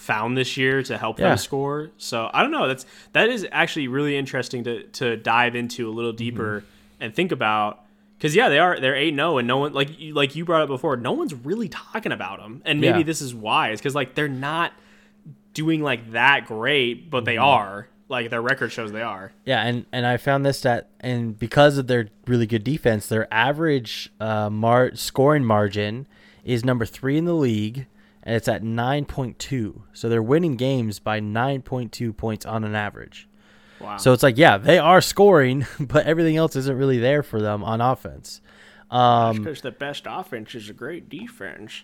found 0.02 0.36
this 0.36 0.56
year 0.56 0.82
to 0.82 0.98
help 0.98 1.16
Mm-hmm. 1.16 1.22
Yeah. 1.22 1.28
them 1.30 1.38
score. 1.38 1.90
So 1.96 2.28
I 2.34 2.42
don't 2.42 2.50
know. 2.50 2.66
That's 2.68 2.84
that 3.12 3.28
is 3.28 3.46
actually 3.52 3.88
really 3.88 4.16
interesting 4.16 4.64
to 4.64 4.82
to 4.84 5.16
dive 5.16 5.54
into 5.54 5.86
a 5.86 5.88
Mm-hmm. 5.88 5.96
little 5.96 6.12
deeper 6.12 6.64
and 7.00 7.14
think 7.14 7.32
about. 7.32 7.78
Because 8.18 8.36
yeah, 8.36 8.48
they 8.48 8.58
are 8.60 8.78
they're 8.78 8.94
eight 8.94 9.14
zero, 9.16 9.38
and 9.38 9.48
no 9.48 9.58
one 9.58 9.72
like 9.72 9.98
you, 9.98 10.14
like 10.14 10.36
you 10.36 10.44
brought 10.44 10.62
up 10.62 10.68
before, 10.68 10.96
no 10.96 11.12
one's 11.12 11.34
really 11.34 11.68
talking 11.68 12.12
about 12.12 12.38
them, 12.40 12.62
and 12.64 12.80
maybe 12.80 12.98
Yeah. 12.98 13.04
this 13.04 13.20
is 13.20 13.34
why. 13.34 13.70
It's 13.70 13.80
because 13.80 13.96
like 13.96 14.14
they're 14.14 14.28
not 14.28 14.72
doing 15.54 15.82
like 15.82 16.12
that 16.12 16.46
great, 16.46 17.10
but 17.10 17.18
Mm-hmm. 17.18 17.24
they 17.26 17.36
are. 17.36 17.88
Like 18.08 18.28
their 18.28 18.42
record 18.42 18.70
shows 18.70 18.92
they 18.92 19.00
are. 19.00 19.32
yeah, 19.46 19.62
and, 19.62 19.86
and 19.90 20.04
I 20.06 20.18
found 20.18 20.44
this 20.44 20.58
stat, 20.58 20.90
and 21.00 21.38
because 21.38 21.78
of 21.78 21.86
their 21.86 22.08
really 22.26 22.46
good 22.46 22.62
defense, 22.62 23.06
their 23.06 23.26
average 23.32 24.10
uh, 24.20 24.50
mar- 24.50 24.94
scoring 24.94 25.44
margin 25.46 26.06
is 26.44 26.62
number 26.62 26.84
three 26.84 27.16
in 27.16 27.24
the 27.24 27.34
league, 27.34 27.86
and 28.22 28.34
it's 28.36 28.48
at 28.48 28.62
9.2. 28.62 29.82
So 29.92 30.08
they're 30.08 30.22
winning 30.22 30.56
games 30.56 30.98
by 30.98 31.20
9.2 31.20 32.16
points 32.16 32.46
on 32.46 32.64
an 32.64 32.74
average. 32.74 33.28
Wow. 33.80 33.96
So 33.96 34.12
it's 34.12 34.22
like, 34.22 34.38
yeah, 34.38 34.58
they 34.58 34.78
are 34.78 35.00
scoring, 35.00 35.66
but 35.80 36.06
everything 36.06 36.36
else 36.36 36.54
isn't 36.56 36.76
really 36.76 36.98
there 36.98 37.22
for 37.22 37.40
them 37.40 37.64
on 37.64 37.80
offense. 37.80 38.40
Um, 38.90 39.38
because 39.38 39.62
the 39.62 39.70
best 39.70 40.04
offense 40.06 40.54
is 40.54 40.68
a 40.68 40.74
great 40.74 41.08
defense. 41.08 41.82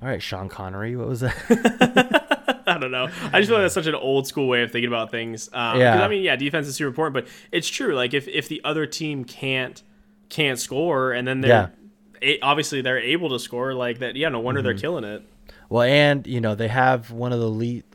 all 0.00 0.08
right, 0.08 0.20
Sean 0.22 0.48
Connery, 0.50 0.94
what 0.96 1.08
was 1.08 1.20
that? 1.20 1.34
I 2.66 2.78
don't 2.78 2.90
know. 2.90 3.08
I 3.32 3.38
just 3.40 3.48
feel 3.48 3.56
like 3.58 3.64
that's 3.64 3.74
such 3.74 3.86
an 3.86 3.94
old 3.94 4.26
school 4.26 4.46
way 4.48 4.62
of 4.62 4.70
thinking 4.70 4.88
about 4.88 5.10
things. 5.10 5.48
Um, 5.52 5.80
Yeah. 5.80 6.02
I 6.04 6.08
mean, 6.08 6.22
yeah, 6.22 6.36
defense 6.36 6.66
is 6.68 6.76
super 6.76 6.88
important, 6.88 7.14
but 7.14 7.32
it's 7.50 7.68
true. 7.68 7.94
Like 7.94 8.12
if, 8.14 8.28
if 8.28 8.48
the 8.48 8.60
other 8.64 8.86
team 8.86 9.24
can't 9.24 9.82
can't 10.28 10.58
score, 10.58 11.12
and 11.12 11.26
then 11.28 11.40
they're 11.42 11.72
a- 12.22 12.40
obviously 12.40 12.80
they're 12.82 12.98
able 12.98 13.30
to 13.30 13.38
score 13.38 13.74
like 13.74 13.98
that. 13.98 14.16
Yeah, 14.16 14.28
no 14.28 14.40
wonder 14.40 14.60
Mm-hmm. 14.60 14.66
they're 14.66 14.78
killing 14.78 15.04
it. 15.04 15.22
Well, 15.72 15.84
and 15.84 16.26
you 16.26 16.38
know 16.38 16.54
they 16.54 16.68
have 16.68 17.10
one 17.10 17.32
of 17.32 17.40
the 17.40 17.48
least. 17.48 17.86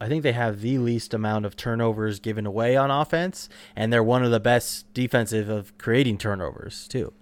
I 0.00 0.08
think 0.08 0.22
they 0.22 0.32
have 0.32 0.62
the 0.62 0.78
least 0.78 1.12
amount 1.12 1.44
of 1.44 1.54
turnovers 1.54 2.18
given 2.18 2.46
away 2.46 2.78
on 2.78 2.90
offense, 2.90 3.50
and 3.76 3.92
they're 3.92 4.02
one 4.02 4.24
of 4.24 4.30
the 4.30 4.40
best 4.40 4.90
defensive 4.94 5.50
of 5.50 5.76
creating 5.76 6.16
turnovers 6.16 6.88
too. 6.88 7.12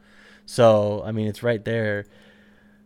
So 0.46 1.02
I 1.04 1.10
mean, 1.10 1.26
it's 1.26 1.42
right 1.42 1.64
there. 1.64 2.04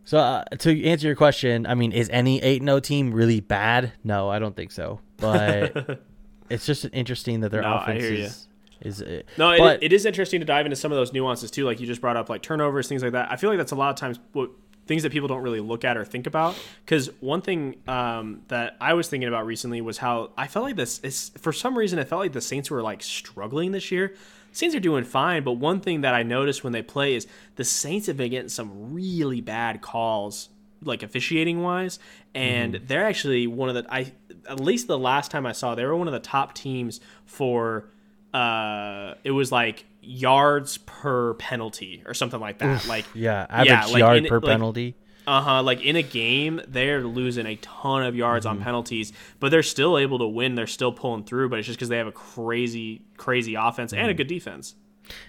So 0.05 0.17
uh, 0.17 0.43
to 0.57 0.83
answer 0.83 1.05
your 1.05 1.15
question, 1.15 1.67
I 1.67 1.75
mean, 1.75 1.91
is 1.91 2.09
any 2.09 2.41
eight 2.41 2.63
no 2.63 2.79
team 2.79 3.13
really 3.13 3.41
bad? 3.41 3.91
No, 4.03 4.27
I 4.27 4.39
don't 4.39 4.55
think 4.55 4.71
so. 4.71 4.99
But 5.17 6.01
it's 6.49 6.65
just 6.65 6.87
interesting 6.91 7.41
that 7.41 7.51
their 7.51 7.61
No, 7.61 7.75
offense 7.75 8.03
is 8.05 8.47
is. 8.81 9.01
uh, 9.03 9.21
No, 9.37 9.55
but, 9.55 9.83
it, 9.83 9.91
it 9.91 9.93
is 9.93 10.07
interesting 10.07 10.39
to 10.39 10.47
dive 10.47 10.65
into 10.65 10.75
some 10.75 10.91
of 10.91 10.95
those 10.95 11.13
nuances 11.13 11.51
too. 11.51 11.65
Like 11.65 11.79
you 11.79 11.85
just 11.85 12.01
brought 12.01 12.17
up, 12.17 12.27
like 12.27 12.41
turnovers, 12.41 12.87
things 12.87 13.03
like 13.03 13.11
that. 13.11 13.31
I 13.31 13.35
feel 13.35 13.51
like 13.51 13.59
that's 13.59 13.71
a 13.71 13.75
lot 13.75 13.91
of 13.91 13.97
times 13.97 14.17
what 14.33 14.49
things 14.89 15.03
that 15.03 15.11
people 15.11 15.27
don't 15.27 15.43
really 15.43 15.59
look 15.59 15.85
at 15.85 15.95
or 15.95 16.03
think 16.03 16.25
about. 16.25 16.59
Because 16.83 17.11
one 17.19 17.41
thing 17.41 17.75
um, 17.87 18.41
that 18.47 18.75
I 18.81 18.95
was 18.95 19.07
thinking 19.07 19.29
about 19.29 19.45
recently 19.45 19.81
was 19.81 19.99
how 19.99 20.31
I 20.35 20.47
felt 20.47 20.65
like 20.65 20.75
this 20.75 20.99
is 21.01 21.29
for 21.37 21.53
some 21.53 21.77
reason 21.77 21.99
I 21.99 22.03
felt 22.03 22.19
like 22.19 22.33
the 22.33 22.41
Saints 22.41 22.71
were 22.71 22.81
like 22.81 23.03
struggling 23.03 23.71
this 23.71 23.91
year. 23.91 24.15
Saints 24.51 24.75
are 24.75 24.79
doing 24.79 25.03
fine, 25.03 25.43
but 25.43 25.53
one 25.53 25.79
thing 25.79 26.01
that 26.01 26.15
I 26.15 26.23
noticed 26.23 26.63
when 26.63 26.73
they 26.73 26.81
play 26.81 27.13
is 27.13 27.27
the 27.55 27.63
Saints 27.63 28.07
have 28.07 28.17
been 28.17 28.31
getting 28.31 28.49
some 28.49 28.91
really 28.91 29.41
bad 29.41 29.81
calls, 29.81 30.49
like 30.83 31.03
officiating 31.03 31.61
wise, 31.61 31.99
and 32.33 32.73
mm-hmm. 32.73 32.85
they're 32.87 33.05
actually 33.05 33.45
one 33.45 33.69
of 33.69 33.75
the 33.75 33.85
I 33.93 34.11
at 34.49 34.59
least 34.59 34.87
the 34.87 34.97
last 34.97 35.29
time 35.29 35.45
I 35.45 35.51
saw 35.51 35.75
they 35.75 35.85
were 35.85 35.95
one 35.95 36.07
of 36.07 36.13
the 36.13 36.19
top 36.19 36.55
teams 36.55 36.99
for 37.25 37.85
uh 38.33 39.13
it 39.23 39.31
was 39.31 39.51
like 39.51 39.85
yards 40.09 40.79
per 40.79 41.35
penalty 41.35 42.01
or 42.05 42.15
something 42.15 42.39
like 42.39 42.57
that. 42.57 42.77
Oof, 42.77 42.89
like 42.89 43.05
yeah, 43.13 43.45
average 43.47 43.69
yeah, 43.69 43.85
like 43.85 43.99
yard 43.99 44.17
in, 44.17 44.25
per 44.25 44.39
like, 44.39 44.51
penalty. 44.51 44.95
Uh 45.27 45.41
huh. 45.41 45.63
Like 45.63 45.81
in 45.81 45.95
a 45.95 46.01
game, 46.01 46.59
they're 46.67 47.03
losing 47.03 47.45
a 47.45 47.55
ton 47.57 48.03
of 48.03 48.15
yards 48.15 48.45
mm-hmm. 48.45 48.57
on 48.57 48.63
penalties, 48.63 49.13
but 49.39 49.51
they're 49.51 49.61
still 49.61 49.97
able 49.99 50.17
to 50.19 50.27
win. 50.27 50.55
They're 50.55 50.65
still 50.65 50.91
pulling 50.91 51.25
through, 51.25 51.49
but 51.49 51.59
it's 51.59 51.67
just 51.67 51.77
because 51.77 51.89
they 51.89 51.97
have 51.97 52.07
a 52.07 52.11
crazy, 52.11 53.03
crazy 53.17 53.53
offense 53.53 53.91
mm-hmm. 53.91 53.99
and 53.99 54.09
a 54.09 54.13
mm-hmm. 54.13 54.17
good 54.17 54.27
defense. 54.27 54.73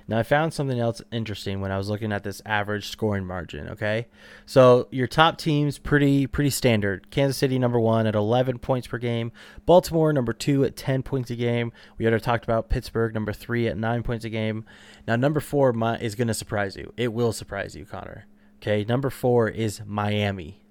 Now, 0.09 0.19
I 0.19 0.23
found 0.23 0.53
something 0.53 0.79
else 0.79 1.03
interesting 1.13 1.61
when 1.61 1.71
I 1.71 1.79
was 1.79 1.89
looking 1.89 2.13
at 2.13 2.25
this 2.25 2.43
average 2.45 2.89
scoring 2.89 3.27
margin. 3.27 3.69
Okay, 3.71 4.09
so 4.47 4.89
your 4.91 5.07
top 5.07 5.39
teams 5.39 5.79
pretty 5.79 6.27
pretty 6.27 6.51
standard. 6.51 7.11
Kansas 7.11 7.37
City 7.37 7.59
number 7.59 7.81
one 7.81 8.07
at 8.07 8.15
11 8.15 8.59
points 8.59 8.87
per 8.87 8.99
game. 8.99 9.33
Baltimore 9.67 10.13
number 10.13 10.33
two 10.33 10.65
at 10.65 10.77
10 10.77 11.03
points 11.03 11.31
a 11.31 11.37
game. 11.37 11.73
We 11.99 12.07
already 12.07 12.23
talked 12.23 12.45
about 12.45 12.71
Pittsburgh 12.71 13.15
number 13.15 13.33
three 13.33 13.67
at 13.69 13.77
nine 13.77 14.03
points 14.03 14.25
a 14.25 14.31
game. 14.31 14.65
Now 15.07 15.17
number 15.17 15.41
four 15.41 15.75
is 16.01 16.15
going 16.15 16.29
to 16.29 16.35
surprise 16.35 16.77
you. 16.77 16.93
It 16.97 17.13
will 17.13 17.33
surprise 17.33 17.75
you, 17.75 17.85
Connor. 17.85 18.27
Okay, 18.59 18.85
number 18.85 19.09
four 19.09 19.49
is 19.49 19.81
Miami. 19.87 20.63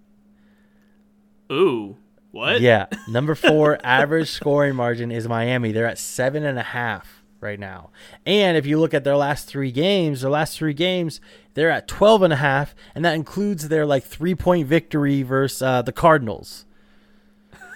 Ooh, 1.52 1.98
what? 2.32 2.62
Yeah, 2.62 2.86
number 3.08 3.34
four 3.34 3.80
average 3.84 4.30
scoring 4.30 4.76
margin 4.76 5.12
is 5.12 5.28
Miami. 5.28 5.72
They're 5.72 5.88
at 5.88 5.98
seven 5.98 6.46
and 6.46 6.60
a 6.60 6.64
half 6.64 7.19
right 7.42 7.60
now. 7.60 7.90
And 8.26 8.58
if 8.58 8.66
you 8.66 8.80
look 8.80 8.94
at 8.94 9.04
their 9.04 9.16
last 9.16 9.48
three 9.48 9.72
games, 9.72 10.22
their 10.22 10.32
last 10.32 10.58
three 10.58 10.74
games, 10.74 11.22
they're 11.54 11.72
at 11.72 11.88
12 11.88 12.24
and 12.24 12.34
a 12.34 12.38
half, 12.38 12.76
and 12.96 13.04
that 13.06 13.16
includes 13.16 13.70
their 13.70 13.86
like 13.86 14.04
three 14.04 14.36
point 14.36 14.68
victory 14.68 15.24
versus 15.24 15.62
uh, 15.62 15.82
the 15.82 15.92
Cardinals. 15.92 16.66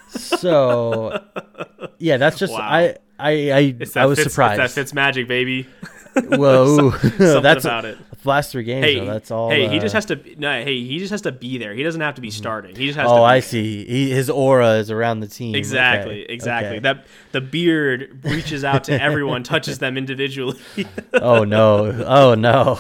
So, 0.09 1.23
yeah, 1.97 2.17
that's 2.17 2.37
just 2.37 2.53
wow. 2.53 2.59
I 2.59 2.97
I 3.17 3.51
I, 3.51 3.75
I 3.95 4.05
was 4.05 4.19
fits, 4.19 4.31
surprised. 4.31 4.59
That 4.59 4.71
fits 4.71 4.93
magic, 4.93 5.27
baby. 5.27 5.67
Whoa, 6.15 6.89
that's 7.17 7.65
about 7.65 7.85
it. 7.85 7.97
Last 8.25 8.51
three 8.51 8.63
games, 8.63 8.85
hey, 8.85 8.99
though, 8.99 9.05
that's 9.05 9.31
all. 9.31 9.49
Hey, 9.49 9.65
uh, 9.65 9.69
he 9.69 9.79
just 9.79 9.93
has 9.93 10.05
to. 10.05 10.19
No, 10.37 10.63
hey, 10.63 10.83
he 10.83 10.99
just 10.99 11.11
has 11.11 11.21
to 11.21 11.31
be 11.31 11.57
there. 11.57 11.73
He 11.73 11.83
doesn't 11.83 12.01
have 12.01 12.15
to 12.15 12.21
be 12.21 12.31
starting. 12.31 12.75
He 12.75 12.87
just 12.87 12.97
has. 12.97 13.09
Oh, 13.09 13.17
to 13.17 13.21
I 13.21 13.39
see. 13.39 13.85
He, 13.85 14.11
his 14.11 14.29
aura 14.29 14.75
is 14.75 14.89
around 14.89 15.19
the 15.19 15.27
team. 15.27 15.55
Exactly, 15.55 16.23
okay. 16.23 16.33
exactly. 16.33 16.77
Okay. 16.77 16.79
That 16.79 17.05
the 17.31 17.41
beard 17.41 18.19
reaches 18.23 18.63
out 18.63 18.85
to 18.85 19.01
everyone, 19.01 19.43
touches 19.43 19.79
them 19.79 19.97
individually. 19.97 20.59
oh 21.13 21.43
no! 21.43 22.03
Oh 22.05 22.35
no! 22.35 22.79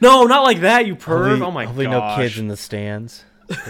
No, 0.00 0.24
not 0.24 0.42
like 0.42 0.60
that, 0.60 0.86
you 0.86 0.96
perv. 0.96 1.28
Hopefully, 1.28 1.42
oh 1.42 1.50
my 1.50 1.64
god! 1.64 1.68
Hopefully, 1.68 1.86
no 1.88 2.16
kids 2.16 2.38
in 2.38 2.48
the 2.48 2.56
stands. 2.56 3.24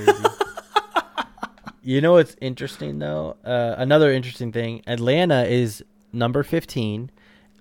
you 1.82 2.00
know 2.00 2.12
what's 2.12 2.36
interesting 2.40 2.98
though? 2.98 3.36
Uh, 3.44 3.74
another 3.78 4.10
interesting 4.12 4.52
thing: 4.52 4.82
Atlanta 4.86 5.44
is 5.44 5.84
number 6.12 6.42
fifteen 6.42 7.10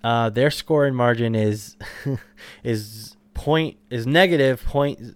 uh, 0.06 0.30
their 0.30 0.52
scoring 0.52 0.94
margin 0.94 1.34
is 1.34 1.76
is 2.64 3.18
point 3.34 3.78
is 3.90 4.06
negative 4.06 4.64
point 4.64 5.16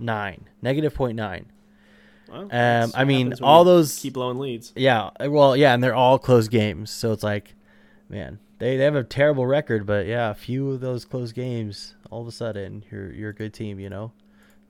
nine, 0.00 0.48
negative 0.60 0.92
point 0.92 1.14
nine. 1.14 1.46
Well, 2.28 2.48
um, 2.50 2.90
I 2.96 3.04
mean, 3.04 3.34
all 3.42 3.62
those 3.62 4.00
keep 4.00 4.14
blowing 4.14 4.38
leads. 4.38 4.72
Yeah, 4.74 5.10
well, 5.20 5.56
yeah, 5.56 5.72
and 5.72 5.84
they're 5.84 5.94
all 5.94 6.18
close 6.18 6.48
games, 6.48 6.90
so 6.90 7.12
it's 7.12 7.22
like, 7.22 7.54
man, 8.08 8.40
they, 8.58 8.76
they 8.76 8.82
have 8.82 8.96
a 8.96 9.04
terrible 9.04 9.46
record, 9.46 9.86
but 9.86 10.06
yeah, 10.06 10.30
a 10.30 10.34
few 10.34 10.72
of 10.72 10.80
those 10.80 11.04
close 11.04 11.30
games, 11.30 11.94
all 12.10 12.22
of 12.22 12.26
a 12.26 12.32
sudden, 12.32 12.84
you're 12.90 13.12
you're 13.12 13.30
a 13.30 13.34
good 13.34 13.54
team, 13.54 13.78
you 13.78 13.88
know. 13.88 14.10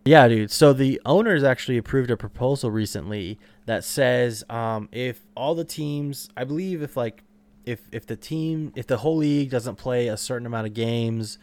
Yeah, 0.05 0.29
dude. 0.29 0.51
So 0.51 0.75
the 0.75 1.01
owners 1.07 1.43
actually 1.43 1.79
approved 1.79 2.11
a 2.11 2.19
proposal 2.19 2.71
recently 2.71 3.39
that 3.65 3.83
says 3.83 4.45
um, 4.51 4.91
if 4.93 5.25
all 5.35 5.55
the 5.55 5.65
teams, 5.65 6.29
I 6.37 6.45
believe, 6.45 6.83
if 6.83 6.99
like 6.99 7.23
if 7.65 7.89
if 7.93 8.07
the 8.07 8.17
team 8.17 8.73
if 8.77 8.87
the 8.87 8.99
whole 8.99 9.17
league 9.17 9.51
doesn't 9.51 9.77
play 9.77 10.09
a 10.09 10.17
certain 10.17 10.47
amount 10.47 10.67
of 10.67 10.75
games 10.75 11.39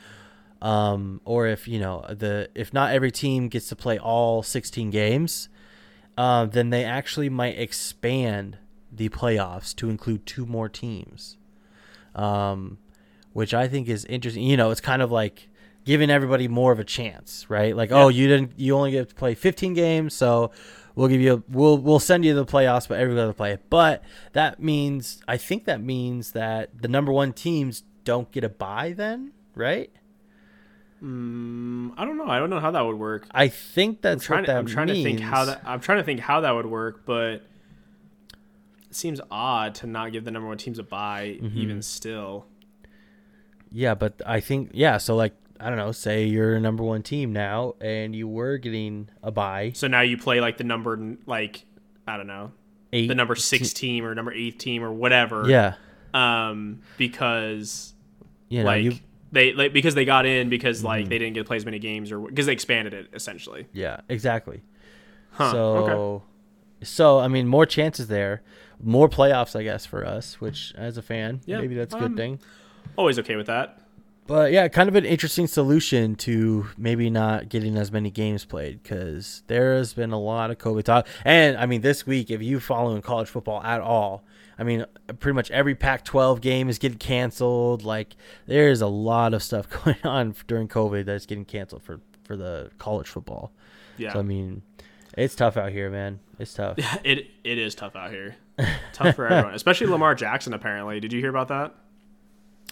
um, 0.62 1.22
or 1.26 1.48
if 1.48 1.68
you 1.68 1.80
know 1.80 2.06
the 2.10 2.50
if 2.56 2.74
not 2.74 2.92
every 2.92 3.12
team 3.12 3.48
gets 3.48 3.70
to 3.70 3.76
play 3.76 3.98
all 3.98 4.44
16 4.44 4.90
games 4.90 5.50
uh, 6.18 6.46
then 6.46 6.70
they 6.70 6.84
actually 6.84 7.30
might 7.30 7.58
expand 7.58 8.58
the 8.92 9.08
playoffs 9.08 9.74
to 9.76 9.90
include 9.90 10.26
two 10.26 10.46
more 10.46 10.68
teams. 10.68 11.38
Um, 12.14 12.80
which 13.32 13.54
i 13.54 13.68
think 13.68 13.88
is 13.88 14.04
interesting. 14.06 14.44
You 14.44 14.58
know 14.58 14.72
it's 14.72 14.82
kind 14.82 15.02
of 15.02 15.12
like 15.12 15.48
giving 15.86 16.10
everybody 16.10 16.48
more 16.48 16.72
of 16.72 16.80
a 16.80 16.84
chance 16.84 17.50
right? 17.50 17.76
Like 17.76 17.92
yeah. 17.92 18.04
oh 18.04 18.08
you 18.10 18.28
didn't 18.28 18.54
you 18.58 18.76
only 18.76 18.92
get 18.92 19.10
to 19.10 19.16
play 19.16 19.36
15 19.36 19.74
games 19.74 20.14
so 20.14 20.52
we'll 21.00 21.08
give 21.08 21.22
you 21.22 21.34
a, 21.36 21.44
we'll 21.48 21.78
we'll 21.78 22.00
send 22.00 22.26
you 22.26 22.36
the 22.36 22.46
playoffs, 22.46 22.88
but 22.88 23.00
everybody 23.00 23.26
will 23.26 23.34
play. 23.34 23.58
But 23.70 24.04
that 24.34 24.62
means 24.62 25.22
I 25.28 25.38
think 25.38 25.64
that 25.66 25.82
means 25.82 26.34
that 26.34 26.82
the 26.82 26.90
number 26.90 27.12
one 27.12 27.32
teams 27.32 27.84
don't 28.04 28.30
get 28.32 28.44
a 28.44 28.50
buy 28.50 28.92
then, 28.92 29.32
right? 29.56 29.90
Mm, 31.02 31.94
I 31.98 32.04
don't 32.04 32.18
know. 32.18 32.28
I 32.28 32.38
don't 32.38 32.50
know 32.50 32.60
how 32.60 32.72
that 32.72 32.82
would 32.82 33.00
work. 33.00 33.26
I 33.32 33.48
think 33.48 34.02
that's 34.02 34.24
I'm 34.24 34.26
trying, 34.26 34.42
what 34.42 34.48
that 34.48 34.58
I'm 34.58 34.66
trying 34.66 34.88
to 34.88 35.02
think 35.02 35.22
how 35.22 35.46
that. 35.46 35.62
I'm 35.66 35.80
trying 35.80 36.00
to 36.00 36.04
think 36.04 36.20
how 36.20 36.42
that 36.42 36.52
would 36.52 36.66
work, 36.66 37.06
but 37.06 37.36
it 37.36 37.44
seems 38.92 39.22
odd 39.32 39.76
to 39.76 39.88
not 39.88 40.12
give 40.12 40.26
the 40.26 40.32
number 40.32 40.50
one 40.50 40.58
teams 40.58 40.80
a 40.80 40.84
buy 40.84 41.38
mm-hmm. 41.42 41.58
even 41.58 41.82
still. 41.82 42.46
Yeah, 43.72 43.96
but 43.96 44.22
I 44.26 44.42
think 44.42 44.72
yeah. 44.74 44.98
So 44.98 45.16
like 45.16 45.34
I 45.60 45.70
don't 45.70 45.78
know, 45.78 45.92
say 45.92 46.26
you're 46.26 46.56
a 46.56 46.60
number 46.60 46.84
one 46.84 47.04
team 47.04 47.34
now 47.34 47.76
and 47.82 48.16
you 48.16 48.28
were 48.28 48.58
getting 48.58 49.10
a 49.22 49.32
bye. 49.32 49.72
So 49.76 49.88
now 49.88 50.02
you 50.02 50.18
play 50.18 50.40
like 50.40 50.58
the 50.58 50.64
number 50.64 51.18
like 51.26 51.66
I 52.08 52.18
don't 52.18 52.28
know, 52.28 52.52
eight 52.94 53.08
the 53.08 53.16
number 53.16 53.36
six 53.36 53.74
te- 53.74 53.88
team 53.88 54.06
or 54.06 54.16
number 54.16 54.32
eight 54.32 54.60
team 54.60 54.84
or 54.84 54.92
whatever. 54.92 55.50
Yeah. 55.50 55.74
Um, 56.14 56.82
because 56.98 57.94
you 58.48 58.60
know, 58.60 58.66
like 58.66 58.84
you, 58.84 58.94
they 59.32 59.54
like 59.54 59.74
because 59.74 59.96
they 59.96 60.06
got 60.06 60.26
in 60.26 60.50
because 60.50 60.84
like 60.84 61.02
mm-hmm. 61.02 61.10
they 61.10 61.18
didn't 61.20 61.34
get 61.34 61.42
to 61.42 61.46
play 61.46 61.58
as 61.58 61.66
many 61.66 61.80
games 61.80 62.12
or 62.12 62.20
because 62.20 62.46
they 62.46 62.54
expanded 62.54 62.94
it 62.94 63.10
essentially. 63.14 63.68
Yeah, 63.74 64.02
exactly. 64.08 64.62
Huh, 65.32 65.52
so 65.52 65.66
okay. 65.76 66.86
so 66.86 67.20
I 67.20 67.28
mean 67.28 67.48
more 67.48 67.66
chances 67.66 68.08
there, 68.08 68.42
more 68.82 69.10
playoffs 69.10 69.56
I 69.56 69.64
guess 69.64 69.86
for 69.86 70.06
us, 70.06 70.40
which 70.42 70.74
as 70.76 70.98
a 70.98 71.02
fan, 71.02 71.42
yeah, 71.46 71.60
maybe 71.60 71.76
that's 71.76 71.94
a 71.94 72.00
good 72.00 72.16
thing. 72.16 72.40
Always 72.96 73.20
okay 73.20 73.36
with 73.36 73.48
that. 73.48 73.82
But 74.30 74.52
yeah, 74.52 74.68
kind 74.68 74.88
of 74.88 74.94
an 74.94 75.06
interesting 75.06 75.48
solution 75.48 76.14
to 76.18 76.68
maybe 76.78 77.10
not 77.10 77.50
getting 77.50 77.76
as 77.76 77.92
many 77.92 78.12
games 78.12 78.46
played 78.46 78.84
because 78.84 79.42
there 79.48 79.76
has 79.76 79.96
been 79.96 80.12
a 80.12 80.20
lot 80.20 80.52
of 80.52 80.60
COVID 80.60 80.84
talk. 80.84 81.08
And 81.26 81.58
I 81.58 81.66
mean, 81.66 81.82
this 81.82 82.06
week, 82.06 82.30
if 82.30 82.40
you 82.40 82.60
follow 82.60 82.96
in 82.96 83.02
college 83.02 83.28
football 83.28 83.60
at 83.64 83.82
all, 83.82 84.24
I 84.60 84.64
mean, 84.64 84.86
pretty 85.20 85.34
much 85.34 85.50
every 85.50 85.74
Pac 85.74 86.06
12 86.06 86.42
game 86.42 86.70
is 86.70 86.78
getting 86.78 87.00
canceled. 87.00 87.84
Like, 87.84 88.16
there's 88.46 88.82
a 88.82 88.88
lot 88.88 89.34
of 89.34 89.42
stuff 89.42 89.68
going 89.84 89.98
on 90.04 90.36
during 90.46 90.68
COVID 90.68 91.06
that's 91.06 91.26
getting 91.26 91.46
canceled 91.46 91.82
for, 91.82 92.00
for 92.24 92.38
the 92.38 92.70
college 92.78 93.08
football. 93.08 93.52
Yeah. 93.98 94.14
So, 94.14 94.20
I 94.20 94.22
mean, 94.22 94.62
it's 95.18 95.34
tough 95.34 95.58
out 95.58 95.72
here, 95.72 95.90
man. 95.90 96.20
It's 96.38 96.54
tough. 96.54 96.78
Yeah, 96.78 96.98
it, 97.04 97.32
it 97.44 97.58
is 97.58 97.74
tough 97.74 97.96
out 97.96 98.12
here. 98.12 98.36
tough 98.94 99.16
for 99.16 99.26
everyone, 99.26 99.54
especially 99.56 99.88
Lamar 99.88 100.14
Jackson, 100.14 100.54
apparently. 100.54 101.00
Did 101.00 101.14
you 101.14 101.20
hear 101.20 101.32
about 101.32 101.48
that? 101.48 101.74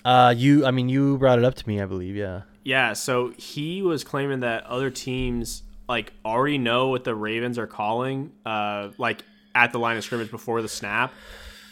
Uh, 0.07 0.33
you, 0.37 0.65
I 0.65 0.71
mean, 0.71 0.87
you 0.87 1.17
brought 1.17 1.37
it 1.37 1.43
up 1.43 1.55
to 1.55 1.67
me, 1.67 1.81
I 1.81 1.85
believe. 1.85 2.15
Yeah. 2.15 2.43
Yeah. 2.63 2.93
So 2.93 3.33
he 3.37 3.81
was 3.81 4.05
claiming 4.05 4.39
that 4.39 4.63
other 4.63 4.89
teams 4.89 5.63
like 5.89 6.13
already 6.23 6.57
know 6.57 6.87
what 6.87 7.03
the 7.03 7.13
Ravens 7.13 7.57
are 7.57 7.67
calling, 7.67 8.31
uh, 8.45 8.91
like 8.97 9.23
at 9.53 9.73
the 9.73 9.79
line 9.79 9.97
of 9.97 10.05
scrimmage 10.05 10.31
before 10.31 10.61
the 10.61 10.69
snap, 10.69 11.11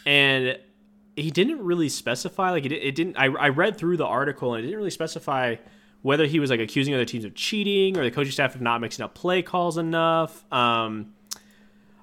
and 0.04 0.58
he 1.16 1.30
didn't 1.30 1.64
really 1.64 1.88
specify. 1.88 2.50
Like 2.50 2.66
it, 2.66 2.72
it 2.72 2.94
didn't. 2.94 3.16
I, 3.16 3.24
I 3.24 3.48
read 3.48 3.78
through 3.78 3.96
the 3.96 4.04
article 4.06 4.52
and 4.52 4.60
it 4.60 4.66
didn't 4.66 4.76
really 4.76 4.90
specify 4.90 5.56
whether 6.02 6.26
he 6.26 6.38
was 6.38 6.50
like 6.50 6.60
accusing 6.60 6.92
other 6.92 7.06
teams 7.06 7.24
of 7.24 7.34
cheating 7.34 7.96
or 7.96 8.04
the 8.04 8.10
coaching 8.10 8.32
staff 8.32 8.54
of 8.54 8.60
not 8.60 8.82
mixing 8.82 9.02
up 9.02 9.14
play 9.14 9.40
calls 9.40 9.78
enough. 9.78 10.44
Um, 10.52 11.14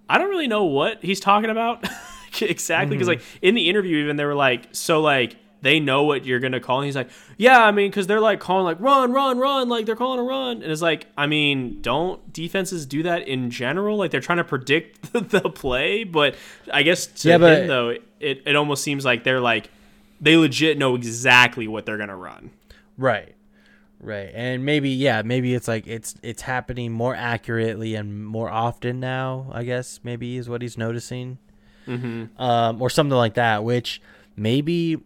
I 0.09 0.17
don't 0.17 0.31
really 0.31 0.47
know 0.47 0.63
what 0.63 1.03
he's 1.03 1.19
talking 1.19 1.51
about 1.51 1.87
exactly 2.41 2.95
because 2.95 3.07
mm-hmm. 3.07 3.21
like 3.21 3.39
in 3.43 3.53
the 3.53 3.69
interview 3.69 3.97
even 3.97 4.15
they 4.15 4.25
were 4.25 4.33
like 4.33 4.69
so 4.71 4.99
like 4.99 5.37
they 5.63 5.79
know 5.79 6.03
what 6.03 6.25
you're 6.25 6.41
gonna 6.41 6.59
call. 6.59 6.79
And 6.79 6.85
he's 6.85 6.95
like, 6.95 7.09
yeah, 7.37 7.63
I 7.63 7.71
mean, 7.71 7.89
because 7.89 8.05
they're 8.05 8.19
like 8.19 8.41
calling 8.41 8.65
like 8.65 8.79
run, 8.81 9.13
run, 9.13 9.39
run, 9.39 9.69
like 9.69 9.85
they're 9.85 9.95
calling 9.95 10.19
a 10.19 10.23
run, 10.23 10.61
and 10.61 10.71
it's 10.71 10.81
like, 10.81 11.07
I 11.17 11.25
mean, 11.25 11.81
don't 11.81 12.31
defenses 12.33 12.85
do 12.85 13.01
that 13.03 13.27
in 13.27 13.49
general? 13.49 13.97
Like 13.97 14.11
they're 14.11 14.19
trying 14.19 14.39
to 14.39 14.43
predict 14.43 15.13
the 15.31 15.49
play, 15.49 16.03
but 16.03 16.35
I 16.71 16.83
guess 16.83 17.07
to 17.07 17.29
yeah, 17.29 17.37
but, 17.37 17.61
him 17.61 17.67
though, 17.67 17.89
it 18.19 18.43
it 18.45 18.55
almost 18.55 18.83
seems 18.83 19.05
like 19.05 19.23
they're 19.23 19.39
like 19.39 19.69
they 20.19 20.35
legit 20.35 20.77
know 20.77 20.95
exactly 20.95 21.67
what 21.67 21.85
they're 21.85 21.97
gonna 21.97 22.15
run. 22.15 22.51
Right. 22.97 23.33
Right. 24.01 24.31
And 24.33 24.65
maybe 24.65 24.89
yeah, 24.89 25.21
maybe 25.21 25.55
it's 25.55 25.69
like 25.69 25.87
it's 25.87 26.13
it's 26.21 26.41
happening 26.41 26.91
more 26.91 27.15
accurately 27.15 27.95
and 27.95 28.25
more 28.25 28.49
often 28.49 28.99
now, 28.99 29.49
I 29.53 29.63
guess 29.63 30.01
maybe 30.03 30.35
is 30.35 30.49
what 30.49 30.61
he's 30.61 30.77
noticing. 30.77 31.37
Mm-hmm. 31.87 32.41
Um 32.41 32.81
or 32.81 32.89
something 32.89 33.17
like 33.17 33.35
that, 33.35 33.63
which 33.63 34.01
maybe 34.35 35.01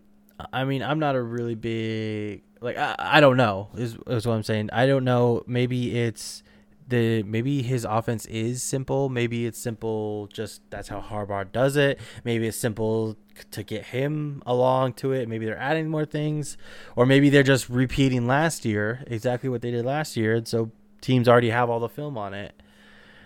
I 0.54 0.66
mean, 0.66 0.84
I'm 0.84 1.00
not 1.00 1.16
a 1.16 1.22
really 1.22 1.56
big 1.56 2.44
like 2.62 2.78
I, 2.78 2.96
I 2.98 3.20
don't 3.20 3.38
know 3.38 3.70
is 3.76 3.98
is 4.08 4.26
what 4.26 4.34
I'm 4.34 4.44
saying. 4.44 4.70
I 4.74 4.86
don't 4.86 5.04
know. 5.04 5.44
Maybe 5.48 6.00
it's 6.00 6.44
the 6.88 7.24
maybe 7.24 7.62
his 7.62 7.86
offense 7.86 8.26
is 8.28 8.64
simple. 8.64 9.10
Maybe 9.10 9.46
it's 9.46 9.60
simple 9.60 10.28
just 10.32 10.62
that's 10.70 10.88
how 10.88 11.02
Harbaugh 11.02 11.52
does 11.52 11.76
it. 11.76 12.00
Maybe 12.24 12.48
it's 12.48 12.58
simple 12.58 13.18
to 13.52 13.64
get 13.64 13.86
him 13.86 14.42
along 14.46 14.94
to 14.94 15.12
it. 15.12 15.28
Maybe 15.28 15.46
they're 15.46 15.58
adding 15.58 15.90
more 15.90 16.06
things, 16.06 16.58
or 16.96 17.06
maybe 17.06 17.30
they're 17.30 17.44
just 17.44 17.70
repeating 17.70 18.26
last 18.26 18.66
year 18.66 19.04
exactly 19.08 19.50
what 19.50 19.62
they 19.62 19.72
did 19.72 19.86
last 19.86 20.16
year, 20.18 20.36
and 20.36 20.48
so 20.48 20.72
teams 21.02 21.28
already 21.28 21.50
have 21.50 21.70
all 21.70 21.80
the 21.80 21.90
film 21.90 22.18
on 22.18 22.34
it. 22.34 22.54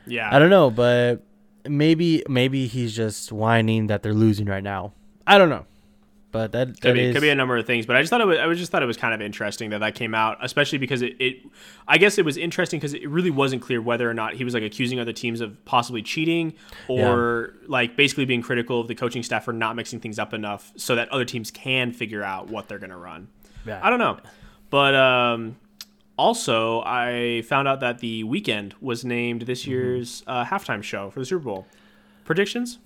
Yeah. 0.08 0.34
I 0.34 0.40
don't 0.40 0.50
know, 0.50 0.72
but 0.72 1.24
maybe 1.68 2.24
maybe 2.28 2.68
he's 2.68 2.96
just 2.96 3.32
whining 3.32 3.88
that 3.88 4.02
they're 4.02 4.14
losing 4.14 4.48
right 4.48 4.64
now. 4.64 4.94
I 5.28 5.38
don't 5.38 5.50
know. 5.50 5.66
But 6.32 6.54
that, 6.54 6.80
could 6.80 6.94
be, 6.94 7.02
is- 7.02 7.14
could 7.14 7.22
be 7.22 7.30
a 7.30 7.36
number 7.36 7.58
of 7.58 7.66
things, 7.68 7.86
but 7.86 7.98
I 7.98 8.02
just 8.02 8.10
thought 8.10 8.22
it 8.22 8.26
was, 8.28 8.38
I 8.40 8.46
was 8.46 8.58
just 8.58 8.72
thought 8.72 8.82
it 8.82 8.86
was 8.86 8.96
kind 8.96 9.14
of 9.14 9.22
interesting 9.22 9.70
that 9.72 9.80
that 9.80 9.96
came 9.96 10.16
out, 10.16 10.38
especially 10.42 10.78
because 10.78 11.02
it, 11.02 11.16
it 11.20 11.38
I 11.90 11.98
guess 11.98 12.18
it 12.18 12.24
was 12.24 12.38
interesting 12.38 12.80
because 12.80 12.94
it 12.94 13.10
really 13.10 13.32
wasn't 13.32 13.62
clear 13.62 13.82
whether 13.82 14.10
or 14.10 14.14
not 14.14 14.36
he 14.36 14.46
was 14.46 14.54
like 14.54 14.64
accusing 14.64 14.98
other 15.00 15.12
teams 15.12 15.42
of 15.42 15.64
possibly 15.66 16.02
cheating 16.02 16.54
or 16.88 17.56
like 17.68 17.98
basically 17.98 18.24
being 18.24 18.42
critical 18.42 18.80
of 18.80 18.88
the 18.88 18.96
coaching 18.96 19.24
staff 19.24 19.44
for 19.44 19.52
not 19.52 19.76
mixing 19.76 20.00
things 20.00 20.18
up 20.20 20.34
enough 20.34 20.72
so 20.78 20.96
that 20.96 21.10
other 21.10 21.26
teams 21.26 21.52
can 21.52 21.92
figure 21.92 22.24
out 22.24 22.50
what 22.50 22.70
they're 22.70 22.80
going 22.80 22.92
to 22.92 22.98
run. 22.98 23.28
Yeah. 23.66 23.82
I 23.84 23.90
don't 23.90 24.00
know, 24.00 24.18
but 24.70 24.96
um, 24.96 25.58
also 26.18 26.82
I 26.86 27.44
found 27.46 27.68
out 27.68 27.82
that 27.82 28.00
the 28.00 28.24
Weeknd 28.24 28.74
was 28.80 29.04
named 29.04 29.42
this 29.44 29.64
Mm-hmm. 29.64 29.72
year's 29.72 30.24
uh, 30.28 30.46
halftime 30.46 30.82
show 30.82 31.10
for 31.10 31.20
the 31.20 31.26
Super 31.26 31.44
Bowl. 31.44 31.68
Predictions? 32.24 32.80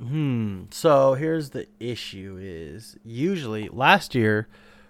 Hmm. 0.00 0.62
So 0.70 1.14
here's 1.14 1.50
the 1.50 1.66
issue: 1.78 2.38
is 2.40 2.96
usually 3.04 3.68
last 3.68 4.14
year 4.14 4.48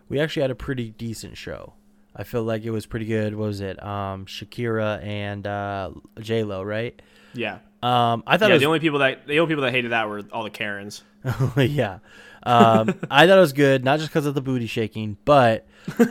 we 0.09 0.21
actually 0.21 0.43
had 0.43 0.51
a 0.51 0.57
pretty 0.57 0.91
decent 0.91 1.37
show. 1.37 1.75
I 2.15 2.25
feel 2.25 2.43
like 2.43 2.65
it 2.65 2.71
was 2.71 2.87
pretty 2.87 3.07
good. 3.07 3.35
What 3.35 3.47
was 3.47 3.61
it? 3.61 3.83
Um, 3.83 4.27
Shakira 4.27 5.03
and 5.05 5.47
uh, 5.47 5.91
J 6.21 6.45
Lo, 6.45 6.63
right? 6.63 7.01
Yeah. 7.35 7.59
Um, 7.83 8.23
I 8.27 8.37
thought 8.37 8.51
Yeah, 8.51 8.57
it 8.57 8.59
the 8.59 8.67
only 8.67 8.81
people 8.81 8.99
that 8.99 9.27
the 9.27 9.41
only 9.41 9.51
people 9.53 9.63
that 9.65 9.73
hated 9.73 9.93
that 9.93 10.09
were 10.09 10.23
all 10.33 10.45
the 10.45 10.51
Karens. 10.51 11.03
yeah. 11.57 11.99
Um, 12.43 12.95
I 13.11 13.27
thought 13.27 13.39
it 13.39 13.41
was 13.41 13.53
good, 13.53 13.85
not 13.85 13.99
just 13.99 14.11
because 14.11 14.27
of 14.27 14.35
the 14.35 14.41
booty 14.41 14.67
shaking, 14.67 15.17
but 15.25 15.67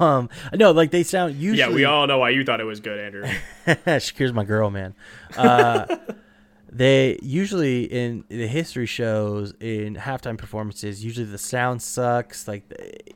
um, 0.00 0.28
no, 0.54 0.72
like 0.72 0.90
they 0.90 1.02
sound 1.02 1.36
usually. 1.36 1.58
Yeah, 1.58 1.74
we 1.74 1.84
all 1.84 2.06
know 2.06 2.18
why 2.18 2.30
you 2.30 2.44
thought 2.44 2.60
it 2.60 2.64
was 2.64 2.80
good, 2.80 2.98
Andrew. 2.98 3.28
Shakira's 3.66 4.32
my 4.32 4.44
girl, 4.44 4.70
man. 4.70 4.94
Uh, 5.36 5.96
they 6.74 7.18
usually 7.22 7.84
in 7.84 8.24
the 8.28 8.48
history 8.48 8.86
shows 8.86 9.54
in 9.60 9.94
halftime 9.94 10.36
performances, 10.36 11.04
usually 11.04 11.26
the 11.26 11.38
sound 11.38 11.80
sucks. 11.80 12.48
Like 12.48 12.64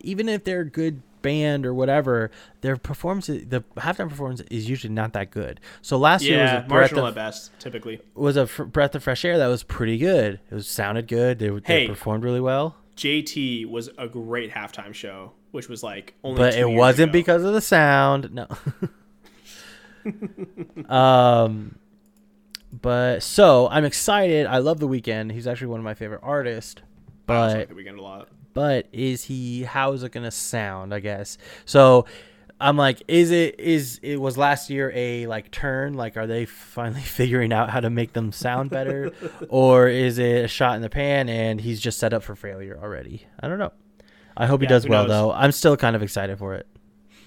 even 0.01 0.29
if 0.29 0.45
they're 0.45 0.61
a 0.61 0.71
good 0.71 1.03
band 1.23 1.67
or 1.67 1.75
whatever, 1.75 2.31
their 2.61 2.77
performance, 2.77 3.27
the 3.27 3.65
halftime 3.77 4.09
performance 4.09 4.41
is 4.43 4.69
usually 4.69 4.95
not 4.95 5.13
that 5.15 5.33
good. 5.33 5.59
So 5.83 5.99
last 5.99 6.23
year 6.23 6.41
was 6.41 6.51
yeah, 6.53 6.65
a 6.65 6.69
marginal 6.69 7.07
of, 7.07 7.11
at 7.11 7.15
best, 7.17 7.51
typically. 7.59 8.01
was 8.15 8.37
a 8.37 8.43
f- 8.43 8.61
breath 8.67 8.95
of 8.95 9.03
fresh 9.03 9.25
air 9.25 9.39
that 9.39 9.49
was 9.49 9.65
pretty 9.65 9.99
good. 9.99 10.39
It 10.51 10.55
was 10.55 10.69
sounded 10.69 11.09
good. 11.09 11.41
They, 11.41 11.49
they 11.49 11.89
performed 11.89 12.23
really 12.23 12.41
well. 12.41 12.77
JT 12.97 13.67
was 13.67 13.91
a 13.99 14.07
great 14.07 14.53
halftime 14.53 14.95
show, 14.95 15.33
which 15.51 15.69
was 15.69 15.83
like 15.83 16.15
only. 16.23 16.39
but 16.39 16.55
it 16.55 16.69
wasn't 16.69 17.11
ago. 17.11 17.13
because 17.13 17.43
of 17.43 17.55
the 17.55 17.61
sound. 17.61 18.31
No. 18.33 18.47
um, 20.95 21.77
but 22.73 23.23
so 23.23 23.69
I'm 23.69 23.85
excited. 23.85 24.47
I 24.47 24.59
love 24.59 24.79
the 24.81 24.89
Weeknd. 24.89 25.33
He's 25.33 25.47
actually 25.47 25.69
one 25.69 25.81
of 25.81 25.85
my 25.85 25.95
favorite 25.95 26.21
artists. 26.23 26.81
I 26.81 26.85
But 27.27 27.57
like 27.59 27.69
the 27.69 27.75
Weeknd 27.75 27.99
a 27.99 28.03
lot. 28.03 28.29
but 28.55 28.87
is 28.93 29.25
he? 29.25 29.63
How 29.65 29.93
is 29.93 30.03
it 30.03 30.13
gonna 30.13 30.31
sound? 30.31 30.93
I 30.95 31.01
guess 31.01 31.39
so. 31.65 32.07
I'm 32.61 32.77
like, 32.77 33.01
is 33.07 33.31
it 33.31 33.61
is 33.61 34.01
it 34.03 34.21
was 34.21 34.37
last 34.37 34.69
year 34.69 34.91
a 34.95 35.27
like 35.29 35.51
turn? 35.53 35.95
Like, 35.95 36.17
are 36.17 36.27
they 36.27 36.45
finally 36.45 37.01
figuring 37.19 37.53
out 37.53 37.71
how 37.71 37.79
to 37.81 37.89
make 37.91 38.15
them 38.15 38.33
sound 38.33 38.71
better, 38.71 39.13
or 39.49 39.87
is 39.89 40.19
it 40.19 40.45
a 40.45 40.49
shot 40.49 40.75
in 40.75 40.83
the 40.83 40.91
pan 40.91 41.29
and 41.29 41.61
he's 41.61 41.81
just 41.81 41.99
set 42.01 42.13
up 42.13 42.25
for 42.25 42.35
failure 42.35 42.77
already? 42.83 43.27
I 43.39 43.47
don't 43.49 43.59
know. 43.61 43.73
I 44.37 44.47
hope 44.47 44.61
he 44.61 44.67
does 44.67 44.89
well 44.89 45.03
knows? 45.05 45.11
though. 45.11 45.33
I'm 45.33 45.53
still 45.53 45.77
kind 45.77 45.95
of 45.95 46.03
excited 46.03 46.39
for 46.39 46.55
it. 46.55 46.67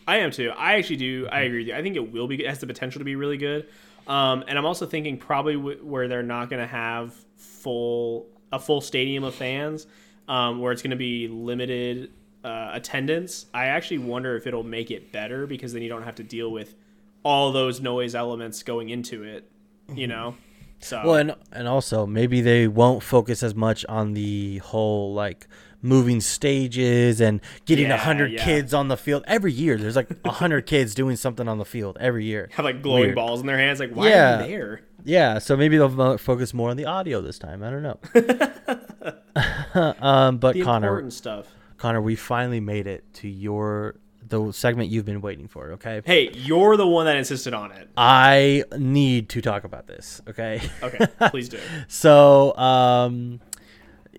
I 0.08 0.18
am 0.18 0.32
too. 0.32 0.52
I 0.58 0.74
actually 0.74 0.98
do. 0.98 1.28
I 1.32 1.42
agree 1.42 1.60
with 1.60 1.68
you. 1.68 1.76
I 1.76 1.82
think 1.82 1.96
it 1.96 2.12
will 2.12 2.28
be. 2.28 2.44
It 2.44 2.50
has 2.50 2.60
the 2.60 2.68
potential 2.68 3.00
to 3.00 3.06
be 3.06 3.16
really 3.16 3.38
good. 3.38 3.68
Um, 4.08 4.44
and 4.48 4.58
I'm 4.58 4.66
also 4.66 4.86
thinking 4.86 5.18
probably 5.18 5.56
w- 5.56 5.80
where 5.84 6.08
they're 6.08 6.24
not 6.24 6.50
going 6.50 6.62
to 6.62 6.68
have 6.68 7.14
full 7.38 8.28
a 8.52 8.60
full 8.60 8.82
stadium 8.82 9.24
of 9.24 9.34
fans, 9.34 9.88
um, 10.28 10.60
where 10.60 10.72
it's 10.72 10.82
going 10.82 10.92
to 10.92 10.98
be 10.98 11.28
limited 11.28 12.12
uh, 12.44 12.72
attendance. 12.74 13.46
I 13.54 13.68
actually 13.68 14.00
wonder 14.00 14.36
if 14.36 14.46
it'll 14.48 14.64
make 14.64 14.92
it 14.92 15.12
better 15.12 15.48
because 15.48 15.74
then 15.74 15.82
you 15.82 15.90
don't 15.90 16.04
have 16.04 16.16
to 16.16 16.24
deal 16.24 16.52
with 16.52 16.76
all 17.24 17.52
those 17.52 17.80
noise 17.80 18.16
elements 18.16 18.64
going 18.64 18.90
into 18.90 19.24
it. 19.24 19.50
You 19.94 20.08
know. 20.08 20.36
So 20.80 21.02
Well, 21.06 21.16
and 21.16 21.36
and 21.52 21.68
also 21.68 22.06
maybe 22.06 22.42
they 22.42 22.68
won't 22.68 23.04
focus 23.04 23.44
as 23.44 23.54
much 23.54 23.86
on 23.86 24.14
the 24.14 24.58
whole 24.60 25.14
like 25.14 25.48
moving 25.82 26.22
stages 26.22 27.20
and 27.22 27.42
getting 27.66 27.86
a 27.86 27.90
Yeah, 27.90 27.98
hundred 27.98 28.32
yeah. 28.34 28.44
kids 28.44 28.74
on 28.74 28.88
the 28.88 28.98
field 28.98 29.24
every 29.28 29.52
year. 29.52 29.78
There's 29.78 29.96
like 29.96 30.10
a 30.26 30.32
hundred 30.32 30.66
kids 30.66 30.94
doing 30.96 31.16
something 31.16 31.48
on 31.48 31.58
the 31.58 31.66
field 31.66 31.98
every 32.00 32.26
year. 32.26 32.50
have 32.54 32.66
like 32.66 32.82
glowing 32.82 33.04
Weird. 33.04 33.16
balls 33.16 33.42
in 33.42 33.48
their 33.48 33.58
hands. 33.58 33.80
Like 33.80 33.92
why 33.96 34.10
Yeah. 34.10 34.40
are 34.40 34.42
you 34.44 34.48
there? 34.58 34.82
Yeah, 35.04 35.40
so 35.40 35.58
maybe 35.58 35.78
they'll 35.78 36.18
focus 36.20 36.54
more 36.54 36.70
on 36.70 36.78
the 36.78 36.86
audio 36.86 37.22
this 37.22 37.40
time. 37.40 37.64
I 37.64 37.72
don't 37.72 37.82
know. 37.82 38.00
um, 40.02 40.38
but 40.38 40.54
The 40.54 40.62
Connor, 40.64 40.88
important 40.88 41.14
stuff. 41.14 41.48
Connor, 41.78 42.02
we 42.02 42.16
finally 42.16 42.60
made 42.60 42.88
it 42.88 43.04
to 43.16 43.28
your 43.28 43.96
the 44.28 44.52
segment 44.52 44.90
you've 44.90 45.04
been 45.06 45.20
waiting 45.22 45.48
for. 45.48 45.72
Okay, 45.72 46.02
Hey, 46.06 46.30
you're 46.34 46.78
the 46.78 46.88
one 46.88 47.06
that 47.06 47.18
insisted 47.18 47.54
on 47.54 47.72
it. 47.72 47.90
I 47.98 48.64
need 48.78 49.30
to 49.30 49.42
talk 49.42 49.64
about 49.66 49.88
this. 49.88 50.22
Okay. 50.30 50.62
Okay, 50.84 51.08
please 51.32 51.50
do. 51.50 51.60
So, 51.90 52.56
um, 52.56 53.42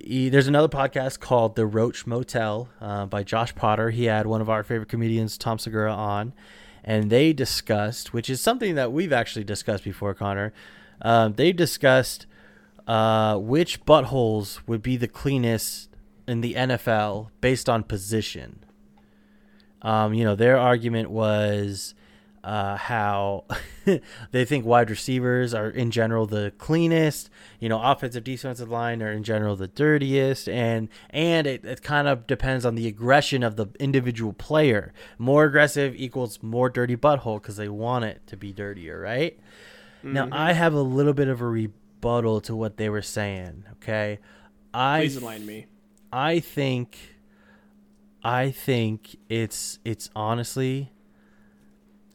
he- 0.03 0.29
there's 0.29 0.49
another 0.49 0.69
podcast 0.69 1.21
called 1.21 1.57
The 1.57 1.67
Roach 1.67 2.07
Motel 2.07 2.69
uh, 2.81 3.07
by 3.07 3.23
Josh 3.23 3.55
Potter. 3.55 3.91
He 3.91 4.05
had 4.05 4.27
one 4.27 4.41
of 4.41 4.51
our 4.51 4.63
favorite 4.63 4.89
comedians, 4.89 5.39
Tom 5.39 5.59
Segura, 5.59 5.93
on, 5.93 6.33
and 6.85 7.11
they 7.11 7.33
discussed, 7.33 8.13
which 8.13 8.29
is 8.29 8.41
something 8.41 8.75
that 8.75 8.93
we've 8.93 9.13
actually 9.13 9.45
discussed 9.45 9.85
before, 9.85 10.15
Connor. 10.15 10.53
Um, 11.01 11.35
they 11.35 11.53
discussed 11.53 12.27
uh, 12.87 13.37
which 13.39 13.85
buttholes 13.85 14.61
would 14.67 14.83
be 14.83 14.97
the 14.97 15.09
cleanest 15.09 15.89
in 16.27 16.41
the 16.41 16.55
NFL 16.55 17.29
based 17.41 17.69
on 17.69 17.83
position. 17.83 18.65
Um, 19.83 20.15
you 20.15 20.25
know, 20.25 20.35
their 20.37 20.57
argument 20.59 21.11
was 21.11 21.95
uh, 22.45 22.77
how 22.77 23.45
they 24.31 24.45
think 24.45 24.65
wide 24.65 24.91
receivers 24.91 25.55
are 25.55 25.71
in 25.71 25.91
general 25.91 26.27
the 26.27 26.53
cleanest. 26.59 27.31
You 27.61 27.69
know, 27.69 27.81
offensive, 27.81 28.25
defensive 28.25 28.69
line 28.69 29.03
are 29.03 29.13
in 29.13 29.23
general 29.23 29.57
the 29.57 29.69
dirtiest, 29.69 30.49
and 30.49 30.89
and 31.11 31.47
it, 31.47 31.65
it 31.65 31.83
kind 31.83 32.09
of 32.09 32.27
depends 32.27 32.65
on 32.65 32.75
the 32.75 32.87
aggression 32.87 33.43
of 33.43 33.57
the 33.57 33.67
individual 33.79 34.33
player. 34.33 34.93
More 35.19 35.45
aggressive 35.45 35.95
equals 35.97 36.43
more 36.43 36.69
dirty 36.69 36.97
butthole 36.97 37.41
because 37.41 37.57
they 37.57 37.69
want 37.69 38.05
it 38.05 38.27
to 38.27 38.37
be 38.37 38.53
dirtier, 38.53 39.01
right? 39.01 39.39
Now 40.03 40.29
I 40.33 40.53
have 40.53 40.75
a 40.75 40.83
little 40.83 41.13
bit 41.13 41.29
of 41.29 41.41
a 41.41 41.47
rebuttal 41.47 42.41
to 42.43 42.57
what 42.57 42.77
they 42.77 42.89
were 42.89 43.03
saying. 43.03 43.65
Okay, 43.75 44.19
I 44.75 45.01
Please 45.01 45.17
enlighten 45.17 45.47
me. 45.47 45.67
I 46.13 46.41
think 46.41 46.97
I 48.25 48.51
think 48.51 49.17
it's 49.29 49.79
it's 49.85 50.11
honestly 50.15 50.93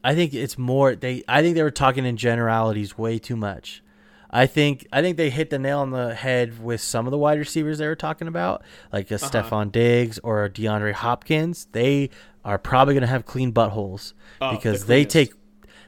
I 0.04 0.14
think 0.14 0.32
it's 0.34 0.56
more 0.58 0.94
they 0.94 1.22
I 1.28 1.42
think 1.42 1.54
they 1.56 1.62
were 1.62 1.70
talking 1.70 2.04
in 2.06 2.16
generalities 2.16 2.96
way 2.96 3.18
too 3.18 3.36
much. 3.36 3.82
I 4.30 4.46
think 4.46 4.86
I 4.92 5.00
think 5.02 5.16
they 5.16 5.30
hit 5.30 5.50
the 5.50 5.58
nail 5.58 5.80
on 5.80 5.90
the 5.90 6.14
head 6.14 6.62
with 6.62 6.80
some 6.82 7.06
of 7.06 7.10
the 7.10 7.18
wide 7.18 7.38
receivers 7.38 7.78
they 7.78 7.86
were 7.86 7.96
talking 7.96 8.28
about, 8.28 8.62
like 8.92 9.10
a 9.10 9.14
Uh-huh. 9.16 9.28
Stefon 9.28 9.72
Diggs 9.72 10.18
or 10.20 10.44
a 10.44 10.50
DeAndre 10.50 10.92
Hopkins. 10.92 11.66
They 11.72 12.10
are 12.44 12.58
probably 12.58 12.94
going 12.94 13.02
to 13.02 13.06
have 13.08 13.24
clean 13.26 13.52
buttholes 13.52 14.12
Oh, 14.40 14.50
because 14.52 14.82
the 14.82 14.86
they 14.88 15.04
take 15.04 15.32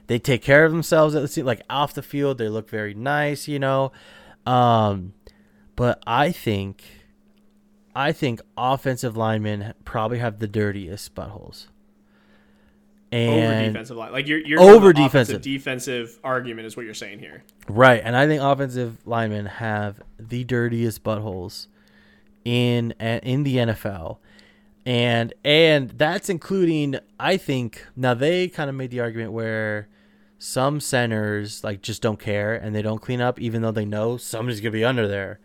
they 0.07 0.19
take 0.19 0.43
care 0.43 0.65
of 0.65 0.73
themselves 0.73 1.15
at 1.15 1.23
the 1.23 1.29
se- 1.29 1.43
like 1.43 1.63
off 1.71 1.95
the 1.95 2.03
field. 2.03 2.39
They 2.39 2.49
look 2.49 2.69
very 2.69 2.95
nice, 2.95 3.47
you 3.47 3.59
know. 3.59 3.93
Um, 4.47 5.13
but 5.77 6.03
I 6.07 6.33
think 6.33 6.83
I 7.95 8.13
think 8.13 8.41
offensive 8.57 9.17
linemen 9.17 9.75
probably 9.85 10.19
have 10.19 10.39
the 10.39 10.49
dirtiest 10.49 11.15
buttholes. 11.15 11.67
Over 13.13 13.21
And 13.21 13.73
defensive 13.73 13.97
line. 13.97 14.13
Like 14.13 14.29
you're 14.29 14.39
you're 14.39 14.61
Over 14.61 14.93
defensive. 14.93 15.43
defensive 15.43 16.19
argument 16.23 16.67
is 16.67 16.77
what 16.77 16.85
you're 16.85 16.95
saying 16.95 17.19
here. 17.19 17.43
right, 17.69 18.01
and 18.05 18.17
I 18.17 18.27
think 18.27 18.43
offensive 18.43 18.99
linemen 19.07 19.47
have 19.47 20.01
the 20.19 20.45
dirtiest 20.45 21.03
buttholes 21.03 21.67
in 22.45 22.93
in 23.01 23.43
the 23.43 23.57
NFL. 23.57 24.19
and 24.87 25.33
and 25.45 25.91
that's 25.91 26.29
including 26.29 26.97
I 27.19 27.37
think 27.37 27.87
now 27.97 28.15
they 28.15 28.49
kind 28.49 28.71
of 28.71 28.77
made 28.77 28.91
the 28.91 29.01
argument 29.01 29.33
where 29.33 29.89
some 30.39 30.81
centers 30.81 31.63
like 31.63 31.83
just 31.83 32.01
don't 32.01 32.19
care 32.19 32.55
and 32.55 32.75
they 32.75 32.81
don't 32.83 33.01
clean 33.03 33.21
up 33.21 33.39
even 33.41 33.61
though 33.61 33.71
they 33.73 33.85
know 33.85 34.17
somebody's 34.17 34.61
gonna 34.61 34.71
be 34.71 34.85
under 34.85 35.07
there. 35.07 35.39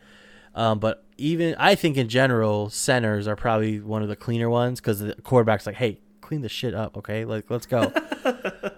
Um, 0.54 0.80
but 0.80 1.04
even 1.18 1.54
I 1.60 1.76
think 1.76 1.98
in 1.98 2.08
general 2.08 2.70
centers 2.70 3.28
are 3.28 3.36
probably 3.36 3.82
one 3.82 4.02
of 4.04 4.08
the 4.08 4.16
cleaner 4.16 4.50
ones 4.50 4.80
because 4.80 5.00
the 5.00 5.14
quarterback's 5.16 5.66
like, 5.66 5.76
hey, 5.76 6.00
clean 6.26 6.42
the 6.42 6.50
shit 6.50 6.74
up, 6.74 6.98
okay? 6.98 7.24
Like 7.26 7.50
let's 7.50 7.66
go. 7.66 7.92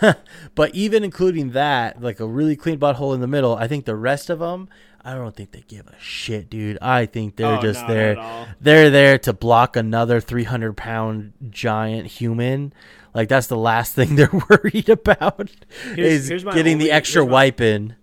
but 0.54 0.74
even 0.74 1.04
including 1.04 1.50
that, 1.52 2.00
like 2.02 2.20
a 2.20 2.26
really 2.26 2.56
clean 2.56 2.78
butthole 2.78 3.14
in 3.14 3.20
the 3.20 3.26
middle, 3.26 3.54
I 3.56 3.66
think 3.68 3.84
the 3.84 3.96
rest 3.96 4.30
of 4.30 4.38
them, 4.38 4.68
I 5.04 5.14
don't 5.14 5.34
think 5.34 5.52
they 5.52 5.64
give 5.66 5.86
a 5.86 5.94
shit, 5.98 6.48
dude. 6.50 6.78
I 6.80 7.06
think 7.06 7.36
they're 7.36 7.58
Oh, 7.58 7.60
just 7.62 7.86
there. 7.86 8.16
They're 8.60 8.90
there 8.90 9.18
to 9.18 9.32
block 9.32 9.76
another 9.76 10.20
300 10.20 10.76
pound 10.76 11.32
giant 11.50 12.06
human. 12.08 12.72
Like 13.14 13.28
that's 13.28 13.46
the 13.46 13.56
last 13.56 13.94
thing 13.96 14.16
they're 14.16 14.30
worried 14.50 14.88
about 14.88 15.50
Here's- 15.94 16.12
is 16.12 16.28
here's 16.28 16.44
getting 16.44 16.78
the 16.78 16.90
extra 16.90 17.24
my- 17.24 17.32
wipe 17.32 17.60
in. 17.60 17.96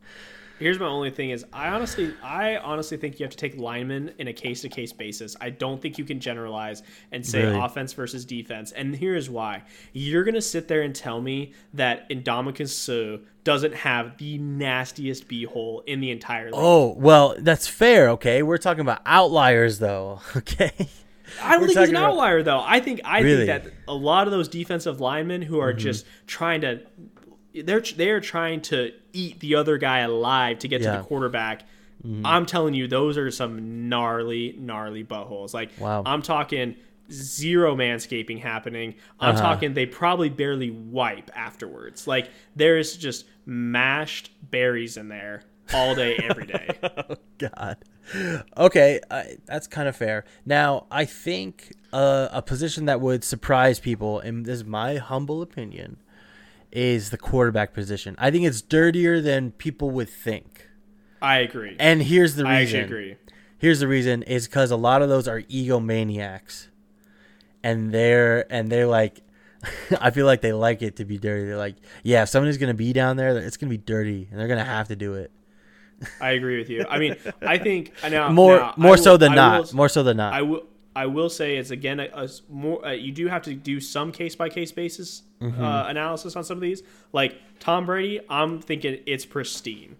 Here's 0.62 0.80
my 0.80 0.86
only 0.86 1.10
thing 1.10 1.32
is 1.32 1.44
I 1.52 1.70
honestly 1.70 2.14
I 2.24 2.58
honestly 2.58 2.96
think 2.98 3.20
you 3.20 3.24
have 3.26 3.32
to 3.32 3.38
take 3.38 3.58
linemen 3.58 4.14
in 4.20 4.28
a 4.28 4.34
case 4.34 4.62
to 4.62 4.70
case 4.70 4.94
basis. 4.94 5.36
I 5.42 5.50
don't 5.50 5.82
think 5.82 5.98
you 5.98 6.06
can 6.06 6.20
generalize 6.20 6.84
and 7.12 7.26
say 7.26 7.44
Really? 7.44 7.60
offense 7.60 7.94
versus 7.94 8.24
defense. 8.26 8.72
And 8.72 8.96
here's 8.96 9.30
why. 9.30 9.64
You're 9.94 10.24
gonna 10.24 10.42
sit 10.42 10.68
there 10.68 10.82
and 10.84 10.94
tell 10.96 11.20
me 11.20 11.54
that 11.74 12.10
Ndamukong 12.10 12.70
Suh 12.70 13.18
doesn't 13.44 13.74
have 13.74 14.18
the 14.20 14.38
nastiest 14.38 15.28
beehole 15.28 15.82
in 15.88 16.00
the 16.00 16.12
entire 16.12 16.46
league. 16.46 16.54
Oh, 16.56 16.94
well, 16.98 17.36
that's 17.40 17.68
fair, 17.68 18.10
okay? 18.12 18.44
We're 18.44 18.60
talking 18.60 18.82
about 18.82 19.02
outliers 19.06 19.80
though, 19.80 20.22
okay? 20.38 20.72
I 21.42 21.54
don't 21.54 21.62
we're 21.62 21.68
think 21.68 21.80
he's 21.80 21.90
an 21.90 21.96
about- 21.96 22.12
outlier 22.12 22.44
though. 22.44 22.62
I 22.64 22.80
think 22.82 23.02
I 23.04 23.22
Really? 23.22 23.48
think 23.48 23.64
that 23.64 23.74
a 23.88 23.96
lot 23.96 24.28
of 24.28 24.32
those 24.32 24.48
defensive 24.48 25.02
linemen 25.02 25.42
who 25.42 25.56
Mm-hmm. 25.56 25.64
are 25.64 25.74
just 25.74 26.06
trying 26.28 26.62
to 26.62 26.82
they're 27.54 27.82
they're 27.82 28.20
trying 28.22 28.62
to 28.62 28.92
eat 29.14 29.40
the 29.40 29.56
other 29.56 29.78
guy 29.78 30.00
alive 30.00 30.60
to 30.60 30.68
get 30.68 30.80
to 30.80 30.84
Yeah. 30.86 30.90
Mm-hmm. 30.94 31.02
the 31.02 31.08
quarterback. 31.08 31.64
I'm 32.26 32.48
telling 32.48 32.74
you, 32.74 32.88
those 32.88 33.16
are 33.16 33.30
some 33.30 33.88
gnarly, 33.88 34.56
gnarly 34.58 35.04
buttholes. 35.04 35.54
Like 35.54 35.70
Wow. 35.80 36.02
I'm 36.06 36.24
talking 36.24 36.76
zero 37.12 37.76
manscaping 37.76 38.40
happening. 38.40 38.96
I'm 39.20 39.36
Uh-huh. 39.36 39.42
talking 39.44 39.74
they 39.76 39.86
probably 39.86 40.30
barely 40.30 40.72
wipe 40.72 41.30
afterwards. 41.36 42.08
Like 42.08 42.30
there's 42.56 42.98
just 42.98 43.26
mashed 43.46 44.32
berries 44.50 44.98
in 44.98 45.10
there 45.10 45.44
all 45.74 45.94
day, 45.94 46.16
every 46.16 46.48
day. 46.48 46.70
God. 47.38 47.78
Okay, 48.58 49.00
I, 49.12 49.38
that's 49.46 49.68
kind 49.68 49.88
of 49.88 49.96
fair. 49.96 50.26
Now, 50.46 50.86
I 50.90 51.06
think 51.06 51.74
uh, 51.94 52.30
a 52.32 52.42
position 52.42 52.86
that 52.86 53.00
would 53.00 53.24
surprise 53.24 53.80
people, 53.80 54.20
and 54.20 54.44
this 54.46 54.56
is 54.56 54.66
my 54.66 54.96
humble 54.98 55.42
opinion, 55.42 55.98
is 56.72 57.10
the 57.10 57.18
quarterback 57.18 57.74
position. 57.74 58.16
I 58.18 58.32
think 58.32 58.46
it's 58.46 58.62
dirtier 58.62 59.22
than 59.22 59.52
people 59.52 59.90
would 59.92 60.10
think. 60.10 60.68
I 61.22 61.38
agree. 61.38 61.76
And 61.80 62.02
here's 62.04 62.36
the 62.36 62.46
I 62.46 62.60
reason. 62.62 62.82
actually 62.82 62.96
agree. 63.12 63.16
Here's 63.58 63.80
the 63.80 63.88
reason 63.88 64.24
is 64.24 64.48
because 64.48 64.72
a 64.72 64.76
lot 64.76 65.02
of 65.02 65.10
those 65.10 65.28
are 65.28 65.42
egomaniacs, 65.42 66.68
and 67.64 67.92
they're 67.94 68.52
and 68.52 68.72
they're 68.72 68.88
like, 68.88 69.22
I 70.02 70.10
feel 70.12 70.26
like 70.26 70.42
they 70.42 70.54
like 70.54 70.82
it 70.82 70.96
to 70.96 71.06
be 71.06 71.18
dirty. 71.18 71.46
They're 71.46 71.58
like, 71.58 71.76
yeah, 72.04 72.24
if 72.24 72.30
somebody's 72.30 72.58
gonna 72.58 72.74
be 72.74 72.92
down 72.94 73.18
there, 73.18 73.38
it's 73.38 73.58
gonna 73.58 73.70
be 73.70 73.78
dirty, 73.78 74.28
and 74.32 74.40
they're 74.40 74.48
gonna 74.48 74.64
have 74.66 74.88
to 74.88 74.96
do 74.96 75.14
it 75.16 75.32
I 76.20 76.32
agree 76.32 76.58
with 76.58 76.68
you. 76.72 76.84
I 76.90 76.98
mean, 76.98 77.16
I 77.44 77.60
think 77.60 77.94
now 78.10 78.30
more 78.30 78.58
now, 78.58 78.74
I 78.76 78.82
more 78.82 78.98
so 78.98 79.18
than 79.18 79.34
I 79.34 79.36
not. 79.36 79.66
will- 79.68 79.76
more 79.76 79.90
so 79.90 80.02
than 80.02 80.18
not. 80.18 80.34
I 80.34 80.42
will. 80.42 80.64
I 80.96 81.06
will 81.06 81.30
say 81.30 81.58
it's 81.58 81.72
again 81.72 82.00
a, 82.00 82.10
a 82.14 82.30
more. 82.50 82.86
Uh, 82.86 82.92
you 82.92 83.12
do 83.12 83.28
have 83.28 83.42
to 83.44 83.54
do 83.54 83.80
some 83.80 84.12
case 84.12 84.36
by 84.36 84.50
case 84.50 84.72
basis 84.72 85.24
Mm-hmm. 85.42 85.64
uh, 85.64 85.88
analysis 85.88 86.36
on 86.36 86.44
some 86.44 86.58
of 86.58 86.62
these. 86.62 86.84
Like 87.14 87.36
Tom 87.60 87.88
Brady, 87.88 88.20
I'm 88.30 88.62
thinking 88.62 89.00
it's 89.08 89.26
pristine. 89.26 89.96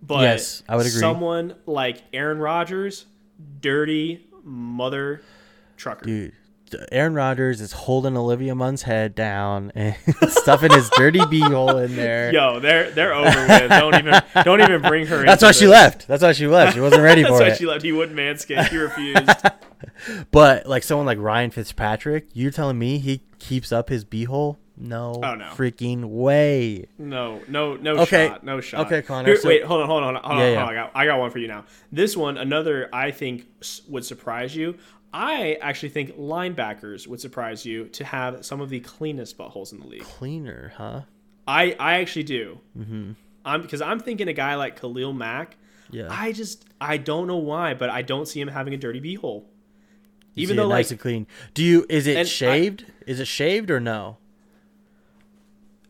But 0.00 0.20
Yes, 0.22 0.62
I 0.68 0.76
would 0.76 0.86
agree. 0.86 1.00
Someone 1.00 1.54
like 1.66 2.04
Aaron 2.12 2.38
Rodgers, 2.38 3.06
dirty 3.60 4.28
mother 4.44 5.22
trucker. 5.76 6.04
Dude, 6.06 6.32
Aaron 6.92 7.14
Rodgers 7.14 7.60
is 7.60 7.72
holding 7.72 8.16
Olivia 8.16 8.54
Munn's 8.54 8.82
head 8.82 9.14
down 9.14 9.72
and 9.74 9.94
stuffing 10.28 10.72
his 10.72 10.90
dirty 10.90 11.20
beehole 11.20 11.84
in 11.84 11.96
there. 11.96 12.32
Yo, 12.32 12.58
they're 12.60 12.90
they're 12.90 13.14
over 13.14 13.28
with. 13.46 13.70
Don't 13.70 13.94
even 13.94 14.20
don't 14.44 14.60
even 14.60 14.82
bring 14.82 15.06
her. 15.06 15.20
In. 15.20 15.26
That's 15.26 15.42
why 15.42 15.52
she 15.52 15.66
left. 15.66 16.06
That's 16.08 16.22
why 16.22 16.32
she 16.32 16.46
left. 16.46 16.74
She 16.74 16.80
wasn't 16.80 17.02
ready 17.02 17.22
for 17.24 17.36
it. 17.36 17.38
That's 17.38 17.50
why 17.52 17.56
she 17.56 17.66
left. 17.66 17.82
He 17.84 17.92
wouldn't 17.92 18.16
manscape. 18.18 18.68
He 18.68 18.76
refused. 18.76 19.28
But 20.30 20.66
like 20.66 20.82
someone 20.82 21.06
like 21.06 21.18
Ryan 21.18 21.50
Fitzpatrick, 21.50 22.28
you're 22.32 22.50
telling 22.50 22.78
me 22.78 22.98
he 22.98 23.22
keeps 23.38 23.72
up 23.72 23.88
his 23.88 24.04
beehole? 24.04 24.56
No, 24.78 25.14
Oh, 25.24 25.34
no. 25.34 25.46
freaking 25.56 26.04
way. 26.04 26.86
No, 26.98 27.40
no, 27.48 27.76
no 27.76 27.96
Okay. 28.00 28.28
shot, 28.28 28.44
no 28.44 28.60
shot. 28.60 28.86
Okay, 28.86 29.00
Connor, 29.00 29.28
Here, 29.28 29.36
so- 29.38 29.48
wait, 29.48 29.64
hold 29.64 29.80
on, 29.82 29.86
hold 29.88 30.02
on, 30.04 30.14
hold 30.16 30.24
on. 30.26 30.38
Yeah, 30.38 30.44
hold 30.44 30.52
yeah. 30.54 30.62
on, 30.62 30.68
I 30.68 30.74
got, 30.74 30.90
I 30.94 31.06
got 31.06 31.18
one 31.18 31.30
for 31.30 31.38
you 31.38 31.48
now. 31.48 31.64
This 31.90 32.14
one, 32.16 32.36
another, 32.36 32.90
I 32.92 33.10
think 33.10 33.46
s- 33.62 33.80
would 33.88 34.04
surprise 34.04 34.54
you. 34.54 34.76
I 35.18 35.56
actually 35.62 35.88
think 35.88 36.14
linebackers 36.18 37.06
would 37.06 37.20
surprise 37.20 37.64
you 37.64 37.86
to 37.88 38.04
have 38.04 38.44
some 38.44 38.60
of 38.60 38.68
the 38.68 38.80
cleanest 38.80 39.38
buttholes 39.38 39.72
in 39.72 39.80
the 39.80 39.86
league. 39.86 40.02
Cleaner, 40.02 40.74
huh? 40.76 41.02
I, 41.48 41.74
I 41.80 42.00
actually 42.00 42.24
do. 42.24 42.60
Mm-hmm. 42.78 43.12
I'm 43.42 43.62
because 43.62 43.80
I'm 43.80 43.98
thinking 43.98 44.28
a 44.28 44.34
guy 44.34 44.56
like 44.56 44.78
Khalil 44.78 45.14
Mack. 45.14 45.56
Yeah. 45.90 46.08
I 46.10 46.32
just, 46.32 46.66
I 46.82 46.98
don't 46.98 47.26
know 47.28 47.38
why, 47.38 47.72
but 47.72 47.88
I 47.88 48.02
don't 48.02 48.26
see 48.28 48.40
him 48.40 48.48
having 48.48 48.74
a 48.74 48.76
dirty 48.76 49.00
beehole. 49.00 49.44
Even 50.34 50.56
though, 50.56 50.68
nice 50.68 50.86
like, 50.86 50.90
and 50.92 51.00
clean. 51.00 51.26
Do 51.54 51.64
you? 51.64 51.86
Is 51.88 52.06
it 52.06 52.16
And 52.18 52.26
I- 52.26 52.30
shaved? 52.30 52.84
is 53.06 53.18
it 53.18 53.26
shaved 53.26 53.70
or 53.70 53.80
no? 53.80 54.18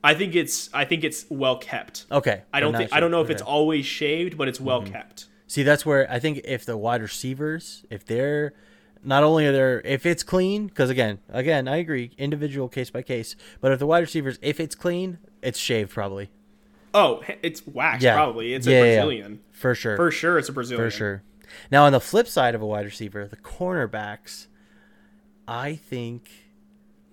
I 0.05 0.15
think 0.15 0.36
it's, 0.36 0.70
I 0.73 0.85
think 0.85 1.03
it's 1.03 1.27
well 1.28 1.57
kept. 1.59 2.07
Okay. 2.12 2.43
I 2.53 2.61
don't 2.61 2.77
think, 2.77 2.93
I 2.93 3.01
don't 3.01 3.11
know 3.11 3.23
shaved. 3.24 3.31
if 3.31 3.35
it's 3.35 3.43
always 3.43 3.86
shaved, 3.86 4.39
but 4.39 4.47
it's 4.47 4.61
well 4.61 4.82
kept. 4.82 5.27
See, 5.48 5.65
that's 5.65 5.85
where 5.85 6.09
I 6.09 6.20
think 6.20 6.43
if 6.44 6.65
the 6.65 6.77
wide 6.77 7.03
receivers, 7.03 7.85
if 7.90 8.05
they're 8.07 8.53
not 9.07 9.23
only 9.23 9.47
are 9.47 9.53
there, 9.53 9.81
if 9.83 10.05
it's 10.05 10.23
clean, 10.23 10.66
because 10.66 10.91
again, 10.91 11.20
again, 11.31 11.69
I 11.69 11.77
agree, 11.77 12.11
individual 12.19 12.69
case 12.69 12.91
by 12.91 13.03
case. 13.03 13.37
But 13.61 13.73
if 13.73 13.78
the 13.78 13.87
wide 13.87 14.01
receivers, 14.01 14.39
if 14.43 14.61
it's 14.61 14.74
clean, 14.74 15.19
it's 15.43 15.59
shaved 15.59 15.91
probably 15.93 16.31
Oh, 16.93 17.23
it's 17.43 17.66
wax 17.66 18.03
Yeah. 18.03 18.15
probably. 18.15 18.55
It's 18.55 18.66
Yeah, 18.66 18.73
a 18.73 18.78
yeah, 18.78 18.85
yeah. 18.85 18.95
Brazilian. 18.97 19.41
for 19.53 19.74
sure. 19.74 19.97
For 19.97 20.11
sure, 20.11 20.39
it's 20.39 20.49
a 20.49 20.53
Brazilian. 20.53 20.91
For 20.91 20.97
sure. 20.97 21.23
Now, 21.70 21.85
on 21.85 21.93
the 21.93 22.01
flip 22.01 22.27
side 22.27 22.55
of 22.55 22.62
a 22.62 22.66
wide 22.66 22.85
receiver, 22.87 23.27
the 23.28 23.37
cornerbacks, 23.37 24.47
I 25.47 25.74
think, 25.77 26.31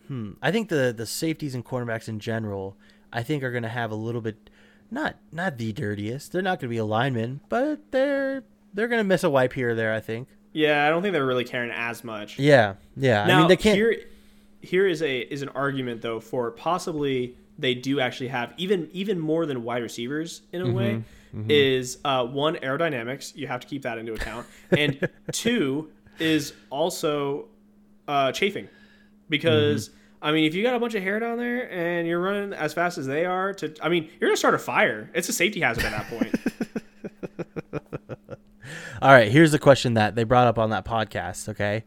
hmm, 0.08 0.32
I 0.42 0.52
think 0.52 0.70
the 0.70 0.94
the 0.96 1.06
safeties 1.06 1.54
and 1.54 1.64
cornerbacks 1.66 2.08
in 2.08 2.20
general, 2.20 2.76
I 3.12 3.24
think 3.24 3.44
are 3.44 3.52
going 3.52 3.64
to 3.64 3.70
have 3.70 3.92
a 3.92 3.96
little 3.96 4.22
bit, 4.22 4.50
not 4.90 5.18
not 5.32 5.58
the 5.58 5.72
dirtiest. 5.74 6.32
They're 6.32 6.42
not 6.42 6.60
going 6.60 6.70
to 6.70 6.74
be 6.74 6.78
a 6.78 6.86
lineman, 6.86 7.42
but 7.50 7.92
they're 7.92 8.44
they're 8.74 8.88
going 8.88 9.00
to 9.02 9.08
miss 9.08 9.24
a 9.24 9.30
wipe 9.30 9.54
here 9.54 9.72
or 9.72 9.76
there. 9.76 9.94
I 9.94 10.00
think. 10.00 10.28
Yeah, 10.54 10.86
I 10.86 10.90
don't 10.90 11.02
think 11.02 11.14
they're 11.14 11.26
really 11.26 11.44
caring 11.44 11.72
as 11.72 12.04
much. 12.04 12.40
Yeah, 12.40 12.76
yeah. 12.96 13.26
Now, 13.26 13.38
I 13.38 13.40
mean, 13.40 13.48
they 13.50 13.58
can't. 13.58 13.76
here, 13.76 13.96
here 14.62 14.88
is 14.88 15.02
a 15.02 15.20
is 15.20 15.42
an 15.42 15.50
argument 15.50 16.02
though 16.02 16.20
for 16.20 16.52
possibly 16.52 17.36
they 17.60 17.76
do 17.76 18.00
actually 18.00 18.30
have 18.30 18.54
even 18.58 18.90
even 18.94 19.20
more 19.20 19.46
than 19.46 19.64
wide 19.64 19.84
receivers 19.84 20.42
in 20.52 20.62
a 20.62 20.72
way. 20.72 21.04
Mm-hmm, 21.36 21.50
Is 21.50 21.98
uh, 22.06 22.26
one 22.26 22.56
aerodynamics 22.58 23.36
you 23.36 23.48
have 23.48 23.60
to 23.62 23.68
keep 23.68 23.82
that 23.82 23.98
into 23.98 24.14
account, 24.14 24.46
and 24.72 25.10
two 25.32 25.90
is 26.20 26.54
also 26.70 27.48
uh, 28.08 28.32
chafing, 28.32 28.70
because. 29.30 29.90
Mm-hmm. 29.90 29.98
I 30.26 30.32
mean, 30.32 30.46
if 30.46 30.56
you 30.56 30.64
got 30.64 30.74
a 30.74 30.80
bunch 30.80 30.96
of 30.96 31.04
hair 31.04 31.20
down 31.20 31.38
there 31.38 31.70
and 31.70 32.08
you're 32.08 32.22
running 32.22 32.54
as 32.54 32.74
fast 32.74 32.98
as 32.98 33.06
they 33.06 33.26
are, 33.26 33.54
to 33.56 33.76
I 33.84 33.90
mean, 33.90 34.10
you're 34.22 34.30
gonna 34.30 34.38
start 34.38 34.54
a 34.54 34.58
fire. 34.58 35.10
It's 35.14 35.28
a 35.28 35.34
safety 35.34 35.60
hazard 35.60 35.84
at 35.84 35.92
that 35.92 36.08
point. 36.08 36.34
All 39.04 39.12
right, 39.12 39.30
here's 39.30 39.52
the 39.52 39.60
question 39.60 39.96
that 39.96 40.16
they 40.16 40.24
brought 40.24 40.48
up 40.48 40.58
on 40.58 40.70
that 40.70 40.86
podcast. 40.86 41.50
Okay, 41.50 41.84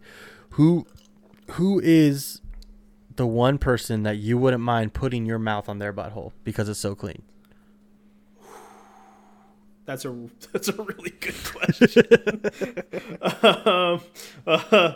who 0.50 0.86
who 1.52 1.80
is 1.82 2.42
the 3.14 3.26
one 3.26 3.56
person 3.56 4.02
that 4.02 4.18
you 4.18 4.36
wouldn't 4.36 4.62
mind 4.62 4.92
putting 4.92 5.24
your 5.24 5.38
mouth 5.38 5.66
on 5.66 5.78
their 5.78 5.94
butthole 5.94 6.32
because 6.44 6.68
it's 6.68 6.78
so 6.78 6.94
clean? 6.94 7.22
That's 9.86 10.04
a 10.04 10.14
that's 10.52 10.68
a 10.68 10.74
really 10.74 11.14
good 11.18 11.42
question. 11.42 12.06
um, 13.32 14.00
uh, 14.46 14.92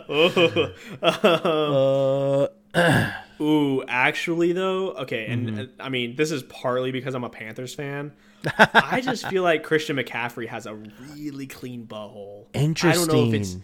oh, 1.03 2.49
Uh, 2.73 3.11
ooh, 3.41 3.83
actually 3.87 4.53
though, 4.53 4.91
okay, 4.91 5.25
and 5.25 5.49
Mm-hmm. 5.49 5.81
I 5.81 5.89
mean 5.89 6.15
this 6.17 6.31
is 6.31 6.43
partly 6.43 6.91
because 6.91 7.15
I'm 7.15 7.23
a 7.23 7.29
Panthers 7.29 7.73
fan. 7.73 8.11
I 8.57 9.01
just 9.03 9.27
feel 9.27 9.43
like 9.43 9.63
Christian 9.63 9.97
McCaffrey 9.97 10.47
has 10.47 10.65
a 10.65 10.75
really 11.15 11.47
clean 11.47 11.85
butthole. 11.87 12.45
Interesting. 12.53 13.03
I 13.03 13.05
don't 13.05 13.15
know 13.15 13.27
if 13.27 13.33
it's. 13.41 13.57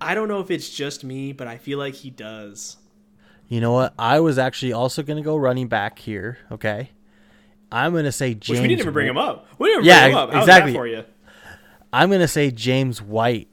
I 0.00 0.14
don't 0.14 0.28
know 0.28 0.40
if 0.40 0.50
it's 0.50 0.68
just 0.70 1.04
me, 1.04 1.32
but 1.32 1.46
I 1.46 1.56
feel 1.58 1.78
like 1.78 1.94
he 1.94 2.10
does. 2.10 2.76
You 3.48 3.60
know 3.60 3.72
what? 3.72 3.94
I 3.98 4.20
was 4.20 4.38
actually 4.38 4.72
also 4.72 5.02
going 5.02 5.16
to 5.18 5.22
go 5.22 5.36
running 5.36 5.68
back 5.68 5.98
here. 5.98 6.38
Okay, 6.50 6.90
I'm 7.70 7.92
going 7.92 8.04
to 8.04 8.12
say 8.12 8.34
James. 8.34 8.48
Which 8.50 8.60
we 8.60 8.68
didn't 8.68 8.80
even 8.80 8.92
bring 8.92 9.06
him 9.08 9.18
up. 9.18 9.46
We 9.58 9.68
didn't 9.68 9.84
Yeah, 9.84 10.00
bring 10.04 10.12
him 10.12 10.18
up. 10.18 10.32
How's 10.32 10.42
exactly. 10.44 10.72
for 10.72 10.86
you? 10.86 11.04
I'm 11.92 12.08
going 12.08 12.20
to 12.20 12.28
say 12.28 12.50
James 12.50 13.00
White 13.00 13.48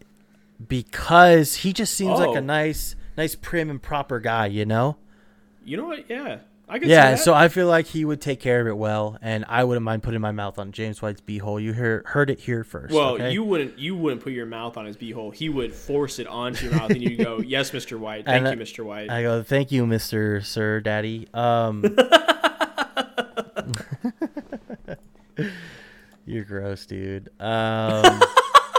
because 0.68 1.56
he 1.58 1.74
just 1.74 1.94
seems 1.94 2.20
like 2.20 2.30
Oh. 2.30 2.36
a 2.36 2.42
nice, 2.42 2.96
nice 3.18 3.36
prim 3.36 3.70
and 3.70 3.82
proper 3.82 4.20
guy, 4.20 4.48
you 4.48 4.66
know. 4.66 4.98
You 5.64 5.78
know 5.78 5.86
what? 5.86 6.10
Yeah, 6.10 6.40
I. 6.72 6.80
Yeah, 6.82 7.16
see 7.16 7.24
so 7.24 7.34
I 7.34 7.50
feel 7.50 7.68
like 7.68 7.86
he 7.86 8.06
would 8.06 8.22
take 8.22 8.40
care 8.40 8.62
of 8.62 8.68
it 8.68 8.78
well, 8.78 9.18
and 9.22 9.44
I 9.50 9.66
wouldn't 9.66 9.84
mind 9.84 10.04
putting 10.04 10.22
my 10.22 10.32
mouth 10.32 10.58
on 10.58 10.72
James 10.72 11.02
White's 11.02 11.20
beehole. 11.20 11.62
You 11.62 11.74
heard 11.74 12.06
heard 12.06 12.30
it 12.30 12.40
here 12.40 12.64
first. 12.64 12.94
Well, 12.94 13.16
okay? 13.16 13.32
you 13.32 13.44
wouldn't 13.44 13.78
you 13.78 13.94
wouldn't 13.96 14.22
put 14.24 14.32
your 14.32 14.46
mouth 14.46 14.78
on 14.78 14.86
his 14.86 14.96
beehole. 14.96 15.34
He 15.34 15.50
would 15.50 15.74
force 15.74 16.18
it 16.18 16.28
onto 16.28 16.68
your 16.68 16.76
mouth, 16.76 16.92
and 16.92 17.02
you 17.02 17.18
go, 17.18 17.40
"Yes, 17.40 17.72
Mr. 17.72 18.00
White. 18.00 18.26
Thank 18.26 18.46
And, 18.46 18.58
you, 18.58 18.66
Mr. 18.66 18.86
White." 18.86 19.10
I 19.10 19.22
go, 19.22 19.44
thank 19.44 19.74
you, 19.74 19.86
Mister 19.86 20.40
Sir 20.40 20.80
Daddy. 20.80 21.28
Um, 21.34 21.84
you're 26.26 26.46
gross, 26.46 26.86
dude. 26.86 27.30
Um, 27.38 28.22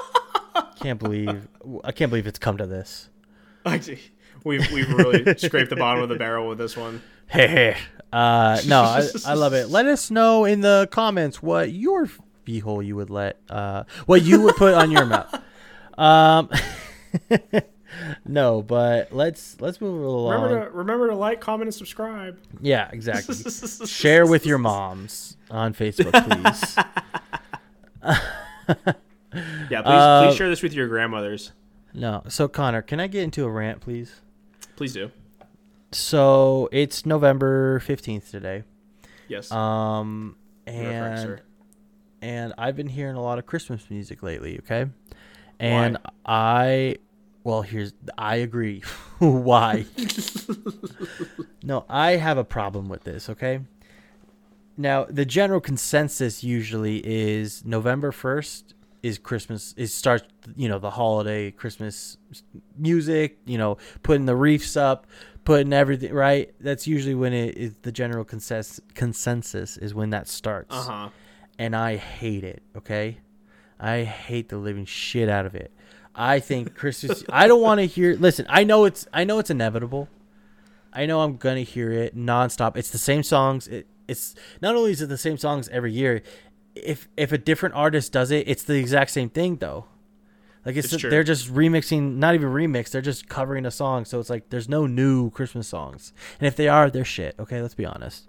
can't 0.81 0.99
believe 0.99 1.47
I 1.85 1.93
can't 1.93 2.11
believe 2.11 2.27
it's 2.27 2.39
come 2.39 2.57
to 2.57 2.67
this. 2.67 3.11
We've 4.45 4.71
we've 4.73 4.89
really 4.93 5.37
scraped 5.37 5.71
the 5.71 5.77
bottom 5.77 6.03
of 6.03 6.09
the 6.09 6.17
barrel 6.17 6.49
with 6.49 6.59
this 6.59 6.77
one. 6.77 7.03
Hey, 7.29 7.49
hey. 7.49 7.77
Uh, 8.13 8.61
no, 8.67 8.83
I, 8.83 9.09
I 9.27 9.35
love 9.35 9.55
it. 9.55 9.69
Let 9.69 9.87
us 9.87 10.11
know 10.11 10.45
in 10.45 10.61
the 10.61 10.87
comments 10.91 11.43
what 11.43 11.73
your 11.73 12.09
beehole 12.47 12.85
you 12.85 12.97
would 12.97 13.09
let, 13.11 13.39
uh, 13.49 13.85
what 14.07 14.23
you 14.23 14.43
would 14.43 14.57
put 14.57 14.75
on 14.75 14.91
your 14.91 15.07
mouth. 15.07 15.35
Um, 15.97 16.51
no, 18.27 18.63
but 18.63 19.13
let's 19.13 19.61
let's 19.61 19.81
move 19.81 20.05
along. 20.05 20.43
Remember 20.43 20.65
to 20.67 20.71
remember 20.77 21.09
to 21.09 21.15
like, 21.17 21.41
comment, 21.41 21.69
and 21.69 21.75
subscribe. 21.75 22.39
Yeah, 22.61 22.89
exactly. 22.93 23.35
Share 23.87 24.27
with 24.27 24.45
your 24.47 24.59
moms 24.59 25.37
on 25.51 25.75
Facebook, 25.75 26.13
please. 26.43 26.77
Yeah, 29.71 29.81
please 29.81 29.87
Uh, 29.87 30.27
please 30.29 30.37
share 30.37 30.49
this 30.51 30.63
with 30.63 30.75
your 30.75 30.89
grandmothers. 30.89 31.53
no, 31.95 32.23
so 32.29 32.49
Connor, 32.49 32.83
can 32.83 33.01
I 33.01 33.07
get 33.07 33.23
into 33.23 33.45
a 33.45 33.51
rant, 33.51 33.81
please? 33.81 34.21
Please 34.83 34.95
do. 34.95 35.13
So 35.93 36.69
it's 36.73 37.07
November 37.07 37.79
fifteenth 37.79 38.33
today. 38.33 38.65
Yes. 39.29 39.53
Um, 39.53 40.35
correct, 40.67 41.21
and 41.21 41.43
and 42.21 42.55
I've 42.59 42.75
been 42.75 42.89
hearing 42.89 43.15
a 43.15 43.23
lot 43.23 43.39
of 43.39 43.47
Christmas 43.47 43.89
music 43.91 44.25
lately. 44.25 44.59
Okay, 44.59 44.91
and 45.61 45.99
I, 46.27 46.97
well, 47.45 47.63
here's 47.63 47.95
I 48.19 48.35
agree. 48.39 48.81
Why? 49.21 49.87
no, 51.63 51.85
I 51.89 52.17
have 52.17 52.37
a 52.37 52.45
problem 52.45 52.89
with 52.89 53.05
this. 53.05 53.31
Okay. 53.31 53.61
Now 54.77 55.05
the 55.05 55.25
general 55.25 55.61
consensus 55.61 56.43
usually 56.43 57.07
is 57.07 57.65
November 57.65 58.11
first 58.11 58.75
is 59.03 59.19
Christmas. 59.19 59.75
Is 59.77 59.93
starts 59.93 60.25
you 60.57 60.69
know 60.69 60.79
the 60.79 60.91
holiday 60.91 61.51
Christmas 61.51 62.17
music. 62.77 63.39
You 63.47 63.59
know, 63.59 63.79
putting 64.03 64.27
the 64.27 64.37
reefs 64.37 64.77
up, 64.77 65.07
putting 65.45 65.73
everything 65.73 66.13
right. 66.13 66.53
That's 66.61 66.87
usually 66.87 67.15
when 67.15 67.33
it 67.33 67.57
is 67.57 67.75
the 67.83 67.93
general 67.93 68.25
consensus. 68.25 68.81
Consensus 68.95 69.77
is 69.77 69.95
when 69.95 70.11
that 70.11 70.29
starts 70.29 70.75
Uh 70.75 70.83
huh. 70.83 71.09
and 71.59 71.75
I 71.77 71.97
hate 71.97 72.45
it. 72.45 72.63
Okay, 72.77 73.19
I 73.81 74.05
hate 74.05 74.49
the 74.49 74.57
living 74.59 74.85
shit 74.85 75.29
out 75.29 75.47
of 75.47 75.55
it. 75.55 75.73
I 76.15 76.41
think 76.41 76.75
Christmas. 76.75 77.25
I 77.29 77.49
don't 77.49 77.63
want 77.63 77.81
to 77.81 77.87
hear. 77.87 78.15
Listen, 78.17 78.47
I 78.49 78.65
know 78.65 78.85
it's. 78.85 79.07
I 79.13 79.25
know 79.25 79.39
it's 79.39 79.51
inevitable. 79.51 80.09
I 80.93 81.07
know 81.07 81.23
I'm 81.23 81.39
gonna 81.39 81.61
hear 81.63 81.91
it 81.91 82.15
nonstop. 82.17 82.77
It's 82.77 82.91
the 82.91 82.99
same 82.99 83.23
songs. 83.23 83.67
It, 83.67 83.87
it's 84.07 84.35
not 84.61 84.77
only 84.77 84.91
is 84.93 85.01
it 85.01 85.09
the 85.09 85.17
same 85.19 85.39
songs 85.39 85.69
every 85.71 85.93
year. 85.93 86.23
If 86.75 87.09
if 87.17 87.33
a 87.33 87.39
different 87.39 87.75
artist 87.75 88.13
does 88.13 88.31
it, 88.31 88.49
it's 88.49 88.63
the 88.65 88.75
exact 88.79 89.11
same 89.11 89.29
thing 89.31 89.57
though. 89.57 89.87
Like 90.65 90.77
it's, 90.77 90.93
It's 90.93 91.03
they're 91.03 91.25
just 91.25 91.53
remixing, 91.53 92.17
not 92.17 92.35
even 92.35 92.49
remix. 92.51 92.91
They're 92.91 93.03
just 93.03 93.29
covering 93.29 93.67
a 93.67 93.71
song. 93.71 94.05
So 94.05 94.21
it's 94.21 94.31
like 94.31 94.51
there's 94.51 94.69
no 94.69 94.87
new 94.87 95.31
Christmas 95.31 95.67
songs. 95.69 96.13
And 96.39 96.47
if 96.47 96.55
they 96.55 96.69
are, 96.69 96.89
they're 96.89 97.05
shit. 97.05 97.35
Okay, 97.39 97.61
let's 97.61 97.75
be 97.75 97.85
honest. 97.85 98.29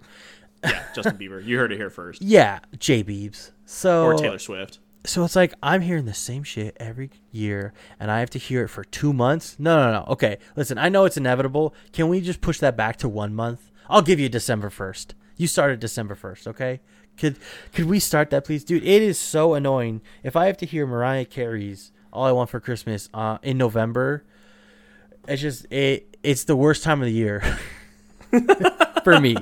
Yeah, 0.64 0.82
Justin 0.94 1.16
Bieber. 1.16 1.44
You 1.44 1.58
heard 1.58 1.72
it 1.72 1.76
here 1.76 1.90
first. 1.90 2.20
Yeah, 2.22 2.58
J 2.78 3.04
Beebs. 3.04 3.52
So 3.66 4.04
Or 4.06 4.14
Taylor 4.14 4.38
Swift. 4.38 4.80
so 5.04 5.22
it's 5.24 5.36
like 5.36 5.54
I'm 5.62 5.82
hearing 5.82 6.06
the 6.06 6.14
same 6.14 6.42
shit 6.42 6.76
every 6.80 7.10
year, 7.30 7.72
and 8.00 8.10
I 8.10 8.18
have 8.20 8.30
to 8.30 8.38
hear 8.38 8.64
it 8.64 8.68
for 8.68 8.82
two 8.84 9.12
months. 9.12 9.56
No, 9.58 9.76
no, 9.76 9.92
no. 10.00 10.04
Okay, 10.12 10.38
listen. 10.56 10.76
I 10.76 10.88
know 10.88 11.04
it's 11.04 11.16
inevitable. 11.16 11.72
Can 11.92 12.08
we 12.08 12.20
just 12.20 12.40
push 12.40 12.58
that 12.58 12.76
back 12.76 12.96
to 12.96 13.08
one 13.08 13.32
month? 13.34 13.70
I'll 13.88 14.02
give 14.02 14.18
you 14.18 14.28
December 14.28 14.70
first. 14.70 15.14
You 15.36 15.46
started 15.46 15.78
December 15.80 16.14
first, 16.14 16.48
okay? 16.48 16.80
Could 17.18 17.36
could 17.72 17.84
we 17.86 18.00
start 18.00 18.30
that, 18.30 18.44
please, 18.44 18.64
dude? 18.64 18.82
It 18.82 19.02
is 19.02 19.18
so 19.18 19.54
annoying. 19.54 20.00
If 20.22 20.36
I 20.36 20.46
have 20.46 20.56
to 20.58 20.66
hear 20.66 20.86
Mariah 20.86 21.24
Carey's 21.24 21.92
"All 22.12 22.24
I 22.24 22.32
Want 22.32 22.50
for 22.50 22.60
Christmas" 22.60 23.08
uh, 23.14 23.38
in 23.42 23.56
November, 23.58 24.24
it's 25.28 25.42
just 25.42 25.66
it. 25.72 26.16
It's 26.22 26.44
the 26.44 26.56
worst 26.56 26.82
time 26.82 27.00
of 27.02 27.06
the 27.06 27.12
year 27.12 27.42
for 29.04 29.20
me. 29.20 29.36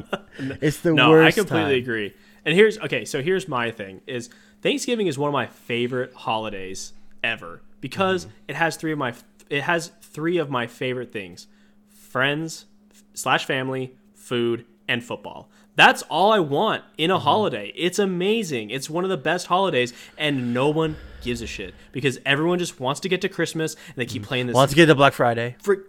It's 0.61 0.81
the 0.81 0.93
No, 0.93 1.11
worst. 1.11 1.39
I 1.39 1.41
completely 1.41 1.81
time. 1.81 1.83
agree. 1.83 2.15
And 2.45 2.55
here's 2.55 2.79
okay. 2.79 3.05
So 3.05 3.23
here's 3.23 3.49
my 3.49 3.71
thing: 3.71 4.01
is 4.07 4.29
Thanksgiving 4.63 5.07
is 5.07 5.19
one 5.19 5.29
of 5.29 5.33
my 5.33 5.47
favorite 5.47 6.13
holidays 6.15 6.93
ever 7.23 7.63
because 7.81 8.27
Mm-hmm. 8.27 8.35
it 8.49 8.57
has 8.57 8.77
three 8.77 8.93
of 8.93 8.99
my 8.99 9.15
it 9.49 9.63
has 9.63 9.93
three 10.03 10.39
of 10.39 10.51
my 10.51 10.67
favorite 10.67 11.13
things: 11.13 11.47
friends 11.89 12.67
slash 13.15 13.45
family, 13.45 13.95
food, 14.15 14.65
and 14.89 15.03
football. 15.05 15.49
That's 15.75 16.03
all 16.03 16.33
I 16.33 16.39
want 16.39 16.85
in 16.99 17.09
Mm-hmm. 17.11 17.17
a 17.17 17.21
holiday. 17.21 17.73
It's 17.77 17.99
amazing. 17.99 18.71
It's 18.71 18.91
one 18.91 19.05
of 19.05 19.11
the 19.11 19.17
best 19.17 19.47
holidays, 19.47 19.93
and 20.19 20.53
no 20.53 20.69
one 20.69 20.97
gives 21.23 21.41
a 21.41 21.47
shit 21.47 21.75
because 21.93 22.19
everyone 22.27 22.59
just 22.59 22.81
wants 22.81 23.01
to 23.01 23.09
get 23.09 23.21
to 23.23 23.29
Christmas 23.29 23.75
and 23.87 23.95
they 23.97 24.07
keep 24.07 24.23
playing 24.25 24.49
this 24.49 24.55
Well, 24.55 24.63
let's 24.63 24.75
get 24.75 24.87
to 24.87 24.95
Black 24.95 25.13
Friday. 25.13 25.57
for 25.63 25.85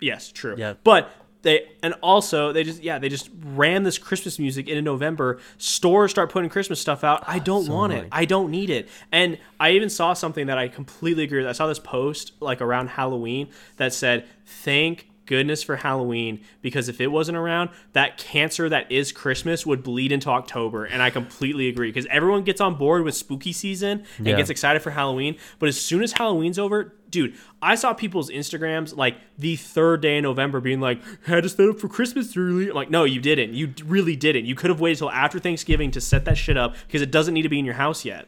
yes 0.00 0.30
true 0.30 0.54
Yeah. 0.58 0.74
but 0.84 1.10
they 1.42 1.66
and 1.82 1.94
also 2.02 2.52
they 2.52 2.62
just 2.64 2.82
yeah 2.82 2.98
they 2.98 3.08
just 3.08 3.30
ran 3.42 3.82
this 3.82 3.96
christmas 3.98 4.38
music 4.38 4.68
into 4.68 4.80
november 4.82 5.38
stores 5.58 6.10
start 6.10 6.30
putting 6.30 6.48
christmas 6.50 6.78
stuff 6.80 7.02
out 7.04 7.22
i 7.26 7.38
don't 7.38 7.64
so 7.64 7.72
want 7.74 7.92
annoying. 7.92 8.06
it 8.06 8.12
i 8.12 8.24
don't 8.26 8.50
need 8.50 8.68
it 8.70 8.88
and 9.12 9.38
i 9.58 9.70
even 9.70 9.88
saw 9.90 10.12
something 10.14 10.46
that 10.48 10.56
i 10.58 10.68
completely 10.68 11.24
agree 11.24 11.38
with 11.40 11.46
i 11.48 11.52
saw 11.52 11.66
this 11.66 11.78
post 11.78 12.32
like 12.40 12.60
around 12.62 12.88
halloween 12.88 13.48
that 13.76 13.92
said 13.94 14.26
thank 14.46 15.09
goodness 15.30 15.62
for 15.62 15.76
halloween 15.76 16.40
because 16.60 16.88
if 16.88 17.00
it 17.00 17.06
wasn't 17.06 17.36
around 17.38 17.70
that 17.92 18.18
cancer 18.18 18.68
that 18.68 18.90
is 18.90 19.12
christmas 19.12 19.64
would 19.64 19.80
bleed 19.82 20.10
into 20.10 20.28
october 20.28 20.84
and 20.84 21.00
i 21.00 21.08
completely 21.08 21.68
agree 21.68 21.88
because 21.88 22.04
everyone 22.10 22.42
gets 22.42 22.60
on 22.60 22.74
board 22.74 23.04
with 23.04 23.14
spooky 23.14 23.52
season 23.52 24.04
and 24.18 24.26
Yeah. 24.26 24.36
gets 24.36 24.50
excited 24.50 24.82
for 24.82 24.90
halloween 24.90 25.36
but 25.60 25.68
as 25.68 25.80
soon 25.80 26.02
as 26.02 26.14
halloween's 26.14 26.58
over 26.58 26.92
dude 27.10 27.34
i 27.62 27.76
saw 27.76 27.92
people's 27.94 28.28
instagrams 28.28 28.96
like 28.96 29.14
the 29.38 29.54
third 29.54 30.00
day 30.02 30.16
in 30.16 30.24
november 30.24 30.60
being 30.60 30.80
like 30.80 31.00
had 31.26 31.44
to 31.44 31.48
set 31.48 31.68
up 31.68 31.78
for 31.78 31.88
christmas 31.88 32.36
early. 32.36 32.68
I'm 32.70 32.74
like 32.74 32.90
no 32.90 33.04
you 33.04 33.20
didn't. 33.20 33.54
You 33.54 33.72
really 33.84 34.16
didn't. 34.16 34.46
You 34.46 34.56
could 34.56 34.70
have 34.70 34.80
waited 34.80 34.98
till 34.98 35.10
after 35.10 35.38
thanksgiving 35.38 35.90
to 35.92 36.00
set 36.00 36.24
that 36.24 36.36
shit 36.36 36.56
up 36.56 36.74
because 36.86 37.02
it 37.02 37.10
doesn't 37.12 37.34
need 37.34 37.42
to 37.42 37.48
be 37.48 37.58
in 37.60 37.64
your 37.64 37.74
house 37.74 38.04
yet. 38.04 38.26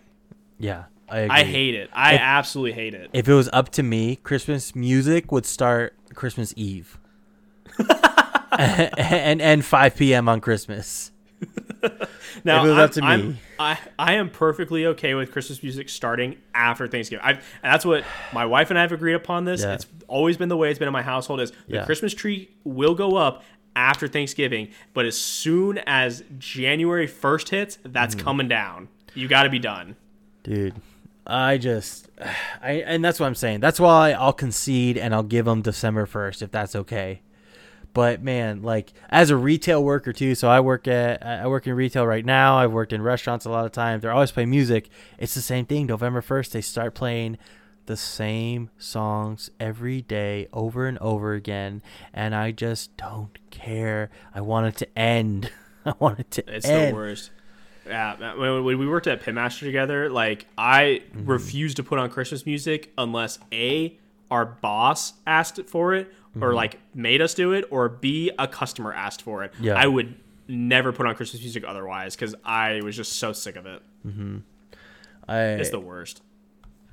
Yeah, 0.59 0.85
I 1.09 1.41
i 1.41 1.45
hate 1.45 1.75
it. 1.75 1.91
I 1.93 2.15
absolutely 2.17 2.73
hate 2.73 2.95
it. 2.95 3.11
if 3.13 3.29
it 3.29 3.35
was 3.35 3.49
up 3.53 3.71
to 3.71 3.83
me, 3.83 4.17
Christmas 4.17 4.75
music 4.77 5.33
would 5.33 5.45
start 5.47 5.95
Christmas 6.15 6.53
Eve. 6.57 6.99
and 8.59 9.41
end 9.41 9.65
5 9.65 9.97
p.m. 9.97 10.29
on 10.29 10.41
Christmas. 10.41 11.11
Now, 12.45 12.65
it 12.65 12.69
was 12.69 12.79
I'm, 12.79 12.85
up 12.85 12.91
to 12.93 13.05
I'm- 13.05 13.29
me. 13.31 13.37
I, 13.59 13.79
I 13.99 14.15
am 14.15 14.31
perfectly 14.31 14.87
okay 14.87 15.15
with 15.15 15.33
Christmas 15.33 15.63
music 15.63 15.89
starting 15.91 16.37
after 16.55 16.89
Thanksgiving. 16.89 17.23
I've, 17.25 17.37
and 17.63 17.73
that's 17.73 17.85
what 17.85 18.05
my 18.33 18.47
wife 18.47 18.71
and 18.71 18.79
I 18.79 18.83
have 18.83 18.91
agreed 18.93 19.13
upon 19.15 19.45
this. 19.45 19.61
Yeah. 19.63 19.75
It's 19.75 19.87
always 20.09 20.37
been 20.39 20.49
the 20.49 20.57
way 20.57 20.71
it's 20.71 20.79
been 20.79 20.89
in 20.89 20.93
my 20.93 21.03
household 21.03 21.41
is 21.41 21.51
the 21.69 21.75
Yeah. 21.75 21.85
Christmas 21.85 22.15
tree 22.15 22.49
will 22.65 22.95
go 22.95 23.17
up 23.17 23.45
after 23.77 24.09
Thanksgiving, 24.09 24.69
but 24.95 25.05
as 25.05 25.17
soon 25.17 25.79
as 25.87 26.25
January 26.39 27.07
1st 27.07 27.49
hits, 27.51 27.79
that's 27.85 28.15
Mm-hmm. 28.15 28.25
coming 28.25 28.49
down. 28.49 28.89
You 29.15 29.29
got 29.29 29.43
to 29.43 29.51
be 29.51 29.59
done. 29.59 29.97
Dude, 30.43 30.75
I 31.27 31.59
just 31.59 32.09
I 32.63 32.83
and 32.87 33.05
that's 33.05 33.21
what 33.21 33.27
I'm 33.27 33.35
saying. 33.35 33.61
That's 33.61 33.81
why 33.81 34.13
I'll 34.13 34.33
concede 34.33 34.97
and 34.99 35.15
I'll 35.15 35.23
give 35.23 35.45
them 35.47 35.63
December 35.63 36.07
1st 36.07 36.43
if 36.43 36.51
that's 36.51 36.75
okay. 36.77 37.23
But 37.95 38.23
man, 38.23 38.63
like 38.63 38.93
as 39.11 39.29
a 39.31 39.37
retail 39.37 39.85
worker 39.85 40.13
too, 40.13 40.35
so 40.35 40.49
I 40.49 40.61
work 40.61 40.89
at 40.89 41.25
I 41.25 41.47
work 41.47 41.67
in 41.67 41.75
retail 41.75 42.07
right 42.07 42.25
now. 42.25 42.57
I've 42.57 42.73
worked 42.73 42.93
in 42.93 43.03
restaurants 43.03 43.45
a 43.45 43.51
lot 43.51 43.67
of 43.67 43.73
times. 43.73 44.03
They're 44.03 44.13
always 44.13 44.33
playing 44.33 44.51
music. 44.51 44.89
It's 45.19 45.35
the 45.35 45.43
same 45.43 45.67
thing. 45.67 45.87
November 45.87 46.23
1st 46.23 46.51
they 46.53 46.61
start 46.63 46.95
playing 46.95 47.37
the 47.87 47.97
same 47.97 48.71
songs 48.79 49.51
every 49.59 50.01
day 50.03 50.47
over 50.53 50.87
and 50.87 50.97
over 50.99 51.35
again 51.35 51.83
and 52.15 52.35
I 52.35 52.53
just 52.53 52.97
don't 52.97 53.37
care. 53.51 54.09
I 54.35 54.41
want 54.41 54.67
it 54.69 54.77
to 54.77 54.99
end. 54.99 55.51
I 55.85 55.93
want 55.99 56.21
it 56.21 56.31
to 56.31 56.45
It's 56.55 56.67
end. 56.67 56.93
the 56.93 56.97
worst. 56.97 57.31
Yeah, 57.87 58.35
when, 58.37 58.65
we 58.65 58.87
worked 58.87 59.07
at 59.07 59.23
Pitmaster 59.23 59.61
together, 59.61 60.09
like 60.09 60.47
I 60.57 61.03
Mm-hmm. 61.15 61.27
refused 61.31 61.77
to 61.79 61.83
put 61.83 61.99
on 61.99 62.11
Christmas 62.11 62.47
music 62.47 62.93
unless 62.97 63.39
a 63.53 63.99
our 64.31 64.47
boss 64.47 65.13
asked 65.27 65.61
for 65.69 65.95
it 65.95 66.11
or 66.41 66.55
like 66.55 66.79
made 66.95 67.21
us 67.21 67.35
do 67.35 67.53
it, 67.53 67.67
or 67.71 67.91
b 67.91 68.31
a 68.39 68.49
customer 68.49 68.93
asked 68.95 69.21
for 69.23 69.45
it. 69.45 69.53
Mm-hmm. 69.55 69.65
Yeah. 69.65 69.75
I 69.75 69.87
would 69.87 70.15
never 70.49 70.91
put 70.93 71.07
on 71.07 71.15
Christmas 71.15 71.43
music 71.43 71.65
otherwise 71.67 72.17
because 72.17 72.35
I 72.45 72.81
was 72.83 72.97
just 72.97 73.13
so 73.15 73.33
sick 73.35 73.57
of 73.57 73.67
it. 73.67 73.83
I 75.29 75.39
It's 75.43 75.71
the 75.71 75.81
worst. 75.81 76.23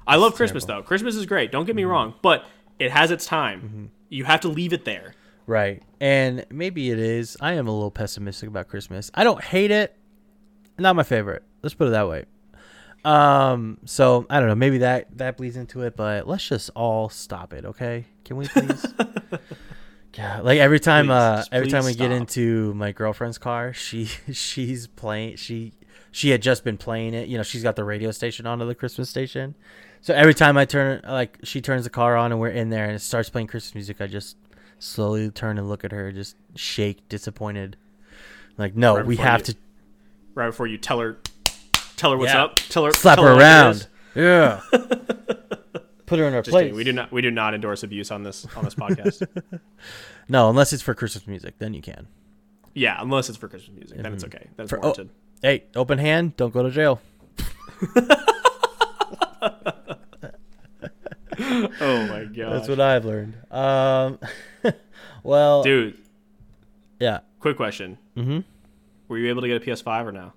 I 0.08 0.16
love 0.18 0.36
Christmas 0.36 0.66
though. 0.66 0.82
Christmas 0.82 1.16
is 1.16 1.26
great. 1.26 1.52
Don't 1.52 1.66
get 1.66 1.72
Mm-hmm. 1.72 1.78
me 1.78 1.84
wrong, 1.86 2.14
but 2.22 2.46
it 2.80 2.92
has 2.92 3.12
its 3.12 3.26
time. 3.26 3.92
You 4.10 4.26
have 4.26 4.42
to 4.42 4.48
leave 4.50 4.74
it 4.74 4.86
there. 4.86 5.14
Right. 5.48 5.82
And 6.00 6.46
maybe 6.52 6.92
it 6.92 7.00
is. 7.00 7.38
I 7.42 7.54
am 7.54 7.68
a 7.68 7.72
little 7.72 7.92
pessimistic 7.92 8.50
about 8.50 8.68
Christmas. 8.68 9.10
I 9.16 9.24
don't 9.24 9.44
hate 9.44 9.72
it. 9.72 9.96
Not 10.80 10.96
my 10.96 11.04
favorite. 11.04 11.44
Let's 11.62 11.74
put 11.76 11.88
it 11.88 11.92
that 11.92 12.08
way. 12.08 12.26
Um, 13.06 13.78
so 13.86 14.26
I 14.30 14.40
don't 14.40 14.50
know, 14.50 14.56
maybe 14.56 14.80
that 14.80 15.18
that 15.18 15.38
bleeds 15.38 15.56
into 15.56 15.84
it, 15.84 15.96
but 15.96 16.28
let's 16.28 16.48
just 16.48 16.70
all 16.76 17.08
stop 17.10 17.54
it, 17.54 17.64
okay? 17.66 18.06
Can 18.26 18.36
we 18.38 18.48
please? 18.48 18.86
yeah, 20.18 20.42
like 20.42 20.60
every 20.60 20.80
time 20.80 21.06
Please, 21.06 21.12
uh 21.12 21.44
every 21.52 21.70
time 21.70 21.84
we 21.86 21.92
please 21.92 21.96
get 21.98 22.12
into 22.12 22.74
my 22.74 22.92
girlfriend's 22.92 23.38
car, 23.38 23.74
she 23.74 24.06
she's 24.34 24.88
playing 24.88 25.38
she 25.38 25.74
she 26.12 26.30
had 26.32 26.42
just 26.42 26.64
been 26.64 26.78
playing 26.78 27.14
it. 27.14 27.30
You 27.30 27.38
know, 27.38 27.44
she's 27.44 27.64
got 27.64 27.76
the 27.78 27.84
radio 27.86 28.12
station 28.12 28.46
onto 28.46 28.66
the 28.66 28.76
Christmas 28.76 29.10
station. 29.10 29.56
So 30.02 30.14
every 30.14 30.34
time 30.34 30.58
I 30.58 30.66
turn 30.66 31.02
like 31.08 31.38
she 31.44 31.62
turns 31.62 31.86
the 31.86 31.90
car 31.90 32.18
on 32.18 32.32
and 32.34 32.42
we're 32.42 32.50
in 32.50 32.70
there 32.70 32.86
and 32.86 32.96
it 32.96 33.00
starts 33.00 33.30
playing 33.30 33.48
Christmas 33.48 33.76
music, 33.76 34.02
I 34.02 34.08
just 34.08 34.36
slowly 34.80 35.30
turn 35.30 35.58
and 35.58 35.70
look 35.70 35.84
at 35.86 35.92
her, 35.94 36.12
just 36.12 36.36
shake, 36.56 37.08
disappointed. 37.10 37.78
Like, 38.58 38.76
no, 38.76 38.98
Right 38.98 39.06
we 39.06 39.16
have 39.18 39.40
you- 39.42 39.46
to 39.54 39.56
Right 40.40 40.48
before 40.48 40.68
you 40.68 40.78
tell 40.78 41.00
her, 41.00 41.18
tell 41.98 42.12
her 42.12 42.18
what's 42.18 42.32
Yeah. 42.34 42.46
up. 42.46 42.56
Tell 42.56 42.86
her, 42.86 42.92
slap 42.94 43.18
tell 43.18 43.26
her 43.26 43.34
what 43.34 43.42
around. 43.42 43.88
Yeah. 44.16 44.62
Put 46.06 46.18
her 46.18 46.26
in 46.26 46.34
her 46.34 46.42
Just 46.42 46.52
place. 46.52 46.64
kidding. 46.64 46.76
We 46.76 46.84
do 46.86 46.94
not. 46.94 47.12
We 47.12 47.22
do 47.22 47.30
not 47.30 47.54
endorse 47.54 47.84
abuse 47.84 48.10
on 48.10 48.24
this 48.24 48.48
on 48.56 48.64
this 48.64 48.76
podcast. 48.76 49.28
No, 50.32 50.48
unless 50.50 50.72
it's 50.74 50.84
for 50.84 50.94
Christmas 50.94 51.26
music, 51.26 51.56
then 51.58 51.74
you 51.74 51.82
can. 51.82 52.08
yeah, 52.76 52.98
unless 53.02 53.30
it's 53.30 53.38
for 53.40 53.48
Christmas 53.48 53.76
music, 53.76 53.98
then 54.02 54.14
it's 54.14 54.24
okay. 54.24 54.48
Then 54.58 54.66
it's 54.66 54.70
For- 54.70 54.78
oh. 54.78 54.82
warranted. 54.82 55.10
Hey, 55.42 55.64
open 55.76 55.98
hand, 55.98 56.38
don't 56.38 56.54
go 56.54 56.62
to 56.62 56.70
jail. 56.70 57.02
Oh, 61.42 62.08
my 62.08 62.26
god, 62.26 62.52
That's 62.54 62.68
what 62.68 62.80
I've 62.80 63.06
learned. 63.06 63.34
Um, 63.52 64.20
well, 65.24 65.64
dude. 65.64 65.98
yeah. 67.00 67.20
Quick 67.40 67.56
question: 67.58 67.98
hmm 68.16 68.40
Were 69.10 69.18
you 69.18 69.28
able 69.30 69.42
to 69.42 69.48
get 69.50 69.62
a 69.62 69.66
PS5 69.66 70.06
or 70.06 70.12
no? 70.14 70.32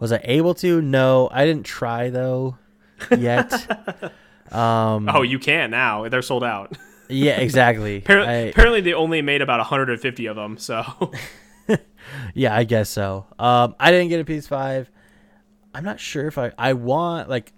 Was 0.00 0.12
I 0.12 0.20
able 0.24 0.54
to? 0.54 0.80
No, 0.80 1.28
I 1.32 1.44
didn't 1.44 1.66
try 1.66 2.08
though 2.08 2.56
yet. 3.18 3.52
um, 4.52 5.08
Oh, 5.12 5.22
you 5.22 5.38
can 5.38 5.70
now. 5.70 6.08
They're 6.08 6.22
sold 6.22 6.44
out. 6.44 6.76
yeah, 7.08 7.40
exactly. 7.40 7.96
Apparently, 8.04 8.32
I- 8.32 8.36
apparently 8.48 8.80
they 8.80 8.94
only 8.94 9.20
made 9.20 9.42
about 9.42 9.58
150 9.58 10.26
of 10.26 10.36
them. 10.36 10.56
So 10.56 11.12
Yeah, 12.34 12.54
I 12.54 12.64
guess 12.64 12.88
so. 12.90 13.26
Um, 13.38 13.74
I 13.80 13.90
didn't 13.90 14.08
get 14.08 14.20
a 14.20 14.24
PS5. 14.24 14.86
I'm 15.74 15.84
not 15.84 15.98
sure 15.98 16.26
if 16.28 16.38
I 16.38 16.52
I 16.56 16.74
want 16.74 17.28
like 17.28 17.52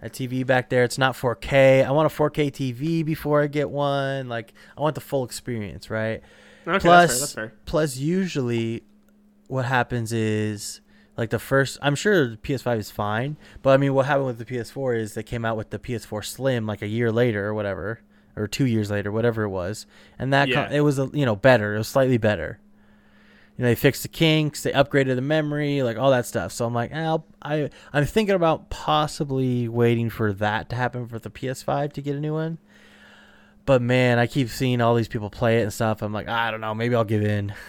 a 0.00 0.08
TV 0.08 0.46
back 0.46 0.68
there. 0.68 0.84
It's 0.84 0.98
not 0.98 1.14
4K. 1.16 1.84
I 1.84 1.90
want 1.90 2.12
a 2.12 2.14
4K 2.14 2.52
TV 2.52 3.04
before 3.04 3.42
I 3.42 3.48
get 3.48 3.68
one. 3.70 4.28
Like 4.28 4.54
I 4.76 4.80
want 4.80 4.94
the 4.94 5.00
full 5.00 5.24
experience, 5.24 5.90
right? 5.90 6.22
okay, 6.66 6.78
plus, 6.78 7.18
that's 7.18 7.32
fair. 7.32 7.44
That's 7.46 7.52
fair. 7.52 7.52
plus 7.64 7.96
usually 7.96 8.84
what 9.48 9.64
happens 9.64 10.12
is 10.12 10.80
like 11.16 11.30
the 11.30 11.38
first. 11.38 11.78
I'm 11.82 11.94
sure 11.96 12.28
the 12.28 12.36
PS5 12.36 12.78
is 12.78 12.90
fine, 12.90 13.36
but 13.62 13.70
I 13.70 13.76
mean, 13.76 13.92
what 13.94 14.06
happened 14.06 14.26
with 14.26 14.38
the 14.38 14.44
PS4 14.44 14.96
is 14.98 15.14
they 15.14 15.22
came 15.24 15.44
out 15.44 15.56
with 15.56 15.70
the 15.70 15.78
PS4 15.78 16.24
Slim 16.24 16.66
like 16.66 16.80
a 16.82 16.86
year 16.86 17.10
later 17.10 17.46
or 17.48 17.54
whatever, 17.54 18.00
or 18.36 18.46
two 18.46 18.66
years 18.66 18.90
later, 18.90 19.10
whatever 19.10 19.42
it 19.42 19.48
was, 19.48 19.86
and 20.18 20.32
that 20.32 20.48
Yeah. 20.48 20.70
it 20.70 20.80
was 20.80 20.98
a, 21.00 21.10
you 21.12 21.26
know 21.26 21.34
better. 21.36 21.74
It 21.74 21.78
was 21.78 21.88
slightly 21.88 22.18
better. 22.18 22.60
You 23.56 23.62
know, 23.64 23.70
they 23.70 23.74
fixed 23.74 24.02
the 24.04 24.08
kinks, 24.08 24.62
they 24.62 24.70
upgraded 24.70 25.16
the 25.16 25.20
memory, 25.20 25.82
like 25.82 25.96
all 25.98 26.12
that 26.12 26.26
stuff. 26.26 26.52
So 26.52 26.64
I'm 26.64 26.72
like, 26.74 26.92
eh, 26.92 27.02
I'll, 27.04 27.26
I 27.42 27.68
I'm 27.92 28.04
thinking 28.04 28.36
about 28.36 28.70
possibly 28.70 29.66
waiting 29.66 30.10
for 30.10 30.32
that 30.34 30.68
to 30.70 30.76
happen 30.76 31.08
for 31.08 31.18
the 31.18 31.28
PS5 31.30 31.92
to 31.94 32.00
get 32.00 32.14
a 32.14 32.20
new 32.20 32.34
one. 32.34 32.58
But 33.66 33.82
man, 33.82 34.20
I 34.20 34.28
keep 34.28 34.48
seeing 34.50 34.80
all 34.80 34.94
these 34.94 35.08
people 35.08 35.28
play 35.28 35.58
it 35.58 35.62
and 35.62 35.72
stuff. 35.72 36.00
I'm 36.02 36.12
like, 36.12 36.28
I 36.28 36.52
don't 36.52 36.60
know, 36.60 36.72
maybe 36.74 36.94
I'll 36.94 37.02
give 37.04 37.22
in. 37.24 37.52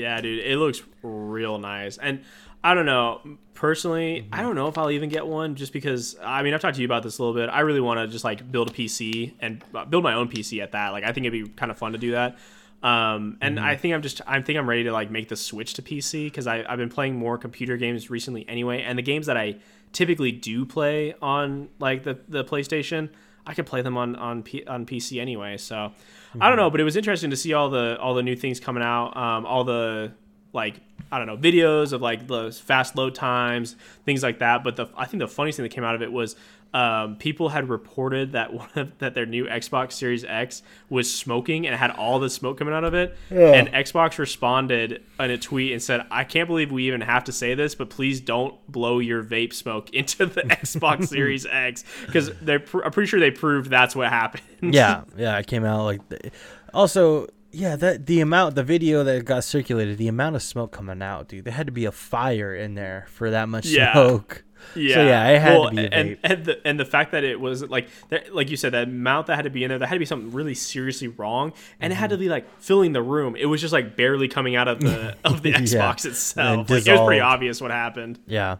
Yeah, 0.00 0.20
dude, 0.20 0.44
it 0.44 0.56
looks 0.56 0.82
real 1.02 1.58
nice. 1.58 1.98
And 1.98 2.22
I 2.62 2.74
don't 2.74 2.86
know, 2.86 3.20
personally, 3.54 4.26
I 4.32 4.42
don't 4.42 4.54
know 4.54 4.68
if 4.68 4.76
I'll 4.76 4.90
even 4.90 5.08
get 5.08 5.26
one 5.26 5.54
just 5.54 5.72
because 5.72 6.16
I 6.22 6.42
mean, 6.42 6.54
I've 6.54 6.60
talked 6.60 6.76
to 6.76 6.82
you 6.82 6.86
about 6.86 7.02
this 7.02 7.18
a 7.18 7.22
little 7.22 7.34
bit. 7.34 7.48
I 7.48 7.60
really 7.60 7.80
want 7.80 8.00
to 8.00 8.06
just 8.06 8.24
like 8.24 8.50
build 8.50 8.70
a 8.70 8.72
PC 8.72 9.34
and 9.40 9.62
uh, 9.74 9.84
build 9.84 10.04
my 10.04 10.14
own 10.14 10.28
PC 10.28 10.62
at 10.62 10.72
that. 10.72 10.90
Like 10.90 11.04
I 11.04 11.12
think 11.12 11.26
it'd 11.26 11.44
be 11.44 11.50
kind 11.50 11.70
of 11.70 11.78
fun 11.78 11.92
to 11.92 11.98
do 11.98 12.12
that. 12.12 12.38
Um, 12.82 13.36
and 13.42 13.60
I 13.60 13.76
think 13.76 13.92
I'm 13.92 14.00
just 14.00 14.22
I 14.26 14.40
think 14.40 14.58
I'm 14.58 14.68
ready 14.68 14.84
to 14.84 14.92
like 14.92 15.10
make 15.10 15.28
the 15.28 15.36
switch 15.36 15.74
to 15.74 15.82
PC 15.82 16.24
because 16.24 16.46
I 16.46 16.64
I've 16.66 16.78
been 16.78 16.88
playing 16.88 17.14
more 17.14 17.36
computer 17.36 17.76
games 17.76 18.08
recently 18.08 18.48
anyway, 18.48 18.82
and 18.82 18.96
the 18.98 19.02
games 19.02 19.26
that 19.26 19.36
I 19.36 19.56
typically 19.92 20.32
do 20.32 20.64
play 20.64 21.14
on 21.20 21.68
like 21.78 22.04
the 22.04 22.18
the 22.28 22.42
PlayStation, 22.42 23.10
I 23.46 23.52
can 23.52 23.66
play 23.66 23.82
them 23.82 23.98
on 23.98 24.16
on 24.16 24.42
P, 24.42 24.64
on 24.64 24.86
PC 24.86 25.20
anyway. 25.20 25.58
So 25.58 25.92
I 26.38 26.48
don't 26.48 26.56
know, 26.56 26.70
but 26.70 26.80
it 26.80 26.84
was 26.84 26.96
interesting 26.96 27.30
to 27.30 27.36
see 27.36 27.52
all 27.52 27.70
the 27.70 27.98
all 27.98 28.14
the 28.14 28.22
new 28.22 28.36
things 28.36 28.60
coming 28.60 28.82
out, 28.82 29.16
um, 29.16 29.46
all 29.46 29.64
the 29.64 30.12
like 30.52 30.80
I 31.10 31.18
don't 31.18 31.26
know 31.26 31.36
videos 31.36 31.92
of 31.92 32.02
like 32.02 32.26
the 32.26 32.52
fast 32.52 32.96
load 32.96 33.14
times, 33.14 33.76
things 34.04 34.22
like 34.22 34.38
that. 34.38 34.62
But 34.62 34.76
the 34.76 34.86
I 34.96 35.06
think 35.06 35.20
the 35.20 35.28
funniest 35.28 35.56
thing 35.56 35.64
that 35.64 35.70
came 35.70 35.84
out 35.84 35.94
of 35.94 36.02
it 36.02 36.12
was 36.12 36.36
um, 36.72 37.16
people 37.16 37.48
had 37.48 37.68
reported 37.68 38.32
that 38.32 38.52
one 38.54 38.68
of, 38.76 38.96
that 38.98 39.14
their 39.14 39.26
new 39.26 39.46
Xbox 39.46 39.92
Series 39.92 40.24
X 40.24 40.62
was 40.88 41.12
smoking 41.12 41.66
and 41.66 41.74
had 41.76 41.90
all 41.90 42.20
the 42.20 42.30
smoke 42.30 42.58
coming 42.58 42.72
out 42.74 42.84
of 42.84 42.94
it. 42.94 43.16
And 43.30 43.68
Xbox 43.68 44.18
responded 44.18 45.02
in 45.18 45.30
a 45.30 45.38
tweet 45.38 45.72
and 45.72 45.82
said, 45.82 46.04
"I 46.10 46.24
can't 46.24 46.46
believe 46.48 46.70
we 46.70 46.86
even 46.86 47.00
have 47.00 47.24
to 47.24 47.32
say 47.32 47.54
this, 47.54 47.74
but 47.74 47.90
please 47.90 48.20
don't 48.20 48.54
blow 48.70 48.98
your 49.00 49.22
vape 49.24 49.52
smoke 49.52 49.90
into 49.94 50.26
the 50.26 50.42
Xbox 50.42 51.08
Series 51.08 51.44
X 51.46 51.84
because 52.06 52.30
they're 52.40 52.60
pr- 52.60 52.84
I'm 52.84 52.92
pretty 52.92 53.08
sure 53.08 53.18
they 53.20 53.30
proved 53.30 53.70
that's 53.70 53.96
what 53.96 54.08
happened." 54.08 54.42
yeah, 54.74 55.02
yeah, 55.16 55.36
it 55.38 55.46
came 55.46 55.64
out 55.64 55.84
like. 55.84 56.08
The, 56.08 56.30
also, 56.72 57.26
yeah, 57.50 57.74
that 57.76 58.06
the 58.06 58.20
amount, 58.20 58.54
the 58.54 58.62
video 58.62 59.02
that 59.02 59.24
got 59.24 59.42
circulated, 59.42 59.98
the 59.98 60.06
amount 60.06 60.36
of 60.36 60.42
smoke 60.42 60.70
coming 60.70 61.02
out, 61.02 61.26
dude. 61.28 61.44
There 61.44 61.52
had 61.52 61.66
to 61.66 61.72
be 61.72 61.84
a 61.84 61.90
fire 61.92 62.54
in 62.54 62.74
there 62.74 63.06
for 63.08 63.30
that 63.30 63.48
much 63.48 63.66
Yeah. 63.66 63.92
smoke. 63.92 64.44
Yeah, 64.74 64.94
So, 64.94 65.04
yeah, 65.04 65.28
it 65.28 65.40
had 65.40 65.62
to 65.62 65.70
be 65.70 65.78
a 65.84 65.88
and 65.90 66.16
and 66.22 66.44
the 66.44 66.66
and 66.66 66.78
the 66.80 66.84
fact 66.84 67.12
that 67.12 67.24
it 67.24 67.40
was 67.40 67.62
like 67.68 67.88
that, 68.10 68.34
like 68.34 68.50
you 68.50 68.56
said, 68.56 68.72
that 68.72 68.84
amount 68.88 69.26
that 69.28 69.36
had 69.36 69.42
to 69.42 69.50
be 69.50 69.64
in 69.64 69.68
there, 69.70 69.78
that 69.78 69.86
had 69.86 69.94
to 69.94 69.98
be 69.98 70.04
something 70.06 70.30
really 70.32 70.54
seriously 70.54 71.08
wrong, 71.08 71.52
and 71.80 71.92
it 71.92 71.96
had 71.96 72.10
to 72.10 72.16
Mm-hmm. 72.16 72.20
be 72.24 72.28
like 72.28 72.60
filling 72.60 72.92
the 72.92 73.02
room. 73.02 73.36
It 73.36 73.46
was 73.46 73.60
just 73.60 73.72
like 73.72 73.96
barely 73.96 74.28
coming 74.28 74.56
out 74.56 74.68
of 74.68 74.80
the 74.80 75.16
of 75.24 75.42
the 75.42 75.52
Xbox 75.52 76.04
And 76.04 76.12
itself. 76.12 76.70
Like, 76.70 76.86
it 76.86 76.92
was 76.92 77.00
pretty 77.06 77.20
obvious 77.20 77.60
what 77.60 77.70
happened. 77.70 78.18
Yeah. 78.26 78.56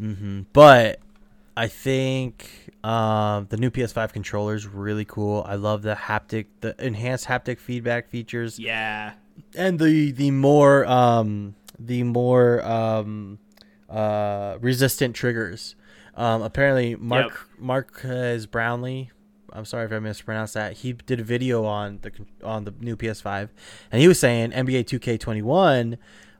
mm-hmm. 0.00 0.42
But 0.52 1.00
I 1.56 1.68
think 1.68 2.70
um, 2.84 3.46
the 3.50 3.56
new 3.56 3.70
PS5 3.70 4.12
controller 4.12 4.54
is 4.54 4.66
really 4.66 5.04
cool. 5.04 5.44
I 5.46 5.56
love 5.56 5.82
the 5.82 5.94
haptic, 5.94 6.46
the 6.60 6.74
enhanced 6.84 7.26
haptic 7.26 7.58
feedback 7.58 8.08
features, 8.08 8.58
Yeah, 8.58 9.12
and 9.54 9.78
the 9.78 10.12
the 10.12 10.30
more 10.30 10.86
um, 10.86 11.54
the 11.78 12.02
more 12.04 12.64
um, 12.64 13.38
uh, 13.90 14.56
resistant 14.60 15.14
triggers. 15.14 15.74
Um, 16.14 16.42
apparently, 16.42 16.96
Mark 16.96 17.48
Marques 17.58 18.46
Brownlee. 18.46 19.10
I'm 19.52 19.64
sorry 19.64 19.86
if 19.86 19.92
I 19.92 19.98
mispronounced 19.98 20.54
that. 20.54 20.78
He 20.78 20.92
did 20.92 21.20
a 21.20 21.24
video 21.24 21.64
on 21.64 21.98
the 22.02 22.12
on 22.44 22.64
the 22.64 22.74
new 22.80 22.96
PS5, 22.96 23.48
and 23.90 24.00
he 24.00 24.06
was 24.06 24.18
saying 24.18 24.52
NBA 24.52 24.84
2K21, 24.84 25.98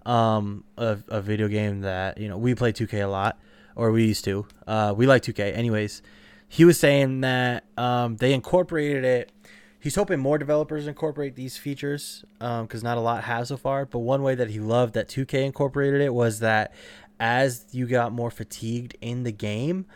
um, 0.08 0.64
a, 0.76 0.98
a 1.08 1.20
video 1.20 1.48
game 1.48 1.80
that 1.80 2.18
you 2.18 2.28
know 2.28 2.38
we 2.38 2.54
play 2.54 2.72
2K 2.72 3.04
a 3.04 3.06
lot, 3.06 3.38
or 3.74 3.90
we 3.90 4.06
used 4.06 4.24
to. 4.26 4.46
Uh, 4.66 4.94
we 4.96 5.06
like 5.06 5.22
2K, 5.22 5.56
anyways. 5.56 6.02
He 6.48 6.64
was 6.64 6.78
saying 6.78 7.20
that 7.20 7.64
um, 7.76 8.16
they 8.16 8.32
incorporated 8.32 9.04
it. 9.04 9.32
He's 9.78 9.94
hoping 9.94 10.18
more 10.18 10.36
developers 10.36 10.86
incorporate 10.86 11.36
these 11.36 11.56
features 11.56 12.24
because 12.38 12.82
not 12.82 12.98
a 12.98 13.00
lot 13.00 13.24
have 13.24 13.46
so 13.46 13.56
far. 13.56 13.86
But 13.86 14.00
one 14.00 14.22
way 14.22 14.34
that 14.34 14.50
he 14.50 14.60
loved 14.60 14.94
that 14.94 15.08
2K 15.08 15.44
incorporated 15.44 16.00
it 16.00 16.12
was 16.12 16.40
that 16.40 16.74
as 17.20 17.66
you 17.70 17.86
got 17.86 18.12
more 18.12 18.30
fatigued 18.30 18.96
in 19.00 19.22
the 19.22 19.30
game, 19.30 19.86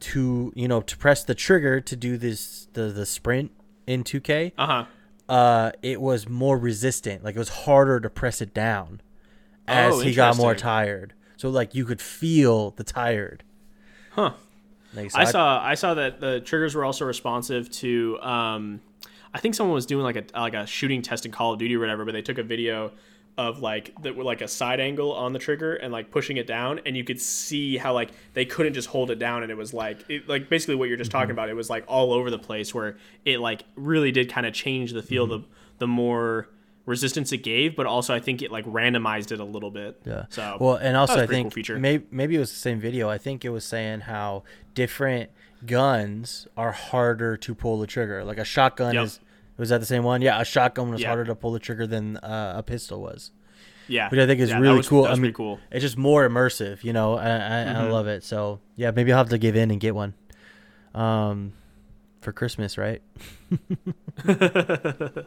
to 0.00 0.52
you 0.56 0.66
know 0.66 0.80
to 0.80 0.96
press 0.96 1.22
the 1.22 1.34
trigger 1.34 1.80
to 1.80 1.94
do 1.94 2.16
this 2.16 2.66
the 2.72 2.84
the 2.84 3.06
sprint 3.06 3.52
in 3.86 4.02
2K, 4.02 4.52
uh 4.58 4.66
huh. 4.66 4.84
uh, 5.32 5.72
it 5.82 6.00
was 6.00 6.28
more 6.28 6.58
resistant. 6.58 7.22
Like 7.22 7.36
it 7.36 7.38
was 7.38 7.50
harder 7.50 8.00
to 8.00 8.10
press 8.10 8.40
it 8.40 8.52
down 8.52 9.00
as 9.68 9.94
Oh, 9.94 10.00
he 10.00 10.14
got 10.14 10.36
more 10.36 10.54
tired. 10.54 11.14
So 11.36 11.50
like 11.50 11.74
you 11.74 11.84
could 11.84 12.00
feel 12.00 12.70
the 12.70 12.84
tired. 12.84 13.44
Huh. 14.10 14.32
Like, 14.94 15.10
so 15.10 15.18
I 15.20 15.24
saw 15.24 15.62
I 15.62 15.74
saw 15.74 15.94
that 15.94 16.20
the 16.20 16.40
triggers 16.40 16.74
were 16.74 16.84
also 16.84 17.04
responsive 17.04 17.70
to. 17.70 18.18
Um, 18.20 18.80
I 19.34 19.38
think 19.38 19.54
someone 19.54 19.74
was 19.74 19.86
doing 19.86 20.04
like 20.04 20.16
a 20.16 20.24
like 20.38 20.54
a 20.54 20.66
shooting 20.66 21.02
test 21.02 21.24
in 21.24 21.32
Call 21.32 21.52
of 21.52 21.58
Duty 21.58 21.76
or 21.76 21.80
whatever, 21.80 22.04
but 22.04 22.12
they 22.12 22.22
took 22.22 22.38
a 22.38 22.42
video 22.42 22.92
of 23.38 23.60
like 23.60 23.94
that 24.02 24.14
were 24.14 24.24
like 24.24 24.42
a 24.42 24.48
side 24.48 24.78
angle 24.78 25.12
on 25.12 25.32
the 25.32 25.38
trigger 25.38 25.74
and 25.74 25.92
like 25.92 26.10
pushing 26.10 26.36
it 26.36 26.46
down, 26.46 26.80
and 26.84 26.96
you 26.96 27.04
could 27.04 27.20
see 27.20 27.76
how 27.76 27.94
like 27.94 28.10
they 28.34 28.44
couldn't 28.44 28.74
just 28.74 28.88
hold 28.88 29.10
it 29.10 29.18
down, 29.18 29.42
and 29.42 29.50
it 29.50 29.56
was 29.56 29.72
like 29.72 30.04
it, 30.08 30.28
like 30.28 30.48
basically 30.48 30.74
what 30.74 30.88
you're 30.88 30.98
just 30.98 31.10
talking 31.10 31.28
mm-hmm. 31.28 31.32
about. 31.32 31.48
It 31.48 31.54
was 31.54 31.70
like 31.70 31.84
all 31.88 32.12
over 32.12 32.30
the 32.30 32.38
place 32.38 32.74
where 32.74 32.96
it 33.24 33.40
like 33.40 33.64
really 33.74 34.12
did 34.12 34.30
kind 34.30 34.46
of 34.46 34.52
change 34.52 34.92
the 34.92 35.02
feel 35.02 35.26
mm-hmm. 35.26 35.42
the 35.42 35.48
the 35.78 35.86
more 35.86 36.48
resistance 36.84 37.32
it 37.32 37.38
gave, 37.38 37.76
but 37.76 37.86
also 37.86 38.14
I 38.14 38.20
think 38.20 38.42
it 38.42 38.50
like 38.50 38.64
randomized 38.66 39.32
it 39.32 39.40
a 39.40 39.44
little 39.44 39.70
bit. 39.70 40.00
Yeah. 40.04 40.26
So 40.28 40.56
well, 40.60 40.76
and 40.76 40.96
also 40.96 41.22
I 41.22 41.26
think 41.26 41.46
cool 41.46 41.50
feature. 41.52 41.78
maybe 41.78 42.06
maybe 42.10 42.36
it 42.36 42.40
was 42.40 42.50
the 42.50 42.58
same 42.58 42.80
video. 42.80 43.08
I 43.08 43.18
think 43.18 43.44
it 43.44 43.50
was 43.50 43.64
saying 43.64 44.00
how 44.00 44.42
different 44.74 45.30
guns 45.64 46.46
are 46.56 46.72
harder 46.72 47.36
to 47.36 47.54
pull 47.54 47.78
the 47.78 47.86
trigger. 47.86 48.24
Like 48.24 48.38
a 48.38 48.44
shotgun 48.44 48.94
Yep. 48.94 49.04
is 49.04 49.20
Was 49.62 49.68
that 49.68 49.78
the 49.78 49.86
same 49.86 50.02
one? 50.02 50.22
Yeah, 50.22 50.40
a 50.40 50.44
shotgun 50.44 50.90
was 50.90 51.00
Yeah. 51.02 51.06
harder 51.06 51.24
to 51.26 51.36
pull 51.36 51.52
the 51.52 51.60
trigger 51.60 51.86
than 51.86 52.16
uh, 52.16 52.54
a 52.56 52.62
pistol 52.64 53.00
was, 53.00 53.30
Yeah, 53.86 54.08
which 54.08 54.18
I 54.18 54.26
think 54.26 54.40
is 54.40 54.50
Yeah, 54.50 54.58
really 54.58 54.78
was- 54.78 54.88
cool. 54.88 55.04
I 55.04 55.14
mean, 55.14 55.32
cool. 55.32 55.60
it's 55.70 55.82
just 55.82 55.96
more 55.96 56.28
immersive, 56.28 56.82
you 56.82 56.92
know. 56.92 57.14
I 57.16 57.28
I, 57.30 57.60
I 57.60 57.74
Mhm. 57.86 57.92
love 57.92 58.08
it. 58.08 58.24
So 58.24 58.58
yeah, 58.74 58.90
maybe 58.90 59.12
I'll 59.12 59.18
have 59.18 59.28
to 59.28 59.38
give 59.38 59.54
in 59.54 59.70
and 59.70 59.78
get 59.80 59.94
one, 59.94 60.14
um, 60.96 61.52
for 62.20 62.32
Christmas, 62.32 62.76
right? 62.76 63.02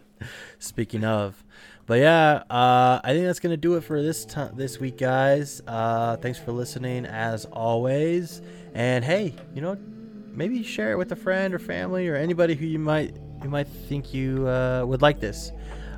Speaking 0.59 1.05
of, 1.05 1.41
but 1.85 1.99
yeah, 1.99 2.43
uh, 2.49 2.99
I 3.03 3.13
think 3.13 3.25
that's 3.25 3.39
gonna 3.39 3.57
do 3.57 3.75
it 3.75 3.85
for 3.85 4.01
this 4.01 4.25
time 4.25 4.51
this 4.57 4.79
week, 4.81 4.97
guys. 4.97 5.61
Uh, 5.67 6.17
thanks 6.17 6.39
for 6.39 6.51
listening 6.51 7.05
as 7.05 7.45
always, 7.45 8.41
and 8.73 9.05
hey, 9.05 9.33
you 9.53 9.61
know, 9.61 9.77
maybe 10.33 10.61
share 10.63 10.91
it 10.91 10.97
with 10.97 11.11
a 11.11 11.15
friend 11.15 11.53
or 11.53 11.59
family 11.59 12.07
or 12.09 12.15
anybody 12.15 12.55
who 12.55 12.65
you 12.65 12.79
might 12.79 13.15
you 13.43 13.49
might 13.49 13.67
think 13.67 14.13
you 14.13 14.47
uh, 14.47 14.83
would 14.85 15.01
like 15.01 15.19
this. 15.19 15.51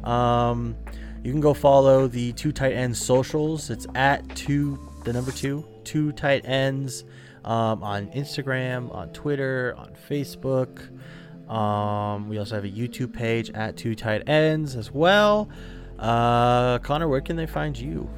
Um, 0.03 0.75
you 1.23 1.31
can 1.31 1.41
go 1.41 1.53
follow 1.53 2.07
the 2.07 2.33
Two 2.33 2.51
Tight 2.51 2.73
Ends 2.73 3.01
socials. 3.01 3.69
It's 3.69 3.87
at 3.95 4.27
two 4.35 4.79
the 5.03 5.13
number 5.13 5.31
two 5.31 5.65
two 5.87 6.11
tight 6.11 6.45
ends 6.45 7.05
um, 7.45 7.81
on 7.81 8.07
Instagram, 8.07 8.93
on 8.93 9.09
Twitter, 9.13 9.73
on 9.77 9.93
Facebook. 10.09 10.89
Um, 11.49 12.27
we 12.27 12.37
also 12.37 12.55
have 12.55 12.65
a 12.65 12.69
YouTube 12.69 13.13
page 13.13 13.49
at 13.51 13.77
Two 13.77 13.95
Tight 13.95 14.27
Ends 14.27 14.75
as 14.75 14.91
well. 14.91 15.49
Uh, 15.97 16.77
Connor, 16.79 17.07
where 17.07 17.21
can 17.21 17.37
they 17.37 17.45
find 17.47 17.77
you? 17.79 18.09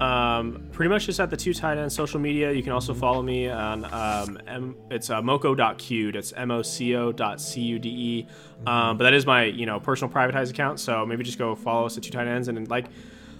Um, 0.00 0.66
pretty 0.72 0.88
much 0.88 1.04
just 1.04 1.20
at 1.20 1.28
the 1.28 1.36
two 1.36 1.52
tight 1.52 1.76
end 1.76 1.92
social 1.92 2.18
media. 2.18 2.50
You 2.52 2.62
can 2.62 2.72
also 2.72 2.94
follow 2.94 3.20
me 3.22 3.48
on 3.50 3.84
um, 3.92 4.38
M- 4.46 4.76
it's 4.90 5.10
uh, 5.10 5.20
moco.cude. 5.20 6.16
It's 6.16 6.32
m 6.32 6.50
o 6.50 6.62
c 6.62 6.96
o 6.96 7.12
dot 7.12 7.40
c 7.40 7.60
u 7.60 7.78
d 7.78 7.88
e. 7.88 8.26
Um, 8.66 8.96
but 8.96 9.04
that 9.04 9.12
is 9.12 9.26
my 9.26 9.44
you 9.44 9.66
know 9.66 9.78
personal 9.78 10.12
privatized 10.12 10.50
account. 10.50 10.80
So 10.80 11.04
maybe 11.04 11.22
just 11.22 11.38
go 11.38 11.54
follow 11.54 11.84
us 11.86 11.98
at 11.98 12.02
two 12.02 12.10
tight 12.10 12.26
ends. 12.26 12.48
And 12.48 12.68
like 12.70 12.86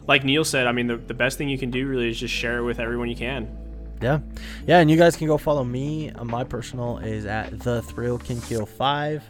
like 0.07 0.23
Neil 0.23 0.45
said, 0.45 0.66
I 0.66 0.73
mean 0.73 0.87
the, 0.87 0.97
the 0.97 1.15
best 1.15 1.39
thing 1.39 1.49
you 1.49 1.59
can 1.59 1.70
do 1.70 1.87
really 1.87 2.11
is 2.11 2.20
just 2.20 2.35
share 2.35 2.59
it 2.59 2.65
with 2.65 2.78
everyone 2.78 3.09
you 3.09 3.16
can. 3.16 3.57
Yeah, 4.03 4.20
yeah, 4.66 4.78
and 4.81 4.91
you 4.91 4.97
guys 4.97 5.15
can 5.15 5.27
go 5.27 5.37
follow 5.37 5.62
me. 5.65 6.11
Uh, 6.11 6.24
my 6.24 6.43
personal 6.43 6.99
is 6.99 7.27
at 7.27 7.59
the 7.61 7.82
Thrill 7.82 8.19
Can 8.19 8.41
Kill 8.41 8.65
Five. 8.66 9.23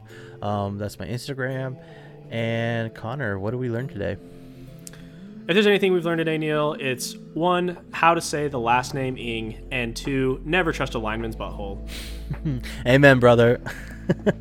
Um, 0.43 0.79
that's 0.79 0.99
my 0.99 1.07
Instagram. 1.07 1.77
And 2.31 2.95
Connor, 2.95 3.39
what 3.39 3.51
did 3.51 3.59
we 3.59 3.69
learn 3.69 3.89
today? 3.89 4.17
If 5.49 5.55
there's 5.55 5.67
anything 5.67 5.93
we've 5.93 6.05
learned 6.05 6.19
today, 6.19 6.39
Neil, 6.39 6.77
it's 6.79 7.17
one, 7.35 7.79
how 7.93 8.15
to 8.15 8.21
say 8.21 8.47
the 8.47 8.61
last 8.61 8.95
name 8.95 9.17
Ng, 9.17 9.69
and 9.73 9.97
two, 9.97 10.41
never 10.45 10.73
trust 10.73 10.95
a 10.95 10.99
lineman's 10.99 11.35
butthole. 11.35 11.89
Amen, 12.87 13.19
brother. 13.19 13.61
All 14.27 14.35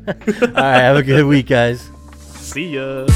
right, 0.54 0.80
have 0.80 0.96
a 0.96 1.02
good 1.02 1.24
week, 1.26 1.48
guys. 1.48 1.90
See 2.16 2.76
ya. 2.76 3.06